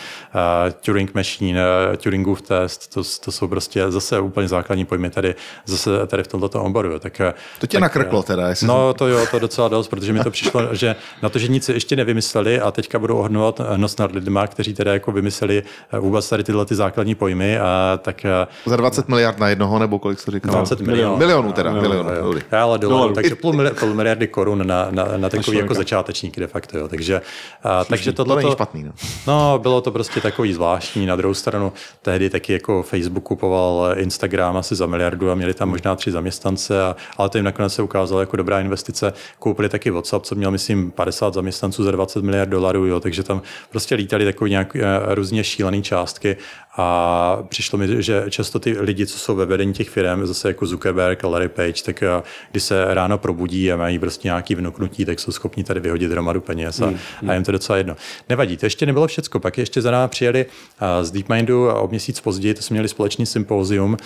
Turing 0.84 1.14
machine, 1.14 1.60
uh, 1.90 1.97
Turingův 1.97 2.42
test, 2.42 2.94
to, 2.94 3.02
to 3.24 3.32
jsou 3.32 3.48
prostě 3.48 3.90
zase 3.90 4.20
úplně 4.20 4.48
základní 4.48 4.84
pojmy 4.84 5.10
tady, 5.10 5.34
zase 5.66 6.06
tady 6.06 6.22
v 6.22 6.28
tomto 6.28 6.62
oboru. 6.62 6.98
Tak, 6.98 7.20
to 7.60 7.66
tě 7.66 7.76
tak, 7.76 7.80
nakrklo 7.80 8.22
teda. 8.22 8.48
Jestli 8.48 8.66
no 8.66 8.94
to 8.94 9.09
jo, 9.09 9.26
to 9.30 9.38
docela 9.38 9.68
dost, 9.68 9.88
protože 9.88 10.12
mi 10.12 10.20
to 10.20 10.30
přišlo, 10.30 10.68
že 10.74 10.97
na 11.22 11.28
to, 11.28 11.38
že 11.38 11.48
nic 11.48 11.68
ještě 11.68 11.97
nevymysleli 11.97 12.60
a 12.60 12.70
teďka 12.70 12.98
budou 12.98 13.18
ohnovat 13.18 13.60
nos 13.76 13.97
nad 13.97 14.12
lidma, 14.12 14.47
kteří 14.47 14.74
teda 14.74 14.92
jako 14.92 15.12
vymysleli 15.12 15.62
vůbec 16.01 16.28
tady 16.28 16.44
tyhle 16.44 16.66
ty 16.66 16.74
základní 16.74 17.14
pojmy, 17.14 17.59
a 17.59 17.98
tak... 18.02 18.26
Za 18.66 18.76
20 18.76 19.09
miliard 19.09 19.38
na 19.38 19.48
jednoho, 19.48 19.78
nebo 19.78 19.98
kolik 19.98 20.20
jsi 20.20 20.30
říkal? 20.30 20.55
20 20.55 20.80
milionů. 20.80 21.16
Milionů 21.16 21.52
teda, 21.52 21.72
milionů. 21.72 22.05
milionů. 22.05 22.40
Ale 22.51 22.78
dolarů, 22.78 23.14
takže 23.14 23.34
půl, 23.34 23.52
miliardy, 23.52 23.80
půl 23.80 23.94
miliardy 23.94 24.26
korun 24.26 24.66
na, 24.66 24.88
na, 24.90 25.09
na 25.16 25.28
takový 25.28 25.59
jako 25.59 25.74
začátečníky 25.74 26.40
de 26.40 26.47
facto. 26.47 26.78
Jo. 26.78 26.88
Takže, 26.88 27.20
a, 27.64 27.84
takže 27.84 28.12
tohle 28.12 28.34
to 28.34 28.40
není 28.40 28.52
špatný. 28.52 28.84
No. 28.84 28.92
no. 29.26 29.59
bylo 29.59 29.80
to 29.80 29.90
prostě 29.90 30.09
takový 30.22 30.52
zvláštní. 30.52 31.06
Na 31.06 31.16
druhou 31.16 31.34
stranu 31.34 31.72
tehdy 32.02 32.30
taky 32.30 32.52
jako 32.52 32.82
Facebook 32.82 33.24
kupoval 33.24 33.94
Instagram 33.96 34.56
asi 34.56 34.74
za 34.74 34.86
miliardu 34.86 35.30
a 35.30 35.34
měli 35.34 35.54
tam 35.54 35.68
možná 35.68 35.96
tři 35.96 36.10
zaměstnance, 36.10 36.82
a, 36.82 36.96
ale 37.16 37.28
to 37.28 37.38
jim 37.38 37.44
nakonec 37.44 37.74
se 37.74 37.82
ukázalo 37.82 38.20
jako 38.20 38.36
dobrá 38.36 38.60
investice. 38.60 39.12
Koupili 39.38 39.68
taky 39.68 39.90
WhatsApp, 39.90 40.24
co 40.24 40.34
měl, 40.34 40.50
myslím, 40.50 40.90
50 40.90 41.34
zaměstnanců 41.34 41.84
za 41.84 41.90
20 41.90 42.24
miliard 42.24 42.48
dolarů, 42.48 42.86
jo, 42.86 43.00
takže 43.00 43.22
tam 43.22 43.42
prostě 43.70 43.94
lítali 43.94 44.24
takové 44.24 44.50
nějak 44.50 44.76
eh, 44.76 44.80
různě 45.14 45.44
šílené 45.44 45.82
částky 45.82 46.36
a 46.76 47.38
přišlo 47.48 47.78
mi, 47.78 48.02
že 48.02 48.24
často 48.28 48.59
ty 48.59 48.80
lidi, 48.80 49.06
co 49.06 49.18
jsou 49.18 49.36
ve 49.36 49.47
vedení 49.47 49.72
těch 49.72 49.88
firm, 49.88 50.26
zase 50.26 50.48
jako 50.48 50.66
Zuckerberg 50.66 51.24
a 51.24 51.28
Larry 51.28 51.48
Page, 51.48 51.82
tak 51.84 52.02
eh, 52.02 52.22
když 52.51 52.62
se 52.62 52.94
ráno 52.94 53.18
probudí 53.18 53.72
a 53.72 53.76
mají 53.76 53.98
prostě 53.98 54.28
nějaký 54.28 54.55
vnuknutí, 54.55 55.05
tak 55.05 55.20
jsou 55.20 55.32
schopni 55.32 55.64
tady 55.64 55.80
vyhodit 55.80 56.12
hromadu 56.12 56.40
peněz 56.40 56.80
a, 56.80 56.86
hmm. 56.86 57.30
a 57.30 57.34
jim 57.34 57.44
to 57.44 57.52
docela 57.52 57.78
jedno. 57.78 57.97
Nevadí, 58.28 58.56
to 58.56 58.66
ještě 58.66 58.86
nebylo 58.86 59.06
všecko. 59.06 59.40
Pak 59.40 59.59
ještě 59.59 59.82
za 59.82 59.90
námi 59.90 60.09
přijeli 60.09 60.47
eh, 60.47 61.05
z 61.05 61.10
DeepMindu 61.10 61.70
a 61.70 61.80
o 61.80 61.88
měsíc 61.88 62.20
později, 62.20 62.55
to 62.55 62.62
jsme 62.62 62.74
měli 62.74 62.88
společný 62.88 63.26
sympozium 63.26 63.97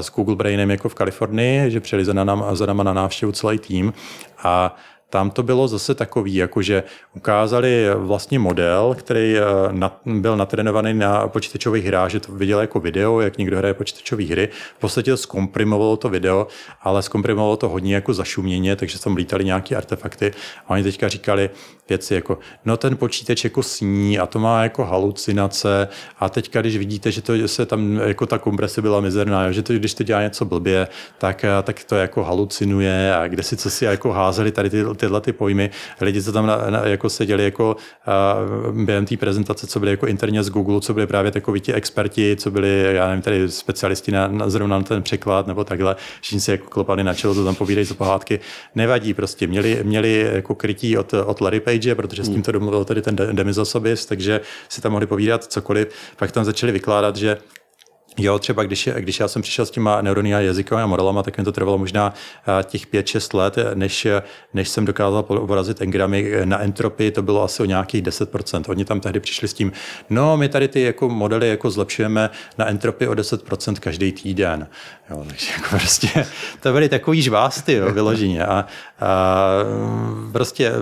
s 0.00 0.10
Google 0.10 0.36
Brainem 0.36 0.70
jako 0.70 0.88
v 0.88 0.94
Kalifornii, 0.94 1.70
že 1.70 1.80
přijeli 1.80 2.04
za, 2.04 2.12
nám, 2.12 2.44
za 2.52 2.66
náma 2.66 2.82
na 2.82 2.92
návštěvu 2.92 3.32
celý 3.32 3.58
tým 3.58 3.92
a 4.42 4.76
tam 5.12 5.30
to 5.30 5.42
bylo 5.42 5.68
zase 5.68 5.94
takový, 5.94 6.34
jakože 6.34 6.82
ukázali 7.16 7.86
vlastně 7.94 8.38
model, 8.38 8.96
který 8.98 9.36
eh, 9.36 9.42
byl 10.06 10.36
natrénovaný 10.36 10.94
na 10.94 11.28
počítačových 11.28 11.84
hrách, 11.84 12.10
že 12.10 12.20
to 12.20 12.32
viděl 12.32 12.60
jako 12.60 12.80
video, 12.80 13.20
jak 13.20 13.38
někdo 13.38 13.58
hraje 13.58 13.74
počítačové 13.74 14.24
hry. 14.24 14.48
V 14.76 14.80
podstatě 14.80 15.10
to 15.10 15.16
zkomprimovalo 15.16 15.96
to 15.96 16.08
video, 16.08 16.46
ale 16.82 17.02
zkomprimovalo 17.02 17.56
to 17.56 17.68
hodně 17.68 17.94
jako 17.94 18.14
zašuměně, 18.14 18.76
takže 18.76 18.98
tam 18.98 19.16
lítali 19.16 19.44
nějaké 19.44 19.76
artefakty. 19.76 20.32
A 20.66 20.70
oni 20.70 20.82
teďka 20.82 21.08
říkali 21.08 21.50
věci 21.88 22.14
jako, 22.14 22.38
no 22.64 22.76
ten 22.76 22.96
počítač 22.96 23.44
jako 23.44 23.62
sní 23.62 24.18
a 24.18 24.26
to 24.26 24.38
má 24.38 24.62
jako 24.62 24.84
halucinace 24.84 25.88
a 26.18 26.28
teďka, 26.28 26.60
když 26.60 26.76
vidíte, 26.76 27.10
že 27.10 27.22
to 27.22 27.48
se 27.48 27.66
tam 27.66 27.96
jako 27.96 28.26
ta 28.26 28.38
komprese 28.38 28.82
byla 28.82 29.00
mizerná, 29.00 29.52
že 29.52 29.62
to, 29.62 29.72
když 29.72 29.94
to 29.94 30.02
dělá 30.02 30.22
něco 30.22 30.44
blbě, 30.44 30.88
tak, 31.18 31.44
eh, 31.44 31.62
tak 31.62 31.84
to 31.84 31.96
jako 31.96 32.24
halucinuje 32.24 33.14
a 33.14 33.28
kde 33.28 33.42
si 33.42 33.56
co 33.56 33.70
si 33.70 33.84
jako 33.84 34.12
házeli 34.12 34.52
tady 34.52 34.70
ty, 34.70 34.84
tyhle 35.02 35.20
ty 35.20 35.32
pojmy. 35.32 35.70
Lidi, 36.00 36.22
co 36.22 36.32
tam 36.32 36.46
na, 36.46 36.70
na, 36.70 36.86
jako 36.86 37.10
seděli 37.10 37.44
jako 37.44 37.76
uh, 38.66 38.84
během 38.84 39.06
té 39.06 39.16
prezentace, 39.16 39.66
co 39.66 39.80
byli 39.80 39.90
jako 39.90 40.06
interně 40.06 40.42
z 40.42 40.50
Google, 40.50 40.80
co 40.80 40.94
byli 40.94 41.06
právě 41.06 41.30
takoví 41.30 41.60
ti 41.60 41.72
experti, 41.72 42.36
co 42.36 42.50
byli, 42.50 42.88
já 42.92 43.08
nevím, 43.08 43.22
tady 43.22 43.50
specialisti 43.50 44.12
na, 44.12 44.28
na 44.28 44.50
zrovna 44.50 44.78
na 44.78 44.84
ten 44.84 45.02
překlad 45.02 45.46
nebo 45.46 45.64
takhle, 45.64 45.96
všichni 46.20 46.40
si 46.40 46.50
jako 46.50 46.68
klopali 46.68 47.04
na 47.04 47.14
čelo, 47.14 47.34
to 47.34 47.44
tam 47.44 47.54
povídají 47.54 47.86
co 47.86 47.94
pohádky. 47.94 48.40
Nevadí 48.74 49.14
prostě, 49.14 49.46
měli, 49.46 49.80
měli 49.82 50.30
jako 50.32 50.54
krytí 50.54 50.98
od, 50.98 51.14
od 51.14 51.40
Larry 51.40 51.60
Page, 51.60 51.94
protože 51.94 52.24
s 52.24 52.28
tím 52.28 52.42
to 52.42 52.52
domluvil 52.52 52.84
tady 52.84 53.02
ten 53.02 53.16
demizosobis, 53.16 54.06
takže 54.06 54.40
si 54.68 54.80
tam 54.80 54.92
mohli 54.92 55.06
povídat 55.06 55.44
cokoliv. 55.44 55.88
Pak 56.16 56.32
tam 56.32 56.44
začali 56.44 56.72
vykládat, 56.72 57.16
že 57.16 57.38
Jo, 58.18 58.38
třeba 58.38 58.62
když, 58.62 58.88
když 58.98 59.20
já 59.20 59.28
jsem 59.28 59.42
přišel 59.42 59.66
s 59.66 59.70
těma 59.70 60.02
neuronými 60.02 60.46
jazykovými 60.46 60.88
modelama, 60.88 61.22
tak 61.22 61.38
mi 61.38 61.44
to 61.44 61.52
trvalo 61.52 61.78
možná 61.78 62.14
eh, 62.60 62.64
těch 62.64 62.86
5-6 62.86 63.38
let, 63.38 63.56
než, 63.74 64.06
než 64.54 64.68
jsem 64.68 64.84
dokázal 64.84 65.22
porazit 65.22 65.80
engramy 65.80 66.32
na 66.44 66.60
entropii, 66.62 67.10
to 67.10 67.22
bylo 67.22 67.42
asi 67.42 67.62
o 67.62 67.66
nějakých 67.66 68.02
10%. 68.02 68.64
Oni 68.68 68.84
tam 68.84 69.00
tehdy 69.00 69.20
přišli 69.20 69.48
s 69.48 69.54
tím, 69.54 69.72
no 70.10 70.36
my 70.36 70.48
tady 70.48 70.68
ty 70.68 70.82
jako 70.82 71.08
modely 71.08 71.48
jako 71.48 71.70
zlepšujeme 71.70 72.30
na 72.58 72.68
entropii 72.68 73.08
o 73.08 73.12
10% 73.12 73.74
každý 73.74 74.12
týden. 74.12 74.68
Jo, 75.10 75.24
takže 75.28 75.46
jako 75.52 75.68
prostě 75.68 76.26
to 76.60 76.72
byly 76.72 76.88
takový 76.88 77.22
žvásty, 77.22 77.72
jo, 77.72 77.92
vyloženě. 77.92 78.46
A, 78.46 78.66
a 79.00 79.48
prostě 80.32 80.72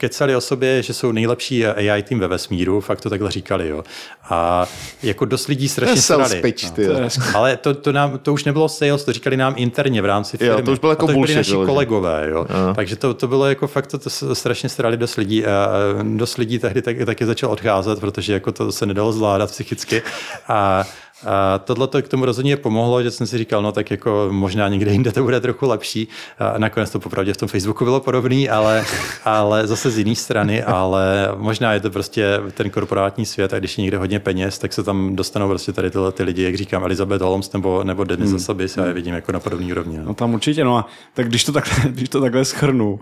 kecali 0.00 0.36
o 0.36 0.40
sobě, 0.40 0.82
že 0.82 0.94
jsou 0.94 1.12
nejlepší 1.12 1.66
AI 1.66 2.02
tým 2.02 2.18
ve 2.18 2.28
vesmíru, 2.28 2.80
fakt 2.80 3.00
to 3.00 3.10
takhle 3.10 3.30
říkali, 3.30 3.68
jo. 3.68 3.84
A 4.30 4.66
jako 5.02 5.24
dost 5.24 5.46
lidí 5.46 5.68
strašně 5.68 6.02
srali. 6.02 6.38
Speech, 6.38 6.78
no. 6.78 6.94
To 6.94 7.10
ale 7.34 7.56
to, 7.56 7.74
to, 7.74 7.92
nám, 7.92 8.18
to 8.18 8.32
už 8.32 8.44
nebylo 8.44 8.68
sales, 8.68 9.04
to 9.04 9.12
říkali 9.12 9.36
nám 9.36 9.54
interně 9.56 10.02
v 10.02 10.04
rámci 10.04 10.38
firmy. 10.38 10.60
Jo, 10.60 10.62
to 10.62 10.72
už 10.72 10.78
bylo 10.78 10.92
jako 10.92 11.04
a 11.04 11.06
to 11.06 11.12
bullshit, 11.12 11.34
byli 11.34 11.36
naši 11.36 11.66
kolegové, 11.66 12.28
jo. 12.30 12.46
A. 12.70 12.74
Takže 12.74 12.96
to, 12.96 13.14
to 13.14 13.28
bylo 13.28 13.46
jako 13.46 13.66
fakt, 13.66 13.86
to, 13.86 13.98
to 13.98 14.34
strašně 14.34 14.68
srali 14.68 14.96
dost 14.96 15.16
lidí 15.16 15.46
a 15.46 15.68
dost 16.02 16.36
lidí 16.36 16.58
tehdy 16.58 16.82
taky, 16.82 17.06
taky 17.06 17.26
začal 17.26 17.50
odcházet, 17.50 18.00
protože 18.00 18.32
jako 18.32 18.52
to 18.52 18.72
se 18.72 18.86
nedalo 18.86 19.12
zvládat 19.12 19.50
psychicky. 19.50 20.02
A 20.48 20.84
a 21.26 21.58
tohle 21.58 21.86
to 21.86 22.02
k 22.02 22.08
tomu 22.08 22.24
rozhodně 22.24 22.56
pomohlo, 22.56 23.02
že 23.02 23.10
jsem 23.10 23.26
si 23.26 23.38
říkal, 23.38 23.62
no 23.62 23.72
tak 23.72 23.90
jako 23.90 24.28
možná 24.30 24.68
někde 24.68 24.92
jinde 24.92 25.12
to 25.12 25.22
bude 25.22 25.40
trochu 25.40 25.68
lepší. 25.68 26.08
A 26.38 26.58
nakonec 26.58 26.90
to 26.90 27.00
popravdě 27.00 27.32
v 27.32 27.36
tom 27.36 27.48
Facebooku 27.48 27.84
bylo 27.84 28.00
podobný, 28.00 28.48
ale, 28.48 28.84
ale 29.24 29.66
zase 29.66 29.90
z 29.90 29.98
jiné 29.98 30.14
strany, 30.14 30.62
ale 30.62 31.28
možná 31.36 31.72
je 31.72 31.80
to 31.80 31.90
prostě 31.90 32.40
ten 32.54 32.70
korporátní 32.70 33.26
svět 33.26 33.54
a 33.54 33.58
když 33.58 33.78
je 33.78 33.82
někde 33.82 33.98
hodně 33.98 34.18
peněz, 34.18 34.58
tak 34.58 34.72
se 34.72 34.82
tam 34.82 35.16
dostanou 35.16 35.48
prostě 35.48 35.72
tady 35.72 35.90
tyhle 35.90 36.12
ty 36.12 36.22
lidi, 36.22 36.42
jak 36.42 36.54
říkám, 36.54 36.84
Elizabeth 36.84 37.22
Holmes 37.22 37.52
nebo, 37.52 37.84
nebo 37.84 38.04
Denis 38.04 38.30
hmm. 38.30 38.38
Sabis, 38.38 38.76
já 38.76 38.86
je 38.86 38.92
vidím 38.92 39.14
jako 39.14 39.32
na 39.32 39.40
podobný 39.40 39.72
úrovni. 39.72 39.98
No. 39.98 40.04
no. 40.04 40.14
tam 40.14 40.34
určitě, 40.34 40.64
no 40.64 40.76
a 40.76 40.86
tak 41.14 41.28
když 41.28 41.44
to 41.44 41.52
takhle, 41.52 41.90
když 41.90 42.08
to 42.08 42.20
takhle 42.20 42.44
schrnu, 42.44 42.92
uh, 42.92 43.00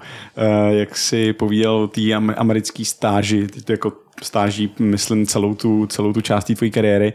jak 0.69 0.97
si 0.97 1.33
povídal 1.33 1.77
o 1.77 1.89
té 1.89 2.13
americké 2.15 2.85
stáži, 2.85 3.47
ty 3.47 3.63
to 3.63 3.73
jako 3.73 3.93
stáží, 4.23 4.75
myslím, 4.79 5.27
celou 5.27 5.55
tu, 5.55 5.87
celou 5.87 6.13
tu 6.13 6.21
část 6.21 6.45
tvojí 6.45 6.71
kariéry, 6.71 7.13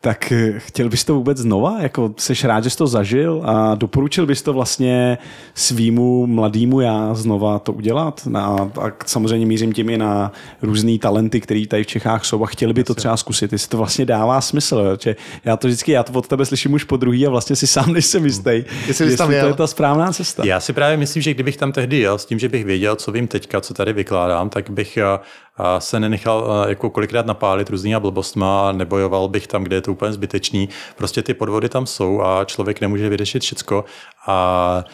tak 0.00 0.32
eh, 0.32 0.54
chtěl 0.56 0.88
bys 0.88 1.04
to 1.04 1.14
vůbec 1.14 1.38
znova? 1.38 1.82
Jako 1.82 2.14
seš 2.16 2.44
rád, 2.44 2.64
že 2.64 2.70
jsi 2.70 2.76
to 2.76 2.86
zažil 2.86 3.42
a 3.44 3.74
doporučil 3.74 4.26
bys 4.26 4.42
to 4.42 4.52
vlastně 4.52 5.18
svýmu 5.54 6.26
mladýmu 6.26 6.80
já 6.80 7.14
znova 7.14 7.58
to 7.58 7.72
udělat? 7.72 8.28
A, 8.34 8.38
a 8.80 8.92
samozřejmě 9.06 9.46
mířím 9.46 9.72
tím 9.72 9.90
i 9.90 9.98
na 9.98 10.32
různé 10.62 10.98
talenty, 10.98 11.40
které 11.40 11.66
tady 11.66 11.84
v 11.84 11.86
Čechách 11.86 12.24
jsou 12.24 12.44
a 12.44 12.46
chtěli 12.46 12.72
by 12.72 12.84
to 12.84 12.94
třeba 12.94 13.16
zkusit, 13.16 13.52
jestli 13.52 13.68
to 13.68 13.76
vlastně 13.76 14.06
dává 14.06 14.40
smysl. 14.40 14.98
Že 15.00 15.16
já 15.44 15.56
to 15.56 15.66
vždycky, 15.68 15.92
já 15.92 16.02
to 16.02 16.12
od 16.12 16.28
tebe 16.28 16.44
slyším 16.46 16.72
už 16.72 16.84
po 16.84 16.96
druhý 16.96 17.26
a 17.26 17.30
vlastně 17.30 17.56
si 17.56 17.66
sám 17.78 17.92
nejsem 17.92 18.24
jistý, 18.24 18.50
jestli, 18.86 19.04
jestli 19.04 19.16
to 19.16 19.32
je 19.32 19.54
ta 19.54 19.66
správná 19.66 20.12
cesta. 20.12 20.42
Já 20.46 20.60
si 20.60 20.72
právě 20.72 20.96
myslím, 20.96 21.22
že 21.22 21.34
kdybych 21.34 21.56
tam 21.56 21.72
tehdy 21.72 21.98
jel 21.98 22.18
s 22.18 22.26
tím, 22.26 22.38
že 22.38 22.48
bych 22.48 22.64
věděl, 22.64 22.96
co 22.96 23.12
vím 23.12 23.26
teďka, 23.26 23.60
co 23.60 23.74
tady 23.74 23.92
vykládám, 23.92 24.50
tak 24.50 24.70
bych 24.70 24.96
eh, 24.96 25.18
se 25.78 26.00
nenechal 26.00 26.64
eh, 26.66 26.68
jako 26.68 26.90
kolikrát 26.90 27.26
napálit 27.26 27.70
různýma 27.70 28.00
blbostma 28.00 28.72
nebojoval 28.72 29.28
bych 29.28 29.46
tam, 29.46 29.64
kde 29.64 29.76
je 29.76 29.80
to 29.80 29.92
úplně 29.92 30.12
zbytečný. 30.12 30.68
Prostě 30.96 31.22
ty 31.22 31.34
podvody 31.34 31.68
tam 31.68 31.86
jsou 31.86 32.22
a 32.22 32.44
člověk 32.44 32.80
nemůže 32.80 33.08
vyřešit 33.08 33.42
všecko 33.42 33.84
a 34.28 34.84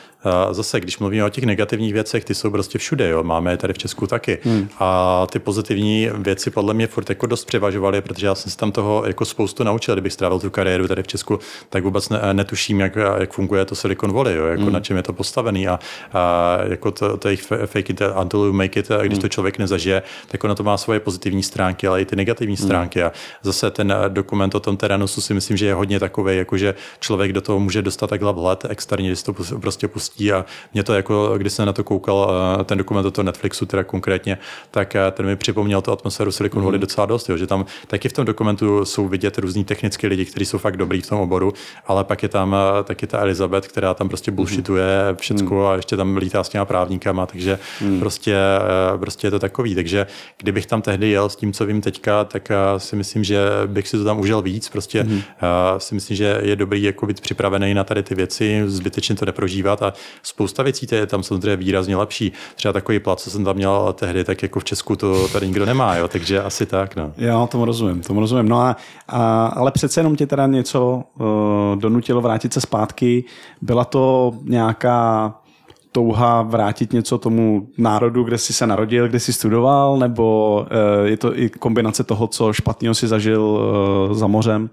zase, 0.50 0.80
když 0.80 0.98
mluvíme 0.98 1.24
o 1.24 1.28
těch 1.28 1.44
negativních 1.44 1.92
věcech, 1.92 2.24
ty 2.24 2.34
jsou 2.34 2.50
prostě 2.50 2.78
všude, 2.78 3.08
jo. 3.08 3.22
máme 3.22 3.50
je 3.50 3.56
tady 3.56 3.72
v 3.72 3.78
Česku 3.78 4.06
taky. 4.06 4.38
Hmm. 4.42 4.68
A 4.78 5.26
ty 5.30 5.38
pozitivní 5.38 6.10
věci 6.18 6.50
podle 6.50 6.74
mě 6.74 6.86
furt 6.86 7.08
jako 7.08 7.26
dost 7.26 7.44
převažovaly, 7.44 8.00
protože 8.00 8.26
já 8.26 8.34
jsem 8.34 8.52
se 8.52 8.56
tam 8.56 8.72
toho 8.72 9.02
jako 9.06 9.24
spoustu 9.24 9.64
naučil, 9.64 9.94
kdybych 9.94 10.12
strávil 10.12 10.38
tu 10.38 10.50
kariéru 10.50 10.88
tady 10.88 11.02
v 11.02 11.06
Česku, 11.06 11.38
tak 11.68 11.84
vůbec 11.84 12.08
ne, 12.08 12.20
netuším, 12.32 12.80
jak, 12.80 12.96
jak 13.18 13.32
funguje 13.32 13.64
to 13.64 13.74
Silicon 13.74 14.12
Valley, 14.12 14.36
jo. 14.36 14.46
Jako 14.46 14.62
hmm. 14.62 14.72
na 14.72 14.80
čem 14.80 14.96
je 14.96 15.02
to 15.02 15.12
postavený 15.12 15.68
a, 15.68 15.78
a 16.12 16.58
jako 16.68 16.90
to, 16.90 17.16
to 17.16 17.28
jich 17.28 17.42
fake 17.66 17.90
it 17.90 18.02
until 18.20 18.40
you 18.40 18.52
make 18.52 18.80
it, 18.80 18.90
a 18.90 19.02
když 19.02 19.18
hmm. 19.18 19.22
to 19.22 19.28
člověk 19.28 19.58
nezažije, 19.58 20.02
tak 20.28 20.44
ono 20.44 20.54
to 20.54 20.62
má 20.62 20.76
svoje 20.76 21.00
pozitivní 21.00 21.42
stránky, 21.42 21.86
ale 21.86 22.00
i 22.00 22.04
ty 22.04 22.16
negativní 22.16 22.56
hmm. 22.56 22.66
stránky. 22.66 23.02
A 23.02 23.12
zase 23.42 23.70
ten 23.70 23.94
dokument 24.08 24.54
o 24.54 24.60
tom 24.60 24.76
Teranusu 24.76 25.20
si 25.20 25.34
myslím, 25.34 25.56
že 25.56 25.66
je 25.66 25.74
hodně 25.74 26.00
takový, 26.00 26.36
jako 26.36 26.58
že 26.58 26.74
člověk 27.00 27.32
do 27.32 27.40
toho 27.40 27.60
může 27.60 27.82
dostat 27.82 28.06
takhle 28.06 28.32
vhled 28.32 28.66
externě, 28.68 29.08
to 29.24 29.32
prostě 29.60 29.88
pustí 29.88 30.32
a 30.32 30.44
mě 30.74 30.82
to 30.82 30.94
jako, 30.94 31.34
když 31.36 31.52
jsem 31.52 31.66
na 31.66 31.72
to 31.72 31.84
koukal, 31.84 32.32
eh, 32.60 32.64
ten 32.64 32.78
dokument 32.78 33.06
o 33.06 33.10
to 33.10 33.22
Netflixu 33.22 33.66
teda 33.66 33.84
konkrétně, 33.84 34.38
tak 34.70 34.96
eh, 34.96 35.10
ten 35.10 35.26
mi 35.26 35.36
připomněl 35.36 35.82
tu 35.82 35.92
atmosféru 35.92 36.32
Silicon 36.32 36.62
Valley 36.62 36.78
mm. 36.78 36.80
docela 36.80 37.06
dost, 37.06 37.28
jo, 37.28 37.36
že 37.36 37.46
tam 37.46 37.66
taky 37.86 38.08
v 38.08 38.12
tom 38.12 38.24
dokumentu 38.24 38.84
jsou 38.84 39.08
vidět 39.08 39.38
různí 39.38 39.64
technické 39.64 40.06
lidi, 40.06 40.24
kteří 40.24 40.46
jsou 40.46 40.58
fakt 40.58 40.76
dobrý 40.76 41.00
v 41.00 41.06
tom 41.06 41.20
oboru, 41.20 41.52
ale 41.86 42.04
pak 42.04 42.22
je 42.22 42.28
tam 42.28 42.56
eh, 42.56 42.84
taky 42.84 43.06
ta 43.06 43.18
Elizabeth, 43.18 43.68
která 43.68 43.94
tam 43.94 44.08
prostě 44.08 44.30
bullshituje 44.30 44.86
mm. 45.10 45.16
všecko 45.16 45.54
mm. 45.54 45.66
a 45.66 45.74
ještě 45.74 45.96
tam 45.96 46.16
lítá 46.16 46.44
s 46.44 46.48
těma 46.48 46.64
právníkama, 46.64 47.26
takže 47.26 47.58
mm. 47.80 48.00
prostě, 48.00 48.36
prostě 49.00 49.26
je 49.26 49.30
to 49.30 49.38
takový. 49.38 49.74
Takže 49.74 50.06
kdybych 50.38 50.66
tam 50.66 50.82
tehdy 50.82 51.10
jel 51.10 51.28
s 51.28 51.36
tím, 51.36 51.52
co 51.52 51.66
vím 51.66 51.80
teďka, 51.80 52.24
tak 52.24 52.48
si 52.78 52.96
myslím, 52.96 53.24
že 53.24 53.48
bych 53.66 53.88
si 53.88 53.96
to 53.96 54.04
tam 54.04 54.20
užil 54.20 54.42
víc. 54.42 54.68
Prostě 54.68 55.04
mm. 55.04 55.22
si 55.78 55.94
myslím, 55.94 56.16
že 56.16 56.40
je 56.42 56.56
dobrý 56.56 56.82
jako 56.82 57.06
být 57.06 57.20
připravený 57.20 57.74
na 57.74 57.84
tady 57.84 58.02
ty 58.02 58.14
věci, 58.14 58.62
zbytečně 58.66 59.03
skutečně 59.04 59.20
to 59.20 59.26
neprožívat 59.26 59.82
a 59.82 59.92
spousta 60.22 60.62
věcí 60.62 60.86
je 60.92 61.06
tam 61.06 61.22
samozřejmě 61.22 61.56
výrazně 61.56 61.96
lepší. 61.96 62.32
Třeba 62.56 62.72
takový 62.72 62.98
plat, 62.98 63.20
co 63.20 63.30
jsem 63.30 63.44
tam 63.44 63.56
měl 63.56 63.94
tehdy, 63.98 64.24
tak 64.24 64.42
jako 64.42 64.60
v 64.60 64.64
Česku 64.64 64.96
to 64.96 65.28
tady 65.28 65.46
nikdo 65.46 65.66
nemá, 65.66 65.96
jo, 65.96 66.08
takže 66.08 66.42
asi 66.42 66.66
tak. 66.66 66.96
No. 66.96 67.12
Já 67.16 67.46
tomu 67.46 67.64
rozumím, 67.64 68.02
tomu 68.02 68.20
rozumím. 68.20 68.48
No 68.48 68.60
a, 68.60 68.76
a, 69.08 69.46
ale 69.46 69.70
přece 69.70 70.00
jenom 70.00 70.16
tě 70.16 70.26
teda 70.26 70.46
něco 70.46 71.02
uh, 71.14 71.80
donutilo 71.80 72.20
vrátit 72.20 72.52
se 72.52 72.60
zpátky. 72.60 73.24
Byla 73.62 73.84
to 73.84 74.32
nějaká 74.44 75.34
touha 75.94 76.42
vrátit 76.42 76.92
něco 76.92 77.18
tomu 77.18 77.68
národu, 77.78 78.24
kde 78.24 78.38
jsi 78.38 78.52
se 78.52 78.66
narodil, 78.66 79.08
kde 79.08 79.20
jsi 79.20 79.32
studoval, 79.32 79.98
nebo 79.98 80.56
uh, 81.00 81.06
je 81.06 81.16
to 81.16 81.38
i 81.38 81.48
kombinace 81.48 82.04
toho, 82.04 82.26
co 82.26 82.52
špatného 82.52 82.94
si 82.94 83.08
zažil 83.08 83.42
uh, 83.42 84.14
za 84.14 84.26
mořem, 84.26 84.70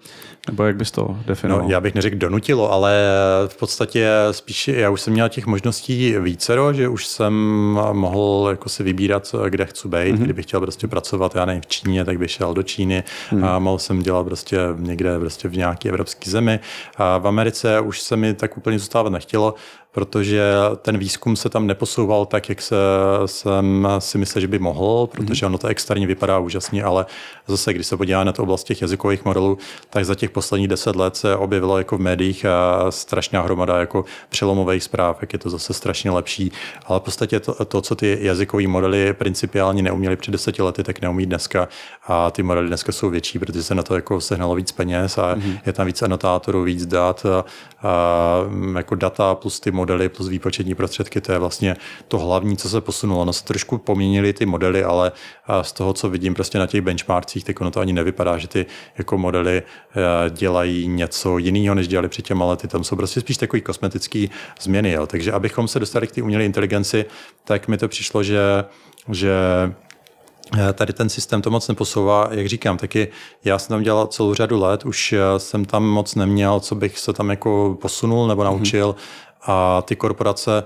nebo 0.47 0.63
jak 0.63 0.75
bys 0.75 0.91
to 0.91 1.17
definoval? 1.25 1.65
No, 1.65 1.71
já 1.71 1.81
bych 1.81 1.95
neřekl 1.95 2.17
donutilo, 2.17 2.71
ale 2.71 3.01
v 3.47 3.57
podstatě 3.57 4.09
spíš 4.31 4.67
já 4.67 4.89
už 4.89 5.01
jsem 5.01 5.13
měl 5.13 5.29
těch 5.29 5.45
možností 5.45 6.15
vícero, 6.19 6.73
že 6.73 6.87
už 6.87 7.07
jsem 7.07 7.33
mohl 7.91 8.47
jako 8.49 8.69
si 8.69 8.83
vybírat, 8.83 9.35
kde 9.49 9.65
chci 9.65 9.87
být. 9.87 9.97
Mm-hmm. 9.97 10.23
Kdybych 10.23 10.45
chtěl 10.45 10.59
prostě 10.59 10.87
pracovat, 10.87 11.35
já 11.35 11.45
nevím, 11.45 11.61
v 11.61 11.67
Číně, 11.67 12.05
tak 12.05 12.17
bych 12.17 12.31
šel 12.31 12.53
do 12.53 12.63
Číny 12.63 13.03
mm. 13.31 13.43
a 13.43 13.59
mohl 13.59 13.77
jsem 13.77 13.99
dělat 13.99 14.23
prostě 14.23 14.57
někde 14.77 15.19
prostě 15.19 15.47
v 15.47 15.57
nějaké 15.57 15.89
evropské 15.89 16.31
zemi. 16.31 16.59
A 16.97 17.17
v 17.17 17.27
Americe 17.27 17.79
už 17.79 18.01
se 18.01 18.17
mi 18.17 18.33
tak 18.33 18.57
úplně 18.57 18.79
zůstávat 18.79 19.13
nechtělo, 19.13 19.53
protože 19.91 20.43
ten 20.81 20.97
výzkum 20.97 21.35
se 21.35 21.49
tam 21.49 21.67
neposouval 21.67 22.25
tak, 22.25 22.49
jak 22.49 22.61
se, 22.61 22.75
jsem 23.25 23.87
si 23.99 24.17
myslel, 24.17 24.41
že 24.41 24.47
by 24.47 24.59
mohl, 24.59 25.07
protože 25.07 25.45
ono 25.45 25.57
to 25.57 25.67
externě 25.67 26.07
vypadá 26.07 26.39
úžasně, 26.39 26.83
ale 26.83 27.05
zase, 27.47 27.73
když 27.73 27.87
se 27.87 27.97
podívá 27.97 28.23
na 28.23 28.31
to 28.31 28.43
oblast 28.43 28.63
těch 28.63 28.81
jazykových 28.81 29.25
modelů, 29.25 29.57
tak 29.89 30.05
za 30.05 30.15
těch 30.15 30.29
posledních 30.29 30.67
deset 30.67 30.95
let 30.95 31.15
se 31.15 31.35
objevilo 31.35 31.77
jako 31.77 31.97
v 31.97 32.01
médiích 32.01 32.45
a 32.45 32.85
strašná 32.91 33.41
hromada 33.41 33.79
jako 33.79 34.05
přelomových 34.29 34.83
zpráv, 34.83 35.17
jak 35.21 35.33
je 35.33 35.39
to 35.39 35.49
zase 35.49 35.73
strašně 35.73 36.11
lepší, 36.11 36.51
ale 36.85 36.99
v 36.99 37.03
podstatě 37.03 37.39
to, 37.39 37.65
to 37.65 37.81
co 37.81 37.95
ty 37.95 38.17
jazykové 38.21 38.67
modely 38.67 39.13
principiálně 39.13 39.83
neuměly 39.83 40.15
před 40.15 40.31
deseti 40.31 40.61
lety, 40.61 40.83
tak 40.83 41.01
neumí 41.01 41.25
dneska. 41.25 41.67
A 42.07 42.31
ty 42.31 42.43
modely 42.43 42.67
dneska 42.67 42.91
jsou 42.91 43.09
větší, 43.09 43.39
protože 43.39 43.63
se 43.63 43.75
na 43.75 43.83
to 43.83 43.95
jako 43.95 44.21
sehnalo 44.21 44.55
víc 44.55 44.71
peněz 44.71 45.17
a 45.17 45.35
mm-hmm. 45.35 45.59
je 45.65 45.73
tam 45.73 45.85
víc 45.87 46.01
anotátorů, 46.01 46.63
víc 46.63 46.85
dat, 46.85 47.25
jako 48.75 48.95
data 48.95 49.35
plus 49.35 49.59
ty 49.59 49.71
modely 49.71 50.09
plus 50.09 50.27
výpočetní 50.27 50.75
prostředky, 50.75 51.21
to 51.21 51.31
je 51.31 51.39
vlastně 51.39 51.75
to 52.07 52.19
hlavní, 52.19 52.57
co 52.57 52.69
se 52.69 52.81
posunulo. 52.81 53.21
Ono 53.21 53.33
se 53.33 53.45
trošku 53.45 53.77
poměnily 53.77 54.33
ty 54.33 54.45
modely, 54.45 54.83
ale 54.83 55.11
z 55.61 55.71
toho, 55.71 55.93
co 55.93 56.09
vidím 56.09 56.33
prostě 56.33 56.59
na 56.59 56.67
těch 56.67 56.81
benchmarkcích, 56.81 57.43
tak 57.43 57.61
ono 57.61 57.71
to 57.71 57.79
ani 57.79 57.93
nevypadá, 57.93 58.37
že 58.37 58.47
ty 58.47 58.65
jako 58.97 59.17
modely 59.17 59.57
e, 59.57 59.63
dělají 60.29 60.87
něco 60.87 61.37
jiného, 61.37 61.75
než 61.75 61.87
dělali 61.87 62.07
před 62.07 62.25
těma 62.25 62.45
lety. 62.45 62.67
Tam 62.67 62.83
jsou 62.83 62.95
prostě 62.95 63.21
spíš 63.21 63.37
takový 63.37 63.61
kosmetický 63.61 64.29
změny. 64.61 64.91
Jo. 64.91 65.07
Takže 65.07 65.31
abychom 65.31 65.67
se 65.67 65.79
dostali 65.79 66.07
k 66.07 66.11
té 66.11 66.21
umělé 66.21 66.45
inteligenci, 66.45 67.05
tak 67.43 67.67
mi 67.67 67.77
to 67.77 67.87
přišlo, 67.87 68.23
že 68.23 68.39
že 69.09 69.33
Tady 70.73 70.93
ten 70.93 71.09
systém 71.09 71.41
to 71.41 71.49
moc 71.49 71.67
neposouvá, 71.67 72.27
jak 72.31 72.47
říkám, 72.47 72.77
taky 72.77 73.07
já 73.45 73.59
jsem 73.59 73.73
tam 73.73 73.83
dělal 73.83 74.07
celou 74.07 74.33
řadu 74.33 74.59
let, 74.59 74.85
už 74.85 75.15
jsem 75.37 75.65
tam 75.65 75.83
moc 75.83 76.15
neměl, 76.15 76.59
co 76.59 76.75
bych 76.75 76.99
se 76.99 77.13
tam 77.13 77.29
jako 77.29 77.77
posunul 77.81 78.27
nebo 78.27 78.43
naučil. 78.43 78.95
Mm-hmm 78.97 79.31
a 79.43 79.81
ty 79.81 79.95
korporace 79.95 80.63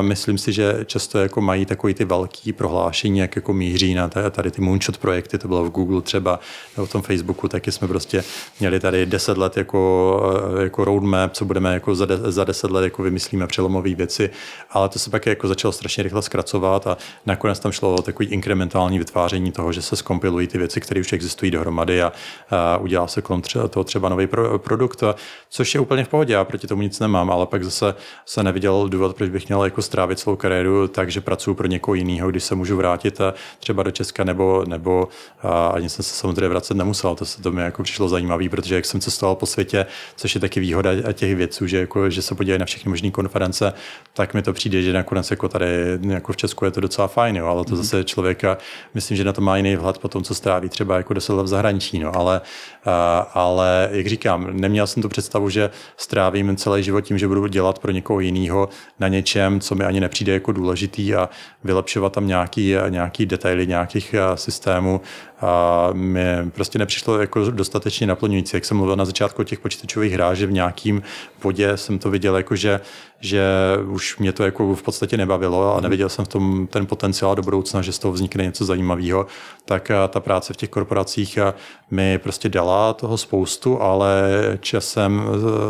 Myslím 0.00 0.38
si, 0.38 0.52
že 0.52 0.78
často 0.86 1.18
jako 1.18 1.40
mají 1.40 1.66
takový 1.66 1.94
ty 1.94 2.04
velký 2.04 2.52
prohlášení, 2.52 3.18
jak 3.18 3.36
jako 3.36 3.52
míří 3.52 3.94
na 3.94 4.08
tady 4.08 4.50
ty 4.50 4.60
moonshot 4.60 4.98
projekty, 4.98 5.38
to 5.38 5.48
bylo 5.48 5.64
v 5.64 5.70
Google 5.70 6.02
třeba, 6.02 6.40
nebo 6.76 6.86
v 6.86 6.92
tom 6.92 7.02
Facebooku, 7.02 7.48
taky 7.48 7.72
jsme 7.72 7.88
prostě 7.88 8.24
měli 8.60 8.80
tady 8.80 9.06
deset 9.06 9.38
let 9.38 9.56
jako, 9.56 10.22
jako 10.60 10.84
roadmap, 10.84 11.32
co 11.32 11.44
budeme 11.44 11.74
jako 11.74 11.94
za, 11.94 12.06
de, 12.06 12.16
za 12.16 12.44
deset 12.44 12.70
let 12.70 12.84
jako 12.84 13.02
vymyslíme 13.02 13.46
přelomové 13.46 13.94
věci, 13.94 14.30
ale 14.70 14.88
to 14.88 14.98
se 14.98 15.10
pak 15.10 15.26
jako 15.26 15.48
začalo 15.48 15.72
strašně 15.72 16.02
rychle 16.02 16.22
zkracovat 16.22 16.86
a 16.86 16.96
nakonec 17.26 17.60
tam 17.60 17.72
šlo 17.72 17.94
o 17.94 18.02
takový 18.02 18.28
inkrementální 18.28 18.98
vytváření 18.98 19.52
toho, 19.52 19.72
že 19.72 19.82
se 19.82 19.96
skompilují 19.96 20.46
ty 20.46 20.58
věci, 20.58 20.80
které 20.80 21.00
už 21.00 21.12
existují 21.12 21.50
dohromady 21.50 22.02
a, 22.02 22.12
a 22.50 22.76
udělá 22.76 23.06
se 23.06 23.22
kolem 23.22 23.42
toho 23.70 23.84
třeba 23.84 24.08
nový 24.08 24.26
pro, 24.26 24.58
produkt, 24.58 25.04
což 25.50 25.74
je 25.74 25.80
úplně 25.80 26.04
v 26.04 26.08
pohodě, 26.08 26.32
já 26.32 26.44
proti 26.44 26.66
tomu 26.66 26.82
nic 26.82 27.00
nemám, 27.00 27.30
ale 27.30 27.46
pak 27.46 27.64
zase 27.64 27.94
se 28.26 28.42
neviděl 28.42 28.88
důvod, 28.88 29.16
proč 29.16 29.30
bych 29.30 29.48
měl 29.48 29.67
jako 29.68 29.82
strávit 29.82 30.18
svou 30.18 30.36
kariéru 30.36 30.88
tak, 30.88 31.10
že 31.10 31.20
pracuji 31.20 31.54
pro 31.54 31.66
někoho 31.66 31.94
jiného, 31.94 32.30
když 32.30 32.44
se 32.44 32.54
můžu 32.54 32.76
vrátit 32.76 33.20
eh, 33.20 33.32
třeba 33.58 33.82
do 33.82 33.90
Česka 33.90 34.24
nebo, 34.24 34.64
nebo 34.68 35.08
a 35.42 35.66
ani 35.66 35.88
jsem 35.88 36.02
se 36.02 36.14
samozřejmě 36.14 36.48
vracet 36.48 36.76
nemusel. 36.76 37.14
To, 37.14 37.24
se 37.24 37.42
to 37.42 37.52
mi 37.52 37.62
jako 37.62 37.82
přišlo 37.82 38.08
zajímavé, 38.08 38.48
protože 38.48 38.74
jak 38.74 38.84
jsem 38.84 39.00
cestoval 39.00 39.34
po 39.34 39.46
světě, 39.46 39.86
což 40.16 40.34
je 40.34 40.40
taky 40.40 40.60
výhoda 40.60 41.12
těch 41.12 41.36
věců, 41.36 41.66
že, 41.66 41.78
jako, 41.78 42.10
že 42.10 42.22
se 42.22 42.34
podívají 42.34 42.58
na 42.58 42.66
všechny 42.66 42.88
možné 42.90 43.10
konference, 43.10 43.72
tak 44.14 44.34
mi 44.34 44.42
to 44.42 44.52
přijde, 44.52 44.82
že 44.82 44.92
nakonec 44.92 45.30
jako 45.30 45.48
tady 45.48 45.66
jako 46.08 46.32
v 46.32 46.36
Česku 46.36 46.64
je 46.64 46.70
to 46.70 46.80
docela 46.80 47.08
fajn, 47.08 47.36
jo, 47.36 47.46
ale 47.46 47.64
to 47.64 47.70
mm. 47.70 47.76
zase 47.76 48.04
člověka, 48.04 48.58
myslím, 48.94 49.16
že 49.16 49.24
na 49.24 49.32
to 49.32 49.40
má 49.40 49.56
jiný 49.56 49.76
vhled 49.76 49.98
po 49.98 50.08
tom, 50.08 50.22
co 50.22 50.34
stráví 50.34 50.68
třeba 50.68 50.96
jako 50.96 51.14
deset 51.14 51.32
let 51.32 51.42
v 51.42 51.46
zahraničí, 51.46 51.98
no, 51.98 52.16
ale, 52.16 52.40
a, 52.84 53.18
ale 53.34 53.88
jak 53.92 54.06
říkám, 54.06 54.60
neměl 54.60 54.86
jsem 54.86 55.02
tu 55.02 55.08
představu, 55.08 55.50
že 55.50 55.70
strávím 55.96 56.56
celý 56.56 56.82
život 56.82 57.00
tím, 57.00 57.18
že 57.18 57.28
budu 57.28 57.46
dělat 57.46 57.78
pro 57.78 57.92
někoho 57.92 58.20
jiného 58.20 58.68
na 58.98 59.08
něčem, 59.08 59.57
co 59.60 59.74
mi 59.74 59.84
ani 59.84 60.00
nepřijde 60.00 60.32
jako 60.32 60.52
důležitý 60.52 61.14
a 61.14 61.28
vylepšovat 61.64 62.12
tam 62.12 62.26
nějaký, 62.26 62.74
nějaký 62.88 63.26
detaily 63.26 63.66
nějakých 63.66 64.14
eh, 64.14 64.36
systémů 64.36 65.00
a 65.40 65.88
mi 65.92 66.24
prostě 66.54 66.78
nepřišlo 66.78 67.20
jako 67.20 67.50
dostatečně 67.50 68.06
naplňující. 68.06 68.56
Jak 68.56 68.64
jsem 68.64 68.76
mluvil 68.76 68.96
na 68.96 69.04
začátku 69.04 69.42
o 69.42 69.44
těch 69.44 69.58
počítačových 69.58 70.12
hrách, 70.12 70.36
že 70.36 70.46
v 70.46 70.52
nějakým 70.52 71.02
bodě 71.42 71.76
jsem 71.76 71.98
to 71.98 72.10
viděl 72.10 72.36
jako, 72.36 72.56
že, 72.56 72.80
že 73.20 73.42
už 73.86 74.18
mě 74.18 74.32
to 74.32 74.44
jako 74.44 74.74
v 74.74 74.82
podstatě 74.82 75.16
nebavilo 75.16 75.76
a 75.76 75.80
neviděl 75.80 76.08
jsem 76.08 76.24
v 76.24 76.28
tom 76.28 76.66
ten 76.66 76.86
potenciál 76.86 77.34
do 77.34 77.42
budoucna, 77.42 77.82
že 77.82 77.92
z 77.92 77.98
toho 77.98 78.12
vznikne 78.12 78.44
něco 78.44 78.64
zajímavého, 78.64 79.26
tak 79.64 79.90
eh, 79.90 79.94
ta 80.08 80.20
práce 80.20 80.52
v 80.52 80.56
těch 80.56 80.70
korporacích 80.70 81.36
eh, 81.36 81.52
mi 81.90 82.18
prostě 82.18 82.48
dala 82.48 82.92
toho 82.92 83.18
spoustu, 83.18 83.82
ale 83.82 84.30
časem, 84.60 85.22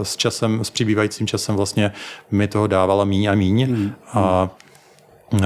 s 0.02 0.16
časem, 0.16 0.64
s 0.64 0.70
přibývajícím 0.70 1.26
časem 1.26 1.56
vlastně 1.56 1.92
mi 2.30 2.48
toho 2.48 2.66
dávala 2.66 3.04
míň 3.04 3.26
a 3.26 3.34
míň. 3.34 3.66
Hmm. 3.66 3.92
A 4.12 4.50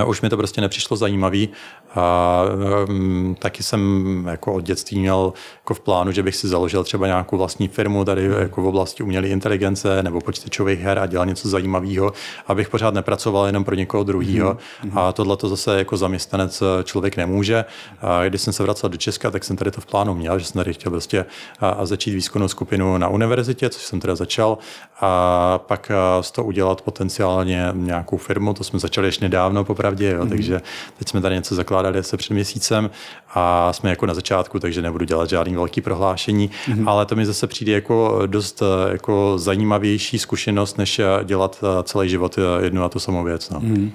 už 0.06 0.20
mi 0.20 0.30
to 0.30 0.36
prostě 0.36 0.60
nepřišlo 0.60 0.96
zajímavý 0.96 1.48
a 1.94 2.42
um, 2.88 3.36
taky 3.38 3.62
jsem 3.62 4.24
jako 4.30 4.52
od 4.52 4.60
dětství 4.60 5.00
měl 5.00 5.32
jako 5.56 5.74
v 5.74 5.80
plánu, 5.80 6.12
že 6.12 6.22
bych 6.22 6.36
si 6.36 6.48
založil 6.48 6.84
třeba 6.84 7.06
nějakou 7.06 7.38
vlastní 7.38 7.68
firmu 7.68 8.04
tady 8.04 8.30
jako 8.38 8.62
v 8.62 8.66
oblasti 8.66 9.02
umělé 9.02 9.28
inteligence 9.28 10.02
nebo 10.02 10.20
počítačových 10.20 10.80
her 10.80 10.98
a 10.98 11.06
dělal 11.06 11.26
něco 11.26 11.48
zajímavého, 11.48 12.12
abych 12.46 12.68
pořád 12.68 12.94
nepracoval 12.94 13.46
jenom 13.46 13.64
pro 13.64 13.74
někoho 13.74 14.04
druhého. 14.04 14.54
Mm-hmm. 14.54 14.98
A 14.98 15.12
tohle 15.12 15.36
to 15.36 15.48
zase 15.48 15.78
jako 15.78 15.96
zaměstnanec 15.96 16.62
člověk 16.84 17.16
nemůže. 17.16 17.64
A 18.00 18.24
když 18.24 18.42
jsem 18.42 18.52
se 18.52 18.62
vracel 18.62 18.90
do 18.90 18.96
Česka, 18.96 19.30
tak 19.30 19.44
jsem 19.44 19.56
tady 19.56 19.70
to 19.70 19.80
v 19.80 19.86
plánu 19.86 20.14
měl, 20.14 20.38
že 20.38 20.44
jsem 20.44 20.58
tady 20.58 20.72
chtěl 20.74 20.90
prostě 20.90 21.26
a, 21.60 21.68
a 21.68 21.86
začít 21.86 22.14
výzkumnou 22.14 22.48
skupinu 22.48 22.98
na 22.98 23.08
univerzitě, 23.08 23.70
což 23.70 23.82
jsem 23.82 24.00
teda 24.00 24.14
začal, 24.14 24.58
a 25.00 25.58
pak 25.58 25.92
z 26.20 26.30
toho 26.30 26.46
udělat 26.46 26.82
potenciálně 26.82 27.68
nějakou 27.72 28.16
firmu. 28.16 28.54
To 28.54 28.64
jsme 28.64 28.78
začali 28.78 29.08
ještě 29.08 29.24
nedávno, 29.24 29.64
popravdě, 29.64 30.10
jo, 30.10 30.24
mm-hmm. 30.24 30.28
takže 30.28 30.60
teď 30.98 31.08
jsme 31.08 31.20
tady 31.20 31.34
něco 31.34 31.54
zakládali 31.54 31.81
zakládali 31.82 32.04
se 32.04 32.16
před 32.16 32.34
měsícem 32.34 32.90
a 33.34 33.72
jsme 33.72 33.90
jako 33.90 34.06
na 34.06 34.14
začátku, 34.14 34.58
takže 34.58 34.82
nebudu 34.82 35.04
dělat 35.04 35.28
žádný 35.28 35.54
velký 35.54 35.80
prohlášení, 35.80 36.50
mm-hmm. 36.50 36.88
ale 36.88 37.06
to 37.06 37.16
mi 37.16 37.26
zase 37.26 37.46
přijde 37.46 37.72
jako 37.72 38.22
dost 38.26 38.62
jako 38.92 39.38
zajímavější 39.38 40.18
zkušenost, 40.18 40.78
než 40.78 41.00
dělat 41.24 41.64
celý 41.82 42.08
život 42.08 42.38
jednu 42.60 42.84
a 42.84 42.88
tu 42.88 42.98
samou 42.98 43.24
věc. 43.24 43.50
No. 43.50 43.60
Mm-hmm. 43.60 43.90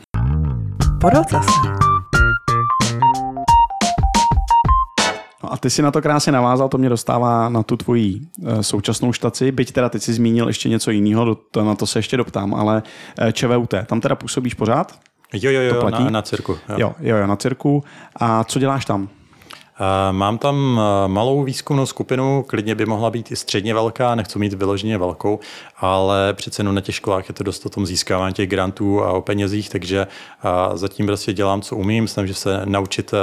No 5.43 5.53
a 5.53 5.57
ty 5.57 5.69
si 5.69 5.81
na 5.81 5.91
to 5.91 6.01
krásně 6.01 6.31
navázal, 6.31 6.69
to 6.69 6.77
mě 6.77 6.89
dostává 6.89 7.49
na 7.49 7.63
tu 7.63 7.77
tvoji 7.77 8.21
současnou 8.61 9.13
štaci, 9.13 9.51
byť 9.51 9.71
teda 9.71 9.89
teď 9.89 10.03
si 10.03 10.13
zmínil 10.13 10.47
ještě 10.47 10.69
něco 10.69 10.91
jiného, 10.91 11.37
na 11.63 11.75
to 11.75 11.87
se 11.87 11.99
ještě 11.99 12.17
doptám, 12.17 12.53
ale 12.53 12.83
ČVUT, 13.33 13.73
tam 13.85 14.01
teda 14.01 14.15
působíš 14.15 14.53
pořád? 14.53 14.99
Jo, 15.33 15.51
jo, 15.51 15.61
jo, 15.61 15.89
na, 15.89 16.09
na 16.09 16.21
cirku. 16.21 16.57
Jo. 16.69 16.77
jo, 16.77 16.95
jo, 16.99 17.17
jo, 17.17 17.27
na 17.27 17.35
cirku. 17.35 17.83
A 18.15 18.43
co 18.43 18.59
děláš 18.59 18.85
tam? 18.85 19.09
Mám 20.11 20.37
tam 20.37 20.81
malou 21.07 21.43
výzkumnou 21.43 21.85
skupinu, 21.85 22.45
klidně 22.47 22.75
by 22.75 22.85
mohla 22.85 23.09
být 23.09 23.31
i 23.31 23.35
středně 23.35 23.73
velká, 23.73 24.15
nechci 24.15 24.39
mít 24.39 24.53
vyloženě 24.53 24.97
velkou, 24.97 25.39
ale 25.77 26.33
přece 26.33 26.59
jenom 26.59 26.75
na 26.75 26.81
těch 26.81 26.95
školách 26.95 27.29
je 27.29 27.33
to 27.33 27.43
dost 27.43 27.65
o 27.65 27.69
tom 27.69 27.85
získávání 27.85 28.33
těch 28.33 28.49
grantů 28.49 29.03
a 29.03 29.11
o 29.11 29.21
penězích, 29.21 29.69
takže 29.69 30.07
zatím 30.73 31.05
prostě 31.05 31.33
dělám, 31.33 31.61
co 31.61 31.75
umím, 31.75 32.07
snažím 32.07 32.35
se 32.35 32.61
naučit, 32.65 33.13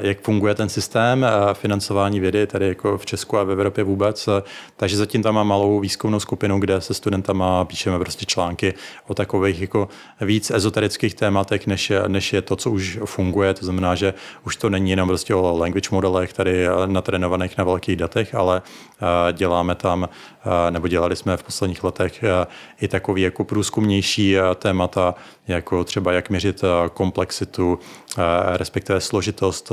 jak 0.00 0.20
funguje 0.20 0.54
ten 0.54 0.68
systém 0.68 1.26
financování 1.52 2.20
vědy 2.20 2.46
tady 2.46 2.68
jako 2.68 2.98
v 2.98 3.06
Česku 3.06 3.38
a 3.38 3.44
v 3.44 3.50
Evropě 3.50 3.84
vůbec. 3.84 4.28
Takže 4.76 4.96
zatím 4.96 5.22
tam 5.22 5.34
mám 5.34 5.48
malou 5.48 5.80
výzkumnou 5.80 6.20
skupinu, 6.20 6.58
kde 6.58 6.80
se 6.80 6.94
studentama 6.94 7.64
píšeme 7.64 7.98
prostě 7.98 8.26
články 8.26 8.74
o 9.06 9.14
takových 9.14 9.60
jako 9.60 9.88
víc 10.20 10.50
ezoterických 10.50 11.14
tématech, 11.14 11.66
než, 11.66 11.92
než 12.08 12.32
je 12.32 12.42
to, 12.42 12.56
co 12.56 12.70
už 12.70 12.98
funguje. 13.04 13.54
To 13.54 13.64
znamená, 13.64 13.94
že 13.94 14.14
už 14.46 14.56
to 14.56 14.70
není 14.70 14.90
jenom 14.90 15.08
prostě 15.08 15.34
o 15.34 15.56
language 15.74 15.88
modelech, 15.92 16.32
tady 16.32 16.66
natrénovaných 16.86 17.58
na 17.58 17.64
velkých 17.64 17.96
datech, 17.96 18.34
ale 18.34 18.62
děláme 19.32 19.74
tam, 19.74 20.08
nebo 20.70 20.88
dělali 20.88 21.16
jsme 21.16 21.36
v 21.36 21.42
posledních 21.42 21.84
letech 21.84 22.24
i 22.80 22.88
takový 22.88 23.22
jako 23.22 23.44
průzkumnější 23.44 24.36
témata, 24.56 25.14
jako 25.48 25.84
třeba 25.84 26.12
jak 26.12 26.30
měřit 26.30 26.62
komplexitu, 26.94 27.78
respektive 28.56 29.00
složitost 29.00 29.70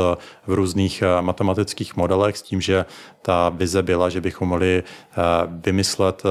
v 0.47 0.53
různých 0.53 1.03
matematických 1.21 1.95
modelech 1.95 2.37
s 2.37 2.41
tím, 2.41 2.61
že 2.61 2.85
ta 3.21 3.49
vize 3.49 3.83
byla, 3.83 4.09
že 4.09 4.21
bychom 4.21 4.47
mohli 4.47 4.83
vymyslet 5.47 6.23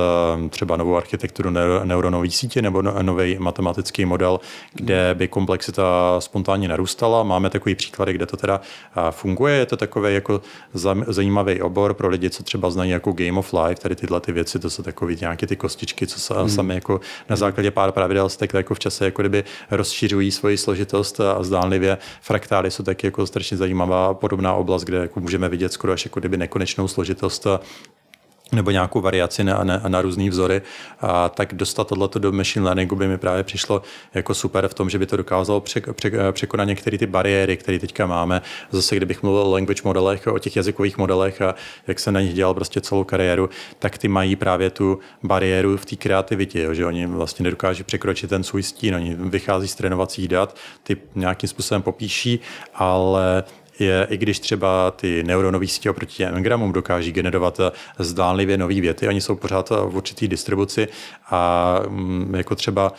třeba 0.51 0.77
novou 0.77 0.97
architekturu 0.97 1.51
neuronové 1.85 2.31
sítě 2.31 2.63
nebo 2.63 2.83
no, 2.83 3.03
nový 3.03 3.39
matematický 3.39 4.05
model, 4.05 4.41
kde 4.75 5.15
by 5.15 5.29
komplexita 5.29 6.17
spontánně 6.19 6.69
narůstala. 6.69 7.23
Máme 7.23 7.51
takový 7.51 7.75
příklady, 7.75 8.13
kde 8.13 8.27
to 8.27 8.37
teda 8.37 8.61
funguje. 9.11 9.60
Je 9.61 9.67
to 9.67 9.77
takový 9.77 10.15
jako 10.15 10.41
zajímavý 11.07 11.63
obor 11.63 11.95
pro 11.95 12.09
lidi, 12.09 12.31
co 12.31 12.43
třeba 12.43 12.71
znají 12.71 12.91
jako 12.91 13.13
Game 13.13 13.39
of 13.39 13.53
Life, 13.53 13.81
tady 13.83 13.97
tyhle 13.97 14.21
ty 14.21 14.33
věci, 14.33 14.59
to 14.59 14.71
jsou 14.71 14.83
takové 14.83 15.15
nějaké 15.15 15.47
ty 15.47 15.57
kostičky, 15.57 16.07
co 16.07 16.21
se 16.21 16.35
hmm. 16.35 16.49
sami 16.49 16.75
jako 16.75 17.01
na 17.29 17.37
základě 17.37 17.71
pár 17.71 17.93
pravidel 17.93 18.29
tak 18.37 18.55
jako 18.55 18.75
v 18.75 18.79
čase 18.79 19.05
jako 19.05 19.23
kdyby 19.23 19.45
rozšiřují 19.71 20.31
svoji 20.31 20.57
složitost 20.57 21.21
a 21.21 21.43
zdánlivě 21.43 21.99
fraktály 22.21 22.71
jsou 22.71 22.83
taky 22.83 23.07
jako 23.07 23.27
strašně 23.27 23.57
zajímavá 23.57 24.15
podobná 24.15 24.55
oblast, 24.55 24.85
kde 24.85 24.99
jako 24.99 25.21
můžeme 25.21 25.49
vidět 25.49 25.73
skoro 25.73 25.93
až 25.93 26.05
jako 26.05 26.21
kdyby 26.21 26.37
nekonečnou 26.37 26.89
složitost 26.89 27.47
nebo 28.53 28.71
nějakou 28.71 29.01
variaci 29.01 29.45
na, 29.45 29.65
na, 29.65 29.83
na 29.89 30.03
různé 30.03 30.31
vzory, 30.31 30.63
a 31.01 31.29
tak 31.29 31.55
dostat 31.55 31.89
tohleto 31.89 32.19
do 32.19 32.33
machine 32.33 32.65
learningu 32.65 32.97
by 32.97 33.09
mi 33.09 33.19
právě 33.19 33.43
přišlo 33.43 33.83
jako 34.15 34.35
super 34.35 34.69
v 34.69 34.75
tom, 34.75 34.91
že 34.91 34.99
by 34.99 35.07
to 35.07 35.17
dokázalo 35.17 35.61
přek, 35.61 35.93
přek, 35.93 36.15
překonat 36.33 36.65
některé 36.65 36.99
ty 36.99 37.07
bariéry, 37.07 37.57
které 37.57 37.79
teďka 37.79 38.07
máme. 38.07 38.43
Zase, 38.71 38.97
kdybych 38.97 39.23
mluvil 39.23 39.43
o 39.43 39.51
language 39.51 39.83
modelech, 39.85 40.27
o 40.27 40.39
těch 40.39 40.57
jazykových 40.57 40.99
modelech 40.99 41.43
a 41.43 41.55
jak 41.87 42.01
se 42.01 42.13
na 42.13 42.21
nich 42.21 42.35
dělal 42.35 42.55
prostě 42.55 42.81
celou 42.81 43.05
kariéru, 43.05 43.51
tak 43.79 43.99
ty 43.99 44.09
mají 44.09 44.37
právě 44.37 44.71
tu 44.71 44.99
bariéru 45.23 45.77
v 45.77 45.87
té 45.87 45.97
kreativitě, 45.97 46.63
jo, 46.63 46.75
že 46.75 46.87
oni 46.87 47.07
vlastně 47.07 47.43
nedokáží 47.43 47.83
překročit 47.83 48.31
ten 48.31 48.45
svůj 48.45 48.63
stín, 48.63 48.95
oni 48.95 49.15
vychází 49.15 49.69
z 49.69 49.75
trénovacích 49.75 50.29
dat, 50.29 50.57
ty 50.83 50.97
nějakým 51.15 51.49
způsobem 51.49 51.83
popíší, 51.83 52.41
ale 52.75 53.45
je, 53.81 54.07
i 54.11 54.17
když 54.17 54.39
třeba 54.39 54.91
ty 54.91 55.25
neuronové 55.25 55.67
sítě 55.67 55.91
oproti 55.91 56.17
těm 56.17 56.37
engramům 56.37 56.73
dokáží 56.73 57.13
generovat 57.13 57.61
zdánlivě 57.99 58.59
nové 58.59 58.81
věty, 58.81 59.09
oni 59.09 59.21
jsou 59.21 59.37
pořád 59.37 59.71
v 59.71 59.97
určitý 59.97 60.29
distribuci 60.29 60.89
a 61.31 61.81
mm, 61.89 62.35
jako 62.37 62.55
třeba 62.55 62.93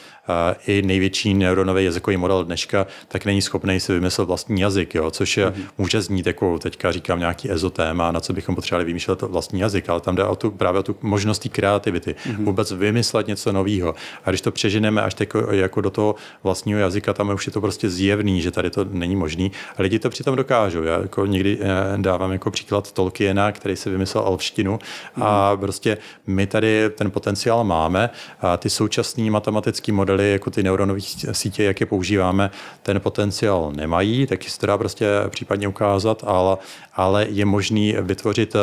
i 0.68 0.82
největší 0.82 1.34
neuronový 1.34 1.86
jazykový 1.86 2.18
model 2.18 2.44
dneška, 2.44 2.88
tak 3.08 3.26
není 3.26 3.42
schopný 3.42 3.80
si 3.80 3.94
vymyslet 3.94 4.26
vlastní 4.26 4.62
jazyk, 4.62 4.96
jo, 4.96 5.12
což 5.12 5.38
je, 5.38 5.46
mm-hmm. 5.46 5.64
může 5.78 6.02
znít 6.02 6.26
jako 6.28 6.60
teďka 6.60 6.92
říkám 6.92 7.20
nějaký 7.20 7.52
ezotéma, 7.52 8.12
na 8.12 8.20
co 8.20 8.34
bychom 8.34 8.56
potřebovali 8.56 8.86
vymýšlet 8.86 9.22
vlastní 9.22 9.60
jazyk, 9.60 9.90
ale 9.90 10.02
tam 10.02 10.16
jde 10.16 10.24
o 10.24 10.36
tu, 10.36 10.52
právě 10.52 10.80
o 10.80 10.84
tu 10.84 10.96
možnost 11.02 11.48
kreativity, 11.52 12.16
mm-hmm. 12.16 12.46
vůbec 12.46 12.72
vymyslet 12.72 13.28
něco 13.28 13.52
nového. 13.52 13.96
A 14.26 14.30
když 14.30 14.42
to 14.42 14.52
přeženeme 14.52 15.02
až 15.02 15.16
jako, 15.20 15.52
jako 15.52 15.82
do 15.82 15.90
toho 15.90 16.16
vlastního 16.44 16.80
jazyka, 16.80 17.14
tam 17.14 17.30
už 17.30 17.46
je 17.46 17.52
to 17.52 17.62
prostě 17.62 17.90
zjevný, 17.90 18.42
že 18.42 18.52
tady 18.52 18.70
to 18.70 18.86
není 18.92 19.16
možný. 19.16 19.52
A 19.78 19.82
lidi 19.82 20.00
to 20.00 20.10
přitom 20.10 20.36
dokážou. 20.36 20.71
Já 20.84 21.02
jako 21.02 21.26
někdy 21.26 21.58
eh, 21.62 21.68
dávám 21.98 22.32
jako 22.32 22.52
příklad 22.52 22.92
Tolkiena, 22.92 23.52
který 23.52 23.76
si 23.76 23.90
vymyslel 23.90 24.24
alvštinu 24.24 24.80
a 25.22 25.58
prostě 25.58 25.98
my 26.28 26.48
tady 26.48 26.90
ten 26.90 27.12
potenciál 27.12 27.64
máme. 27.64 28.10
A 28.42 28.58
ty 28.58 28.70
současné 28.70 29.32
matematické 29.32 29.92
modely, 29.92 30.32
jako 30.32 30.52
ty 30.52 30.64
neuronové 30.64 31.00
sítě, 31.32 31.64
jak 31.64 31.80
je 31.80 31.86
používáme, 31.86 32.52
ten 32.84 33.00
potenciál 33.00 33.72
nemají, 33.76 34.28
tak 34.28 34.44
se 34.44 34.60
to 34.60 34.66
dá 34.66 34.78
prostě 34.78 35.08
případně 35.30 35.68
ukázat, 35.68 36.24
ale, 36.28 36.58
ale 36.94 37.26
je 37.30 37.46
možný 37.46 37.96
vytvořit 38.02 38.56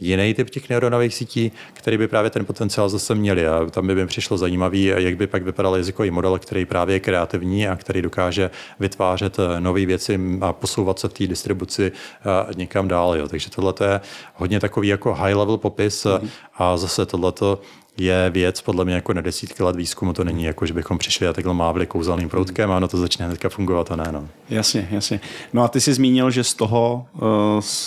jiný 0.00 0.34
typ 0.34 0.50
těch 0.50 0.68
neuronových 0.68 1.14
sítí, 1.14 1.52
který 1.72 1.98
by 1.98 2.08
právě 2.08 2.30
ten 2.30 2.44
potenciál 2.44 2.88
zase 2.88 3.14
měli. 3.14 3.46
A 3.46 3.66
tam 3.70 3.86
by 3.86 3.94
mi 3.94 4.06
přišlo 4.06 4.38
zajímavý, 4.38 4.84
jak 4.84 5.16
by 5.16 5.26
pak 5.26 5.42
vypadal 5.42 5.76
jazykový 5.76 6.10
model, 6.10 6.38
který 6.38 6.66
právě 6.66 6.96
je 6.96 7.00
kreativní 7.00 7.68
a 7.68 7.76
který 7.76 8.02
dokáže 8.02 8.50
vytvářet 8.80 9.36
nové 9.58 9.86
věci 9.86 10.20
a 10.40 10.52
posouvat 10.52 10.98
se 10.98 11.08
v 11.08 11.12
té 11.12 11.26
distribuci 11.26 11.92
někam 12.56 12.88
dál. 12.88 13.16
Jo. 13.16 13.28
Takže 13.28 13.50
tohle 13.50 13.74
je 13.84 14.00
hodně 14.34 14.60
takový 14.60 14.88
jako 14.88 15.14
high 15.14 15.34
level 15.34 15.56
popis 15.56 16.04
mm-hmm. 16.04 16.28
a 16.54 16.76
zase 16.76 17.06
tohle 17.06 17.32
je 17.98 18.30
věc 18.30 18.60
podle 18.60 18.84
mě 18.84 18.94
jako 18.94 19.12
na 19.12 19.20
desítky 19.20 19.62
let 19.62 19.76
výzkumu, 19.76 20.12
to 20.12 20.24
není 20.24 20.44
jako, 20.44 20.66
že 20.66 20.74
bychom 20.74 20.98
přišli 20.98 21.28
a 21.28 21.32
takhle 21.32 21.54
mávli 21.54 21.86
kouzelným 21.86 22.28
proutkem 22.28 22.70
a 22.70 22.76
ono 22.76 22.88
to 22.88 22.96
začne 22.96 23.26
hnedka 23.26 23.48
fungovat 23.48 23.92
a 23.92 23.96
ne. 23.96 24.08
No. 24.12 24.28
Jasně, 24.50 24.88
jasně. 24.90 25.20
No 25.52 25.62
a 25.62 25.68
ty 25.68 25.80
jsi 25.80 25.94
zmínil, 25.94 26.30
že 26.30 26.44
z 26.44 26.54
toho 26.54 27.06
uh, 27.12 27.20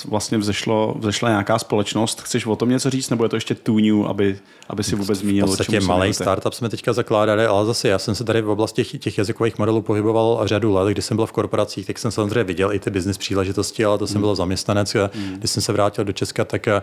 vlastně 0.09 0.37
vzešlo, 0.37 0.95
vzešla 0.99 1.29
nějaká 1.29 1.59
společnost. 1.59 2.21
Chceš 2.21 2.45
o 2.45 2.55
tom 2.55 2.69
něco 2.69 2.89
říct, 2.89 3.09
nebo 3.09 3.25
je 3.25 3.29
to 3.29 3.35
ještě 3.35 3.55
too 3.55 3.79
new, 3.79 4.07
aby, 4.07 4.39
aby 4.69 4.83
si 4.83 4.95
vůbec 4.95 5.19
zmínil? 5.19 5.45
V 5.45 5.49
podstatě 5.49 5.79
malý 5.79 6.13
startup 6.13 6.53
jsme 6.53 6.69
teďka 6.69 6.93
zakládali, 6.93 7.45
ale 7.45 7.65
zase 7.65 7.87
já 7.87 7.99
jsem 7.99 8.15
se 8.15 8.23
tady 8.23 8.41
v 8.41 8.49
oblasti 8.49 8.83
těch, 8.83 9.01
těch 9.01 9.17
jazykových 9.17 9.57
modelů 9.57 9.81
pohyboval 9.81 10.41
řadu 10.43 10.73
let, 10.73 10.91
když 10.91 11.05
jsem 11.05 11.17
byl 11.17 11.25
v 11.25 11.31
korporacích, 11.31 11.87
tak 11.87 11.99
jsem 11.99 12.11
samozřejmě 12.11 12.43
viděl 12.43 12.73
i 12.73 12.79
ty 12.79 12.89
business 12.89 13.17
příležitosti, 13.17 13.85
ale 13.85 13.97
to 13.97 14.05
hmm. 14.05 14.11
jsem 14.11 14.21
byl 14.21 14.35
zaměstnanec. 14.35 14.95
Hmm. 14.95 15.35
Když 15.37 15.51
jsem 15.51 15.63
se 15.63 15.73
vrátil 15.73 16.05
do 16.05 16.13
Česka, 16.13 16.45
tak 16.45 16.67
a 16.67 16.81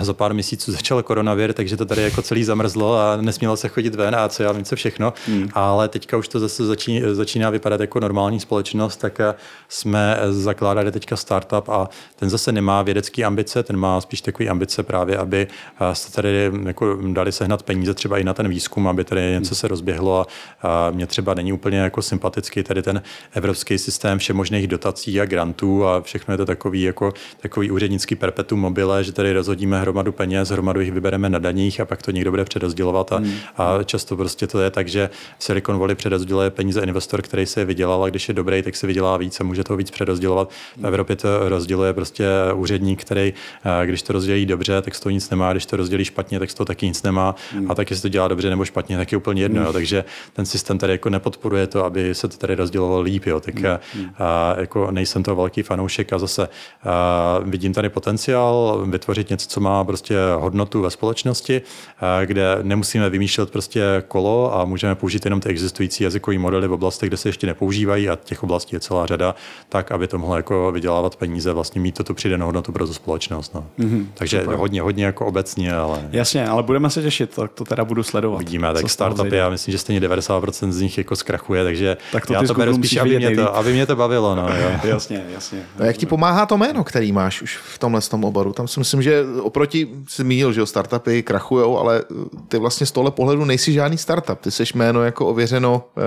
za 0.00 0.12
pár 0.12 0.34
měsíců 0.34 0.72
začal 0.72 1.02
koronavir, 1.02 1.52
takže 1.52 1.76
to 1.76 1.86
tady 1.86 2.02
jako 2.02 2.22
celý 2.22 2.44
zamrzlo 2.44 2.65
zamrzlo 2.68 2.98
a 2.98 3.16
nesmělo 3.16 3.56
se 3.56 3.68
chodit 3.68 3.94
ven 3.94 4.14
a 4.14 4.28
co 4.28 4.42
já 4.42 4.52
vím, 4.52 4.64
co 4.64 4.76
všechno. 4.76 5.12
Hmm. 5.26 5.48
Ale 5.54 5.88
teďka 5.88 6.16
už 6.16 6.28
to 6.28 6.40
zase 6.40 6.66
začíná, 6.66 7.14
začíná 7.14 7.50
vypadat 7.50 7.80
jako 7.80 8.00
normální 8.00 8.40
společnost, 8.40 8.96
tak 8.96 9.20
eh, 9.20 9.34
jsme 9.68 10.18
zakládali 10.28 10.92
teďka 10.92 11.16
startup 11.16 11.68
a 11.68 11.88
ten 12.16 12.30
zase 12.30 12.52
nemá 12.52 12.82
vědecké 12.82 13.24
ambice, 13.24 13.62
ten 13.62 13.76
má 13.76 14.00
spíš 14.00 14.20
takové 14.20 14.48
ambice 14.48 14.82
právě, 14.82 15.16
aby 15.16 15.46
eh, 15.80 15.94
se 15.94 16.12
tady 16.12 16.50
jako 16.66 16.98
dali 17.12 17.32
sehnat 17.32 17.62
peníze 17.62 17.94
třeba 17.94 18.18
i 18.18 18.24
na 18.24 18.34
ten 18.34 18.48
výzkum, 18.48 18.88
aby 18.88 19.04
tady 19.04 19.20
něco 19.32 19.54
se 19.54 19.68
rozběhlo 19.68 20.20
a, 20.20 20.26
a 20.62 20.90
mě 20.90 21.06
třeba 21.06 21.34
není 21.34 21.52
úplně 21.52 21.78
jako 21.78 22.02
sympatický 22.02 22.62
tady 22.62 22.82
ten 22.82 23.02
evropský 23.34 23.78
systém 23.78 24.18
všemožných 24.18 24.66
dotací 24.66 25.20
a 25.20 25.26
grantů 25.26 25.86
a 25.86 26.00
všechno 26.00 26.34
je 26.34 26.38
to 26.38 26.46
takový 26.46 26.82
jako 26.82 27.12
takový 27.40 27.70
úřednický 27.70 28.14
perpetuum 28.14 28.60
mobile, 28.60 29.04
že 29.04 29.12
tady 29.12 29.32
rozhodíme 29.32 29.80
hromadu 29.80 30.12
peněz, 30.12 30.48
hromadu 30.50 30.80
jich 30.80 30.92
vybereme 30.92 31.28
na 31.28 31.38
daních 31.38 31.80
a 31.80 31.84
pak 31.84 32.02
to 32.02 32.10
někdo 32.10 32.30
bude 32.30 32.44
přerozdělovat 32.56 33.12
a, 33.12 33.16
hmm. 33.16 33.32
a 33.56 33.82
často 33.82 34.16
prostě 34.16 34.46
to 34.46 34.60
je 34.60 34.70
tak, 34.70 34.88
že 34.88 35.10
Silicon 35.38 35.78
Valley 35.78 35.94
přerozděluje 35.94 36.50
peníze 36.50 36.80
investor, 36.80 37.22
který 37.22 37.46
se 37.46 37.60
je 37.60 37.64
vydělal 37.64 38.04
a 38.04 38.08
když 38.08 38.28
je 38.28 38.34
dobrý, 38.34 38.62
tak 38.62 38.76
se 38.76 38.86
vydělá 38.86 39.16
víc 39.16 39.40
a 39.40 39.44
může 39.44 39.64
to 39.64 39.76
víc 39.76 39.90
přerozdělovat. 39.90 40.50
V 40.76 40.86
Evropě 40.86 41.16
to 41.16 41.48
rozděluje 41.48 41.92
prostě 41.92 42.26
úředník, 42.54 43.00
který, 43.00 43.32
když 43.84 44.02
to 44.02 44.12
rozdělí 44.12 44.46
dobře, 44.46 44.82
tak 44.82 45.00
toho 45.00 45.10
nic 45.10 45.30
nemá, 45.30 45.52
když 45.52 45.66
to 45.66 45.76
rozdělí 45.76 46.04
špatně, 46.04 46.38
tak 46.38 46.54
toho 46.54 46.64
taky 46.64 46.86
nic 46.86 47.02
nemá 47.02 47.34
hmm. 47.52 47.70
a 47.70 47.74
tak 47.74 47.90
jestli 47.90 48.02
to 48.02 48.08
dělá 48.08 48.28
dobře 48.28 48.50
nebo 48.50 48.64
špatně, 48.64 48.96
tak 48.96 49.12
je 49.12 49.18
úplně 49.18 49.42
jedno. 49.42 49.58
Hmm. 49.58 49.66
Jo. 49.66 49.72
Takže 49.72 50.04
ten 50.32 50.46
systém 50.46 50.78
tady 50.78 50.92
jako 50.92 51.10
nepodporuje 51.10 51.66
to, 51.66 51.84
aby 51.84 52.14
se 52.14 52.28
to 52.28 52.36
tady 52.36 52.54
rozdělovalo 52.54 53.00
líp. 53.00 53.26
Jo. 53.26 53.40
Tak 53.40 53.54
hmm. 53.58 54.10
a, 54.18 54.54
jako 54.60 54.90
nejsem 54.90 55.22
to 55.22 55.36
velký 55.36 55.62
fanoušek 55.62 56.12
a 56.12 56.18
zase 56.18 56.48
a, 56.84 57.38
vidím 57.42 57.72
tady 57.72 57.88
potenciál 57.88 58.84
vytvořit 58.88 59.30
něco, 59.30 59.48
co 59.48 59.60
má 59.60 59.84
prostě 59.84 60.16
hodnotu 60.36 60.82
ve 60.82 60.90
společnosti, 60.90 61.62
a, 62.00 62.24
kde 62.24 62.45
nemusíme 62.62 63.10
vymýšlet 63.10 63.50
prostě 63.50 64.02
kolo 64.08 64.58
a 64.58 64.64
můžeme 64.64 64.94
použít 64.94 65.24
jenom 65.24 65.40
ty 65.40 65.48
existující 65.48 66.04
jazykové 66.04 66.38
modely 66.38 66.68
v 66.68 66.72
oblastech, 66.72 67.08
kde 67.08 67.16
se 67.16 67.28
ještě 67.28 67.46
nepoužívají 67.46 68.08
a 68.08 68.16
těch 68.24 68.42
oblastí 68.42 68.76
je 68.76 68.80
celá 68.80 69.06
řada, 69.06 69.34
tak, 69.68 69.92
aby 69.92 70.06
to 70.06 70.18
mohlo 70.18 70.36
jako 70.36 70.72
vydělávat 70.72 71.16
peníze, 71.16 71.52
vlastně 71.52 71.80
mít 71.80 72.04
to 72.04 72.14
přidanou 72.14 72.46
hodnotu 72.46 72.72
pro 72.72 72.86
tu 72.86 72.94
společnost. 72.94 73.54
No. 73.54 73.66
Mm-hmm, 73.78 74.06
Takže 74.14 74.40
super. 74.40 74.56
hodně, 74.56 74.82
hodně 74.82 75.04
jako 75.04 75.26
obecně, 75.26 75.74
ale... 75.74 76.08
Jasně, 76.12 76.48
ale 76.48 76.62
budeme 76.62 76.90
se 76.90 77.02
těšit, 77.02 77.34
tak 77.34 77.52
to 77.52 77.64
teda 77.64 77.84
budu 77.84 78.02
sledovat. 78.02 78.38
Vidíme, 78.38 78.72
tak 78.72 78.90
startupy, 78.90 79.36
já 79.36 79.50
myslím, 79.50 79.72
že 79.72 79.78
stejně 79.78 80.08
90% 80.08 80.70
z 80.70 80.80
nich 80.80 80.98
jako 80.98 81.16
zkrachuje, 81.16 81.64
takže 81.64 81.96
tak 82.12 82.26
to 82.26 82.32
já 82.32 82.42
to 82.42 82.54
beru 82.54 82.74
spíš, 82.74 82.96
aby 82.96 83.16
mě 83.16 83.36
to, 83.36 83.56
aby 83.56 83.72
mě 83.72 83.86
to 83.86 83.96
bavilo. 83.96 84.34
No, 84.34 84.48
jo. 84.48 84.70
jasně, 84.84 85.24
jasně. 85.34 85.62
A 85.78 85.84
jak 85.84 85.96
ti 85.96 86.06
pomáhá 86.06 86.46
to 86.46 86.56
jméno, 86.56 86.84
který 86.84 87.12
máš 87.12 87.42
už 87.42 87.56
v 87.56 87.78
tomhle 87.78 88.00
tom 88.00 88.24
oboru? 88.24 88.52
Tam 88.52 88.68
si 88.68 88.80
myslím, 88.80 89.02
že 89.02 89.24
oproti 89.42 89.88
si 90.08 90.22
zmínil, 90.22 90.52
že 90.52 90.66
startupy 90.66 91.22
krachujou, 91.22 91.78
ale 91.78 92.04
ty 92.48 92.58
vlastně 92.58 92.86
z 92.86 92.92
tohle 92.92 93.10
pohledu 93.10 93.44
nejsi 93.44 93.72
žádný 93.72 93.98
startup. 93.98 94.40
Ty 94.40 94.50
seš 94.50 94.72
jméno 94.72 95.02
jako 95.02 95.26
ověřeno 95.26 95.84
uh, 95.96 96.02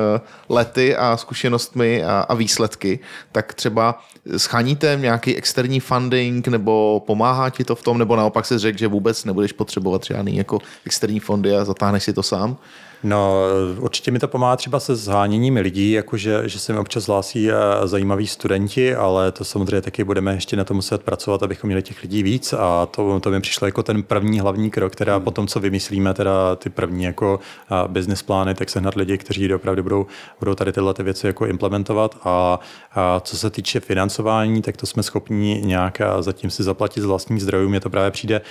lety 0.50 0.96
a 0.96 1.18
zkušenostmi 1.18 2.04
a, 2.04 2.20
a 2.30 2.34
výsledky. 2.34 3.00
Tak 3.32 3.54
třeba 3.54 4.04
scháníte 4.38 4.98
nějaký 5.02 5.36
externí 5.36 5.80
funding 5.80 6.48
nebo 6.48 7.04
pomáhá 7.08 7.50
ti 7.50 7.64
to 7.64 7.76
v 7.76 7.84
tom, 7.84 7.98
nebo 7.98 8.16
naopak 8.16 8.46
se 8.46 8.60
řekl, 8.60 8.78
že 8.78 8.88
vůbec 8.88 9.26
nebudeš 9.26 9.52
potřebovat 9.52 10.06
žádný 10.06 10.38
jako 10.38 10.60
externí 10.86 11.20
fondy 11.20 11.56
a 11.56 11.66
zatáhneš 11.66 12.04
si 12.04 12.14
to 12.14 12.24
sám? 12.24 12.58
No, 13.04 13.44
určitě 13.78 14.12
mi 14.12 14.20
to 14.20 14.28
pomáhá 14.28 14.56
třeba 14.56 14.80
se 14.80 14.96
zháněním 14.96 15.56
lidí, 15.56 15.92
jakože, 15.92 16.50
že 16.50 16.60
se 16.60 16.74
mi 16.74 16.80
občas 16.80 17.08
hlásí 17.08 17.52
eh, 17.52 17.54
zajímaví 17.88 18.28
studenti, 18.28 18.96
ale 18.96 19.32
to 19.32 19.46
samozřejmě 19.46 19.82
taky 19.82 20.04
budeme 20.04 20.34
ještě 20.34 20.56
na 20.56 20.64
to 20.64 20.74
muset 20.74 21.04
pracovat, 21.04 21.44
abychom 21.44 21.68
měli 21.68 21.84
těch 21.84 22.02
lidí 22.02 22.24
víc 22.24 22.54
a 22.54 22.86
to, 22.86 23.20
to 23.20 23.32
mi 23.32 23.42
přišlo 23.42 23.68
jako 23.68 23.84
ten 23.84 24.04
první 24.04 24.40
hlavní 24.40 24.70
krok, 24.70 24.96
teda 24.96 25.16
hmm. 25.16 25.24
potom, 25.24 25.48
co 25.48 25.60
vymyslíme, 25.60 26.14
teda 26.14 26.56
ty 26.56 26.70
první 26.70 27.04
jako 27.04 27.40
eh, 27.72 27.88
business 27.88 28.22
plány, 28.24 28.56
tak 28.56 28.70
sehnat 28.70 28.96
lidi, 28.96 29.18
kteří 29.18 29.54
opravdu 29.54 29.84
budou, 29.84 30.06
budou 30.40 30.56
tady 30.56 30.72
tyhle 30.72 30.94
ty 30.94 31.04
věci 31.04 31.28
jako 31.28 31.46
implementovat 31.46 32.18
a, 32.24 32.60
a 32.96 33.20
co 33.20 33.38
se 33.38 33.50
týče 33.50 33.80
financování, 33.80 34.62
tak 34.62 34.78
to 34.78 34.86
jsme 34.86 35.04
schopni 35.04 35.62
nějak 35.66 36.02
zatím 36.20 36.50
si 36.50 36.64
zaplatit 36.64 37.02
z 37.02 37.06
vlastních 37.06 37.42
zdrojů. 37.42 37.70
Mně 37.70 37.80
to 37.80 37.90
právě 37.90 38.12
přijde 38.12 38.42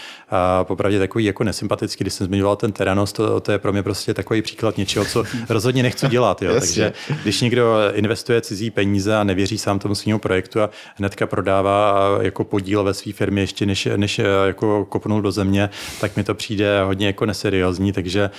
popravdě 0.63 0.99
takový 0.99 1.25
jako 1.25 1.45
nesympatický, 1.45 2.05
když 2.05 2.15
jsem 2.15 2.27
zmiňoval 2.27 2.57
ten 2.57 2.73
Teranos, 2.73 3.13
to, 3.13 3.41
to 3.41 3.53
je 3.53 3.59
pro 3.59 3.73
mě 3.73 3.83
prostě 3.83 4.15
takový 4.15 4.38
příklad 4.43 4.77
něčeho, 4.77 5.05
co 5.05 5.25
rozhodně 5.49 5.83
nechci 5.83 6.09
dělat. 6.09 6.43
Jo. 6.43 6.53
Takže 6.61 6.93
když 7.23 7.41
někdo 7.41 7.75
investuje 7.93 8.41
cizí 8.41 8.71
peníze 8.71 9.17
a 9.17 9.25
nevěří 9.25 9.59
sám 9.59 9.79
tomu 9.79 9.95
svým 9.95 10.19
projektu 10.19 10.61
a 10.61 10.71
hnedka 10.97 11.27
prodává 11.27 11.95
jako 12.21 12.45
podíl 12.45 12.85
ve 12.85 12.95
své 12.95 13.13
firmě 13.13 13.43
ještě 13.43 13.67
než, 13.67 13.89
než 13.97 14.21
jako 14.47 14.85
kopnul 14.85 15.23
do 15.23 15.33
země, 15.33 15.71
tak 16.01 16.17
mi 16.17 16.25
to 16.25 16.35
přijde 16.35 16.83
hodně 16.85 17.07
jako 17.07 17.27
neseriózní, 17.27 17.93
takže 17.93 18.31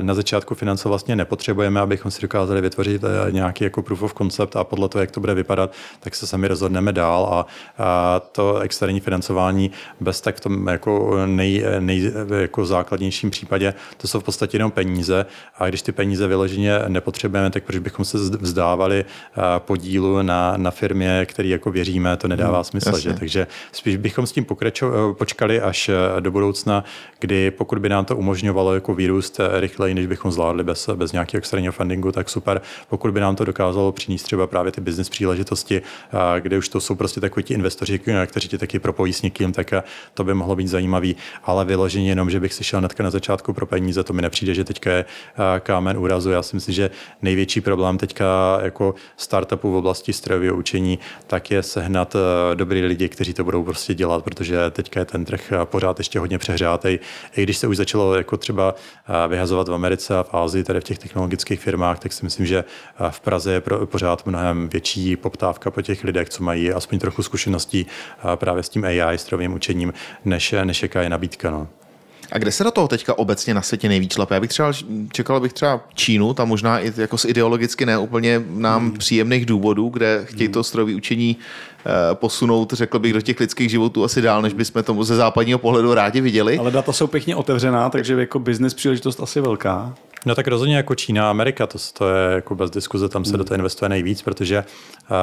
na 0.00 0.14
začátku 0.14 0.54
finance 0.54 0.88
vlastně 0.88 1.16
nepotřebujeme, 1.16 1.80
abychom 1.80 2.10
si 2.10 2.22
dokázali 2.22 2.60
vytvořit 2.60 3.02
nějaký 3.30 3.64
jako 3.64 3.82
proof 3.82 4.02
of 4.02 4.14
concept 4.14 4.56
a 4.56 4.64
podle 4.64 4.88
toho, 4.88 5.00
jak 5.00 5.10
to 5.10 5.20
bude 5.20 5.34
vypadat, 5.34 5.72
tak 6.00 6.14
se 6.14 6.26
sami 6.26 6.48
rozhodneme 6.48 6.92
dál 6.92 7.28
a, 7.32 7.46
a 7.84 8.20
to 8.20 8.58
externí 8.58 9.00
financování 9.00 9.70
bez 10.00 10.20
tak 10.20 10.36
v 10.36 10.40
tom 10.40 10.66
jako 10.66 11.16
nej, 11.26 11.64
nej, 11.78 12.12
jako 12.40 12.66
základnějším 12.66 13.30
případě, 13.30 13.74
to 13.96 14.08
jsou 14.08 14.20
v 14.20 14.24
podstatě 14.24 14.56
jenom 14.56 14.70
peníze 14.70 15.26
a 15.58 15.68
když 15.68 15.82
ty 15.82 15.92
peníze 15.92 16.26
vyloženě 16.26 16.78
nepotřebujeme, 16.88 17.50
tak 17.50 17.64
proč 17.64 17.78
bychom 17.78 18.04
se 18.04 18.18
vzdávali 18.18 19.04
podílu 19.58 20.22
na, 20.22 20.54
na 20.56 20.70
firmě, 20.70 21.26
který 21.28 21.50
jako 21.50 21.70
věříme, 21.70 22.16
to 22.16 22.28
nedává 22.28 22.58
hmm, 22.58 22.64
smysl. 22.64 22.98
Že? 22.98 23.14
Takže 23.14 23.46
spíš 23.72 23.96
bychom 23.96 24.26
s 24.26 24.32
tím 24.32 24.44
pokračo, 24.44 25.14
počkali 25.18 25.60
až 25.60 25.90
do 26.20 26.30
budoucna, 26.30 26.84
kdy 27.20 27.50
pokud 27.50 27.78
by 27.78 27.88
nám 27.88 28.04
to 28.04 28.16
umožňovalo 28.16 28.74
jako 28.74 28.94
vyrůst 28.94 29.40
rychleji, 29.58 29.94
než 29.94 30.06
bychom 30.06 30.32
zvládli 30.32 30.64
bez, 30.64 30.90
bez 30.94 31.12
nějakého 31.12 31.38
externího 31.38 31.72
fundingu, 31.72 32.12
tak 32.12 32.30
super. 32.30 32.60
Pokud 32.88 33.10
by 33.10 33.20
nám 33.20 33.36
to 33.36 33.44
dokázalo 33.44 33.92
přinést 33.92 34.22
třeba 34.22 34.46
právě 34.46 34.72
ty 34.72 34.80
business 34.80 35.08
příležitosti, 35.08 35.82
kde 36.40 36.58
už 36.58 36.68
to 36.68 36.80
jsou 36.80 36.94
prostě 36.94 37.20
takoví 37.20 37.44
ti 37.44 37.54
investoři, 37.54 38.00
kteří 38.26 38.48
tě 38.48 38.58
taky 38.58 38.78
propojí 38.78 39.12
s 39.12 39.22
někým, 39.22 39.52
tak 39.52 39.74
to 40.14 40.24
by 40.24 40.34
mohlo 40.34 40.56
být 40.56 40.68
zajímavý. 40.68 41.16
Ale 41.44 41.64
vyloženě 41.64 42.08
jenom, 42.08 42.30
že 42.30 42.40
bych 42.40 42.54
si 42.54 42.64
šel 42.64 42.78
hnedka 42.78 43.02
na 43.02 43.10
začátku 43.10 43.52
pro 43.52 43.66
peníze, 43.66 44.04
to 44.04 44.12
mi 44.12 44.22
nepřijde, 44.22 44.54
že 44.54 44.64
teďka 44.64 44.90
je 44.90 45.04
kámen 45.60 45.98
úrazu. 45.98 46.30
Já 46.30 46.42
si 46.42 46.56
myslím, 46.56 46.74
že 46.74 46.90
největší 47.22 47.60
problém 47.60 47.98
teďka 47.98 48.58
jako 48.62 48.94
startupů 49.16 49.72
v 49.72 49.76
oblasti 49.76 50.12
strojového 50.12 50.56
učení, 50.56 50.98
tak 51.26 51.50
je 51.50 51.62
sehnat 51.62 52.16
dobrý 52.54 52.82
lidi, 52.82 53.08
kteří 53.08 53.34
to 53.34 53.44
budou 53.44 53.62
prostě 53.62 53.94
dělat, 53.94 54.24
protože 54.24 54.70
teďka 54.70 55.00
je 55.00 55.06
ten 55.06 55.24
trh 55.24 55.52
pořád 55.64 55.98
ještě 55.98 56.18
hodně 56.18 56.38
přehřátej. 56.38 56.98
I 57.36 57.42
když 57.42 57.56
se 57.56 57.66
už 57.66 57.76
začalo 57.76 58.14
jako 58.14 58.36
třeba 58.36 58.74
vyhazovat 59.28 59.68
v 59.68 59.74
Americe 59.74 60.18
a 60.18 60.22
v 60.22 60.34
Ázii, 60.34 60.64
tady 60.64 60.80
v 60.80 60.84
těch 60.84 60.98
technologických 60.98 61.60
firmách, 61.60 61.98
tak 61.98 62.12
si 62.12 62.24
myslím, 62.24 62.46
že 62.46 62.64
v 63.10 63.20
Praze 63.20 63.52
je 63.52 63.62
pořád 63.84 64.26
mnohem 64.26 64.68
větší 64.68 65.16
poptávka 65.16 65.70
po 65.70 65.82
těch 65.82 66.04
lidech, 66.04 66.28
co 66.28 66.42
mají 66.42 66.72
aspoň 66.72 66.98
trochu 66.98 67.22
zkušeností 67.22 67.86
právě 68.34 68.62
s 68.62 68.68
tím 68.68 68.84
AI, 68.84 69.18
strojovým 69.18 69.54
učením, 69.54 69.92
než, 70.24 70.54
než 70.64 70.82
jaká 70.82 71.02
je 71.02 71.10
nabídka. 71.10 71.50
No. 71.50 71.68
A 72.32 72.38
kde 72.38 72.52
se 72.52 72.64
do 72.64 72.70
toho 72.70 72.88
teďka 72.88 73.18
obecně 73.18 73.54
na 73.54 73.62
světě 73.62 73.88
nejvíc 73.88 74.14
šlape? 74.14 74.34
Já 74.34 74.40
bych 74.40 74.50
třeba 74.50 74.72
čekal 75.12 75.40
bych 75.40 75.52
třeba 75.52 75.80
Čínu, 75.94 76.34
tam 76.34 76.48
možná 76.48 76.80
i 76.80 76.92
jako 76.96 77.18
z 77.18 77.24
ideologicky 77.24 77.86
neúplně 77.86 78.42
nám 78.48 78.82
hmm. 78.82 78.98
příjemných 78.98 79.46
důvodů, 79.46 79.88
kde 79.88 80.22
chtějí 80.24 80.46
hmm. 80.46 80.52
to 80.52 80.64
strojové 80.64 80.94
učení 80.94 81.36
eh, 81.86 81.90
posunout, 82.14 82.72
řekl 82.72 82.98
bych, 82.98 83.12
do 83.12 83.20
těch 83.20 83.40
lidských 83.40 83.70
životů 83.70 84.04
asi 84.04 84.22
dál, 84.22 84.42
než 84.42 84.52
bychom 84.52 84.82
tomu 84.82 85.04
ze 85.04 85.16
západního 85.16 85.58
pohledu 85.58 85.94
rádi 85.94 86.20
viděli. 86.20 86.58
Ale 86.58 86.70
data 86.70 86.92
jsou 86.92 87.06
pěkně 87.06 87.36
otevřená, 87.36 87.90
takže 87.90 88.14
jako 88.14 88.38
business 88.38 88.74
příležitost 88.74 89.20
asi 89.20 89.40
velká. 89.40 89.94
No 90.26 90.34
tak 90.34 90.48
rozhodně 90.48 90.76
jako 90.76 90.94
Čína 90.94 91.26
a 91.26 91.30
Amerika, 91.30 91.66
to, 91.66 91.78
to 91.92 92.08
je 92.08 92.34
jako 92.34 92.54
bez 92.54 92.70
diskuze, 92.70 93.08
tam 93.08 93.24
se 93.24 93.30
hmm. 93.30 93.38
do 93.38 93.44
toho 93.44 93.56
investuje 93.56 93.88
nejvíc, 93.88 94.22
protože 94.22 94.58
uh, 94.58 95.16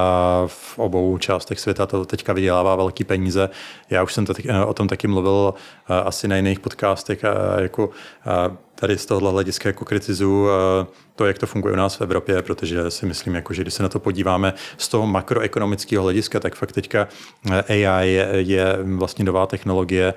v 0.47 0.79
obou 0.79 1.17
částech 1.17 1.59
světa 1.59 1.85
to 1.85 2.05
teďka 2.05 2.33
vydělává 2.33 2.75
velký 2.75 3.03
peníze. 3.03 3.49
Já 3.89 4.03
už 4.03 4.13
jsem 4.13 4.25
to, 4.25 4.33
o 4.67 4.73
tom 4.73 4.87
taky 4.87 5.07
mluvil 5.07 5.53
uh, 5.53 5.95
asi 5.95 6.27
na 6.27 6.35
jiných 6.35 6.59
podcastech, 6.59 7.23
uh, 7.23 7.61
jako 7.61 7.87
uh, 7.87 8.55
tady 8.75 8.97
z 8.97 9.05
tohohle 9.05 9.31
hlediska 9.31 9.69
jako 9.69 9.85
kritizuju 9.85 10.47
to, 11.15 11.25
jak 11.25 11.37
to 11.37 11.47
funguje 11.47 11.73
u 11.73 11.77
nás 11.77 11.95
v 11.95 12.01
Evropě, 12.01 12.41
protože 12.41 12.91
si 12.91 13.05
myslím, 13.05 13.35
jako, 13.35 13.53
že 13.53 13.61
když 13.61 13.73
se 13.73 13.83
na 13.83 13.89
to 13.89 13.99
podíváme 13.99 14.53
z 14.77 14.87
toho 14.87 15.07
makroekonomického 15.07 16.03
hlediska, 16.03 16.39
tak 16.39 16.55
fakt 16.55 16.71
teďka 16.71 17.07
AI 17.69 18.09
je, 18.09 18.29
je 18.31 18.77
vlastně 18.83 19.25
nová 19.25 19.45
technologie, 19.45 20.13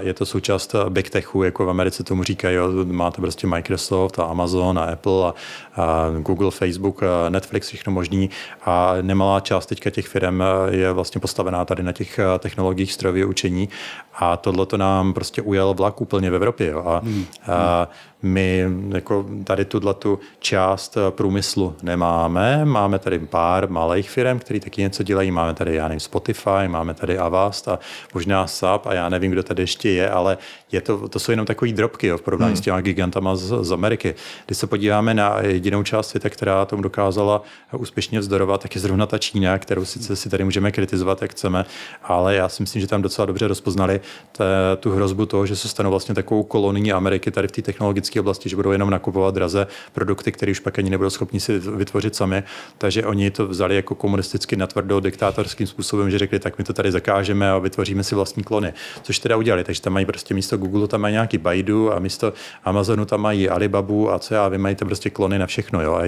je 0.00 0.14
to 0.14 0.26
součást 0.26 0.74
big 0.88 1.10
techu, 1.10 1.42
jako 1.42 1.66
v 1.66 1.70
Americe 1.70 2.04
tomu 2.04 2.24
říkají, 2.24 2.56
jo, 2.56 2.68
máte 2.84 3.20
prostě 3.20 3.46
Microsoft 3.46 4.18
a 4.18 4.24
Amazon 4.24 4.78
a 4.78 4.84
Apple 4.84 5.32
a, 5.76 6.10
Google, 6.18 6.50
Facebook, 6.50 7.02
a 7.02 7.28
Netflix, 7.28 7.68
všechno 7.68 7.92
možný. 7.92 8.30
A 8.64 8.94
nemalá 9.02 9.40
část 9.40 9.66
teďka 9.66 9.90
těch 9.90 10.06
firm 10.06 10.42
je 10.70 10.92
vlastně 10.92 11.20
postavená 11.20 11.64
tady 11.64 11.82
na 11.82 11.92
těch 11.92 12.20
technologiích 12.38 12.92
strojového 12.92 13.28
učení 13.28 13.68
a 14.14 14.36
tohle 14.36 14.66
to 14.66 14.76
nám 14.76 15.12
prostě 15.12 15.42
ujel 15.42 15.74
vlak 15.74 16.00
úplně 16.00 16.30
v 16.30 16.34
Evropě. 16.34 16.66
Jo. 16.66 16.84
A, 16.86 16.98
hmm. 17.04 17.24
a 17.48 17.88
my 18.22 18.64
jako 18.88 19.26
tady 19.44 19.64
tuhle 19.64 19.94
tu 19.94 20.18
část 20.38 20.96
eh, 20.96 21.10
průmyslu 21.10 21.76
nemáme. 21.82 22.64
Máme 22.64 22.98
tady 22.98 23.18
pár 23.18 23.70
malých 23.70 24.10
firm, 24.10 24.38
které 24.38 24.60
taky 24.60 24.80
něco 24.80 25.02
dělají. 25.02 25.30
Máme 25.30 25.54
tady, 25.54 25.74
já 25.74 25.88
nevím, 25.88 26.00
Spotify, 26.00 26.68
máme 26.68 26.94
tady 26.94 27.18
Avast 27.18 27.68
a 27.68 27.78
možná 28.14 28.46
SAP 28.46 28.86
a 28.86 28.94
já 28.94 29.08
nevím, 29.08 29.30
kdo 29.32 29.42
tady 29.42 29.62
ještě 29.62 29.90
je, 29.90 30.10
ale 30.10 30.38
je 30.72 30.80
to, 30.80 31.08
to 31.08 31.18
jsou 31.18 31.32
jenom 31.32 31.46
takové 31.46 31.72
drobky 31.72 32.06
jo, 32.06 32.18
v 32.18 32.22
porovnání 32.22 32.52
hmm. 32.52 32.56
s 32.56 32.60
těma 32.60 32.80
gigantama 32.80 33.36
z, 33.36 33.64
z 33.64 33.72
Ameriky. 33.72 34.14
Když 34.46 34.58
se 34.58 34.66
podíváme 34.66 35.14
na 35.14 35.40
jedinou 35.40 35.82
část 35.82 36.08
světa, 36.08 36.30
která 36.30 36.64
tomu 36.64 36.82
dokázala 36.82 37.42
úspěšně 37.76 38.20
vzdorovat, 38.20 38.62
tak 38.62 38.74
je 38.74 38.80
zrovna 38.80 39.06
ta 39.06 39.18
Čína, 39.18 39.58
kterou 39.58 39.84
sice 39.84 40.16
si 40.16 40.30
tady 40.30 40.44
můžeme 40.44 40.72
kritizovat, 40.72 41.22
jak 41.22 41.30
chceme, 41.30 41.64
ale 42.02 42.34
já 42.34 42.48
si 42.48 42.62
myslím, 42.62 42.80
že 42.80 42.86
tam 42.86 43.02
docela 43.02 43.26
dobře 43.26 43.48
rozpoznali 43.48 44.00
t, 44.32 44.44
tu 44.80 44.90
hrozbu 44.90 45.26
toho, 45.26 45.46
že 45.46 45.56
se 45.56 45.68
stanou 45.68 45.90
vlastně 45.90 46.14
takovou 46.14 46.42
kolonii 46.42 46.92
Ameriky 46.92 47.30
tady 47.30 47.48
v 47.48 47.52
té 47.52 47.62
technologické 47.62 48.11
oblasti, 48.20 48.48
že 48.48 48.56
budou 48.56 48.70
jenom 48.70 48.90
nakupovat 48.90 49.34
draze 49.34 49.66
produkty, 49.92 50.32
které 50.32 50.52
už 50.52 50.60
pak 50.60 50.78
ani 50.78 50.90
nebudou 50.90 51.10
schopni 51.10 51.40
si 51.40 51.58
vytvořit 51.58 52.14
sami. 52.14 52.42
Takže 52.78 53.06
oni 53.06 53.30
to 53.30 53.46
vzali 53.46 53.76
jako 53.76 53.94
komunisticky 53.94 54.56
natvrdo 54.56 55.00
diktátorským 55.00 55.66
způsobem, 55.66 56.10
že 56.10 56.18
řekli, 56.18 56.38
tak 56.38 56.58
my 56.58 56.64
to 56.64 56.72
tady 56.72 56.92
zakážeme 56.92 57.50
a 57.50 57.58
vytvoříme 57.58 58.04
si 58.04 58.14
vlastní 58.14 58.44
klony. 58.44 58.72
Což 59.02 59.18
teda 59.18 59.36
udělali. 59.36 59.64
Takže 59.64 59.82
tam 59.82 59.92
mají 59.92 60.06
prostě 60.06 60.34
místo 60.34 60.56
Google 60.56 60.88
tam 60.88 61.00
mají 61.00 61.12
nějaký 61.12 61.38
Baidu 61.38 61.92
a 61.92 61.98
místo 61.98 62.32
Amazonu 62.64 63.04
tam 63.04 63.20
mají 63.20 63.48
Alibabu 63.48 64.12
a 64.12 64.18
co 64.18 64.34
já 64.34 64.48
vy 64.48 64.58
mají 64.58 64.74
to 64.74 64.84
prostě 64.84 65.10
klony 65.10 65.38
na 65.38 65.46
všechno. 65.46 65.82
Jo. 65.82 66.02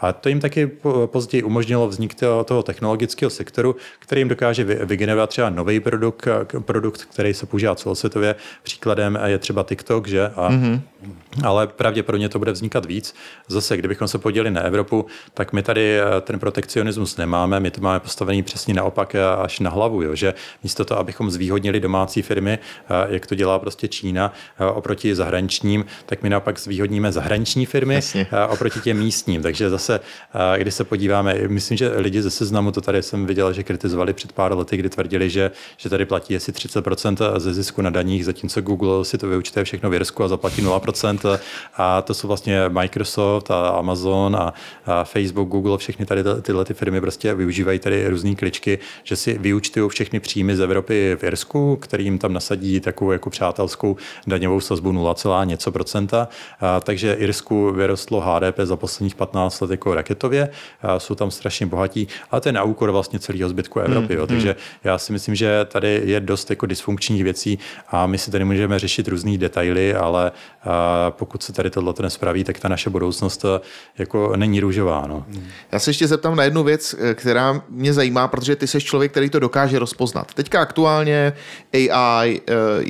A 0.00 0.12
to 0.12 0.28
jim 0.28 0.40
taky 0.40 0.70
později 1.06 1.42
umožnilo 1.42 1.88
vznik 1.88 2.14
toho, 2.14 2.44
toho 2.44 2.62
technologického 2.62 3.30
sektoru, 3.30 3.76
který 3.98 4.20
jim 4.20 4.28
dokáže 4.28 4.64
vygenerovat 4.64 5.30
třeba 5.30 5.50
nový 5.50 5.80
produkt, 5.80 6.28
produkt, 6.60 7.04
který 7.04 7.34
se 7.34 7.46
používá 7.46 7.74
celosvětově. 7.74 8.34
Příkladem 8.62 9.18
je 9.26 9.38
třeba 9.38 9.62
TikTok, 9.62 10.08
že? 10.08 10.28
A, 10.28 10.50
mm-hmm. 10.50 10.80
Ale 11.44 11.66
pravděpodobně 11.66 12.28
to 12.28 12.38
bude 12.38 12.52
vznikat 12.52 12.86
víc. 12.86 13.14
Zase, 13.48 13.76
kdybychom 13.76 14.08
se 14.08 14.18
podělili 14.18 14.50
na 14.50 14.60
Evropu, 14.60 15.06
tak 15.34 15.52
my 15.52 15.62
tady 15.62 16.00
eh, 16.00 16.04
ten 16.20 16.38
protekcionismus 16.38 17.16
nemáme, 17.16 17.60
my 17.60 17.70
to 17.70 17.80
máme 17.80 18.00
postavený 18.00 18.42
přesně 18.42 18.74
naopak 18.74 19.14
eh, 19.14 19.24
až 19.24 19.60
na 19.60 19.70
hlavu, 19.70 20.02
jo? 20.02 20.14
že 20.14 20.34
místo 20.62 20.84
toho, 20.84 21.00
abychom 21.00 21.30
zvýhodnili 21.30 21.80
domácí 21.80 22.22
firmy, 22.22 22.58
eh, 22.58 23.06
jak 23.08 23.26
to 23.26 23.34
dělá 23.34 23.58
prostě 23.58 23.88
Čína 23.88 24.32
oproti 24.74 25.14
zahraničním, 25.14 25.84
tak 26.06 26.22
my 26.22 26.30
naopak 26.30 26.58
zvýhodníme 26.58 27.12
zahraniční 27.12 27.66
firmy 27.66 27.94
Jasně. 27.94 28.26
oproti 28.48 28.80
těm 28.80 28.98
místním. 28.98 29.42
Takže 29.42 29.70
zase, 29.70 30.00
když 30.56 30.74
se 30.74 30.84
podíváme, 30.84 31.34
myslím, 31.48 31.76
že 31.76 31.92
lidi 31.96 32.22
ze 32.22 32.30
seznamu, 32.30 32.72
to 32.72 32.80
tady 32.80 33.02
jsem 33.02 33.26
viděl, 33.26 33.52
že 33.52 33.62
kritizovali 33.62 34.12
před 34.12 34.32
pár 34.32 34.56
lety, 34.56 34.76
kdy 34.76 34.88
tvrdili, 34.88 35.30
že, 35.30 35.50
že 35.76 35.88
tady 35.88 36.04
platí 36.04 36.36
asi 36.36 36.52
30% 36.52 37.38
ze 37.38 37.54
zisku 37.54 37.82
na 37.82 37.90
daních, 37.90 38.24
zatímco 38.24 38.60
Google 38.60 39.04
si 39.04 39.18
to 39.18 39.28
vyučtuje 39.28 39.64
všechno 39.64 39.90
v 39.90 39.92
Jirsku 39.92 40.24
a 40.24 40.28
zaplatí 40.28 40.62
0%. 40.62 41.19
A 41.76 42.02
to 42.02 42.14
jsou 42.14 42.28
vlastně 42.28 42.68
Microsoft 42.68 43.50
a 43.50 43.68
Amazon 43.68 44.36
a, 44.36 44.54
a 44.86 45.04
Facebook, 45.04 45.48
Google, 45.48 45.78
všechny 45.78 46.06
tady 46.06 46.24
tyhle 46.42 46.64
ty 46.64 46.74
firmy 46.74 47.00
prostě 47.00 47.34
využívají 47.34 47.78
tady 47.78 48.08
různé 48.08 48.34
kličky, 48.34 48.78
že 49.04 49.16
si 49.16 49.38
vyučtují 49.38 49.90
všechny 49.90 50.20
příjmy 50.20 50.56
z 50.56 50.60
Evropy 50.60 51.16
v 51.20 51.24
Irsku, 51.24 51.76
kterým 51.76 52.18
tam 52.18 52.32
nasadí 52.32 52.80
takovou 52.80 53.12
jako 53.12 53.30
přátelskou 53.30 53.96
daňovou 54.26 54.60
sazbu 54.60 54.92
0, 54.92 55.44
něco 55.44 55.72
procenta. 55.72 56.28
A, 56.60 56.80
takže 56.80 57.12
Irsku 57.12 57.72
vyrostlo 57.72 58.20
HDP 58.20 58.58
za 58.62 58.76
posledních 58.76 59.14
15 59.14 59.60
let 59.60 59.70
jako 59.70 59.94
raketově, 59.94 60.48
a 60.82 60.98
jsou 60.98 61.14
tam 61.14 61.30
strašně 61.30 61.66
bohatí, 61.66 62.08
ale 62.30 62.40
to 62.40 62.48
je 62.48 62.52
na 62.52 62.62
úkor 62.62 62.90
vlastně 62.90 63.18
celého 63.18 63.48
zbytku 63.48 63.80
Evropy. 63.80 64.14
Hmm, 64.14 64.20
jo. 64.20 64.26
Takže 64.26 64.48
hmm. 64.48 64.58
já 64.84 64.98
si 64.98 65.12
myslím, 65.12 65.34
že 65.34 65.64
tady 65.64 66.02
je 66.04 66.20
dost 66.20 66.50
jako 66.50 66.66
dysfunkční 66.66 67.20
různých 67.20 67.24
věcí 67.24 67.58
a 67.88 68.06
my 68.06 68.18
si 68.18 68.30
tady 68.30 68.44
můžeme 68.44 68.78
řešit 68.78 69.08
různé 69.08 69.38
detaily, 69.38 69.94
ale 69.94 70.32
pokud 71.10 71.42
se 71.42 71.52
tady 71.52 71.70
tohle 71.70 71.94
nespraví, 72.02 72.44
tak 72.44 72.60
ta 72.60 72.68
naše 72.68 72.90
budoucnost 72.90 73.44
jako 73.98 74.32
není 74.36 74.60
růžová. 74.60 75.04
No. 75.08 75.26
Já 75.72 75.78
se 75.78 75.90
ještě 75.90 76.06
zeptám 76.06 76.36
na 76.36 76.44
jednu 76.44 76.62
věc, 76.62 76.94
která 77.14 77.62
mě 77.68 77.92
zajímá, 77.92 78.28
protože 78.28 78.56
ty 78.56 78.66
jsi 78.66 78.80
člověk, 78.80 79.10
který 79.10 79.30
to 79.30 79.38
dokáže 79.38 79.78
rozpoznat. 79.78 80.34
Teďka 80.34 80.60
aktuálně 80.60 81.32
AI, 81.74 82.40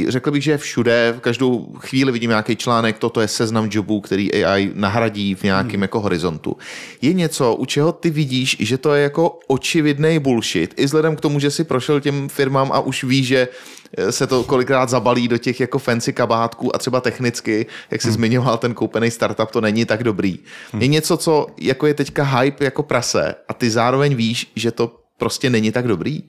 řekl 0.09 0.31
bych, 0.31 0.43
že 0.43 0.59
všude, 0.59 1.15
v 1.17 1.21
každou 1.21 1.73
chvíli 1.79 2.13
vidím 2.13 2.31
nějaký 2.31 2.57
článek, 2.57 2.99
toto 2.99 3.21
je 3.21 3.29
seznam 3.29 3.69
jobů, 3.71 4.01
který 4.01 4.45
AI 4.45 4.71
nahradí 4.75 5.35
v 5.35 5.43
nějakém 5.43 5.71
hmm. 5.71 5.83
jako 5.83 6.01
horizontu. 6.01 6.57
Je 7.03 7.13
něco, 7.13 7.55
u 7.55 7.65
čeho 7.65 7.93
ty 7.93 8.11
vidíš, 8.11 8.57
že 8.61 8.79
to 8.79 8.95
je 8.95 9.03
jako 9.03 9.39
očividný 9.47 10.19
bullshit, 10.19 10.75
i 10.77 10.85
vzhledem 10.85 11.17
k 11.17 11.21
tomu, 11.21 11.41
že 11.41 11.51
si 11.51 11.65
prošel 11.65 12.01
těm 12.01 12.29
firmám 12.29 12.73
a 12.73 12.81
už 12.81 13.05
ví, 13.05 13.25
že 13.25 13.49
eh, 13.49 13.80
se 14.11 14.27
to 14.27 14.45
kolikrát 14.45 14.89
zabalí 14.89 15.29
do 15.29 15.39
těch 15.39 15.61
jako 15.61 15.79
fancy 15.79 16.13
kabátků 16.13 16.77
a 16.77 16.79
třeba 16.79 17.01
technicky, 17.01 17.67
jak 17.91 18.03
jsi 18.03 18.09
hmm. 18.09 18.15
zmiňoval, 18.15 18.59
ten 18.59 18.75
koupený 18.75 19.11
startup, 19.11 19.51
to 19.51 19.61
není 19.61 19.85
tak 19.85 20.05
dobrý. 20.05 20.39
Hmm. 20.73 20.83
Je 20.83 20.89
něco, 20.89 21.17
co 21.17 21.47
jako 21.61 21.87
je 21.87 21.95
teďka 21.95 22.25
hype 22.25 22.65
jako 22.65 22.83
prase 22.83 23.35
a 23.49 23.55
ty 23.55 23.71
zároveň 23.71 24.15
víš, 24.15 24.53
že 24.57 24.71
to 24.71 25.01
prostě 25.19 25.51
není 25.51 25.73
tak 25.73 25.89
dobrý? 25.89 26.23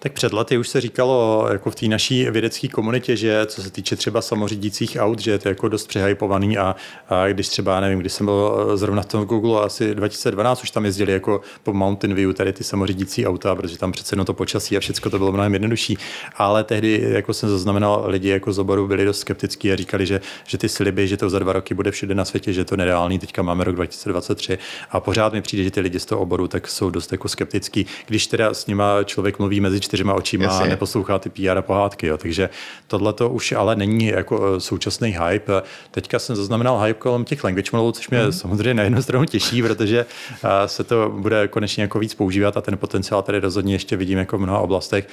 Tak 0.00 0.12
před 0.12 0.32
lety 0.32 0.58
už 0.58 0.68
se 0.68 0.80
říkalo 0.80 1.48
jako 1.52 1.70
v 1.70 1.74
té 1.74 1.86
naší 1.86 2.30
vědecké 2.30 2.68
komunitě, 2.68 3.16
že 3.16 3.46
co 3.46 3.62
se 3.62 3.70
týče 3.70 3.96
třeba 3.96 4.22
samořídících 4.22 4.96
aut, 5.00 5.18
že 5.18 5.30
je 5.30 5.38
to 5.38 5.48
jako 5.48 5.68
dost 5.68 5.86
přehypovaný 5.86 6.58
a, 6.58 6.76
a 7.08 7.28
když 7.28 7.48
třeba, 7.48 7.80
nevím, 7.80 7.98
když 7.98 8.12
jsem 8.12 8.26
byl 8.26 8.70
zrovna 8.74 9.02
v 9.02 9.06
tom 9.06 9.24
Google 9.24 9.62
asi 9.62 9.94
2012, 9.94 10.62
už 10.62 10.70
tam 10.70 10.84
jezdili 10.84 11.12
jako 11.12 11.40
po 11.62 11.72
Mountain 11.72 12.14
View 12.14 12.32
tady 12.32 12.52
ty 12.52 12.64
samořídící 12.64 13.26
auta, 13.26 13.54
protože 13.54 13.78
tam 13.78 13.92
přece 13.92 14.16
no 14.16 14.24
to 14.24 14.34
počasí 14.34 14.76
a 14.76 14.80
všechno 14.80 15.10
to 15.10 15.18
bylo 15.18 15.32
mnohem 15.32 15.52
jednodušší. 15.52 15.98
Ale 16.36 16.64
tehdy 16.64 17.08
jako 17.10 17.34
jsem 17.34 17.48
zaznamenal, 17.48 18.04
lidi 18.06 18.28
jako 18.28 18.52
z 18.52 18.58
oboru 18.58 18.88
byli 18.88 19.04
dost 19.04 19.18
skeptickí 19.18 19.72
a 19.72 19.76
říkali, 19.76 20.06
že, 20.06 20.20
že 20.46 20.58
ty 20.58 20.68
sliby, 20.68 21.08
že 21.08 21.16
to 21.16 21.30
za 21.30 21.38
dva 21.38 21.52
roky 21.52 21.74
bude 21.74 21.90
všude 21.90 22.14
na 22.14 22.24
světě, 22.24 22.52
že 22.52 22.64
to 22.64 22.76
nereálný, 22.76 23.18
teďka 23.18 23.42
máme 23.42 23.64
rok 23.64 23.74
2023 23.74 24.58
a 24.90 25.00
pořád 25.00 25.32
mi 25.32 25.42
přijde, 25.42 25.64
že 25.64 25.70
ty 25.70 25.80
lidi 25.80 26.00
z 26.00 26.06
toho 26.06 26.20
oboru 26.20 26.48
tak 26.48 26.68
jsou 26.68 26.90
dost 26.90 27.12
jako 27.12 27.28
skeptický. 27.28 27.86
Když 28.06 28.26
teda 28.26 28.54
s 28.54 28.66
nima 28.66 29.04
člověk 29.04 29.38
mluví 29.38 29.60
mezi 29.60 29.87
čtyřma 29.88 30.14
očima 30.14 30.44
Jasně. 30.44 30.64
a 30.64 30.68
neposlouchá 30.68 31.18
ty 31.18 31.30
PR 31.30 31.58
a 31.58 31.62
pohádky. 31.62 32.06
Jo. 32.06 32.18
Takže 32.18 32.50
tohle 32.86 33.12
to 33.12 33.28
už 33.28 33.52
ale 33.52 33.76
není 33.76 34.06
jako 34.06 34.54
eh, 34.56 34.60
současný 34.60 35.16
hype. 35.24 35.62
Teďka 35.90 36.18
jsem 36.18 36.36
zaznamenal 36.36 36.80
hype 36.80 37.00
kolem 37.00 37.24
těch 37.24 37.44
language 37.44 37.70
modelů, 37.72 37.92
což 37.92 38.10
mě 38.10 38.24
mm. 38.24 38.32
samozřejmě 38.32 38.74
na 38.74 38.82
jednu 38.82 39.02
stranu 39.02 39.24
těší, 39.24 39.62
protože 39.62 40.06
eh, 40.44 40.68
se 40.68 40.84
to 40.84 41.14
bude 41.18 41.48
konečně 41.48 41.82
jako 41.82 41.98
víc 41.98 42.14
používat 42.14 42.56
a 42.56 42.60
ten 42.60 42.78
potenciál 42.78 43.22
tady 43.22 43.40
rozhodně 43.40 43.74
ještě 43.74 43.96
vidím 43.96 44.18
jako 44.18 44.38
v 44.38 44.40
mnoha 44.40 44.58
oblastech. 44.58 45.08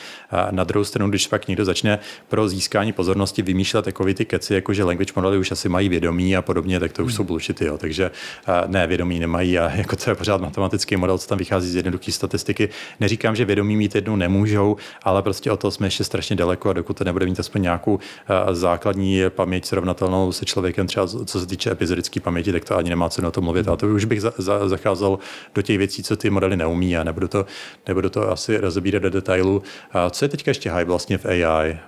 Na 0.51 0.63
druhou 0.63 0.83
stranu, 0.83 1.09
když 1.09 1.27
pak 1.27 1.47
někdo 1.47 1.65
začne 1.65 1.99
pro 2.27 2.49
získání 2.49 2.93
pozornosti 2.93 3.41
vymýšlet 3.41 3.85
takové 3.85 4.13
ty 4.13 4.25
keci, 4.25 4.53
jako 4.53 4.73
že 4.73 4.83
language 4.83 5.13
modely 5.15 5.37
už 5.37 5.51
asi 5.51 5.69
mají 5.69 5.89
vědomí 5.89 6.35
a 6.35 6.41
podobně, 6.41 6.79
tak 6.79 6.93
to 6.93 7.03
už 7.03 7.11
mm. 7.11 7.15
jsou 7.15 7.23
bullshity. 7.23 7.65
Jo. 7.65 7.77
Takže 7.77 8.11
eh, 8.47 8.63
ne, 8.67 8.87
vědomí 8.87 9.19
nemají 9.19 9.59
a 9.59 9.75
jako 9.75 9.95
to 9.95 10.09
je 10.09 10.15
pořád 10.15 10.41
matematický 10.41 10.95
model, 10.95 11.17
co 11.17 11.27
tam 11.27 11.37
vychází 11.37 11.69
z 11.69 11.75
jednoduché 11.75 12.11
statistiky. 12.11 12.69
Neříkám, 12.99 13.35
že 13.35 13.45
vědomí 13.45 13.77
mít 13.77 13.95
jednou 13.95 14.15
nemůžou, 14.15 14.64
ale 15.03 15.21
prostě 15.21 15.51
o 15.51 15.57
to 15.57 15.71
jsme 15.71 15.87
ještě 15.87 16.03
strašně 16.03 16.35
daleko 16.35 16.69
a 16.69 16.73
dokud 16.73 16.97
to 16.97 17.03
nebude 17.03 17.25
mít 17.25 17.39
aspoň 17.39 17.61
nějakou 17.61 17.99
eh, 17.99 18.55
základní 18.55 19.21
paměť 19.29 19.65
srovnatelnou 19.65 20.31
se 20.31 20.45
člověkem, 20.45 20.87
třeba 20.87 21.07
co 21.07 21.39
se 21.39 21.45
týče 21.47 21.71
epizodické 21.71 22.19
paměti, 22.19 22.51
tak 22.51 22.65
to 22.65 22.77
ani 22.77 22.89
nemá 22.89 23.09
cenu 23.09 23.27
o 23.27 23.31
tom 23.31 23.43
mluvit. 23.43 23.67
A 23.67 23.75
to 23.75 23.87
už 23.87 24.05
bych 24.05 24.21
za, 24.21 24.33
za, 24.37 24.69
zacházel 24.69 25.19
do 25.55 25.61
těch 25.61 25.77
věcí, 25.77 26.03
co 26.03 26.17
ty 26.17 26.29
modely 26.29 26.57
neumí 26.57 26.97
a 26.97 27.03
nebudu 27.03 27.27
to, 27.27 27.45
nebudu 27.87 28.09
to 28.09 28.31
asi 28.31 28.57
rozebírat 28.57 29.03
do 29.03 29.09
detailu. 29.09 29.63
A 29.91 30.09
co 30.09 30.25
je 30.25 30.29
teďka 30.29 30.51
ještě 30.51 30.71
hype 30.71 30.85
vlastně 30.85 31.17
v 31.17 31.25
AI? 31.25 31.79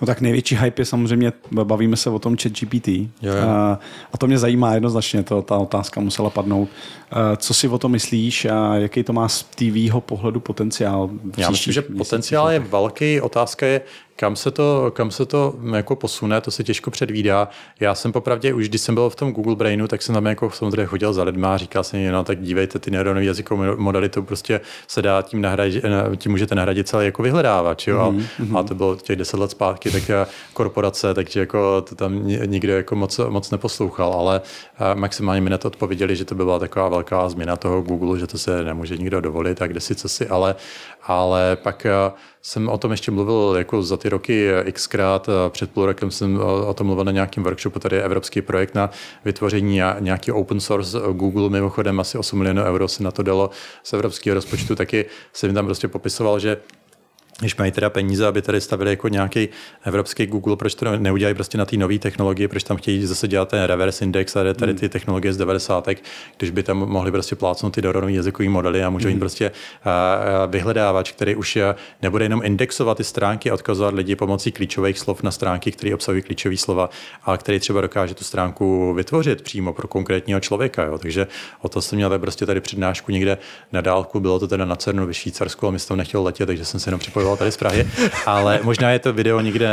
No 0.00 0.06
tak 0.06 0.20
největší 0.20 0.56
hype 0.56 0.80
je 0.82 0.86
samozřejmě, 0.86 1.32
bavíme 1.50 1.96
se 1.96 2.10
o 2.10 2.18
tom 2.18 2.36
chat 2.36 2.52
GPT. 2.52 2.88
Jo, 2.88 3.08
jo. 3.22 3.48
A 4.12 4.18
to 4.18 4.26
mě 4.26 4.38
zajímá 4.38 4.74
jednoznačně, 4.74 5.22
to, 5.22 5.42
ta 5.42 5.56
otázka 5.56 6.00
musela 6.00 6.30
padnout. 6.30 6.68
Co 7.36 7.54
si 7.54 7.68
o 7.68 7.78
tom 7.78 7.92
myslíš 7.92 8.44
a 8.44 8.74
jaký 8.74 9.02
to 9.02 9.12
má 9.12 9.28
z 9.28 9.42
tvýho 9.42 10.00
pohledu 10.00 10.40
potenciál? 10.40 11.10
Já 11.36 11.50
myslím, 11.50 11.72
že 11.74 11.82
potenciál 11.82 12.50
je 12.50 12.58
velký. 12.58 13.20
Otázka 13.20 13.66
je, 13.66 13.80
kam 14.20 14.36
se 14.36 14.50
to, 14.50 14.92
kam 14.94 15.10
se 15.10 15.26
to 15.26 15.54
jako 15.76 15.96
posune, 15.96 16.40
to 16.40 16.50
se 16.50 16.64
těžko 16.64 16.90
předvídá. 16.90 17.48
Já 17.80 17.94
jsem 17.94 18.12
popravdě, 18.12 18.54
už 18.54 18.68
když 18.68 18.80
jsem 18.80 18.94
byl 18.94 19.10
v 19.10 19.16
tom 19.16 19.32
Google 19.32 19.56
Brainu, 19.56 19.88
tak 19.88 20.02
jsem 20.02 20.14
tam 20.14 20.26
jako 20.26 20.50
samozřejmě 20.50 20.86
chodil 20.86 21.12
za 21.12 21.22
lidma 21.22 21.54
a 21.54 21.56
říkal 21.56 21.84
jsem, 21.84 22.12
no 22.12 22.24
tak 22.24 22.40
dívejte, 22.40 22.78
ty 22.78 22.90
neuronové 22.90 23.24
jazykové 23.24 23.76
modely, 23.76 24.08
to 24.08 24.22
prostě 24.22 24.60
se 24.88 25.02
dá 25.02 25.22
tím 25.22 25.40
nahradit, 25.40 25.84
tím 26.16 26.32
můžete 26.32 26.54
nahradit 26.54 26.88
celý 26.88 27.04
jako 27.06 27.22
vyhledávač, 27.22 27.86
jo? 27.86 28.14
Mm-hmm. 28.16 28.56
A, 28.56 28.60
a 28.60 28.62
to 28.62 28.74
bylo 28.74 28.96
těch 28.96 29.16
deset 29.16 29.36
let 29.36 29.50
zpátky, 29.50 29.90
tak 29.90 30.28
korporace, 30.52 31.14
takže 31.14 31.40
jako 31.40 31.82
to 31.82 31.94
tam 31.94 32.26
nikdo 32.26 32.72
jako 32.72 32.96
moc, 32.96 33.20
moc 33.28 33.50
neposlouchal, 33.50 34.12
ale 34.12 34.40
maximálně 34.94 35.40
mi 35.40 35.50
na 35.50 35.58
to 35.58 35.68
odpověděli, 35.68 36.16
že 36.16 36.24
to 36.24 36.34
byla 36.34 36.58
taková 36.58 36.88
velká 36.88 37.28
změna 37.28 37.56
toho 37.56 37.82
Google, 37.82 38.18
že 38.18 38.26
to 38.26 38.38
se 38.38 38.64
nemůže 38.64 38.96
nikdo 38.96 39.20
dovolit 39.20 39.62
a 39.62 39.66
kde 39.66 39.80
si 39.80 39.94
co 39.94 40.08
si, 40.08 40.28
ale, 40.28 40.54
ale 41.08 41.56
pak 41.56 41.86
jsem 42.42 42.68
o 42.68 42.78
tom 42.78 42.90
ještě 42.90 43.10
mluvil 43.10 43.54
jako 43.58 43.82
za 43.82 43.96
ty 43.96 44.08
roky 44.08 44.50
xkrát. 44.72 45.28
Před 45.48 45.70
půl 45.70 45.86
rokem 45.86 46.10
jsem 46.10 46.40
o 46.66 46.74
tom 46.74 46.86
mluvil 46.86 47.04
na 47.04 47.12
nějakém 47.12 47.44
workshopu. 47.44 47.78
Tady 47.78 47.96
je 47.96 48.02
evropský 48.02 48.42
projekt 48.42 48.74
na 48.74 48.90
vytvoření 49.24 49.80
nějaký 50.00 50.32
open 50.32 50.60
source 50.60 50.98
Google. 51.12 51.50
Mimochodem 51.50 52.00
asi 52.00 52.18
8 52.18 52.38
milionů 52.38 52.62
euro 52.62 52.88
se 52.88 53.02
na 53.02 53.10
to 53.10 53.22
dalo 53.22 53.50
z 53.82 53.92
evropského 53.92 54.34
rozpočtu. 54.34 54.74
Taky 54.74 55.04
jsem 55.32 55.54
tam 55.54 55.64
prostě 55.64 55.88
popisoval, 55.88 56.38
že 56.38 56.56
když 57.40 57.56
mají 57.56 57.72
teda 57.72 57.90
peníze, 57.90 58.26
aby 58.26 58.42
tady 58.42 58.60
stavili 58.60 58.90
jako 58.90 59.08
nějaký 59.08 59.48
evropský 59.84 60.26
Google, 60.26 60.56
proč 60.56 60.74
to 60.74 60.96
neudělají 60.96 61.34
prostě 61.34 61.58
na 61.58 61.64
té 61.64 61.76
nové 61.76 61.98
technologie, 61.98 62.48
proč 62.48 62.62
tam 62.62 62.76
chtějí 62.76 63.06
zase 63.06 63.28
dělat 63.28 63.48
ten 63.48 63.62
reverse 63.62 64.04
index 64.04 64.36
a 64.36 64.54
tady 64.54 64.74
ty 64.74 64.88
technologie 64.88 65.32
z 65.32 65.36
90. 65.36 65.88
když 66.36 66.50
by 66.50 66.62
tam 66.62 66.76
mohli 66.76 67.10
prostě 67.10 67.36
plácnout 67.36 67.74
ty 67.74 67.82
doronové 67.82 68.12
jazykové 68.12 68.48
modely 68.48 68.84
a 68.84 68.90
můžou 68.90 69.08
jim 69.08 69.16
mm. 69.16 69.20
prostě 69.20 69.50
vyhledávač, 70.46 71.12
který 71.12 71.36
už 71.36 71.58
nebude 72.02 72.24
jenom 72.24 72.40
indexovat 72.44 72.96
ty 72.96 73.04
stránky 73.04 73.50
a 73.50 73.54
odkazovat 73.54 73.94
lidi 73.94 74.16
pomocí 74.16 74.52
klíčových 74.52 74.98
slov 74.98 75.22
na 75.22 75.30
stránky, 75.30 75.72
které 75.72 75.94
obsahují 75.94 76.22
klíčové 76.22 76.56
slova, 76.56 76.90
a 77.24 77.36
který 77.36 77.60
třeba 77.60 77.80
dokáže 77.80 78.14
tu 78.14 78.24
stránku 78.24 78.94
vytvořit 78.94 79.42
přímo 79.42 79.72
pro 79.72 79.88
konkrétního 79.88 80.40
člověka. 80.40 80.82
Jo. 80.82 80.98
Takže 80.98 81.26
o 81.62 81.68
to 81.68 81.82
jsem 81.82 81.96
měl 81.96 82.18
prostě 82.18 82.46
tady 82.46 82.60
přednášku 82.60 83.12
někde 83.12 83.38
na 83.72 83.80
dálku, 83.80 84.20
bylo 84.20 84.38
to 84.38 84.48
teda 84.48 84.64
na 84.64 84.76
CERNu 84.76 85.06
ve 85.06 85.14
Švýcarsku 85.14 85.66
a 85.66 85.70
my 85.70 85.78
jsme 85.78 85.88
tam 85.88 85.98
nechtěl 85.98 86.22
letět, 86.22 86.46
takže 86.46 86.64
jsem 86.64 86.80
se 86.80 86.88
jenom 86.88 87.00
připojil 87.00 87.27
bylo 87.28 87.36
tady 87.36 87.52
z 87.52 87.56
Prahy, 87.56 87.88
ale 88.26 88.60
možná 88.62 88.90
je 88.90 88.98
to 88.98 89.12
video 89.12 89.40
někde, 89.40 89.68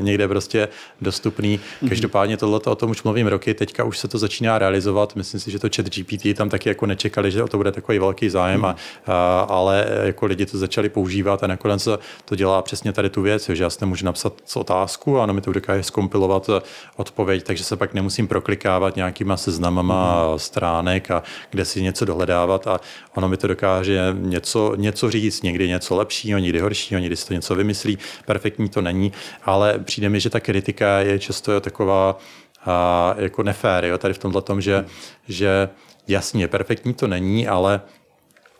někde 0.00 0.28
prostě 0.28 0.68
dostupný. 1.00 1.60
Každopádně 1.88 2.36
tohle 2.36 2.60
o 2.60 2.74
tom 2.74 2.90
už 2.90 3.02
mluvím 3.02 3.26
roky, 3.26 3.54
teďka 3.54 3.84
už 3.84 3.98
se 3.98 4.08
to 4.08 4.18
začíná 4.18 4.58
realizovat. 4.58 5.16
Myslím 5.16 5.40
si, 5.40 5.50
že 5.50 5.58
to 5.58 5.68
chat 5.76 5.86
GPT 5.86 6.36
tam 6.36 6.48
taky 6.48 6.68
jako 6.68 6.86
nečekali, 6.86 7.30
že 7.30 7.42
o 7.42 7.48
to 7.48 7.56
bude 7.56 7.72
takový 7.72 7.98
velký 7.98 8.28
zájem, 8.28 8.64
a, 8.64 8.76
a, 9.06 9.40
ale 9.40 9.86
jako 10.02 10.26
lidi 10.26 10.46
to 10.46 10.58
začali 10.58 10.88
používat 10.88 11.44
a 11.44 11.46
nakonec 11.46 11.88
to 12.24 12.36
dělá 12.36 12.62
přesně 12.62 12.92
tady 12.92 13.10
tu 13.10 13.22
věc, 13.22 13.48
že 13.48 13.62
já 13.64 13.70
si 13.70 13.86
můžu 13.86 14.06
napsat 14.06 14.32
otázku 14.54 15.18
a 15.18 15.22
ono 15.22 15.34
mi 15.34 15.40
to 15.40 15.52
dokáže 15.52 15.82
skompilovat 15.82 16.50
odpověď, 16.96 17.42
takže 17.42 17.64
se 17.64 17.76
pak 17.76 17.94
nemusím 17.94 18.28
proklikávat 18.28 18.96
nějakýma 18.96 19.36
seznamama 19.36 20.32
mm. 20.32 20.38
stránek 20.38 21.10
a 21.10 21.22
kde 21.50 21.64
si 21.64 21.82
něco 21.82 22.04
dohledávat 22.04 22.66
a 22.66 22.80
ono 23.14 23.28
mi 23.28 23.36
to 23.36 23.46
dokáže 23.46 24.14
něco, 24.18 24.74
něco 24.76 25.10
říct, 25.10 25.42
někdy 25.42 25.68
něco 25.68 25.96
lepšího, 25.96 26.38
někdy 26.38 26.60
horší 26.60 26.83
lepšího, 26.84 27.00
někdy 27.00 27.16
si 27.16 27.26
to 27.26 27.34
něco 27.34 27.54
vymyslí, 27.54 27.98
perfektní 28.26 28.68
to 28.68 28.82
není, 28.82 29.12
ale 29.42 29.78
přijde 29.78 30.08
mi, 30.08 30.20
že 30.20 30.30
ta 30.30 30.40
kritika 30.40 30.98
je 31.00 31.18
často 31.18 31.60
taková 31.60 32.18
a, 32.66 33.14
jako 33.18 33.42
nefér, 33.42 33.84
jo, 33.84 33.98
tady 33.98 34.14
v 34.14 34.18
tomhle 34.18 34.42
tom, 34.42 34.60
že, 34.60 34.84
že 35.28 35.68
jasně, 36.08 36.48
perfektní 36.48 36.94
to 36.94 37.06
není, 37.06 37.48
ale 37.48 37.80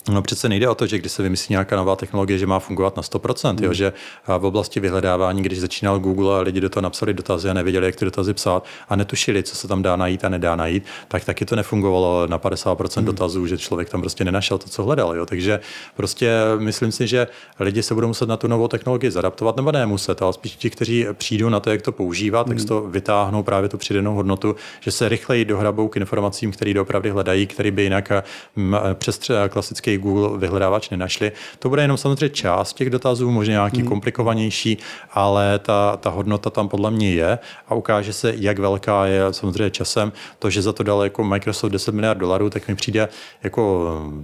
No 0.08 0.22
přece 0.22 0.48
nejde 0.48 0.68
o 0.68 0.74
to, 0.74 0.86
že 0.86 0.98
když 0.98 1.12
se 1.12 1.22
vymyslí 1.22 1.52
nějaká 1.52 1.76
nová 1.76 1.96
technologie, 1.96 2.38
že 2.38 2.46
má 2.46 2.58
fungovat 2.58 2.96
na 2.96 3.02
100%, 3.02 3.52
mm. 3.52 3.64
jo, 3.64 3.72
že 3.72 3.92
v 4.38 4.44
oblasti 4.44 4.80
vyhledávání, 4.80 5.42
když 5.42 5.60
začínal 5.60 5.98
Google 5.98 6.38
a 6.38 6.40
lidi 6.40 6.60
do 6.60 6.68
toho 6.68 6.82
napsali 6.82 7.14
dotazy 7.14 7.50
a 7.50 7.52
nevěděli, 7.52 7.86
jak 7.86 7.96
ty 7.96 8.04
dotazy 8.04 8.34
psát 8.34 8.64
a 8.88 8.96
netušili, 8.96 9.42
co 9.42 9.56
se 9.56 9.68
tam 9.68 9.82
dá 9.82 9.96
najít 9.96 10.24
a 10.24 10.28
nedá 10.28 10.56
najít, 10.56 10.84
tak 11.08 11.24
taky 11.24 11.44
to 11.44 11.56
nefungovalo 11.56 12.26
na 12.26 12.38
50% 12.38 13.00
mm. 13.00 13.04
dotazů, 13.04 13.46
že 13.46 13.58
člověk 13.58 13.88
tam 13.88 14.00
prostě 14.00 14.24
nenašel 14.24 14.58
to, 14.58 14.68
co 14.68 14.84
hledal. 14.84 15.16
Jo. 15.16 15.26
Takže 15.26 15.60
prostě 15.96 16.32
myslím 16.58 16.92
si, 16.92 17.06
že 17.06 17.26
lidi 17.60 17.82
se 17.82 17.94
budou 17.94 18.08
muset 18.08 18.28
na 18.28 18.36
tu 18.36 18.48
novou 18.48 18.68
technologii 18.68 19.10
zadaptovat, 19.10 19.56
nebo 19.56 19.72
ne 19.72 19.86
muset, 19.86 20.22
ale 20.22 20.32
spíš 20.32 20.56
ti, 20.56 20.70
kteří 20.70 21.06
přijdou 21.12 21.48
na 21.48 21.60
to, 21.60 21.70
jak 21.70 21.82
to 21.82 21.92
používat, 21.92 22.46
mm. 22.46 22.50
tak 22.50 22.60
z 22.60 22.64
toho 22.64 22.80
vytáhnou 22.80 23.42
právě 23.42 23.68
tu 23.68 23.78
přidanou 23.78 24.14
hodnotu, 24.14 24.56
že 24.80 24.90
se 24.90 25.08
rychleji 25.08 25.44
dohrabou 25.44 25.88
k 25.88 25.96
informacím, 25.96 26.52
které 26.52 26.74
doopravdy 26.74 27.10
hledají, 27.10 27.46
které 27.46 27.70
by 27.70 27.82
jinak 27.82 28.12
přes 28.94 29.20
klasický 29.48 29.93
raději 29.94 29.98
Google 29.98 30.38
vyhledávač 30.38 30.90
nenašli. 30.90 31.32
To 31.58 31.68
bude 31.68 31.82
jenom 31.82 31.96
samozřejmě 31.96 32.28
část 32.28 32.72
těch 32.72 32.90
dotazů, 32.90 33.30
možná 33.30 33.52
nějaký 33.52 33.78
hmm. 33.78 33.88
komplikovanější, 33.88 34.78
ale 35.12 35.58
ta, 35.58 35.96
ta 35.96 36.10
hodnota 36.10 36.50
tam 36.50 36.68
podle 36.68 36.90
mě 36.90 37.14
je 37.14 37.38
a 37.68 37.74
ukáže 37.74 38.12
se, 38.12 38.34
jak 38.36 38.58
velká 38.58 39.06
je 39.06 39.22
samozřejmě 39.30 39.70
časem. 39.70 40.12
To, 40.38 40.50
že 40.50 40.62
za 40.62 40.72
to 40.72 40.82
dal 40.82 41.02
jako 41.04 41.24
Microsoft 41.24 41.72
10 41.72 41.94
miliard 41.94 42.18
dolarů, 42.18 42.50
tak 42.50 42.68
mi 42.68 42.74
přijde 42.74 43.08
jako 43.42 43.62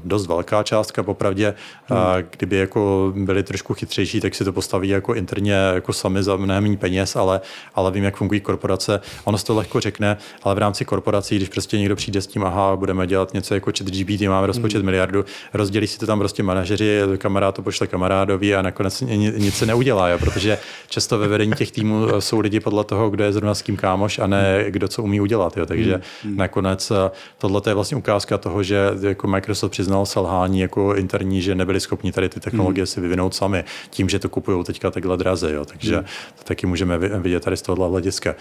dost 0.04 0.26
velká 0.26 0.62
částka. 0.62 1.02
Popravdě, 1.02 1.54
hmm. 1.86 1.98
a 1.98 2.20
kdyby 2.20 2.56
jako 2.56 3.12
byli 3.16 3.42
trošku 3.42 3.74
chytřejší, 3.74 4.20
tak 4.20 4.34
si 4.34 4.44
to 4.44 4.52
postaví 4.52 4.88
jako 4.88 5.14
interně 5.14 5.52
jako 5.52 5.92
sami 5.92 6.22
za 6.22 6.36
mnohem 6.36 6.76
peněz, 6.76 7.16
ale, 7.16 7.40
ale 7.74 7.90
vím, 7.90 8.04
jak 8.04 8.16
fungují 8.16 8.40
korporace. 8.40 9.00
Ono 9.24 9.38
se 9.38 9.44
to 9.44 9.54
lehko 9.54 9.80
řekne, 9.80 10.16
ale 10.42 10.54
v 10.54 10.58
rámci 10.58 10.84
korporací, 10.84 11.36
když 11.36 11.48
prostě 11.48 11.78
někdo 11.78 11.96
přijde 11.96 12.20
s 12.20 12.26
tím, 12.26 12.44
aha, 12.44 12.76
budeme 12.76 13.06
dělat 13.06 13.34
něco 13.34 13.54
jako 13.54 13.70
chat 13.78 13.88
GPT, 13.88 14.20
máme 14.28 14.46
rozpočet 14.46 14.78
hmm. 14.78 14.86
miliardu, 14.86 15.24
rozdělí 15.60 15.86
si 15.86 15.98
to 15.98 16.06
tam 16.06 16.18
prostě 16.18 16.42
manažeři, 16.42 17.00
kamarád 17.18 17.54
to 17.54 17.62
pošle 17.62 17.86
kamarádovi 17.86 18.54
a 18.54 18.62
nakonec 18.62 19.00
nic 19.00 19.54
se 19.54 19.66
neudělá, 19.66 20.08
jo, 20.08 20.18
protože 20.18 20.58
často 20.88 21.18
ve 21.18 21.28
vedení 21.28 21.52
těch 21.52 21.72
týmů 21.72 22.06
jsou 22.18 22.40
lidi 22.40 22.60
podle 22.60 22.84
toho, 22.84 23.10
kdo 23.10 23.24
je 23.24 23.32
zrovna 23.32 23.54
s 23.54 23.62
kým 23.62 23.76
kámoš 23.76 24.18
a 24.18 24.26
ne 24.26 24.64
kdo 24.68 24.88
co 24.88 25.02
umí 25.02 25.20
udělat. 25.20 25.56
Jo. 25.56 25.66
Takže 25.66 26.00
hmm. 26.22 26.36
nakonec 26.36 26.90
eh, 26.90 27.10
tohle 27.38 27.60
je 27.66 27.74
vlastně 27.74 27.96
ukázka 27.96 28.38
toho, 28.38 28.62
že 28.62 28.90
jako 29.00 29.26
Microsoft 29.26 29.70
přiznal 29.70 30.06
selhání 30.06 30.60
jako 30.60 30.94
interní, 30.94 31.42
že 31.42 31.54
nebyli 31.54 31.80
schopni 31.80 32.12
tady 32.12 32.28
ty 32.28 32.40
technologie 32.40 32.82
hmm. 32.82 32.86
si 32.86 33.00
vyvinout 33.00 33.34
sami, 33.34 33.64
tím, 33.90 34.08
že 34.08 34.18
to 34.18 34.28
kupují 34.28 34.64
teďka 34.64 34.90
takhle 34.90 35.16
draze. 35.16 35.52
Jo. 35.52 35.64
Takže 35.64 35.96
hmm. 35.96 36.04
to 36.38 36.44
taky 36.44 36.66
můžeme 36.66 36.98
vidět 36.98 37.44
tady 37.44 37.56
z 37.56 37.62
tohohle 37.62 37.88
hlediska. 37.88 38.34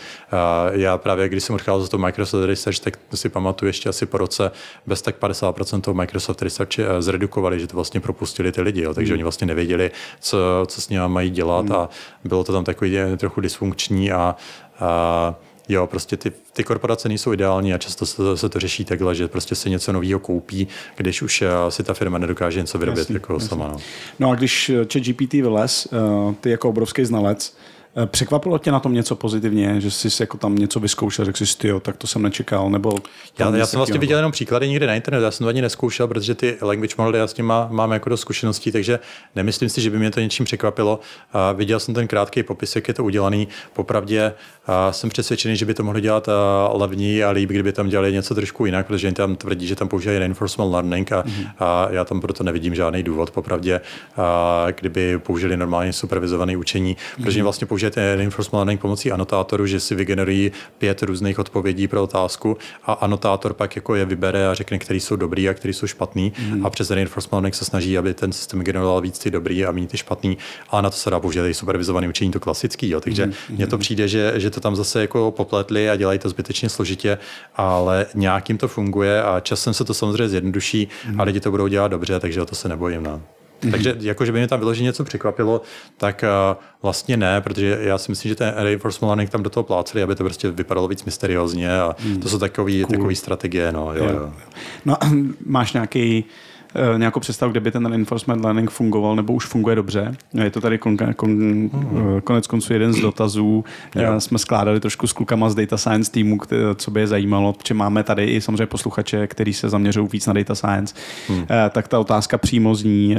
Já 0.72 0.98
právě, 0.98 1.30
když 1.30 1.44
jsem 1.44 1.56
odcházel 1.56 1.86
z 1.86 1.90
toho 1.90 2.02
Microsoft 2.02 2.46
Research, 2.46 2.80
tak 2.80 3.00
si 3.16 3.30
pamatuju 3.30 3.70
ještě 3.70 3.90
asi 3.90 4.06
po 4.06 4.18
roce, 4.18 4.52
bez 4.86 5.02
tak 5.02 5.20
50% 5.20 5.82
toho 5.82 5.96
Microsoft 5.96 6.42
Research 6.42 6.80
eh, 6.80 7.02
zredukovali, 7.10 7.60
že 7.60 7.68
to 7.68 7.76
vlastně 7.76 8.00
propustili 8.00 8.52
ty 8.52 8.62
lidi. 8.62 8.82
Jo. 8.82 8.94
Takže 8.94 9.12
hmm. 9.12 9.18
oni 9.18 9.24
vlastně 9.24 9.48
nevěděli, 9.48 9.92
co, 10.20 10.38
co 10.68 10.82
s 10.82 10.90
nimi 10.90 11.04
mají 11.08 11.30
dělat 11.30 11.66
hmm. 11.66 11.76
a 11.76 11.90
bylo 12.24 12.44
to 12.44 12.54
tam 12.54 12.64
takový 12.64 12.98
eh, 12.98 13.18
trochu 13.18 13.42
dysfunkční 13.42 14.12
a, 14.12 14.36
a 14.80 15.36
Jo, 15.72 15.88
prostě 15.88 16.18
ty, 16.18 16.32
ty 16.54 16.64
korporace 16.64 17.08
nejsou 17.08 17.34
ideální 17.34 17.74
a 17.74 17.78
často 17.78 18.06
se, 18.06 18.38
se 18.38 18.50
to 18.50 18.60
řeší 18.60 18.86
takhle, 18.86 19.16
že 19.16 19.28
prostě 19.28 19.56
se 19.56 19.70
něco 19.70 19.94
nového 19.94 20.20
koupí, 20.20 20.68
když 20.96 21.22
už 21.22 21.42
eh, 21.42 21.48
si 21.70 21.84
ta 21.84 21.94
firma 21.94 22.18
nedokáže 22.18 22.60
něco 22.60 22.78
vyrobit 22.78 23.00
jasný, 23.00 23.14
jako 23.14 23.34
jasný. 23.34 23.50
sama. 23.50 23.68
No. 23.68 23.78
no 24.20 24.32
a 24.32 24.36
když 24.36 24.72
chat 24.94 25.04
GPT 25.04 25.34
vylez, 25.34 25.88
ty 26.42 26.50
jako 26.50 26.70
obrovský 26.70 27.06
znalec, 27.06 27.54
Eh, 27.54 27.79
překvapilo 28.06 28.58
tě 28.58 28.72
na 28.72 28.80
tom 28.80 28.94
něco 28.94 29.16
pozitivně, 29.16 29.82
že 29.82 29.92
jsi 29.92 30.24
jako 30.24 30.38
tam 30.38 30.56
něco 30.56 30.80
vyzkoušel, 30.80 31.26
řekl 31.26 31.46
jsi, 31.46 31.68
jo, 31.68 31.80
tak 31.80 31.98
to 31.98 32.08
jsem 32.08 32.22
nečekal, 32.22 32.70
nebo... 32.70 32.96
Já, 33.40 33.56
já 33.56 33.66
jsem 33.66 33.78
vlastně 33.78 34.00
viděl 34.00 34.18
jenom 34.18 34.32
příklady 34.32 34.70
někde 34.70 34.88
na 34.88 34.96
internetu, 34.96 35.24
já 35.24 35.32
jsem 35.32 35.44
to 35.46 35.50
ani 35.50 35.62
neskoušel, 35.62 36.08
protože 36.08 36.36
ty 36.36 36.58
language 36.62 36.96
modely, 36.98 37.18
já 37.18 37.28
s 37.28 37.34
tím 37.34 37.46
má, 37.46 37.68
mám 37.72 37.92
jako 37.92 38.10
do 38.10 38.18
zkušeností, 38.18 38.72
takže 38.72 39.00
nemyslím 39.36 39.70
si, 39.70 39.82
že 39.82 39.90
by 39.90 40.00
mě 40.00 40.12
to 40.12 40.20
něčím 40.20 40.46
překvapilo. 40.46 41.00
A 41.34 41.52
viděl 41.52 41.80
jsem 41.80 41.94
ten 41.94 42.08
krátký 42.08 42.44
popis, 42.44 42.76
jak 42.76 42.88
je 42.88 42.94
to 42.94 43.04
udělaný. 43.04 43.48
Popravdě 43.74 44.34
a 44.70 44.92
jsem 44.92 45.10
přesvědčený, 45.10 45.58
že 45.58 45.66
by 45.66 45.74
to 45.74 45.84
mohli 45.84 46.02
dělat 46.02 46.30
levněji 46.74 47.24
a 47.24 47.30
líp, 47.30 47.50
kdyby 47.50 47.74
tam 47.74 47.90
dělali 47.90 48.14
něco 48.14 48.36
trošku 48.36 48.66
jinak, 48.66 48.88
protože 48.88 49.08
oni 49.08 49.16
tam 49.16 49.36
tvrdí, 49.36 49.68
že 49.68 49.76
tam 49.76 49.88
používají 49.88 50.20
reinforcement 50.20 50.72
learning 50.72 51.12
a, 51.12 51.24
mm-hmm. 51.24 51.50
a 51.60 51.88
já 51.92 52.06
tam 52.06 52.22
proto 52.22 52.44
nevidím 52.44 52.76
žádný 52.76 53.04
důvod, 53.04 53.32
popravdě, 53.32 53.82
a 54.18 54.66
kdyby 54.76 55.20
použili 55.20 55.58
normálně 55.58 55.94
supervizované 55.94 56.58
učení, 56.58 56.96
mm-hmm. 56.96 57.24
protože 57.24 57.44
vlastně 57.44 57.68
použijete 57.68 58.16
reinforcement 58.16 58.60
learning 58.60 58.82
pomocí 58.82 59.12
anotátoru, 59.12 59.66
že 59.66 59.80
si 59.80 59.96
vygenerují 59.96 60.52
pět 60.78 61.04
různých 61.04 61.40
odpovědí 61.40 61.88
pro 61.88 62.04
otázku 62.04 62.58
a 62.84 62.94
anotátor 62.94 63.54
pak 63.54 63.76
jako 63.76 63.96
je 63.96 64.06
vybere 64.06 64.48
a 64.48 64.54
řekne, 64.54 64.80
který 64.80 65.00
jsou 65.00 65.16
dobrý 65.16 65.50
a 65.50 65.54
který 65.54 65.74
jsou 65.74 65.88
špatný 65.88 66.32
mm-hmm. 66.32 66.66
a 66.66 66.70
přes 66.70 66.92
reinforcement 66.92 67.34
learning 67.34 67.56
se 67.56 67.66
snaží, 67.66 67.98
aby 67.98 68.14
ten 68.14 68.32
systém 68.32 68.62
generoval 68.62 69.02
víc 69.02 69.20
ty 69.20 69.32
dobrý 69.32 69.66
a 69.66 69.72
méně 69.72 69.88
ty 69.88 69.98
špatný 69.98 70.38
a 70.70 70.82
na 70.82 70.90
to 70.90 70.98
se 70.98 71.10
dá 71.10 71.20
použít 71.20 71.40
i 71.40 71.54
supervizované 71.54 72.10
učení, 72.10 72.32
to 72.32 72.40
klasický. 72.40 72.90
Jo. 72.90 73.02
Takže 73.02 73.26
mm-hmm. 73.26 73.56
mně 73.56 73.68
to 73.68 73.78
přijde, 73.78 74.08
že, 74.08 74.34
že 74.36 74.50
to 74.50 74.59
tam 74.60 74.76
zase 74.76 75.02
jako 75.02 75.32
popletli 75.32 75.90
a 75.90 75.96
dělají 75.96 76.20
to 76.20 76.30
zbytečně 76.30 76.70
složitě, 76.70 77.18
ale 77.56 78.06
nějakým 78.16 78.58
to 78.58 78.68
funguje 78.68 79.24
a 79.24 79.40
časem 79.40 79.74
se 79.74 79.86
to 79.86 79.94
samozřejmě 79.94 80.30
zjednoduší 80.30 80.88
a 81.18 81.24
lidi 81.24 81.40
to 81.40 81.52
budou 81.52 81.68
dělat 81.68 81.88
dobře, 81.88 82.20
takže 82.20 82.42
o 82.42 82.46
to 82.46 82.56
se 82.56 82.70
nebojím. 82.70 83.04
No. 83.04 83.22
Mm-hmm. 83.62 83.72
Takže 83.72 83.96
jako, 84.00 84.26
že 84.26 84.32
by 84.32 84.38
mě 84.38 84.48
tam 84.48 84.60
vyloženě 84.60 84.86
něco 84.86 85.04
překvapilo, 85.04 85.62
tak 85.98 86.24
uh, 86.24 86.64
vlastně 86.82 87.18
ne, 87.18 87.42
protože 87.42 87.78
já 87.82 87.98
si 87.98 88.12
myslím, 88.12 88.30
že 88.30 88.36
ten 88.36 88.54
reinforcement 88.58 89.10
learning 89.10 89.30
tam 89.30 89.44
do 89.44 89.50
toho 89.50 89.64
pláceli, 89.64 90.04
aby 90.04 90.16
to 90.16 90.24
prostě 90.24 90.52
vypadalo 90.52 90.88
víc 90.88 91.04
mysteriózně 91.04 91.80
a 91.82 91.96
mm. 92.04 92.20
to 92.20 92.30
jsou 92.30 92.40
takové 92.40 92.72
cool. 92.72 92.98
takový 92.98 93.16
strategie. 93.16 93.72
No, 93.72 93.94
jo, 93.94 94.06
jo. 94.06 94.12
Jo. 94.12 94.34
no 94.86 94.98
máš 95.46 95.74
nějaký 95.74 96.26
Eh, 96.26 96.26
nějakou 96.98 97.20
představu, 97.20 97.52
kde 97.52 97.60
by 97.60 97.72
ten 97.72 97.86
reinforcement 97.86 98.44
learning 98.44 98.70
fungoval, 98.70 99.16
nebo 99.16 99.34
už 99.34 99.46
funguje 99.46 99.76
dobře. 99.76 100.16
Je 100.44 100.52
to 100.52 100.62
tady 100.62 100.78
kon, 100.78 100.98
kon, 101.16 101.32
mm. 101.32 101.70
konec 102.24 102.48
konců 102.48 102.74
jeden 102.74 102.94
z 102.94 103.00
dotazů. 103.02 103.66
Jo. 103.96 104.22
Jsme 104.22 104.38
skládali 104.38 104.80
trošku 104.80 105.08
s 105.08 105.14
klukama 105.14 105.50
z 105.50 105.56
data 105.56 105.78
science 105.78 106.12
týmu, 106.12 106.40
co 106.76 106.92
by 106.92 107.00
je 107.00 107.08
zajímalo, 107.08 107.54
protože 107.54 107.74
máme 107.74 108.04
tady 108.04 108.26
i 108.26 108.42
samozřejmě 108.42 108.66
posluchače, 108.66 109.28
který 109.28 109.54
se 109.54 109.70
zaměřují 109.70 110.08
víc 110.12 110.28
na 110.28 110.34
data 110.34 110.56
science. 110.56 110.96
Hmm. 111.28 111.46
Tak 111.70 111.88
ta 111.88 112.00
otázka 112.00 112.38
přímo 112.38 112.76
zní, 112.76 113.16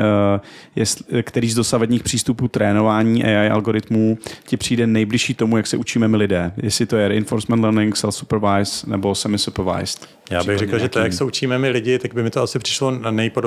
jestli, 0.77 1.23
který 1.23 1.51
z 1.51 1.55
dosavadních 1.55 2.03
přístupů 2.03 2.49
trénování 2.49 3.25
AI 3.25 3.51
algoritmů 3.51 4.19
ti 4.47 4.57
přijde 4.57 4.87
nejbližší 4.87 5.35
tomu, 5.35 5.57
jak 5.57 5.67
se 5.67 5.77
učíme 5.77 6.09
my 6.09 6.17
lidé. 6.17 6.53
Jestli 6.57 6.87
to 6.87 6.97
je 6.97 7.09
reinforcement 7.09 7.63
learning, 7.63 7.95
self-supervised 7.95 8.91
nebo 8.91 9.15
semi-supervised. 9.15 10.09
Já 10.31 10.45
bych 10.45 10.59
řekl, 10.59 10.79
že 10.79 10.89
to, 10.89 10.99
jak 10.99 11.13
se 11.13 11.25
učíme 11.25 11.59
my 11.59 11.69
lidi, 11.69 11.99
tak 11.99 12.15
by 12.15 12.23
mi 12.23 12.31
to 12.31 12.43
asi 12.43 12.59
přišlo 12.59 12.91
nejpodobnější 12.91 13.40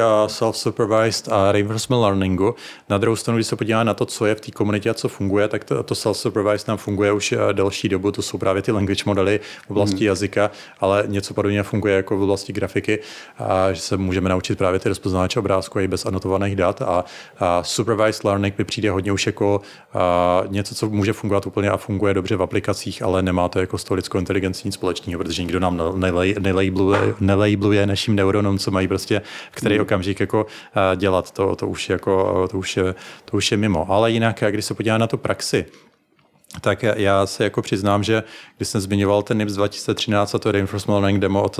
a 0.00 0.26
self-supervised 0.28 1.32
a 1.32 1.52
reinforcement 1.52 2.02
learningu. 2.02 2.54
Na 2.88 2.98
druhou 2.98 3.16
stranu, 3.16 3.38
když 3.38 3.46
se 3.46 3.56
podívá 3.56 3.84
na 3.84 3.94
to, 3.94 4.06
co 4.06 4.26
je 4.26 4.34
v 4.34 4.40
té 4.40 4.50
komunitě 4.50 4.90
a 4.90 4.94
co 4.94 5.08
funguje, 5.08 5.48
tak 5.48 5.64
to, 5.64 5.82
to 5.82 5.94
self-supervised 5.94 6.68
nám 6.68 6.78
funguje 6.78 7.12
už 7.12 7.32
eh, 7.32 7.52
delší 7.52 7.88
dobu. 7.88 8.12
To 8.12 8.22
jsou 8.22 8.38
právě 8.38 8.62
ty 8.62 8.72
language 8.72 9.02
modely 9.06 9.40
v 9.66 9.70
oblasti 9.70 9.96
hmm. 9.96 10.06
jazyka, 10.06 10.50
ale 10.80 11.04
něco 11.06 11.34
podobně 11.34 11.62
funguje 11.62 11.94
jako 11.94 12.16
v 12.16 12.22
oblasti 12.22 12.52
grafiky, 12.52 12.98
a 13.38 13.72
že 13.72 13.80
se 13.80 13.96
můžeme 13.96 14.28
naučit 14.28 14.58
právě 14.58 14.80
ty 14.80 14.88
rozpoznávače 14.88 15.38
obrázku 15.38 15.80
i 15.80 15.88
bez 15.88 16.06
anotovaných 16.06 16.56
dat. 16.56 16.82
A, 16.82 17.04
a 17.38 17.62
supervised 17.62 18.24
learning 18.24 18.58
mi 18.58 18.64
přijde 18.64 18.90
hodně 18.90 19.12
už 19.12 19.26
jako 19.26 19.60
a, 19.94 20.42
něco, 20.46 20.74
co 20.74 20.90
může 20.90 21.12
fungovat 21.12 21.46
úplně 21.46 21.70
a 21.70 21.76
funguje 21.76 22.14
dobře 22.14 22.36
v 22.36 22.42
aplikacích, 22.42 23.02
ale 23.02 23.22
nemá 23.22 23.48
to 23.48 23.60
jako 23.60 23.78
s 23.78 23.84
tou 23.84 23.94
lidskou 23.94 24.18
inteligencí 24.18 24.68
nic 24.68 24.74
společného, 24.74 25.18
protože 25.18 25.42
nikdo 25.42 25.60
nám 25.60 25.80
nelejí 25.96 26.34
nelabeluje, 26.38 27.14
nelabeluje 27.20 27.86
našim 27.86 28.14
neuronům, 28.14 28.58
co 28.58 28.70
mají 28.70 28.88
prostě 28.88 29.22
v 29.50 29.56
který 29.56 29.74
hmm. 29.74 29.82
okamžik 29.82 30.20
jako 30.20 30.46
eh, 30.46 30.96
dělat. 30.96 31.30
To, 31.30 31.56
to, 31.56 31.68
už 31.68 31.90
jako, 31.90 32.48
to, 32.48 32.58
už 32.58 32.76
je, 32.76 32.94
to 33.24 33.36
už 33.36 33.50
je 33.50 33.56
mimo. 33.56 33.90
Ale 33.90 34.10
jinak, 34.10 34.42
když 34.50 34.64
se 34.64 34.74
podívá 34.74 34.98
na 34.98 35.06
tu 35.06 35.18
praxi, 35.18 35.64
tak 36.60 36.82
já 36.82 37.26
se 37.26 37.44
jako 37.44 37.62
přiznám, 37.62 38.02
že 38.02 38.22
když 38.56 38.68
jsem 38.68 38.80
zmiňoval 38.80 39.22
ten 39.22 39.38
NIPS 39.38 39.52
2013 39.52 40.34
a 40.34 40.38
to 40.38 40.52
Reinforcement 40.52 41.02
Learning 41.02 41.20
demo 41.20 41.42
od, 41.42 41.58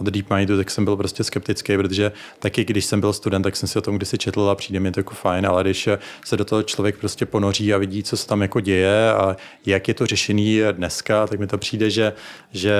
od 0.00 0.06
DeepMindu, 0.06 0.56
tak 0.56 0.70
jsem 0.70 0.84
byl 0.84 0.96
prostě 0.96 1.24
skeptický, 1.24 1.76
protože 1.76 2.12
taky 2.38 2.64
když 2.64 2.84
jsem 2.84 3.00
byl 3.00 3.12
student, 3.12 3.42
tak 3.42 3.56
jsem 3.56 3.68
si 3.68 3.78
o 3.78 3.82
tom 3.82 3.96
kdysi 3.96 4.18
četl 4.18 4.50
a 4.50 4.54
přijde 4.54 4.80
mi 4.80 4.92
to 4.92 5.00
jako 5.00 5.14
fajn, 5.14 5.46
ale 5.46 5.62
když 5.62 5.88
se 6.24 6.36
do 6.36 6.44
toho 6.44 6.62
člověk 6.62 6.98
prostě 6.98 7.26
ponoří 7.26 7.74
a 7.74 7.78
vidí, 7.78 8.02
co 8.02 8.16
se 8.16 8.26
tam 8.26 8.42
jako 8.42 8.60
děje 8.60 9.12
a 9.12 9.36
jak 9.66 9.88
je 9.88 9.94
to 9.94 10.06
řešený 10.06 10.60
dneska, 10.72 11.26
tak 11.26 11.40
mi 11.40 11.46
to 11.46 11.58
přijde, 11.58 11.90
že, 11.90 12.12
že 12.52 12.74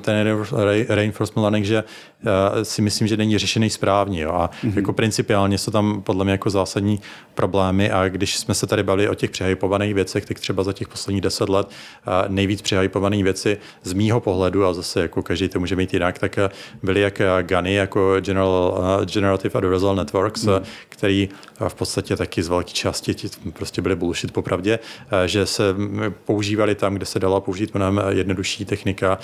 ten 0.00 0.44
Reinforcement 0.88 1.42
Learning, 1.42 1.66
že 1.66 1.84
si 2.62 2.82
myslím, 2.82 3.08
že 3.08 3.16
není 3.16 3.38
řešený 3.38 3.70
správně. 3.70 4.22
Jo. 4.22 4.32
A 4.32 4.50
mm-hmm. 4.50 4.76
jako 4.76 4.92
principiálně 4.92 5.58
jsou 5.58 5.70
tam 5.70 6.02
podle 6.02 6.24
mě 6.24 6.32
jako 6.32 6.50
zásadní 6.50 7.00
problémy 7.34 7.90
a 7.90 8.08
když 8.08 8.36
jsme 8.36 8.54
se 8.54 8.66
tady 8.66 8.82
bavili 8.82 9.08
o 9.08 9.14
těch 9.14 9.30
přehypovaných 9.30 9.94
věcech, 9.94 10.24
tak 10.24 10.40
třeba 10.40 10.62
za 10.62 10.72
těch 10.72 10.88
posledních 11.02 11.20
deset 11.20 11.48
let 11.48 11.68
nejvíc 12.28 12.62
přehypované 12.62 13.22
věci 13.22 13.58
z 13.82 13.92
mýho 13.92 14.20
pohledu, 14.20 14.66
a 14.66 14.74
zase 14.74 15.00
jako 15.00 15.22
každý 15.22 15.48
to 15.48 15.60
může 15.60 15.76
mít 15.76 15.92
jinak, 15.92 16.18
tak 16.18 16.38
byly 16.82 17.00
jak 17.00 17.22
GANy, 17.42 17.74
jako 17.74 18.20
General, 18.20 18.80
Generative 19.04 19.58
Adversarial 19.58 19.96
Networks, 19.96 20.44
mm. 20.44 20.52
který 20.88 21.28
v 21.68 21.74
podstatě 21.74 22.16
taky 22.16 22.42
z 22.42 22.48
velké 22.48 22.70
části 22.70 23.14
prostě 23.52 23.82
byly 23.82 23.96
bullshit 23.96 24.32
popravdě, 24.32 24.78
že 25.26 25.46
se 25.46 25.74
používali 26.24 26.74
tam, 26.74 26.94
kde 26.94 27.06
se 27.06 27.18
dala 27.18 27.40
použít 27.40 27.74
mnohem 27.74 28.00
jednodušší 28.08 28.64
technika, 28.64 29.18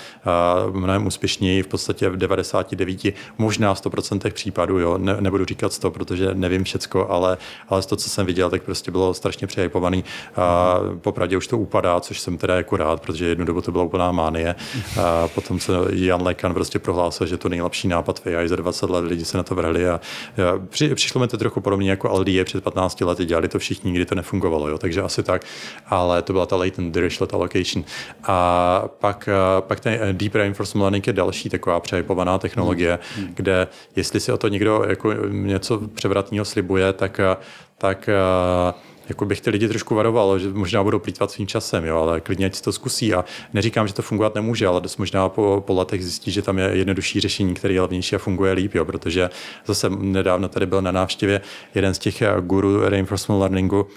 mnohem 0.71 1.07
úspěšněji, 1.07 1.63
v 1.63 1.67
podstatě 1.67 2.09
v 2.09 2.17
99, 2.17 2.99
možná 3.37 3.73
100% 3.73 4.31
případů, 4.31 4.79
jo, 4.79 4.97
ne, 4.97 5.17
nebudu 5.19 5.45
říkat 5.45 5.73
100, 5.73 5.91
protože 5.91 6.29
nevím 6.33 6.63
všecko, 6.63 7.07
ale, 7.09 7.37
ale 7.69 7.81
z 7.81 7.85
toho, 7.85 7.97
co 7.97 8.09
jsem 8.09 8.25
viděl, 8.25 8.49
tak 8.49 8.63
prostě 8.63 8.91
bylo 8.91 9.13
strašně 9.13 9.47
přehypovaný. 9.47 10.03
A 10.35 10.75
popravdě 11.01 11.37
už 11.37 11.47
to 11.47 11.57
upadá, 11.69 11.99
což 11.99 12.19
jsem 12.19 12.37
teda 12.37 12.55
jako 12.55 12.77
rád, 12.77 13.01
protože 13.01 13.25
jednu 13.25 13.45
dobu 13.45 13.61
to 13.61 13.71
byla 13.71 13.83
úplná 13.83 14.11
mánie. 14.11 14.55
A 15.01 15.27
potom 15.27 15.59
se 15.59 15.73
Jan 15.91 16.21
Lekan 16.21 16.53
prostě 16.53 16.79
prohlásil, 16.79 17.27
že 17.27 17.37
to 17.37 17.49
nejlepší 17.49 17.87
nápad 17.87 18.19
v 18.19 18.25
AI 18.25 18.49
za 18.49 18.55
20 18.55 18.89
let, 18.89 19.05
lidi 19.05 19.25
se 19.25 19.37
na 19.37 19.43
to 19.43 19.55
vrhli 19.55 19.89
a, 19.89 20.01
při, 20.69 20.95
přišlo 20.95 21.21
mi 21.21 21.27
to 21.27 21.37
trochu 21.37 21.61
podobně 21.61 21.89
jako 21.89 22.09
LDA 22.19 22.43
před 22.43 22.63
15 22.63 23.01
lety, 23.01 23.25
dělali 23.25 23.47
to 23.47 23.59
všichni, 23.59 23.91
nikdy 23.91 24.05
to 24.05 24.15
nefungovalo, 24.15 24.69
jo, 24.69 24.77
takže 24.77 25.01
asi 25.01 25.23
tak, 25.23 25.45
ale 25.85 26.21
to 26.21 26.33
byla 26.33 26.45
ta 26.45 26.55
latent 26.55 26.93
dirichlet 26.93 27.33
allocation. 27.33 27.85
A 28.23 28.83
pak, 28.99 29.29
pak 29.59 29.79
ten 29.79 30.17
deep 30.17 30.35
reinforcement 30.35 30.81
learning 30.81 31.07
je 31.07 31.13
další 31.13 31.49
taková 31.49 31.79
přejipovaná 31.79 32.37
technologie, 32.37 32.99
hmm. 33.15 33.33
kde 33.33 33.67
jestli 33.95 34.19
si 34.19 34.31
o 34.31 34.37
to 34.37 34.47
někdo 34.47 34.83
jako 34.87 35.13
něco 35.29 35.81
převratného 35.93 36.45
slibuje, 36.45 36.93
tak, 36.93 37.19
tak 37.77 38.09
jako 39.09 39.25
bych 39.25 39.41
ty 39.41 39.49
lidi 39.49 39.67
trošku 39.67 39.95
varoval, 39.95 40.39
že 40.39 40.49
možná 40.49 40.83
budou 40.83 40.99
plítvat 40.99 41.31
svým 41.31 41.47
časem, 41.47 41.85
jo, 41.85 41.97
ale 41.97 42.21
klidně 42.21 42.45
ať 42.45 42.55
si 42.55 42.63
to 42.63 42.71
zkusí. 42.71 43.13
A 43.13 43.25
neříkám, 43.53 43.87
že 43.87 43.93
to 43.93 44.01
fungovat 44.01 44.35
nemůže, 44.35 44.67
ale 44.67 44.81
dost 44.81 44.97
možná 44.97 45.29
po, 45.29 45.63
po 45.67 45.73
letech 45.73 46.03
zjistí, 46.03 46.31
že 46.31 46.41
tam 46.41 46.57
je 46.57 46.69
jednodušší 46.73 47.19
řešení, 47.19 47.53
který 47.53 47.75
je 47.75 47.81
levnější 47.81 48.15
a 48.15 48.19
funguje 48.19 48.53
líp, 48.53 48.75
jo, 48.75 48.85
protože 48.85 49.29
zase 49.65 49.89
nedávno 49.89 50.47
tady 50.47 50.65
byl 50.65 50.81
na 50.81 50.91
návštěvě 50.91 51.41
jeden 51.75 51.93
z 51.93 51.99
těch 51.99 52.23
guru 52.41 52.89
reinforcement 52.89 53.39
learningu, 53.39 53.87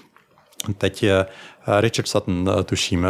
Teď 0.78 1.02
je 1.02 1.26
Richard 1.80 2.08
Sutton, 2.08 2.50
tuším, 2.64 3.06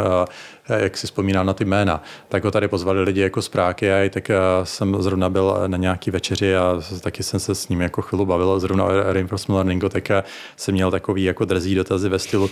jak 0.68 0.96
si 0.96 1.06
vzpomínám 1.06 1.46
na 1.46 1.52
ty 1.52 1.64
jména, 1.64 2.02
tak 2.28 2.44
ho 2.44 2.50
tady 2.50 2.68
pozvali 2.68 3.02
lidi 3.02 3.20
jako 3.20 3.42
z 3.42 3.48
Práky 3.48 3.92
a 3.92 4.10
tak 4.10 4.30
jsem 4.64 5.02
zrovna 5.02 5.28
byl 5.28 5.56
na 5.66 5.78
nějaký 5.78 6.10
večeři 6.10 6.56
a 6.56 6.80
taky 7.00 7.22
jsem 7.22 7.40
se 7.40 7.54
s 7.54 7.68
ním 7.68 7.80
jako 7.80 8.02
chvíli 8.02 8.26
bavil. 8.26 8.60
Zrovna 8.60 8.84
o 8.84 9.12
reinforcement 9.12 9.56
learningu, 9.56 9.88
tak 9.88 10.08
jsem 10.56 10.74
měl 10.74 10.90
takový 10.90 11.24
jako 11.24 11.44
drzý 11.44 11.74
dotazy 11.74 12.08
ve 12.08 12.18
stylu, 12.18 12.50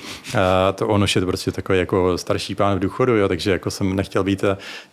to 0.74 0.89
on 0.89 1.03
už 1.03 1.16
je 1.16 1.27
prostě 1.27 1.53
takový 1.53 1.78
jako 1.78 2.19
starší 2.19 2.55
pán 2.55 2.77
v 2.77 2.81
důchodu, 2.81 3.16
jo, 3.16 3.28
takže 3.28 3.51
jako 3.51 3.70
jsem 3.70 3.97
nechtěl 3.97 4.24
být 4.24 4.45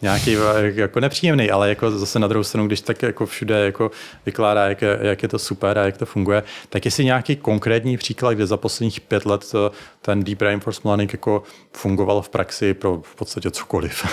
nějaký 0.01 0.37
jako 0.57 0.99
nepříjemný, 0.99 1.51
ale 1.51 1.69
jako 1.69 1.91
zase 1.91 2.19
na 2.19 2.27
druhou 2.27 2.43
stranu, 2.43 2.67
když 2.67 2.81
tak 2.81 3.01
jako 3.01 3.25
všude 3.25 3.65
jako 3.65 3.91
vykládá, 4.25 4.67
jak 4.67 4.81
je, 4.81 4.99
jak 5.01 5.23
je 5.23 5.29
to 5.29 5.39
super 5.39 5.77
a 5.77 5.85
jak 5.85 5.97
to 5.97 6.05
funguje, 6.05 6.43
tak 6.69 6.85
jestli 6.85 7.05
nějaký 7.05 7.35
konkrétní 7.35 7.97
příklad, 7.97 8.33
kde 8.33 8.47
za 8.47 8.57
posledních 8.57 9.01
pět 9.01 9.25
let 9.25 9.51
to, 9.51 9.71
ten 10.01 10.23
deep 10.23 10.41
reinforcement 10.41 10.85
learning 10.85 11.13
jako 11.13 11.43
fungoval 11.71 12.21
v 12.21 12.29
praxi 12.29 12.73
pro 12.73 13.01
v 13.11 13.15
podstatě 13.15 13.51
cokoliv. 13.51 14.05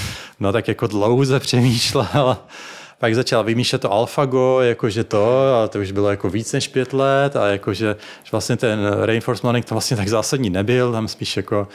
no 0.40 0.52
tak 0.52 0.68
jako 0.68 0.86
dlouze 0.86 1.40
přemýšlel, 1.40 2.36
pak 2.98 3.14
začal 3.14 3.44
vymýšlet 3.44 3.78
to 3.78 3.92
AlphaGo, 3.92 4.60
jakože 4.60 5.04
to, 5.04 5.54
a 5.54 5.68
to 5.68 5.78
už 5.78 5.92
bylo 5.92 6.10
jako 6.10 6.30
víc 6.30 6.52
než 6.52 6.68
pět 6.68 6.92
let 6.92 7.36
a 7.36 7.46
jakože 7.46 7.96
že 8.22 8.30
vlastně 8.32 8.56
ten 8.56 8.78
reinforcement 9.02 9.44
learning 9.44 9.64
to 9.64 9.74
vlastně 9.74 9.96
tak 9.96 10.08
zásadní 10.08 10.50
nebyl, 10.50 10.92
tam 10.92 11.08
spíš 11.08 11.36
jako 11.36 11.68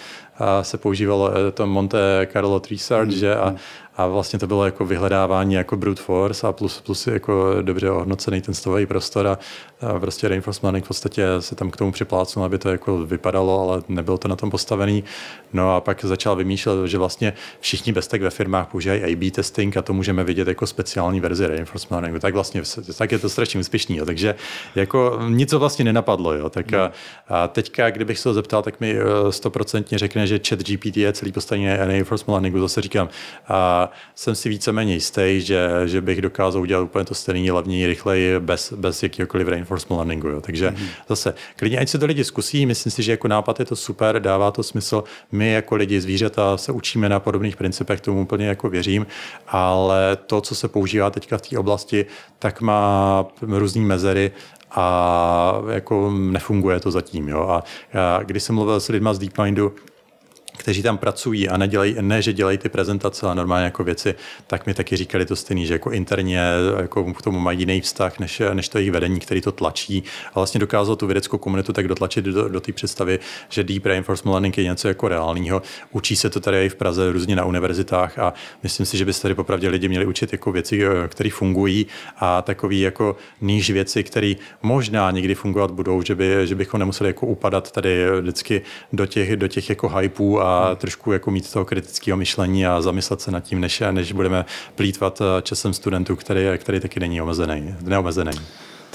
se 0.62 0.78
používalo 0.78 1.32
eh, 1.32 1.52
to 1.52 1.68
Monte 1.68 2.28
Carlo 2.34 2.60
Tree 2.60 2.78
Search, 2.78 3.10
mm. 3.10 3.16
že 3.16 3.36
a, 3.36 3.56
a 3.98 4.08
vlastně 4.08 4.40
to 4.40 4.48
bylo 4.48 4.66
jako 4.66 4.86
vyhledávání 4.86 5.54
jako 5.54 5.78
brute 5.78 6.02
force 6.02 6.48
a 6.48 6.52
plus, 6.52 6.82
plus 6.82 7.08
jako 7.08 7.56
dobře 7.62 7.92
ohodnocený 7.92 8.42
ten 8.42 8.54
stový 8.54 8.86
prostor 8.86 9.28
a, 9.28 9.40
a 9.82 10.00
prostě 10.00 10.28
reinforcement 10.28 10.86
v 10.86 10.88
podstatě 10.88 11.28
se 11.40 11.56
tam 11.56 11.72
k 11.72 11.78
tomu 11.78 11.92
připlácnul, 11.92 12.46
aby 12.46 12.58
to 12.58 12.70
jako 12.70 12.98
vypadalo, 12.98 13.62
ale 13.62 13.82
nebylo 13.88 14.18
to 14.18 14.28
na 14.28 14.36
tom 14.36 14.52
postavený. 14.52 15.04
No 15.54 15.76
a 15.76 15.82
pak 15.82 16.06
začal 16.06 16.36
vymýšlet, 16.36 16.88
že 16.88 16.98
vlastně 16.98 17.34
všichni 17.60 17.94
bez 17.94 18.08
tak 18.08 18.22
ve 18.22 18.30
firmách 18.30 18.68
používají 18.68 19.04
A-B 19.04 19.32
testing 19.32 19.78
a 19.78 19.82
to 19.82 19.94
můžeme 19.94 20.24
vidět 20.24 20.48
jako 20.48 20.68
speciální 20.68 21.20
verzi 21.20 21.48
reinforcement 21.48 22.22
Tak 22.22 22.34
vlastně 22.34 22.62
tak 22.98 23.12
je 23.12 23.20
to 23.20 23.30
strašně 23.30 23.60
úspěšný. 23.60 23.98
Jo. 23.98 24.06
Takže 24.06 24.36
jako 24.76 25.20
nic 25.30 25.50
to 25.50 25.60
vlastně 25.60 25.86
nenapadlo. 25.86 26.34
Jo. 26.34 26.50
Tak 26.50 26.74
a, 26.74 26.92
a 27.28 27.48
teďka, 27.48 27.90
kdybych 27.90 28.20
se 28.20 28.30
ho 28.30 28.34
zeptal, 28.34 28.64
tak 28.64 28.80
mi 28.80 28.96
eh, 28.96 29.32
stoprocentně 29.32 29.98
řekne, 29.98 30.28
že 30.28 30.40
chat 30.50 30.60
GPT 30.60 30.98
je 30.98 31.14
celý 31.14 31.32
postavený 31.32 31.66
na 31.66 31.86
reinforcement 31.86 32.34
learningu. 32.34 32.60
Zase 32.60 32.82
říkám, 32.82 33.10
a 33.48 33.87
jsem 34.16 34.36
si 34.36 34.50
víceméně 34.50 34.94
jistý, 34.94 35.42
že, 35.42 35.70
že 35.86 36.02
bych 36.02 36.22
dokázal 36.22 36.62
udělat 36.62 36.82
úplně 36.82 37.06
to 37.06 37.14
stejné 37.14 37.52
levněji, 37.52 37.88
rychleji, 37.88 38.40
bez, 38.40 38.74
bez 38.74 39.04
jakýkoliv 39.04 39.48
reinforcement 39.48 39.98
learningu. 39.98 40.28
Jo. 40.28 40.42
Takže 40.42 40.70
mm-hmm. 40.70 40.88
zase, 41.10 41.34
klidně 41.56 41.80
ať 41.80 41.90
se 41.90 42.00
to 42.00 42.06
lidi 42.06 42.24
zkusí, 42.24 42.66
myslím 42.66 42.92
si, 42.92 43.04
že 43.04 43.12
jako 43.12 43.28
nápad 43.28 43.60
je 43.60 43.66
to 43.66 43.76
super, 43.76 44.20
dává 44.20 44.52
to 44.52 44.64
smysl. 44.64 45.04
My 45.32 45.52
jako 45.52 45.76
lidi, 45.76 46.02
zvířata 46.02 46.58
se 46.58 46.72
učíme 46.72 47.10
na 47.10 47.20
podobných 47.20 47.56
principech, 47.56 48.02
tomu 48.02 48.22
úplně 48.22 48.48
jako 48.48 48.70
věřím, 48.70 49.08
ale 49.48 50.16
to, 50.16 50.42
co 50.42 50.56
se 50.56 50.68
používá 50.68 51.10
teďka 51.10 51.38
v 51.38 51.42
té 51.42 51.58
oblasti, 51.58 52.06
tak 52.40 52.62
má 52.62 53.26
různé 53.42 53.82
mezery 53.82 54.32
a 54.72 55.62
jako 55.70 56.12
nefunguje 56.12 56.80
to 56.80 56.92
zatím. 56.92 57.30
Jo. 57.30 57.42
A, 57.42 57.64
a 58.18 58.24
když 58.24 58.44
jsem 58.44 58.56
mluvil 58.56 58.80
s 58.80 58.90
lidmi 58.90 59.10
z 59.12 59.20
DeepMindu, 59.20 59.74
kteří 60.68 60.84
tam 60.84 60.98
pracují 60.98 61.50
a 61.50 61.58
nedělají, 61.58 61.96
ne, 62.02 62.22
že 62.22 62.34
dělají 62.34 62.58
ty 62.58 62.70
prezentace, 62.70 63.26
ale 63.26 63.36
normálně 63.36 63.66
jako 63.66 63.84
věci, 63.84 64.16
tak 64.48 64.66
mi 64.66 64.74
taky 64.74 64.98
říkali 64.98 65.26
to 65.26 65.36
stejný, 65.36 65.66
že 65.66 65.74
jako 65.74 65.92
interně 65.92 66.42
jako 66.82 67.14
k 67.14 67.22
tomu 67.22 67.40
mají 67.40 67.60
jiný 67.60 67.82
vztah, 67.82 68.20
než, 68.20 68.42
než 68.54 68.70
to 68.70 68.78
jejich 68.78 68.92
vedení, 68.92 69.20
který 69.20 69.42
to 69.42 69.52
tlačí. 69.52 70.04
A 70.34 70.40
vlastně 70.40 70.60
dokázal 70.60 70.96
tu 70.96 71.08
vědeckou 71.08 71.38
komunitu 71.38 71.74
tak 71.74 71.88
dotlačit 71.88 72.26
do, 72.26 72.50
do 72.50 72.60
té 72.60 72.72
představy, 72.72 73.20
že 73.50 73.64
deep 73.64 73.86
reinforcement 73.86 74.34
learning 74.34 74.58
je 74.58 74.64
něco 74.64 74.88
jako 74.88 75.08
reálního. 75.08 75.62
Učí 75.92 76.16
se 76.16 76.30
to 76.30 76.40
tady 76.40 76.66
i 76.66 76.70
v 76.70 76.76
Praze 76.76 77.12
různě 77.12 77.36
na 77.36 77.46
univerzitách 77.46 78.20
a 78.20 78.34
myslím 78.64 78.86
si, 78.86 78.98
že 78.98 79.06
by 79.06 79.14
se 79.14 79.22
tady 79.22 79.36
popravdě 79.36 79.70
lidi 79.70 79.88
měli 79.88 80.06
učit 80.06 80.32
jako 80.32 80.52
věci, 80.52 80.82
které 81.08 81.30
fungují 81.30 81.88
a 82.18 82.42
takový 82.42 82.80
jako 82.80 83.16
níž 83.42 83.70
věci, 83.70 84.04
které 84.04 84.34
možná 84.62 85.12
někdy 85.12 85.36
fungovat 85.36 85.72
budou, 85.72 86.02
že, 86.02 86.16
by, 86.16 86.48
že 86.48 86.56
bychom 86.56 86.80
nemuseli 86.80 87.10
jako 87.10 87.26
upadat 87.26 87.72
tady 87.72 88.22
vždycky 88.22 88.62
do 88.94 89.06
těch, 89.06 89.36
do 89.36 89.48
těch 89.48 89.70
jako 89.70 89.90
hypů 89.90 90.42
a 90.42 90.57
a 90.58 90.76
trošku 90.76 91.12
jako 91.12 91.32
mít 91.32 91.52
toho 91.52 91.66
kritického 91.66 92.18
myšlení 92.18 92.68
a 92.68 92.82
zamyslet 92.82 93.22
se 93.22 93.32
nad 93.32 93.40
tím, 93.40 93.60
než, 93.60 93.84
než 93.92 94.12
budeme 94.12 94.46
plítvat 94.76 95.22
eh, 95.22 95.42
časem 95.42 95.74
studentů, 95.74 96.16
který, 96.16 96.46
který 96.58 96.80
taky 96.80 97.00
není 97.00 97.22
omezený, 97.22 97.76
neomezený. 97.82 98.32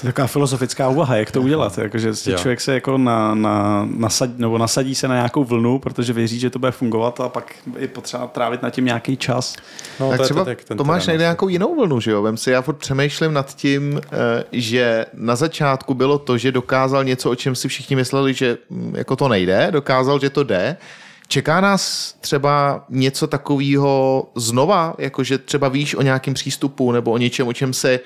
To 0.02 0.06
je 0.06 0.12
taková 0.12 0.26
filozofická 0.26 0.89
úvaha, 0.89 1.16
jak 1.16 1.30
to 1.30 1.43
udělat. 1.43 1.78
Jako, 1.78 1.98
že 1.98 2.12
člověk 2.14 2.60
se 2.60 2.74
jako 2.74 2.98
na, 2.98 3.34
na, 3.34 3.89
nasadí, 3.97 4.34
nebo 4.36 4.59
nasadí 4.59 4.94
se 4.94 5.09
na 5.09 5.14
nějakou 5.14 5.44
vlnu, 5.44 5.78
protože 5.78 6.12
věří, 6.12 6.39
že 6.39 6.51
to 6.51 6.59
bude 6.59 6.72
fungovat 6.72 7.20
a 7.20 7.28
pak 7.28 7.55
je 7.78 7.89
potřeba 7.89 8.26
trávit 8.26 8.62
na 8.62 8.70
tím 8.70 8.84
nějaký 8.84 9.16
čas. 9.16 9.56
No, 10.01 10.10
tak 10.10 10.18
to 10.18 10.24
třeba 10.24 10.44
to, 10.44 10.51
ten 10.64 10.76
Tomáš 10.76 11.06
najde 11.06 11.22
nějakou 11.22 11.48
jinou 11.48 11.76
vlnu, 11.76 12.01
že 12.01 12.10
jo? 12.10 12.22
Vem 12.22 12.36
si, 12.36 12.51
já 12.51 12.62
furt 12.62 12.76
přemýšlím 12.76 13.32
nad 13.32 13.55
tím, 13.55 14.01
eh, 14.05 14.44
že 14.52 15.06
na 15.14 15.36
začátku 15.36 15.94
bylo 15.94 16.18
to, 16.18 16.39
že 16.39 16.52
dokázal 16.52 17.05
něco, 17.05 17.30
o 17.30 17.34
čem 17.34 17.55
si 17.55 17.68
všichni 17.68 17.97
mysleli, 17.97 18.34
že 18.34 18.59
hm, 18.70 18.94
jako 18.97 19.16
to 19.16 19.28
nejde, 19.28 19.68
dokázal, 19.70 20.20
že 20.20 20.30
to 20.30 20.43
jde 20.43 20.76
Čeká 21.32 21.60
nás 21.60 22.14
třeba 22.20 22.84
něco 22.88 23.26
takového 23.26 24.24
znova, 24.34 24.94
jakože 24.98 25.38
třeba 25.38 25.68
víš 25.68 25.94
o 25.94 26.02
nějakém 26.02 26.34
přístupu 26.34 26.92
nebo 26.92 27.10
o 27.12 27.18
něčem, 27.18 27.48
o 27.48 27.52
čem 27.52 27.72
se 27.72 28.00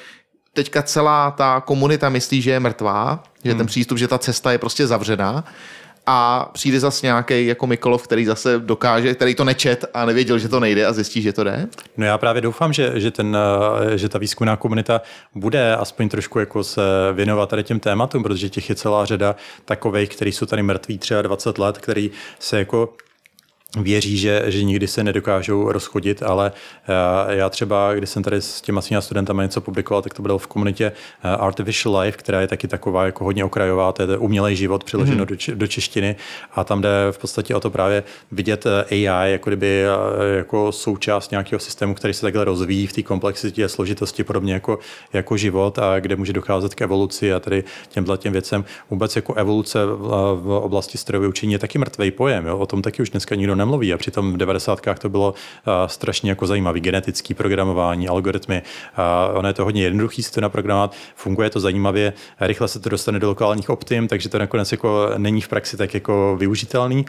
teďka 0.52 0.82
celá 0.82 1.30
ta 1.30 1.60
komunita 1.60 2.08
myslí, 2.08 2.42
že 2.42 2.50
je 2.50 2.60
mrtvá, 2.60 3.22
že 3.44 3.50
hmm. 3.50 3.58
ten 3.58 3.66
přístup, 3.66 3.98
že 3.98 4.08
ta 4.08 4.18
cesta 4.18 4.52
je 4.52 4.58
prostě 4.58 4.86
zavřená 4.86 5.44
a 6.06 6.50
přijde 6.52 6.80
zase 6.80 7.06
nějaký 7.06 7.46
jako 7.46 7.66
Mikolov, 7.66 8.02
který 8.02 8.24
zase 8.24 8.58
dokáže, 8.58 9.14
který 9.14 9.34
to 9.34 9.44
nečet 9.44 9.84
a 9.94 10.04
nevěděl, 10.04 10.38
že 10.38 10.48
to 10.48 10.60
nejde 10.60 10.86
a 10.86 10.92
zjistí, 10.92 11.22
že 11.22 11.32
to 11.32 11.44
jde? 11.44 11.68
No 11.96 12.06
já 12.06 12.18
právě 12.18 12.42
doufám, 12.42 12.72
že, 12.72 12.92
že, 12.94 13.10
ten, 13.10 13.36
eh, 13.92 13.98
že 13.98 14.08
ta 14.08 14.18
výzkumná 14.18 14.56
komunita 14.56 15.00
bude 15.34 15.76
aspoň 15.76 16.08
trošku 16.08 16.38
jako 16.38 16.64
se 16.64 16.82
věnovat 17.12 17.48
tady 17.48 17.64
těm 17.64 17.80
tématům, 17.80 18.22
protože 18.22 18.48
těch 18.48 18.68
je 18.68 18.74
celá 18.74 19.04
řada 19.04 19.36
takových, 19.64 20.08
kteří 20.08 20.32
jsou 20.32 20.46
tady 20.46 20.62
mrtví 20.62 20.98
třeba 20.98 21.22
20 21.22 21.58
let, 21.58 21.78
který 21.78 22.10
se 22.38 22.58
jako 22.58 22.92
věří, 23.82 24.16
že, 24.16 24.42
že 24.46 24.62
nikdy 24.62 24.86
se 24.86 25.04
nedokážou 25.04 25.72
rozchodit, 25.72 26.22
ale 26.22 26.52
eh, 27.28 27.36
já 27.36 27.50
třeba, 27.50 27.94
když 27.94 28.10
jsem 28.10 28.22
tady 28.22 28.36
s 28.36 28.60
těma 28.60 28.80
svými 28.80 29.02
studentama 29.02 29.42
něco 29.42 29.60
publikoval, 29.60 30.02
tak 30.02 30.14
to 30.14 30.22
bylo 30.22 30.38
v 30.38 30.46
komunitě 30.46 30.92
eh, 31.24 31.28
Artificial 31.28 31.98
Life, 31.98 32.18
která 32.18 32.40
je 32.40 32.46
taky 32.46 32.68
taková 32.68 33.06
jako 33.06 33.24
hodně 33.24 33.44
okrajová, 33.44 33.92
to 33.92 34.02
je 34.02 34.18
umělej 34.18 34.56
život 34.56 34.84
přeloženo 34.84 35.18
mm. 35.18 35.26
do, 35.26 35.36
do 35.54 35.66
češtiny 35.66 36.16
a 36.54 36.64
tam 36.64 36.80
jde 36.80 36.90
v 37.10 37.18
podstatě 37.18 37.54
o 37.54 37.60
to 37.60 37.70
právě 37.70 38.02
vidět 38.32 38.66
eh, 38.66 38.84
AI 38.90 39.32
jako 39.32 39.50
kdyby 39.50 39.84
jako 40.36 40.72
součást 40.72 41.30
nějakého 41.30 41.60
systému, 41.60 41.94
který 41.94 42.14
se 42.14 42.20
takhle 42.20 42.44
rozvíjí 42.44 42.86
v 42.86 42.92
té 42.92 43.02
komplexitě 43.02 43.64
a 43.64 43.68
složitosti, 43.68 44.24
podobně 44.24 44.54
jako, 44.54 44.78
jako 45.12 45.36
život 45.36 45.78
a 45.78 46.00
kde 46.00 46.16
může 46.16 46.32
docházet 46.32 46.74
k 46.74 46.82
evoluci 46.82 47.32
a 47.32 47.40
tady 47.40 47.64
těmhle 47.88 48.18
těm 48.18 48.32
věcem. 48.32 48.64
Vůbec 48.90 49.16
jako 49.16 49.34
evoluce 49.34 49.86
v, 49.86 50.60
oblasti 50.62 50.98
strojového 50.98 51.30
učení 51.30 51.52
je 51.52 51.58
taky 51.58 51.78
mrtvý 51.78 52.10
pojem, 52.10 52.46
jo? 52.46 52.58
o 52.58 52.66
tom 52.66 52.82
taky 52.82 53.02
už 53.02 53.10
dneska 53.10 53.34
nikdo 53.34 53.54
nemluví 53.66 53.92
a 53.92 53.98
přitom 53.98 54.32
v 54.32 54.36
90. 54.36 54.80
to 54.98 55.08
bylo 55.08 55.30
uh, 55.30 55.72
strašně 55.86 56.30
jako 56.30 56.46
zajímavý 56.46 56.80
genetický 56.80 57.34
programování, 57.34 58.08
algoritmy. 58.08 58.62
Ono 59.34 59.48
je 59.48 59.54
to 59.54 59.64
hodně 59.64 59.82
jednoduchý 59.82 60.22
si 60.22 60.32
to 60.32 60.40
naprogramovat, 60.40 60.94
funguje 61.14 61.50
to 61.50 61.60
zajímavě, 61.60 62.12
rychle 62.40 62.68
se 62.68 62.80
to 62.80 62.88
dostane 62.88 63.18
do 63.18 63.28
lokálních 63.28 63.70
optim, 63.70 64.08
takže 64.08 64.28
to 64.28 64.38
nakonec 64.38 64.72
jako 64.72 65.10
není 65.16 65.40
v 65.40 65.48
praxi 65.48 65.76
tak 65.76 65.94
jako 65.94 66.36
využitelný. 66.38 67.04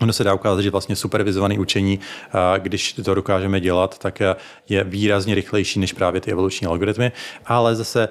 Ono 0.00 0.12
se 0.12 0.24
dá 0.24 0.34
ukázat, 0.34 0.60
že 0.60 0.70
vlastně 0.70 0.96
supervizované 0.96 1.58
učení, 1.58 2.00
když 2.58 2.92
to 2.92 3.14
dokážeme 3.14 3.60
dělat, 3.60 3.98
tak 3.98 4.20
je 4.68 4.84
výrazně 4.84 5.34
rychlejší 5.34 5.80
než 5.80 5.92
právě 5.92 6.20
ty 6.20 6.32
evoluční 6.32 6.66
algoritmy. 6.66 7.12
Ale 7.46 7.76
zase 7.76 8.08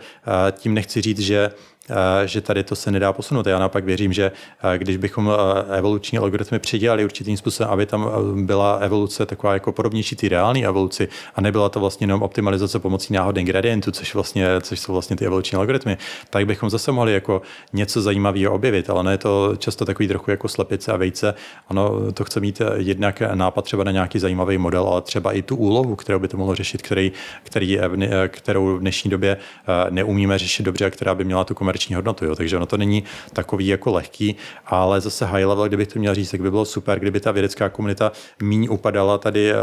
tím 0.52 0.74
nechci 0.74 1.02
říct, 1.02 1.20
že 1.20 1.52
že 2.26 2.42
tady 2.42 2.64
to 2.64 2.76
se 2.76 2.92
nedá 2.92 3.14
posunout. 3.14 3.48
Já 3.48 3.60
naopak 3.60 3.84
věřím, 3.86 4.14
že 4.14 4.32
když 4.78 4.98
bychom 4.98 5.32
evoluční 5.78 6.18
algoritmy 6.18 6.60
přidělali 6.60 7.04
určitým 7.06 7.38
způsobem, 7.38 7.74
aby 7.74 7.86
tam 7.86 8.10
byla 8.46 8.76
evoluce 8.76 9.26
taková 9.26 9.54
jako 9.54 9.72
podobnější 9.72 10.16
ty 10.16 10.30
reální 10.30 10.66
evoluci 10.66 11.08
a 11.36 11.42
nebyla 11.42 11.70
to 11.70 11.80
vlastně 11.80 12.04
jenom 12.04 12.22
optimalizace 12.22 12.80
pomocí 12.80 13.14
náhodných 13.14 13.46
gradientů, 13.46 13.92
což, 13.92 14.14
vlastně, 14.14 14.48
což 14.62 14.80
jsou 14.80 14.94
vlastně 14.94 15.16
ty 15.16 15.26
evoluční 15.26 15.56
algoritmy, 15.56 15.98
tak 16.30 16.46
bychom 16.46 16.70
zase 16.70 16.92
mohli 16.92 17.14
jako 17.14 17.42
něco 17.74 18.02
zajímavého 18.02 18.54
objevit, 18.54 18.90
ale 18.90 19.04
ne 19.04 19.12
je 19.12 19.18
to 19.18 19.56
často 19.58 19.86
takový 19.86 20.08
trochu 20.08 20.32
jako 20.32 20.48
slepice 20.48 20.92
a 20.92 20.98
vejce. 20.98 21.34
Ano, 21.70 22.12
to 22.12 22.24
chce 22.24 22.40
mít 22.40 22.62
jednak 22.76 23.22
nápad 23.34 23.66
třeba 23.66 23.84
na 23.84 23.92
nějaký 23.92 24.20
zajímavý 24.20 24.58
model, 24.58 24.88
ale 24.88 25.02
třeba 25.02 25.34
i 25.34 25.42
tu 25.42 25.56
úlohu, 25.56 25.96
kterou 25.96 26.20
by 26.20 26.28
to 26.28 26.38
mohlo 26.38 26.56
řešit, 26.56 26.82
který, 26.82 27.12
který, 27.44 27.80
kterou 28.28 28.76
v 28.76 28.80
dnešní 28.80 29.10
době 29.10 29.38
eh, 29.38 29.92
neumíme 29.92 30.38
řešit 30.38 30.64
dobře 30.64 30.86
a 30.86 30.90
která 30.90 31.16
by 31.16 31.24
měla 31.24 31.44
tu 31.44 31.54
komerční 31.56 31.79
hodnotu. 31.88 32.26
Jo. 32.26 32.36
Takže 32.36 32.58
ono 32.58 32.66
to 32.66 32.78
není 32.78 33.04
takový 33.34 33.68
jako 33.68 33.92
lehký, 33.92 34.36
ale 34.66 35.02
zase 35.02 35.26
high 35.26 35.46
level, 35.46 35.68
kdybych 35.68 35.88
to 35.88 36.00
měl 36.00 36.16
říct, 36.16 36.32
tak 36.32 36.42
by 36.42 36.52
bylo 36.52 36.66
super, 36.66 37.00
kdyby 37.00 37.20
ta 37.20 37.32
vědecká 37.32 37.70
komunita 37.70 38.12
míň 38.42 38.68
upadala 38.72 39.18
tady 39.18 39.52
eh, 39.52 39.56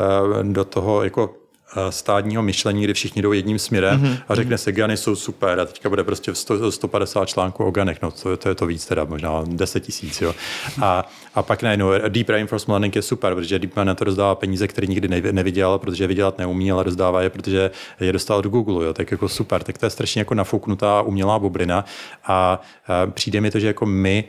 do 0.43 0.64
toho 0.64 1.05
jako 1.05 1.34
Eh, 1.78 1.93
stádního 1.93 2.43
myšlení, 2.43 2.84
kdy 2.84 2.94
všichni 2.94 3.22
jdou 3.22 3.32
jedním 3.32 3.59
směrem 3.59 4.02
mm-hmm. 4.02 4.18
a 4.28 4.34
řekne 4.34 4.59
se, 4.59 4.72
Gany 4.72 4.97
jsou 4.97 5.16
super 5.16 5.60
a 5.60 5.64
teďka 5.64 5.88
bude 5.88 6.05
prostě 6.05 6.34
100, 6.34 6.72
150 6.72 7.26
článků 7.26 7.64
o 7.64 7.70
Ganech, 7.70 8.02
no 8.02 8.10
to, 8.10 8.36
to 8.36 8.48
je 8.48 8.55
to 8.55 8.66
víc 8.66 8.86
teda, 8.86 9.05
možná 9.05 9.44
10 9.47 9.80
tisíc, 9.80 10.20
jo. 10.20 10.34
A, 10.82 11.09
a 11.36 11.42
pak 11.42 11.62
najednou 11.62 11.90
Deep 12.08 12.28
Reinforcement 12.28 12.72
Learning 12.72 12.96
je 12.96 13.02
super, 13.02 13.34
protože 13.34 13.58
DeepMind 13.58 13.86
na 13.86 13.94
to 13.94 14.04
rozdává 14.04 14.34
peníze, 14.34 14.68
které 14.68 14.86
nikdy 14.86 15.32
neviděl, 15.32 15.78
protože 15.78 16.04
je 16.04 16.08
vydělat 16.08 16.38
neumí, 16.38 16.72
ale 16.72 16.82
rozdává 16.82 17.22
je, 17.22 17.30
protože 17.30 17.70
je 18.00 18.12
dostal 18.12 18.38
od 18.38 18.46
Google, 18.46 18.86
jo, 18.86 18.94
tak 18.94 19.10
jako 19.10 19.28
super, 19.28 19.62
tak 19.62 19.78
to 19.78 19.86
je 19.86 19.90
strašně 19.90 20.20
jako 20.20 20.34
nafouknutá 20.34 21.02
umělá 21.02 21.38
bublina. 21.38 21.84
A, 22.24 22.62
a 22.86 23.06
přijde 23.06 23.40
mi 23.40 23.50
to, 23.50 23.58
že 23.58 23.66
jako 23.66 23.86
my, 23.86 24.24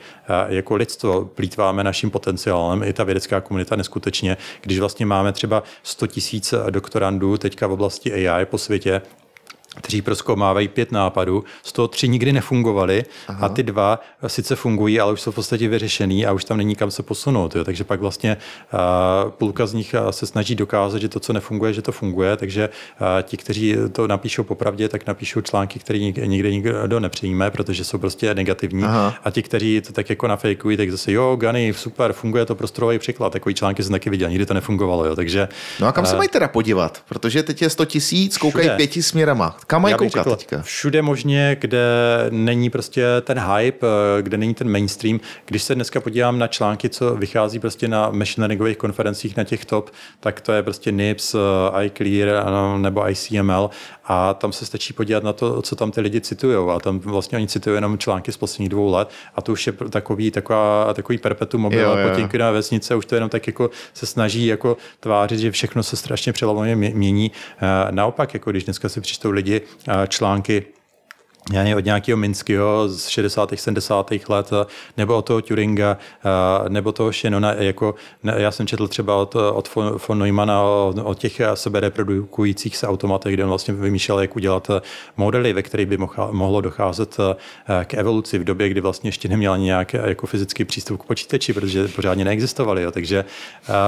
jako 0.47 0.75
lidstvo, 0.75 1.25
plítváme 1.25 1.83
naším 1.83 2.11
potenciálem, 2.11 2.83
i 2.83 2.93
ta 2.93 3.03
vědecká 3.03 3.41
komunita 3.41 3.75
neskutečně, 3.75 4.37
když 4.61 4.79
vlastně 4.79 5.05
máme 5.05 5.31
třeba 5.31 5.63
100 5.83 6.07
tisíc 6.07 6.53
doktorandů, 6.69 7.37
teďka 7.37 7.67
v 7.67 7.71
oblasti 7.71 8.27
AI 8.27 8.45
po 8.45 8.57
světě, 8.57 9.01
kteří 9.77 10.01
proskoumávají 10.01 10.67
pět 10.67 10.91
nápadů, 10.91 11.43
z 11.63 11.71
toho 11.71 11.87
tři 11.87 12.07
nikdy 12.07 12.33
nefungovaly 12.33 13.05
a 13.39 13.49
ty 13.49 13.63
dva 13.63 13.99
sice 14.27 14.55
fungují, 14.55 14.99
ale 14.99 15.13
už 15.13 15.21
jsou 15.21 15.31
v 15.31 15.35
podstatě 15.35 15.67
vyřešený 15.67 16.25
a 16.25 16.33
už 16.33 16.45
tam 16.45 16.57
není 16.57 16.75
kam 16.75 16.91
se 16.91 17.03
posunout. 17.03 17.55
Jo. 17.55 17.63
Takže 17.63 17.83
pak 17.83 17.99
vlastně 17.99 18.37
uh, 18.73 19.31
půlka 19.31 19.65
z 19.65 19.73
nich 19.73 19.95
se 20.11 20.25
snaží 20.25 20.55
dokázat, 20.55 20.99
že 20.99 21.09
to, 21.09 21.19
co 21.19 21.33
nefunguje, 21.33 21.73
že 21.73 21.81
to 21.81 21.91
funguje, 21.91 22.37
takže 22.37 22.69
uh, 22.69 23.07
ti, 23.23 23.37
kteří 23.37 23.75
to 23.91 24.07
napíšou 24.07 24.43
popravdě, 24.43 24.89
tak 24.89 25.07
napíšou 25.07 25.41
články, 25.41 25.79
které 25.79 25.99
nikdy 25.99 26.51
nikdo 26.51 26.99
nepřijme, 26.99 27.51
protože 27.51 27.83
jsou 27.83 27.97
prostě 27.97 28.33
negativní 28.33 28.83
Aha. 28.83 29.13
a 29.23 29.31
ti, 29.31 29.43
kteří 29.43 29.81
to 29.81 29.93
tak 29.93 30.09
jako 30.09 30.27
nafejkují, 30.27 30.77
tak 30.77 30.91
zase 30.91 31.11
jo, 31.11 31.35
Gany, 31.35 31.73
super, 31.73 32.13
funguje 32.13 32.45
to 32.45 32.55
prostorový 32.55 32.99
příklad, 32.99 33.33
takový 33.33 33.55
články 33.55 33.83
jsem 33.83 33.91
taky 33.91 34.09
viděl, 34.09 34.29
nikdy 34.29 34.45
to 34.45 34.53
nefungovalo. 34.53 35.05
Jo. 35.05 35.15
Takže, 35.15 35.47
no 35.79 35.87
a 35.87 35.91
kam 35.91 36.03
uh, 36.03 36.09
se 36.09 36.17
mají 36.17 36.29
teda 36.29 36.47
podívat? 36.47 37.01
Protože 37.09 37.43
teď 37.43 37.61
je 37.61 37.69
100 37.69 37.85
tisíc, 37.85 38.37
koukají 38.37 38.69
pěti 38.75 39.03
směrama. 39.03 39.57
Kam 39.67 39.81
mají 39.81 39.95
koukat 39.95 40.25
řekl, 40.25 40.35
teďka? 40.35 40.61
Všude 40.61 41.01
možně, 41.01 41.57
kde 41.59 41.79
není 42.29 42.69
prostě 42.69 43.05
ten 43.21 43.39
hype, 43.39 43.87
eh, 43.87 44.21
kde 44.21 44.37
není 44.37 44.53
ten 44.53 44.71
mainstream. 44.71 45.19
Když 45.45 45.63
se 45.63 45.75
dneska 45.75 46.01
podívám 46.01 46.39
na 46.39 46.47
články, 46.47 46.89
co 46.89 47.15
vychází 47.15 47.59
prostě 47.59 47.87
na 47.87 48.09
machine 48.09 48.43
learningových 48.43 48.77
konferencích 48.77 49.37
na 49.37 49.43
těch 49.43 49.65
top, 49.65 49.89
tak 50.19 50.41
to 50.41 50.51
je 50.51 50.63
prostě 50.63 50.91
NIPS, 50.91 51.35
eh, 51.35 51.85
iClear 51.85 52.45
nebo 52.77 53.09
ICML 53.09 53.69
a 54.07 54.33
tam 54.33 54.51
se 54.53 54.65
stačí 54.65 54.93
podívat 54.93 55.23
na 55.23 55.33
to, 55.33 55.61
co 55.61 55.75
tam 55.75 55.91
ty 55.91 56.01
lidi 56.01 56.21
citují. 56.21 56.69
A 56.69 56.79
tam 56.79 56.99
vlastně 56.99 57.37
oni 57.37 57.47
citují 57.47 57.75
jenom 57.75 57.97
články 57.97 58.31
z 58.31 58.37
posledních 58.37 58.69
dvou 58.69 58.91
let 58.91 59.09
a 59.35 59.41
to 59.41 59.51
už 59.51 59.67
je 59.67 59.73
takový, 59.73 60.31
taková, 60.31 60.93
takový 60.93 61.17
perpetuum 61.17 61.61
mobile, 61.61 62.09
potěnky 62.09 62.37
na 62.37 62.51
vesnice, 62.51 62.95
už 62.95 63.05
to 63.05 63.15
jenom 63.15 63.29
tak 63.29 63.47
jako 63.47 63.69
se 63.93 64.05
snaží 64.05 64.45
jako 64.45 64.77
tvářit, 64.99 65.39
že 65.39 65.51
všechno 65.51 65.83
se 65.83 65.95
strašně 65.95 66.33
přelavuje 66.33 66.75
mění. 66.75 67.31
Eh, 67.57 67.91
naopak, 67.91 68.33
jako 68.33 68.51
když 68.51 68.63
dneska 68.63 68.89
si 68.89 69.01
přečtou 69.01 69.31
lidi 69.31 69.61
články 70.07 70.65
já 70.65 70.76
od 71.75 71.85
nějakého 71.85 72.17
Minského 72.17 72.89
z 72.89 73.07
60. 73.07 73.53
70. 73.55 74.11
let, 74.29 74.51
nebo 74.97 75.17
od 75.17 75.25
toho 75.25 75.41
Turinga, 75.41 75.97
nebo 76.69 76.91
toho 76.91 77.11
Shannona, 77.11 77.53
jako 77.53 77.95
já 78.23 78.51
jsem 78.51 78.67
četl 78.67 78.87
třeba 78.87 79.15
od, 79.15 79.35
od 79.35 79.69
von 80.07 80.19
Neumana 80.19 80.61
o, 80.61 80.93
o 81.03 81.13
těch 81.13 81.41
sebereprodukujících 81.53 82.77
se 82.77 82.87
automatech, 82.87 83.33
kde 83.33 83.43
on 83.43 83.49
vlastně 83.49 83.73
vymýšlel, 83.73 84.19
jak 84.19 84.35
udělat 84.35 84.71
modely, 85.17 85.53
ve 85.53 85.63
kterých 85.63 85.85
by 85.87 85.97
mohlo 86.31 86.61
docházet 86.61 87.17
k 87.85 87.93
evoluci 87.93 88.39
v 88.39 88.43
době, 88.43 88.69
kdy 88.69 88.81
vlastně 88.81 89.07
ještě 89.07 89.27
neměl 89.27 89.57
nějak 89.57 89.93
jako 89.93 90.27
fyzický 90.27 90.65
přístup 90.65 91.01
k 91.01 91.05
počítači, 91.05 91.53
protože 91.53 91.87
pořádně 91.87 92.25
neexistovaly. 92.25 92.81
Jo. 92.81 92.91
Takže 92.91 93.25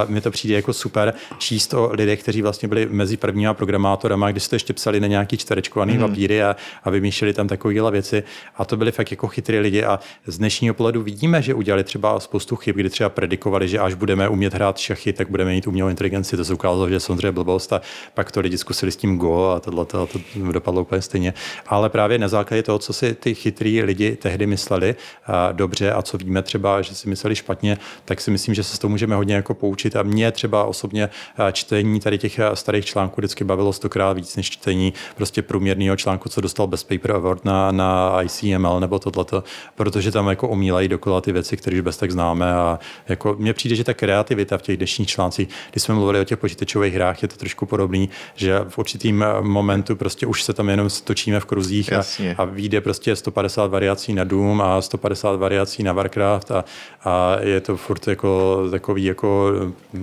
mi 0.08 0.20
to 0.20 0.30
přijde 0.30 0.54
jako 0.54 0.72
super 0.72 1.14
číst 1.38 1.74
o 1.74 1.90
lidech, 1.92 2.22
kteří 2.22 2.42
vlastně 2.42 2.68
byli 2.68 2.86
mezi 2.90 3.16
prvníma 3.16 3.54
programátorama, 3.54 4.30
když 4.30 4.42
jste 4.42 4.56
ještě 4.56 4.72
psali 4.72 5.00
na 5.00 5.06
nějaký 5.06 5.36
čtverečkovaný 5.36 5.94
mm. 5.94 6.00
papíry 6.00 6.42
a, 6.42 6.56
a 6.84 6.90
vymýšleli 6.90 7.32
tam 7.32 7.48
takovéhle 7.50 7.90
věci. 7.90 8.22
A 8.56 8.64
to 8.64 8.76
byly 8.76 8.92
fakt 8.92 9.10
jako 9.10 9.28
chytrý 9.28 9.58
lidi. 9.58 9.84
A 9.84 10.00
z 10.26 10.38
dnešního 10.38 10.74
pohledu 10.74 11.02
vidíme, 11.02 11.42
že 11.42 11.54
udělali 11.54 11.84
třeba 11.84 12.20
spoustu 12.20 12.56
chyb, 12.56 12.76
kdy 12.76 12.90
třeba 12.90 13.10
predikovali, 13.10 13.68
že 13.68 13.78
až 13.78 13.94
budeme 13.94 14.28
umět 14.28 14.54
hrát 14.54 14.78
šachy, 14.78 15.12
tak 15.12 15.30
budeme 15.30 15.50
mít 15.50 15.66
umělou 15.66 15.90
inteligenci. 15.90 16.36
To 16.36 16.44
se 16.44 16.54
ukázalo, 16.54 16.88
že 16.88 17.00
samozřejmě 17.00 17.32
blbost. 17.32 17.72
A 17.72 17.80
pak 18.14 18.32
to 18.32 18.40
lidi 18.40 18.58
zkusili 18.58 18.92
s 18.92 18.96
tím 18.96 19.18
Go 19.18 19.48
a 19.48 19.60
tohle 19.60 19.84
to, 19.84 20.06
to 20.06 20.18
dopadlo 20.52 20.82
úplně 20.82 21.02
stejně. 21.02 21.34
Ale 21.66 21.90
právě 21.90 22.18
na 22.18 22.28
základě 22.28 22.62
toho, 22.62 22.78
co 22.78 22.92
si 22.92 23.14
ty 23.14 23.34
chytrý 23.34 23.82
lidi 23.82 24.16
tehdy 24.16 24.46
mysleli 24.46 24.96
a 25.26 25.52
dobře 25.52 25.92
a 25.92 26.02
co 26.02 26.18
víme 26.18 26.42
třeba, 26.42 26.82
že 26.82 26.94
si 26.94 27.08
mysleli 27.08 27.36
špatně, 27.36 27.78
tak 28.04 28.20
si 28.20 28.30
myslím, 28.30 28.54
že 28.54 28.62
se 28.62 28.76
z 28.76 28.78
toho 28.78 28.88
můžeme 28.88 29.16
hodně 29.16 29.34
jako 29.34 29.54
poučit. 29.54 29.96
A 29.96 30.02
mě 30.02 30.32
třeba 30.32 30.64
osobně 30.64 31.08
čtení 31.52 32.00
tady 32.00 32.18
těch 32.18 32.40
starých 32.54 32.84
článků 32.84 33.20
vždycky 33.20 33.44
bavilo 33.44 33.72
stokrát 33.72 34.12
víc 34.12 34.36
než 34.36 34.50
čtení 34.50 34.92
prostě 35.16 35.42
průměrného 35.42 35.96
článku, 35.96 36.28
co 36.28 36.40
dostal 36.40 36.66
Best 36.66 36.88
Paper 36.88 37.12
Award 37.12 37.39
na, 37.44 37.72
na 37.72 38.18
ICML 38.22 38.80
nebo 38.80 38.98
tohleto, 38.98 39.44
protože 39.74 40.12
tam 40.12 40.28
jako 40.28 40.48
omílají 40.48 40.88
dokola 40.88 41.20
ty 41.20 41.32
věci, 41.32 41.56
které 41.56 41.76
už 41.76 41.80
bez 41.80 41.96
tak 41.96 42.10
známe 42.10 42.54
a 42.54 42.78
jako 43.08 43.36
mně 43.38 43.52
přijde, 43.52 43.76
že 43.76 43.84
ta 43.84 43.94
kreativita 43.94 44.58
v 44.58 44.62
těch 44.62 44.76
dnešních 44.76 45.08
článcích, 45.08 45.48
když 45.70 45.82
jsme 45.82 45.94
mluvili 45.94 46.20
o 46.20 46.24
těch 46.24 46.38
počítačových 46.38 46.94
hrách, 46.94 47.22
je 47.22 47.28
to 47.28 47.36
trošku 47.36 47.66
podobný, 47.66 48.10
že 48.34 48.60
v 48.68 48.78
určitým 48.78 49.24
momentu 49.40 49.96
prostě 49.96 50.26
už 50.26 50.42
se 50.42 50.52
tam 50.52 50.68
jenom 50.68 50.88
točíme 51.04 51.40
v 51.40 51.44
kruzích 51.44 51.92
a, 51.92 52.02
a 52.36 52.44
vyjde 52.44 52.80
prostě 52.80 53.16
150 53.16 53.66
variací 53.70 54.14
na 54.14 54.24
Doom 54.24 54.60
a 54.60 54.80
150 54.80 55.36
variací 55.36 55.82
na 55.82 55.92
Warcraft 55.92 56.50
a, 56.50 56.64
a 57.04 57.36
je 57.40 57.60
to 57.60 57.76
furt 57.76 58.08
jako 58.08 58.58
takový 58.70 59.04
jako, 59.04 59.52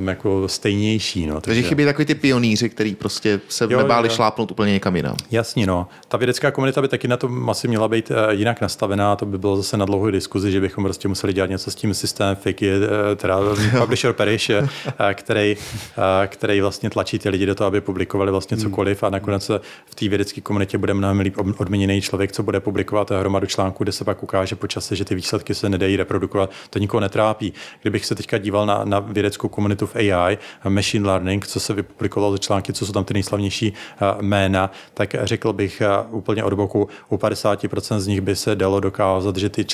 jako 0.06 0.48
stejnější. 0.48 1.26
No. 1.26 1.42
Takže, 1.42 1.62
Takže 1.62 1.70
chybí 1.70 1.86
takový 1.86 2.06
ty 2.06 2.16
pionýři, 2.16 2.70
který 2.70 2.96
prostě 2.96 3.40
se 3.50 3.68
jo, 3.70 3.78
nebáli 3.78 4.08
jo. 4.08 4.16
šlápnout 4.16 4.52
úplně 4.52 4.72
někam 4.72 4.96
jinam. 4.96 5.16
Jasně, 5.32 5.68
no. 5.68 5.88
Ta 6.08 6.18
vědecká 6.18 6.52
komunita 6.52 6.82
by 6.82 6.88
taky 6.88 7.08
na 7.08 7.18
to 7.18 7.27
to 7.28 7.52
asi 7.52 7.68
měla 7.68 7.88
být 7.88 8.12
eh, 8.12 8.34
jinak 8.34 8.62
nastavená, 8.62 9.16
to 9.16 9.26
by 9.26 9.38
bylo 9.38 9.58
zase 9.58 9.78
na 9.78 9.86
dlouhou 9.86 10.12
diskuzi, 10.12 10.52
že 10.52 10.62
bychom 10.62 10.84
prostě 10.84 11.08
museli 11.08 11.34
dělat 11.34 11.50
něco 11.50 11.72
s 11.72 11.76
tím 11.76 11.94
systémem 11.94 12.36
fake, 12.36 12.64
eh, 12.64 12.80
teda 13.16 13.40
publisher 13.80 14.14
perish, 14.14 14.50
eh, 14.50 14.68
který, 15.14 15.56
který 16.28 16.62
vlastně 16.62 16.90
tlačí 16.90 17.20
ty 17.20 17.30
lidi 17.30 17.46
do 17.46 17.56
toho, 17.56 17.68
aby 17.68 17.82
publikovali 17.82 18.32
vlastně 18.32 18.58
hmm. 18.58 18.64
cokoliv 18.64 19.04
a 19.04 19.10
nakonec 19.10 19.52
v 19.86 19.96
té 19.96 20.08
vědecké 20.10 20.42
komunitě 20.42 20.78
bude 20.78 20.94
mnohem 20.94 21.20
líp 21.20 21.38
odměněný 21.58 22.02
člověk, 22.02 22.32
co 22.32 22.44
bude 22.44 22.60
publikovat 22.60 23.12
hromadu 23.12 23.48
článků, 23.48 23.84
kde 23.84 23.92
se 23.92 24.04
pak 24.04 24.24
ukáže 24.24 24.56
po 24.56 24.68
čase, 24.68 24.96
že 24.96 25.06
ty 25.06 25.16
výsledky 25.16 25.56
se 25.56 25.70
nedají 25.70 25.96
reprodukovat. 25.96 26.52
To 26.70 26.80
nikoho 26.80 27.02
netrápí. 27.02 27.54
Kdybych 27.82 28.06
se 28.06 28.16
teďka 28.16 28.38
díval 28.38 28.66
na, 28.66 28.82
na 28.86 29.00
vědeckou 29.00 29.48
komunitu 29.48 29.88
v 29.88 29.96
AI, 29.96 30.38
machine 30.70 31.08
learning, 31.08 31.48
co 31.48 31.60
se 31.60 31.74
vypublikovalo 31.74 32.32
ze 32.32 32.40
články, 32.40 32.74
co 32.74 32.86
jsou 32.86 32.92
tam 32.92 33.04
ty 33.04 33.14
nejslavnější 33.14 33.74
jména, 34.22 34.72
tak 34.94 35.16
řekl 35.24 35.54
bych 35.54 35.82
úplně 36.10 36.44
od 36.44 36.54
boku, 36.54 36.90
u 37.10 37.18
50% 37.18 38.00
z 38.00 38.08
nich 38.08 38.22
by 38.22 38.36
se 38.36 38.56
dalo 38.56 38.80
dokázat, 38.80 39.38
že 39.38 39.50
ty 39.50 39.66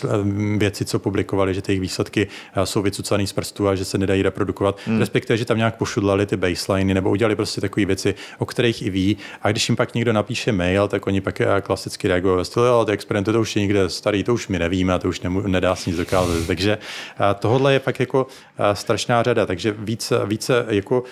věci, 0.57 0.85
co 0.85 0.99
publikovali, 0.99 1.53
že 1.53 1.61
ty 1.61 1.72
jejich 1.72 1.81
výsledky 1.81 2.27
eh, 2.55 2.65
jsou 2.65 2.81
vycucaný 2.81 3.27
z 3.27 3.34
prstů 3.34 3.68
a 3.68 3.76
že 3.76 3.85
se 3.85 3.97
nedají 3.97 4.22
reprodukovat, 4.22 4.77
hmm. 4.85 4.99
respektive, 4.99 5.38
že 5.38 5.45
tam 5.45 5.57
nějak 5.57 5.76
pošudlali 5.76 6.26
ty 6.26 6.38
baseliny 6.38 6.93
nebo 6.93 7.10
udělali 7.10 7.35
prostě 7.35 7.61
takové 7.61 7.85
věci, 7.85 8.15
o 8.38 8.45
kterých 8.45 8.81
i 8.81 8.89
ví. 8.89 9.18
A 9.41 9.51
když 9.51 9.69
jim 9.69 9.76
pak 9.76 9.93
někdo 9.93 10.14
napíše 10.14 10.51
mail, 10.51 10.88
tak 10.88 11.07
oni 11.07 11.22
pak 11.22 11.41
eh, 11.41 11.47
klasicky 11.61 12.07
reagují 12.07 12.38
ve 12.38 12.45
stylu, 12.45 12.65
ale 12.65 12.85
ty 12.85 12.91
experimenty 12.91 13.31
to 13.31 13.41
už 13.41 13.55
je 13.55 13.61
někde 13.61 13.89
starý, 13.89 14.23
to 14.23 14.34
už 14.34 14.47
my 14.47 14.60
nevíme 14.60 14.93
a 14.93 14.99
to 14.99 15.10
už 15.10 15.22
nemů, 15.22 15.41
nedá 15.41 15.76
se 15.76 15.89
nic 15.89 15.97
dokázat. 15.97 16.47
Takže 16.47 16.77
eh, 16.77 17.35
tohle 17.39 17.73
je 17.73 17.80
fakt 17.80 17.99
jako 17.99 18.27
strašná 18.73 19.23
řada, 19.23 19.45
takže 19.45 19.76
více, 19.77 20.26
více 20.26 20.65
jako 20.69 21.03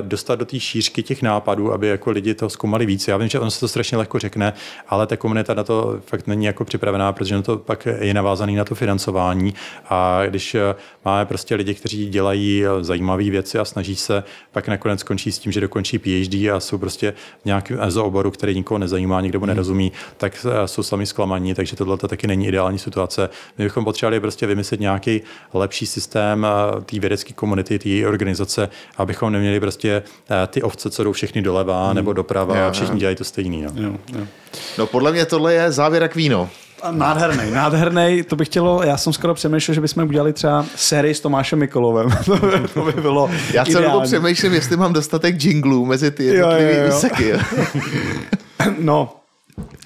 dostat 0.00 0.34
do 0.34 0.44
té 0.44 0.60
šířky 0.60 1.02
těch 1.02 1.22
nápadů, 1.22 1.72
aby 1.72 1.88
jako 1.88 2.10
lidi 2.10 2.34
to 2.34 2.50
zkoumali 2.50 2.86
víc. 2.86 3.08
Já 3.08 3.16
vím, 3.16 3.28
že 3.28 3.40
on 3.40 3.50
se 3.50 3.60
to 3.60 3.68
strašně 3.68 3.98
lehko 3.98 4.18
řekne, 4.18 4.52
ale 4.88 5.06
ta 5.06 5.16
komunita 5.16 5.54
na 5.62 5.66
to 5.66 6.00
fakt 6.06 6.26
není 6.26 6.44
jako 6.44 6.64
připravená, 6.64 7.12
protože 7.12 7.42
to 7.42 7.58
pak 7.58 7.88
je 8.00 8.14
navázaný 8.14 8.56
na 8.56 8.64
to 8.64 8.74
financování 8.74 9.54
a 9.88 10.22
když 10.26 10.54
eh, 10.54 10.74
máme 11.04 11.26
prostě 11.26 11.54
lidi, 11.54 11.74
kteří 11.74 12.08
dělají 12.08 12.64
eh, 12.64 12.84
zajímavé 12.84 13.30
věci 13.30 13.58
a 13.58 13.64
snaží 13.64 13.96
se, 13.96 14.24
pak 14.52 14.68
nakonec 14.68 15.00
skončí 15.00 15.32
s 15.32 15.38
tím, 15.38 15.52
že 15.52 15.60
dokončí 15.60 15.98
PhD 15.98 16.34
a 16.34 16.60
jsou 16.60 16.78
prostě 16.78 17.14
v 17.42 17.44
nějakém 17.44 17.78
oboru, 18.00 18.30
který 18.30 18.54
nikoho 18.54 18.78
nezajímá, 18.78 19.20
nikdo 19.20 19.40
mu 19.40 19.46
nerozumí, 19.46 19.92
tak 20.16 20.46
eh, 20.48 20.68
jsou 20.68 20.82
sami 20.82 21.06
zklamaní, 21.06 21.54
takže 21.54 21.76
tohle 21.76 21.96
to 21.96 22.08
taky 22.08 22.26
není 22.26 22.46
ideální 22.46 22.78
situace. 22.78 23.28
My 23.58 23.64
bychom 23.64 23.84
potřebovali 23.84 24.20
prostě 24.20 24.46
vymyslet 24.46 24.80
nějaký 24.80 25.20
lepší 25.54 25.86
systém 25.86 26.46
té 26.86 26.98
vědecké 26.98 27.32
komunity, 27.32 27.78
té 27.78 28.08
organizace, 28.08 28.68
abychom 28.96 29.32
neměli 29.32 29.60
prostě 29.60 30.02
ty 30.46 30.62
ovce, 30.62 30.90
co 30.90 31.04
jdou 31.04 31.12
všechny 31.12 31.42
doleva 31.42 31.92
nebo 31.92 32.12
doprava 32.12 32.66
a 32.66 32.70
všichni 32.70 33.00
dělají 33.00 33.16
to 33.16 33.24
stejný. 33.24 33.62
No. 33.62 33.70
Jo, 33.76 33.94
jo. 34.18 34.26
No 34.78 34.86
podle 34.86 35.12
mě 35.12 35.26
tohle 35.26 35.51
je 35.52 35.72
závěr 35.72 36.02
jak 36.02 36.14
víno. 36.14 36.48
Nádherný, 36.90 37.50
nádherný, 37.50 38.22
to 38.22 38.36
bych 38.36 38.48
chtělo, 38.48 38.82
já 38.82 38.96
jsem 38.96 39.12
skoro 39.12 39.34
přemýšlel, 39.34 39.74
že 39.74 39.80
bychom 39.80 40.04
udělali 40.04 40.32
třeba 40.32 40.66
sérii 40.76 41.14
s 41.14 41.20
Tomášem 41.20 41.58
Mikolovem, 41.58 42.10
to, 42.24 42.36
by, 42.36 42.68
to 42.74 42.84
by 42.84 42.92
bylo 42.92 43.30
Já 43.52 43.64
celou 43.64 43.92
dobu 43.92 44.00
přemýšlím, 44.00 44.54
jestli 44.54 44.76
mám 44.76 44.92
dostatek 44.92 45.44
jinglů 45.44 45.86
mezi 45.86 46.10
ty 46.10 46.24
jednotlivé 46.24 46.76
Jo, 46.76 46.84
jo, 46.84 46.96
úseky. 46.96 47.32
No, 48.78 49.16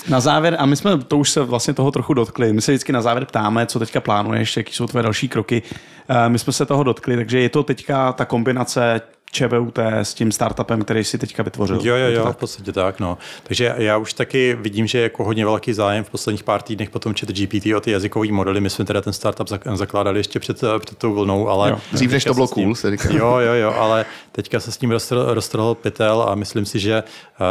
na 0.09 0.21
závěr, 0.21 0.57
a 0.59 0.67
my 0.67 0.77
jsme 0.77 0.99
to 0.99 1.19
už 1.19 1.31
se 1.31 1.43
vlastně 1.43 1.75
toho 1.75 1.91
trochu 1.91 2.15
dotkli, 2.15 2.53
my 2.53 2.63
se 2.63 2.73
vždycky 2.73 2.93
na 2.93 3.03
závěr 3.03 3.25
ptáme, 3.25 3.67
co 3.67 3.79
teďka 3.79 4.01
plánuješ, 4.01 4.57
jaký 4.57 4.73
jsou 4.73 4.87
tvoje 4.87 5.03
další 5.03 5.29
kroky. 5.29 5.63
Eh, 6.09 6.29
My 6.29 6.39
jsme 6.39 6.53
se 6.53 6.67
toho 6.67 6.83
dotkli, 6.83 7.17
takže 7.17 7.41
je 7.41 7.49
to 7.49 7.63
teďka 7.63 8.13
ta 8.13 8.25
kombinace 8.25 9.01
ČVUT 9.37 9.79
s 9.79 10.15
tím 10.15 10.33
startupem, 10.33 10.83
který 10.83 11.05
si 11.05 11.19
teďka 11.19 11.43
vytvořil. 11.43 11.81
Jo, 11.83 11.97
jo, 11.97 12.11
jo, 12.11 12.25
tak? 12.25 12.37
v 12.37 12.39
podstatě 12.39 12.73
tak, 12.73 13.01
no. 13.01 13.19
Takže 13.43 13.75
já 13.77 13.97
už 13.97 14.13
taky 14.13 14.57
vidím, 14.61 14.87
že 14.87 14.99
je 14.99 15.03
jako 15.03 15.25
hodně 15.25 15.45
velký 15.45 15.73
zájem 15.73 16.05
v 16.05 16.11
posledních 16.11 16.45
pár 16.45 16.63
týdnech 16.63 16.91
potom 16.91 17.15
chat 17.15 17.31
GPT 17.31 17.67
o 17.77 17.81
ty 17.81 17.91
jazykové 17.91 18.33
modely. 18.33 18.61
My 18.61 18.71
jsme 18.71 18.85
teda 18.85 19.01
ten 19.01 19.13
startup 19.13 19.49
zak- 19.49 19.77
zakládali 19.77 20.19
ještě 20.19 20.41
před, 20.41 20.61
před 20.79 20.99
tou 20.99 21.15
vlnou, 21.15 21.49
ale... 21.49 21.71
Jo. 21.71 21.79
Dřív 21.93 22.11
než 22.11 22.25
to 22.25 22.35
bylo 22.35 22.49
cool, 22.49 22.75
se 22.75 22.91
říká. 22.91 23.09
Jo, 23.13 23.39
jo, 23.39 23.53
jo, 23.53 23.75
ale 23.79 24.07
teďka 24.33 24.61
se 24.61 24.73
s 24.73 24.77
tím 24.77 24.91
roztrhl, 24.91 25.35
roztrhl 25.35 25.75
pytel 25.75 26.23
a 26.29 26.35
myslím 26.35 26.65
si, 26.65 26.79
že 26.79 27.03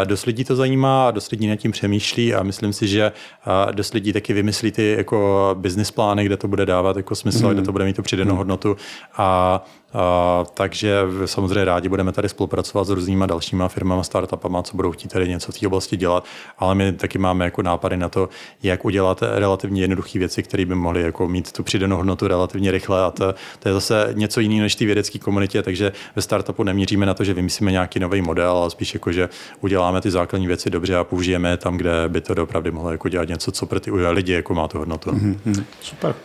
eh, 0.01 0.05
dost 0.05 0.25
lidí 0.25 0.43
to 0.43 0.55
zajímá, 0.55 1.11
dost 1.11 1.31
lidí 1.31 1.47
nad 1.47 1.55
tím 1.55 1.71
přemýšlí 1.71 2.33
a 2.33 2.43
myslím 2.43 2.73
si, 2.73 2.87
že 2.87 3.11
eh, 3.11 3.73
dost 3.73 3.93
lidí 3.93 4.13
taky 4.13 4.33
vymyslí 4.33 4.71
ty 4.71 4.95
jako 4.97 5.49
business 5.59 5.91
plány, 5.91 6.25
kde 6.25 6.37
to 6.37 6.47
bude 6.47 6.65
dávat 6.65 6.97
jako 6.97 7.15
smysl, 7.15 7.47
mm. 7.47 7.53
kde 7.53 7.61
to 7.61 7.71
bude 7.71 7.85
mít 7.85 7.95
tu 7.95 8.01
přidanou 8.01 8.35
hodnotu 8.35 8.77
a 9.17 9.65
a, 9.95 10.43
takže 10.53 11.01
samozřejmě 11.25 11.65
rádi 11.75 11.89
budeme 11.89 12.11
tady 12.11 12.29
spolupracovat 12.29 12.87
s 12.87 12.89
různýma 12.89 13.25
dalšíma 13.25 13.67
firmama, 13.67 14.03
startupama, 14.03 14.63
co 14.63 14.75
budou 14.75 14.91
chtít 14.91 15.11
tady 15.11 15.29
něco 15.29 15.51
v 15.51 15.59
té 15.59 15.67
oblasti 15.67 15.97
dělat, 15.97 16.25
ale 16.57 16.75
my 16.75 16.93
taky 16.93 17.17
máme 17.17 17.45
jako 17.45 17.61
nápady 17.61 17.97
na 17.97 18.09
to, 18.09 18.29
jak 18.63 18.85
udělat 18.85 19.23
relativně 19.35 19.81
jednoduché 19.81 20.19
věci, 20.19 20.43
které 20.43 20.65
by 20.65 20.75
mohly 20.75 21.01
jako 21.01 21.27
mít 21.27 21.51
tu 21.51 21.63
přidanou 21.63 21.97
hodnotu 21.97 22.27
relativně 22.27 22.71
rychle 22.71 23.03
a 23.03 23.11
to, 23.11 23.35
to 23.59 23.69
je 23.69 23.73
zase 23.73 24.09
něco 24.13 24.39
jiného 24.39 24.61
než 24.61 24.75
ty 24.75 24.85
vědecké 24.85 25.19
komunitě, 25.19 25.61
takže 25.61 25.91
ve 26.15 26.21
startupu 26.21 26.63
neměříme 26.63 27.05
na 27.05 27.13
to, 27.13 27.23
že 27.23 27.33
vymyslíme 27.33 27.71
nějaký 27.71 27.99
nový 27.99 28.21
model, 28.21 28.51
ale 28.51 28.69
spíš 28.69 28.93
jako, 28.93 29.11
že 29.11 29.29
uděláme 29.61 30.01
ty 30.01 30.11
základní 30.11 30.47
věci 30.47 30.69
dobře 30.69 30.95
a 30.95 31.03
použijeme 31.03 31.49
je 31.49 31.57
tam, 31.57 31.77
kde 31.77 31.91
by 32.07 32.21
to 32.21 32.43
opravdu 32.43 32.71
mohlo 32.71 32.91
jako 32.91 33.09
dělat 33.09 33.27
něco, 33.27 33.51
co 33.51 33.65
pro 33.65 33.79
ty 33.79 33.91
lidi 33.91 34.33
jako 34.33 34.53
má 34.53 34.67
tu 34.67 34.77
hodnotu. 34.77 35.11
Mm-hmm. 35.11 35.63
Super. 35.81 36.15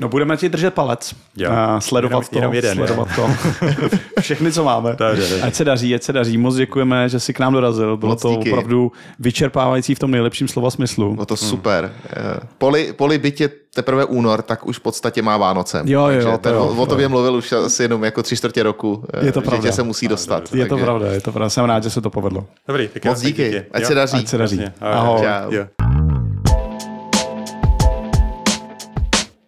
No 0.00 0.08
budeme 0.08 0.36
ti 0.36 0.48
držet 0.48 0.74
palec, 0.74 1.14
Jo. 1.36 1.50
a 1.52 1.80
sledovat 1.80 2.10
Jenom- 2.12 2.24
to, 2.30 2.38
jenom 2.38 2.54
jeden, 2.54 2.76
sledovat 2.76 3.08
to. 3.16 3.30
Všechny, 4.20 4.52
co 4.52 4.64
máme. 4.64 4.96
Dobře. 4.98 5.40
Ať 5.42 5.54
se 5.54 5.64
daří, 5.64 5.94
ať 5.94 6.02
se 6.02 6.12
daří. 6.12 6.38
Moc 6.38 6.56
děkujeme, 6.56 7.08
že 7.08 7.20
jsi 7.20 7.34
k 7.34 7.38
nám 7.40 7.52
dorazil. 7.52 7.96
Bylo 7.96 8.12
Moc 8.12 8.22
to 8.22 8.30
díky. 8.30 8.50
opravdu 8.52 8.92
vyčerpávající 9.18 9.94
v 9.94 9.98
tom 9.98 10.10
nejlepším 10.10 10.48
slova 10.48 10.70
smyslu. 10.70 11.14
No 11.18 11.26
to 11.26 11.36
super. 11.36 11.92
Eh, 12.10 12.40
Poli, 12.58 12.92
poli 12.92 13.20
je 13.40 13.50
teprve 13.74 14.04
únor, 14.04 14.42
tak 14.42 14.66
už 14.66 14.78
v 14.78 14.80
podstatě 14.80 15.22
má 15.22 15.36
Vánoce. 15.36 15.82
Jo, 15.84 16.06
jo, 16.08 16.30
to 16.32 16.38
ten, 16.38 16.54
jo. 16.54 16.74
o 16.76 16.86
tobě 16.86 17.08
mluvil 17.08 17.34
už 17.34 17.52
asi 17.52 17.82
jenom 17.82 18.04
jako 18.04 18.22
tři 18.22 18.36
čtvrtě 18.36 18.62
roku, 18.62 19.04
eh, 19.14 19.26
Je 19.26 19.32
to 19.32 19.40
že 19.40 19.44
pravda. 19.46 19.62
tě 19.68 19.72
se 19.72 19.82
musí 19.82 20.08
dostat. 20.08 20.54
Je 20.54 20.66
to 20.66 20.78
pravda, 20.78 21.12
je 21.12 21.20
to 21.20 21.32
pravda. 21.32 21.48
Jsem 21.50 21.64
rád, 21.64 21.82
že 21.82 21.90
se 21.90 22.00
to 22.00 22.10
povedlo. 22.10 22.44
Dobrý, 22.68 22.88
tak 22.88 23.04
Moc 23.04 23.22
já- 23.22 23.28
díky. 23.28 23.62
Ať 23.72 23.82
Jo? 23.82 23.88
se 23.88 23.94
daří. 23.94 24.16
Ať 24.18 24.28
se 24.28 24.38
daří. 24.38 24.56
Jasně. 24.56 24.74
Ahoj. 24.80 25.20
Čau. 25.20 25.52
Jo. 25.52 25.64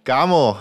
Kámo, 0.08 0.56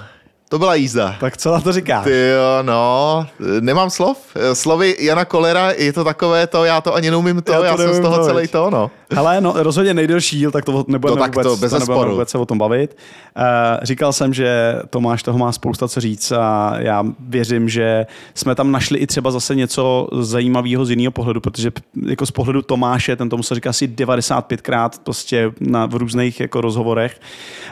to 0.49 0.59
byla 0.59 0.75
jízda. 0.75 1.15
Tak 1.19 1.37
co 1.37 1.51
na 1.51 1.61
to 1.61 1.71
říkáš? 1.71 2.03
Ty 2.03 2.29
jo, 2.29 2.63
no, 2.63 3.27
nemám 3.59 3.89
slov. 3.89 4.17
Slovy 4.53 4.95
Jana 4.99 5.25
Kolera 5.25 5.71
je 5.71 5.93
to 5.93 6.03
takové 6.03 6.47
to, 6.47 6.63
já 6.63 6.81
to 6.81 6.93
ani 6.95 7.11
neumím 7.11 7.41
to, 7.41 7.51
Já 7.51 7.65
já, 7.65 7.71
to 7.77 7.83
jsem 7.83 7.93
z 7.93 7.99
toho 7.99 8.17
to, 8.17 8.25
celý 8.25 8.47
to, 8.47 8.69
no. 8.69 8.91
Hele, 9.11 9.41
no, 9.41 9.53
rozhodně 9.55 9.93
nejdelší 9.93 10.37
díl, 10.37 10.51
tak 10.51 10.65
to 10.65 10.85
nebudeme, 10.87 11.19
No 11.19 11.23
tak 11.25 11.35
vůbec, 11.35 11.47
to 11.47 11.57
bez 11.57 11.71
nebudeme 11.71 11.79
zesporu. 11.79 12.11
vůbec 12.11 12.29
se 12.29 12.37
o 12.37 12.45
tom 12.45 12.57
bavit. 12.57 12.97
Uh, 13.37 13.43
říkal 13.81 14.13
jsem, 14.13 14.33
že 14.33 14.75
Tomáš 14.89 15.23
toho 15.23 15.37
má 15.37 15.51
spousta 15.51 15.87
co 15.87 16.01
říct 16.01 16.31
a 16.31 16.73
já 16.77 17.03
věřím, 17.19 17.69
že 17.69 18.05
jsme 18.33 18.55
tam 18.55 18.71
našli 18.71 18.99
i 18.99 19.07
třeba 19.07 19.31
zase 19.31 19.55
něco 19.55 20.07
zajímavého 20.19 20.85
z 20.85 20.89
jiného 20.89 21.11
pohledu, 21.11 21.41
protože 21.41 21.71
jako 22.07 22.25
z 22.25 22.31
pohledu 22.31 22.61
Tomáše, 22.61 23.15
ten 23.15 23.29
tomu 23.29 23.43
se 23.43 23.55
říká 23.55 23.69
asi 23.69 23.87
95krát 23.87 24.89
prostě 25.03 25.51
na, 25.59 25.85
v 25.85 25.95
různých 25.95 26.39
jako 26.39 26.61
rozhovorech, 26.61 27.19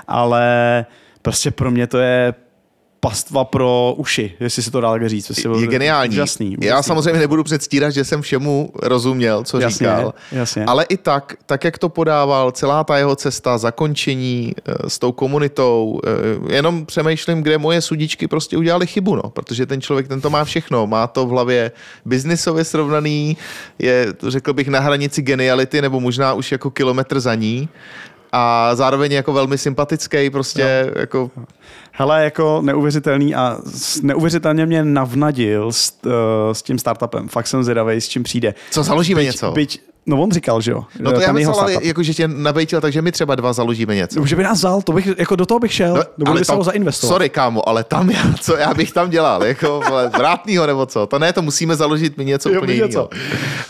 ale 0.08 0.86
prostě 1.26 1.52
pro 1.52 1.72
mě 1.72 1.88
to 1.88 1.98
je 1.98 2.34
pastva 3.00 3.44
pro 3.46 3.94
uši, 3.98 4.34
jestli 4.40 4.64
si 4.64 4.72
to 4.72 4.82
dá 4.82 4.92
tak 4.92 5.10
říct. 5.10 5.26
Prostě 5.26 5.50
Je 5.60 5.68
geniální. 5.68 6.10
Úžasný, 6.16 6.58
Já 6.62 6.76
úžasný. 6.76 6.88
samozřejmě 6.88 7.20
nebudu 7.20 7.44
předstírat, 7.44 7.94
že 7.94 8.04
jsem 8.04 8.22
všemu 8.22 8.70
rozuměl, 8.84 9.44
co 9.44 9.60
Jasně, 9.60 9.88
říkal. 9.88 10.14
jasně. 10.32 10.66
Ale 10.66 10.86
i 10.90 10.98
tak, 10.98 11.34
tak 11.46 11.64
jak 11.64 11.78
to 11.78 11.90
podával, 11.90 12.52
celá 12.52 12.84
ta 12.84 12.98
jeho 12.98 13.16
cesta, 13.16 13.58
zakončení 13.58 14.54
eh, 14.58 14.90
s 14.90 15.00
tou 15.00 15.12
komunitou, 15.12 16.00
eh, 16.06 16.54
jenom 16.54 16.86
přemýšlím, 16.86 17.42
kde 17.44 17.58
moje 17.58 17.82
sudičky 17.82 18.28
prostě 18.28 18.58
udělali 18.58 18.88
chybu, 18.88 19.16
no, 19.16 19.24
protože 19.24 19.66
ten 19.66 19.82
člověk, 19.82 20.08
ten 20.08 20.22
to 20.22 20.30
má 20.30 20.44
všechno, 20.44 20.88
má 20.88 21.08
to 21.08 21.26
v 21.26 21.30
hlavě 21.30 21.72
biznisově 22.06 22.64
srovnaný, 22.64 23.38
je, 23.80 24.14
řekl 24.28 24.54
bych, 24.54 24.68
na 24.68 24.80
hranici 24.80 25.22
geniality, 25.22 25.82
nebo 25.82 26.00
možná 26.00 26.34
už 26.34 26.52
jako 26.52 26.70
kilometr 26.72 27.20
za 27.20 27.36
ní 27.36 27.70
a 28.32 28.76
zároveň 28.76 29.12
jako 29.12 29.34
velmi 29.34 29.58
sympatický, 29.58 30.30
prostě 30.30 30.92
jako 30.96 31.32
Hele, 31.98 32.24
jako 32.24 32.62
neuvěřitelný 32.62 33.36
a 33.36 33.58
neuvěřitelně 34.02 34.66
mě 34.66 34.84
navnadil 34.84 35.72
s, 35.72 35.94
uh, 36.06 36.12
s 36.52 36.62
tím 36.62 36.80
startupem. 36.80 37.28
Fakt 37.28 37.48
jsem 37.48 37.64
zvědavý, 37.64 38.02
s 38.02 38.08
čím 38.08 38.24
přijde. 38.24 38.54
co 38.72 38.84
založíme 38.84 39.24
něco. 39.24 39.52
Byť, 39.52 39.82
no 40.06 40.22
on 40.22 40.32
říkal, 40.32 40.62
že 40.62 40.72
jo. 40.72 40.84
No 41.00 41.12
to 41.12 41.18
Ten 41.18 41.28
já 41.28 41.34
myslel, 41.34 41.60
ale 41.60 41.74
jako, 41.82 42.04
že 42.04 42.14
tě 42.14 42.28
nabejtil, 42.28 42.82
takže 42.82 43.02
my 43.02 43.12
třeba 43.12 43.36
dva 43.36 43.54
založíme 43.54 43.96
něco. 43.96 44.20
No, 44.20 44.26
Že 44.26 44.36
by 44.36 44.44
nás 44.44 44.58
vzal, 44.58 44.82
to 44.82 44.92
bych, 44.92 45.08
jako 45.18 45.36
do 45.36 45.46
toho 45.46 45.60
bych 45.60 45.74
šel, 45.74 46.04
no, 46.18 46.28
ale 46.28 46.40
by 46.40 46.46
se 46.46 46.54
ho 46.54 46.64
zainvestovat. 46.64 47.14
Sorry, 47.14 47.30
kámo, 47.30 47.70
ale 47.70 47.84
tam 47.84 48.10
já, 48.10 48.24
co 48.42 48.58
já 48.58 48.74
bych 48.74 48.92
tam 48.92 49.10
dělal, 49.10 49.44
jako 49.44 49.82
vrátnýho 50.18 50.68
nebo 50.68 50.86
co? 50.86 51.06
To 51.06 51.20
ne, 51.20 51.34
to 51.34 51.42
musíme 51.42 51.76
založit 51.76 52.18
my 52.18 52.26
něco 52.26 52.50
Jo, 52.50 52.58
úplně 52.58 52.74
jiného. 52.74 53.10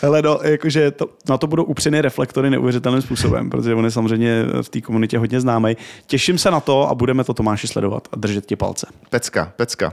Hele, 0.02 0.22
no, 0.22 0.38
jakože 0.42 0.90
to, 0.90 1.06
na 1.28 1.38
to 1.38 1.46
budou 1.46 1.64
upřeny 1.64 2.00
reflektory 2.00 2.50
neuvěřitelným 2.50 3.02
způsobem, 3.02 3.50
protože 3.50 3.74
on 3.74 3.84
je 3.84 3.90
samozřejmě 3.90 4.44
v 4.62 4.68
té 4.68 4.80
komunitě 4.80 5.18
hodně 5.18 5.40
známý. 5.40 5.76
Těším 6.06 6.38
se 6.38 6.50
na 6.50 6.60
to 6.60 6.88
a 6.88 6.94
budeme 6.94 7.24
to 7.24 7.34
Tomáši 7.34 7.68
sledovat 7.68 8.08
a 8.12 8.16
držet 8.16 8.46
ti 8.46 8.56
palce. 8.56 8.86
Pecka, 9.10 9.52
pecka. 9.56 9.92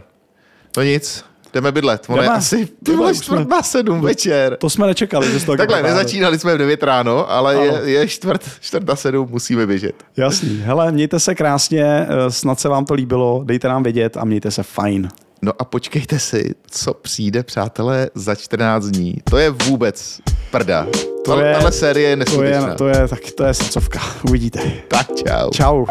No 0.78 0.84
nic, 0.84 1.26
jdeme 1.54 1.72
bydlet. 1.72 2.06
Ono 2.10 2.22
je 2.24 2.30
asi 2.30 2.66
ty 2.84 2.92
Jdeme, 2.92 3.14
čtvrt 3.16 3.50
na 3.50 3.64
sedm 3.64 4.02
večer. 4.02 4.58
To 4.60 4.70
jsme 4.70 4.88
nečekali, 4.88 5.32
že 5.40 5.46
toho 5.46 5.58
Takhle, 5.58 5.84
nezačínali 5.84 6.40
jsme 6.40 6.56
v 6.56 6.58
9 6.58 6.84
ráno, 6.84 7.32
ale 7.32 7.56
je, 7.56 7.70
Ano. 7.72 7.80
je 7.84 8.08
čtvrt, 8.08 8.42
čtvrt 8.62 8.88
na 8.88 8.96
sedm, 8.96 9.28
musíme 9.32 9.68
běžet. 9.68 9.96
Jasný. 10.18 10.62
Hele, 10.66 10.92
mějte 10.92 11.20
se 11.20 11.36
krásně, 11.36 11.84
eh, 11.86 12.32
snad 12.32 12.60
se 12.60 12.70
vám 12.70 12.86
to 12.86 12.94
líbilo, 12.94 13.42
dejte 13.46 13.68
nám 13.68 13.84
vědět 13.84 14.18
a 14.18 14.26
mějte 14.26 14.52
se 14.52 14.64
fajn. 14.64 15.10
No 15.42 15.52
a 15.60 15.66
počkejte 15.66 16.20
si, 16.20 16.56
co 16.72 16.94
přijde, 16.94 17.44
přátelé, 17.44 18.10
za 18.16 18.36
14 18.36 18.86
dní. 18.86 19.16
To 19.30 19.38
je 19.38 19.50
vůbec 19.50 20.20
prda. 20.52 20.88
To 21.26 21.40
je- 21.40 21.54
Tahle 21.54 21.72
série 21.72 22.10
je 22.10 22.16
To 22.16 22.20
neskutečná. 22.20 22.68
je, 22.70 22.76
to 22.76 22.88
je, 22.88 23.08
tak, 23.08 23.20
to 23.38 23.44
je 23.44 23.54
srdcovka. 23.54 24.00
Uvidíte. 24.30 24.60
Tak 24.88 25.08
čau. 25.16 25.50
Čau. 25.52 25.86